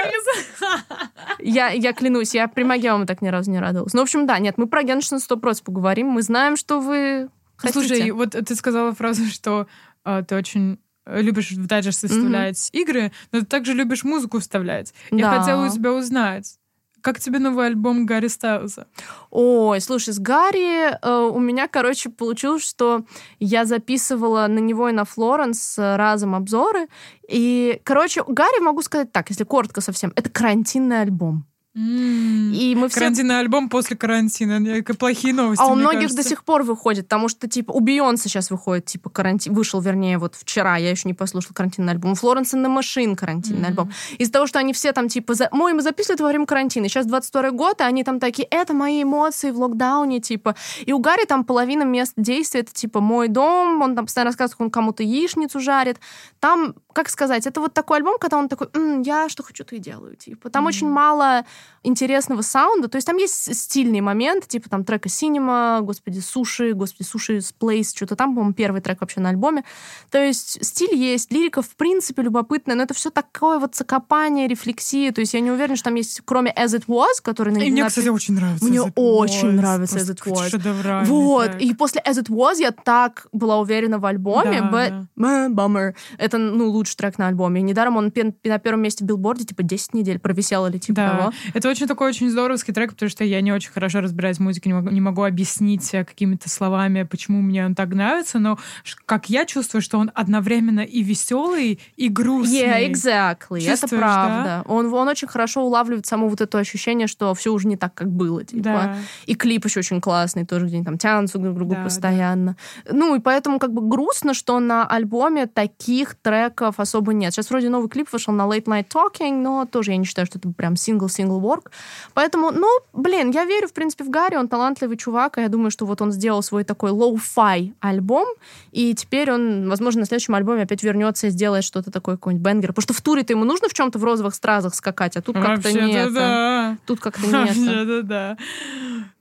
Я, 1.40 1.70
я 1.70 1.94
клянусь, 1.94 2.34
я 2.34 2.48
примагемом 2.48 3.06
так 3.06 3.22
ни 3.22 3.28
разу 3.28 3.52
не 3.52 3.60
радовалась. 3.60 3.94
Ну, 3.94 4.02
в 4.02 4.04
общем, 4.04 4.26
да, 4.26 4.40
нет, 4.40 4.58
мы 4.58 4.68
про 4.68 4.84
Геншин 4.84 5.18
100% 5.18 5.64
поговорим. 5.64 6.08
Мы 6.08 6.22
знаем, 6.22 6.56
что 6.58 6.80
вы 6.80 7.30
хотите. 7.58 7.80
Слушай, 7.80 8.12
вот 8.12 8.32
ты 8.32 8.56
сказала 8.56 8.94
фразу, 8.94 9.26
что 9.26 9.68
э, 10.06 10.24
ты 10.28 10.36
очень 10.36 10.80
любишь 11.08 11.52
в 11.52 11.66
дайджест 11.66 12.04
вставлять 12.04 12.56
mm-hmm. 12.56 12.82
игры, 12.82 13.12
но 13.32 13.40
ты 13.40 13.46
также 13.46 13.74
любишь 13.74 14.04
музыку 14.04 14.40
вставлять. 14.40 14.94
Да. 15.12 15.18
Я 15.18 15.40
хотела 15.40 15.66
у 15.66 15.70
тебя 15.70 15.94
узнать, 15.94 16.58
как 17.02 17.20
тебе 17.20 17.40
новый 17.40 17.68
альбом 17.68 18.06
Гарри 18.06 18.28
Стайлза? 18.28 18.88
Ой, 19.30 19.82
слушай, 19.82 20.14
с 20.14 20.20
Гарри 20.20 20.92
э, 20.92 21.30
у 21.30 21.40
меня, 21.40 21.68
короче, 21.68 22.10
получилось, 22.10 22.68
что 22.68 23.06
я 23.40 23.66
записывала 23.66 24.48
на 24.48 24.60
него 24.60 24.90
и 24.90 24.94
на 24.94 25.06
Флоренс 25.06 25.76
разом 25.78 26.36
обзоры. 26.36 26.88
И, 27.30 27.82
короче, 27.84 28.24
Гарри, 28.28 28.62
могу 28.62 28.82
сказать 28.82 29.12
так, 29.12 29.30
если 29.30 29.44
коротко 29.44 29.82
совсем, 29.82 30.14
это 30.16 30.30
карантинный 30.30 31.02
альбом. 31.02 31.46
И 31.78 32.74
мы 32.76 32.90
все... 32.90 33.02
Карантинный 33.02 33.38
альбом 33.40 33.70
после 33.70 33.96
карантина. 33.96 34.84
Плохие 34.98 35.32
новости, 35.32 35.62
А 35.62 35.68
у 35.68 35.76
многих 35.76 36.02
кажется. 36.02 36.24
до 36.24 36.30
сих 36.30 36.44
пор 36.44 36.64
выходит, 36.64 37.06
потому 37.06 37.30
что, 37.30 37.48
типа, 37.48 37.72
у 37.72 37.82
Бейонсе 37.82 38.30
сейчас 38.30 38.50
выходит, 38.50 38.86
типа, 38.86 39.12
карантин... 39.12 39.54
Вышел, 39.54 39.80
вернее, 39.80 40.18
вот 40.18 40.34
вчера, 40.34 40.78
я 40.78 40.90
еще 40.90 41.08
не 41.08 41.14
послушала 41.14 41.54
карантинный 41.54 41.94
альбом. 41.94 42.14
У 42.14 42.16
Флоренс 42.16 42.54
на 42.54 42.68
Машин 42.68 43.16
карантинный 43.16 43.62
mm-hmm. 43.62 43.68
альбом. 43.68 43.92
Из-за 44.18 44.32
того, 44.32 44.48
что 44.48 44.58
они 44.58 44.74
все 44.74 44.92
там, 44.92 45.08
типа, 45.08 45.36
за... 45.36 45.50
мы, 45.52 45.74
мы 45.76 45.84
записывали 45.84 46.24
во 46.24 46.30
время 46.30 46.48
карантина. 46.48 46.90
Сейчас 46.90 47.06
22 47.06 47.52
год, 47.52 47.80
и 47.82 47.84
они 47.84 48.04
там 48.04 48.20
такие, 48.20 48.48
это 48.50 48.74
мои 48.74 49.04
эмоции 49.04 49.52
в 49.52 49.60
локдауне, 49.60 50.20
типа. 50.20 50.56
И 50.84 50.94
у 50.94 51.00
Гарри 51.00 51.26
там 51.26 51.44
половина 51.44 51.84
мест 51.84 52.14
действия, 52.18 52.62
это, 52.62 52.74
типа, 52.74 53.02
мой 53.02 53.28
дом, 53.28 53.84
он 53.84 53.96
там 53.96 54.06
постоянно 54.06 54.30
рассказывает, 54.30 54.54
как 54.54 54.62
он 54.62 54.72
кому-то 54.72 55.04
яичницу 55.04 55.60
жарит. 55.60 56.00
Там, 56.40 56.74
как 56.94 57.10
сказать, 57.10 57.46
это 57.46 57.62
вот 57.62 57.76
такой 57.76 57.98
альбом, 57.98 58.18
когда 58.20 58.38
он 58.38 58.50
такой, 58.50 58.68
М, 58.74 59.04
я 59.04 59.30
что 59.30 59.44
хочу, 59.44 59.64
то 59.64 59.76
и 59.76 59.80
делаю, 59.80 60.16
типа. 60.16 60.50
Там 60.50 60.66
mm-hmm. 60.66 60.68
очень 60.68 60.90
мало 60.90 61.46
интересного 61.84 62.42
саунда. 62.42 62.88
То 62.88 62.98
есть 62.98 63.08
там 63.08 63.18
есть 63.18 63.56
стильный 63.56 64.02
момент, 64.02 64.48
типа 64.48 64.70
там 64.70 64.84
трека 64.84 65.10
Cinema, 65.10 65.82
господи, 65.82 66.20
Суши, 66.20 66.74
господи, 66.74 67.08
Суши 67.08 67.38
Place, 67.60 67.96
что-то 67.96 68.16
там, 68.16 68.36
по-моему, 68.36 68.54
первый 68.54 68.82
трек 68.82 69.02
вообще 69.02 69.22
на 69.22 69.30
альбоме. 69.30 69.64
То 70.12 70.18
есть 70.18 70.64
стиль 70.66 70.96
есть, 70.96 71.32
лирика 71.32 71.62
в 71.62 71.76
принципе 71.76 72.24
любопытная, 72.24 72.76
но 72.76 72.84
это 72.84 72.94
все 72.94 73.10
такое 73.10 73.60
вот 73.60 73.76
закопание, 73.76 74.48
рефлексия. 74.48 75.12
То 75.12 75.22
есть 75.22 75.34
я 75.34 75.40
не 75.40 75.52
уверена, 75.52 75.76
что 75.76 75.86
там 75.86 75.96
есть, 75.96 76.22
кроме 76.26 76.52
As 76.52 76.78
It 76.78 76.86
Was, 76.88 77.22
который... 77.22 77.54
И 77.66 77.72
мне, 77.72 77.86
кстати, 77.86 78.10
очень 78.10 78.34
нравится 78.34 78.66
Мне 78.66 78.82
очень 78.82 79.52
нравится 79.52 79.98
As 79.98 80.14
It 80.14 80.22
Was. 80.26 81.06
Вот. 81.06 81.56
И 81.60 81.74
после 81.74 82.02
As 82.02 82.22
It 82.22 82.30
Was 82.30 82.60
я 82.60 82.72
так 82.72 83.28
была 83.32 83.60
уверена 83.60 84.00
в 84.00 84.06
альбоме, 84.06 84.62
да, 84.62 84.70
but 84.70 85.06
да. 85.16 85.48
bummer. 85.48 85.94
Это, 86.18 86.38
ну, 86.38 86.70
лучший 86.70 86.96
трек 86.96 87.18
на 87.18 87.28
альбоме. 87.28 87.62
Недаром 87.62 87.98
он 87.98 88.12
на 88.44 88.60
первом 88.60 88.82
месте 88.82 89.04
в 89.04 89.08
Billboard'е, 89.08 89.46
типа, 89.46 89.64
10 89.64 89.94
недель 89.94 90.20
провисел 90.20 90.66
или 90.68 90.78
типа 90.78 90.96
да. 90.96 91.10
того. 91.10 91.34
Это 91.58 91.70
очень 91.70 91.88
такой 91.88 92.10
очень 92.10 92.30
здоровский 92.30 92.72
трек, 92.72 92.92
потому 92.92 93.10
что 93.10 93.24
я 93.24 93.42
не 93.42 93.52
очень 93.52 93.72
хорошо 93.72 94.02
разбираюсь 94.02 94.38
в 94.38 94.42
музыке, 94.42 94.70
не 94.70 94.76
могу, 94.76 94.90
не 94.92 95.02
могу 95.02 95.24
объяснить 95.24 95.92
э, 95.92 96.06
какими-то 96.06 96.52
словами, 96.52 97.02
почему 97.02 97.42
мне 97.42 97.66
он 97.66 97.74
так 97.74 97.90
нравится, 97.90 98.38
но 98.38 98.60
как 99.08 99.32
я 99.32 99.44
чувствую, 99.44 99.82
что 99.82 99.98
он 99.98 100.12
одновременно 100.14 100.82
и 100.82 101.02
веселый, 101.02 101.80
и 101.96 102.10
грустный. 102.10 102.60
Yeah, 102.60 102.92
exactly. 102.92 103.62
Чувствуешь, 103.62 103.80
это 103.80 103.98
правда. 103.98 104.44
Да? 104.44 104.64
Он, 104.68 104.94
он 104.94 105.08
очень 105.08 105.28
хорошо 105.28 105.64
улавливает 105.64 106.06
само 106.06 106.28
вот 106.28 106.42
это 106.42 106.60
ощущение, 106.60 107.08
что 107.08 107.34
все 107.34 107.52
уже 107.52 107.68
не 107.68 107.76
так, 107.76 107.92
как 107.96 108.12
было. 108.12 108.44
Типа. 108.44 108.62
Да. 108.62 108.96
И 109.26 109.34
клип 109.34 109.66
еще 109.66 109.80
очень 109.80 110.00
классный, 110.00 110.46
тоже 110.46 110.68
где-нибудь 110.68 110.86
там 110.86 110.98
тянутся 111.00 111.40
друг 111.40 111.56
к 111.56 111.58
другу 111.58 111.74
да, 111.74 111.84
постоянно. 111.86 112.56
Да. 112.86 112.94
Ну, 112.94 113.16
и 113.16 113.20
поэтому 113.20 113.58
как 113.58 113.74
бы 113.74 113.82
грустно, 113.82 114.36
что 114.36 114.60
на 114.60 114.86
альбоме 114.86 115.48
таких 115.48 116.14
треков 116.22 116.80
особо 116.80 117.14
нет. 117.14 117.34
Сейчас 117.34 117.50
вроде 117.50 117.70
новый 117.70 117.90
клип 117.90 118.14
вышел 118.14 118.32
на 118.32 118.44
Late 118.44 118.66
Night 118.66 118.90
Talking, 118.94 119.42
но 119.42 119.66
тоже 119.66 119.90
я 119.90 119.98
не 119.98 120.06
считаю, 120.06 120.28
что 120.28 120.38
это 120.38 120.50
прям 120.50 120.76
сингл-сингл 120.76 121.37
work. 121.40 121.72
Поэтому, 122.14 122.52
ну, 122.52 122.68
блин, 122.94 123.32
я 123.32 123.46
верю, 123.46 123.68
в 123.68 123.74
принципе, 123.74 124.04
в 124.04 124.10
Гарри, 124.10 124.36
он 124.36 124.48
талантливый 124.48 124.98
чувак, 124.98 125.38
и 125.38 125.42
я 125.42 125.50
думаю, 125.50 125.72
что 125.72 125.86
вот 125.86 126.02
он 126.02 126.12
сделал 126.12 126.42
свой 126.44 126.64
такой 126.64 126.92
lo-fi 126.92 127.74
альбом, 127.80 128.28
и 128.72 128.94
теперь 128.94 129.32
он, 129.32 129.70
возможно, 129.70 130.02
на 130.02 130.06
следующем 130.06 130.36
альбоме 130.36 130.64
опять 130.64 130.84
вернется 130.84 131.28
и 131.28 131.30
сделает 131.30 131.64
что-то 131.64 131.92
такое, 131.92 132.16
какой-нибудь 132.16 132.46
banger. 132.46 132.70
Потому 132.70 132.84
что 132.84 132.94
в 132.94 133.02
туре-то 133.02 133.34
ему 133.34 133.46
нужно 133.46 133.70
в 133.70 133.74
чем-то 133.74 134.00
в 134.00 134.04
розовых 134.04 134.36
стразах 134.36 134.76
скакать, 134.76 135.18
а 135.18 135.22
тут 135.22 135.36
как-то 135.36 135.72
нет. 135.72 136.14
Да. 136.14 136.78
Тут 136.86 137.00
как-то 137.00 137.26
нет. 137.26 137.34
Вообще-то 137.34 138.04
да. 138.04 138.38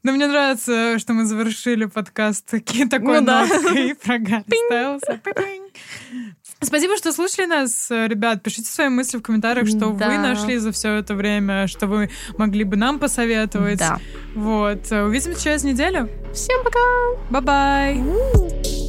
Но 0.02 0.12
мне 0.12 0.28
нравится, 0.28 0.98
что 1.00 1.14
мы 1.14 1.24
завершили 1.24 1.86
подкаст 1.86 2.46
такой 2.46 3.20
ну, 3.20 3.22
ноткой 3.22 3.88
да. 3.88 3.94
про 4.04 4.18
Гарри 4.18 4.66
Стайлса. 4.68 5.20
Спасибо, 6.62 6.96
что 6.96 7.12
слушали 7.12 7.46
нас, 7.46 7.88
ребят. 7.90 8.42
Пишите 8.42 8.68
свои 8.70 8.88
мысли 8.88 9.18
в 9.18 9.22
комментариях, 9.22 9.68
что 9.68 9.90
Да. 9.92 10.08
вы 10.08 10.18
нашли 10.18 10.56
за 10.58 10.72
все 10.72 10.94
это 10.94 11.14
время, 11.14 11.66
что 11.66 11.86
вы 11.86 12.10
могли 12.38 12.64
бы 12.64 12.76
нам 12.76 12.98
посоветовать. 12.98 13.78
Да. 13.78 13.98
Вот. 14.34 14.90
Увидимся 14.90 15.42
через 15.42 15.64
неделю. 15.64 16.08
Всем 16.32 16.64
пока! 16.64 16.78
Bye-bye. 17.30 18.85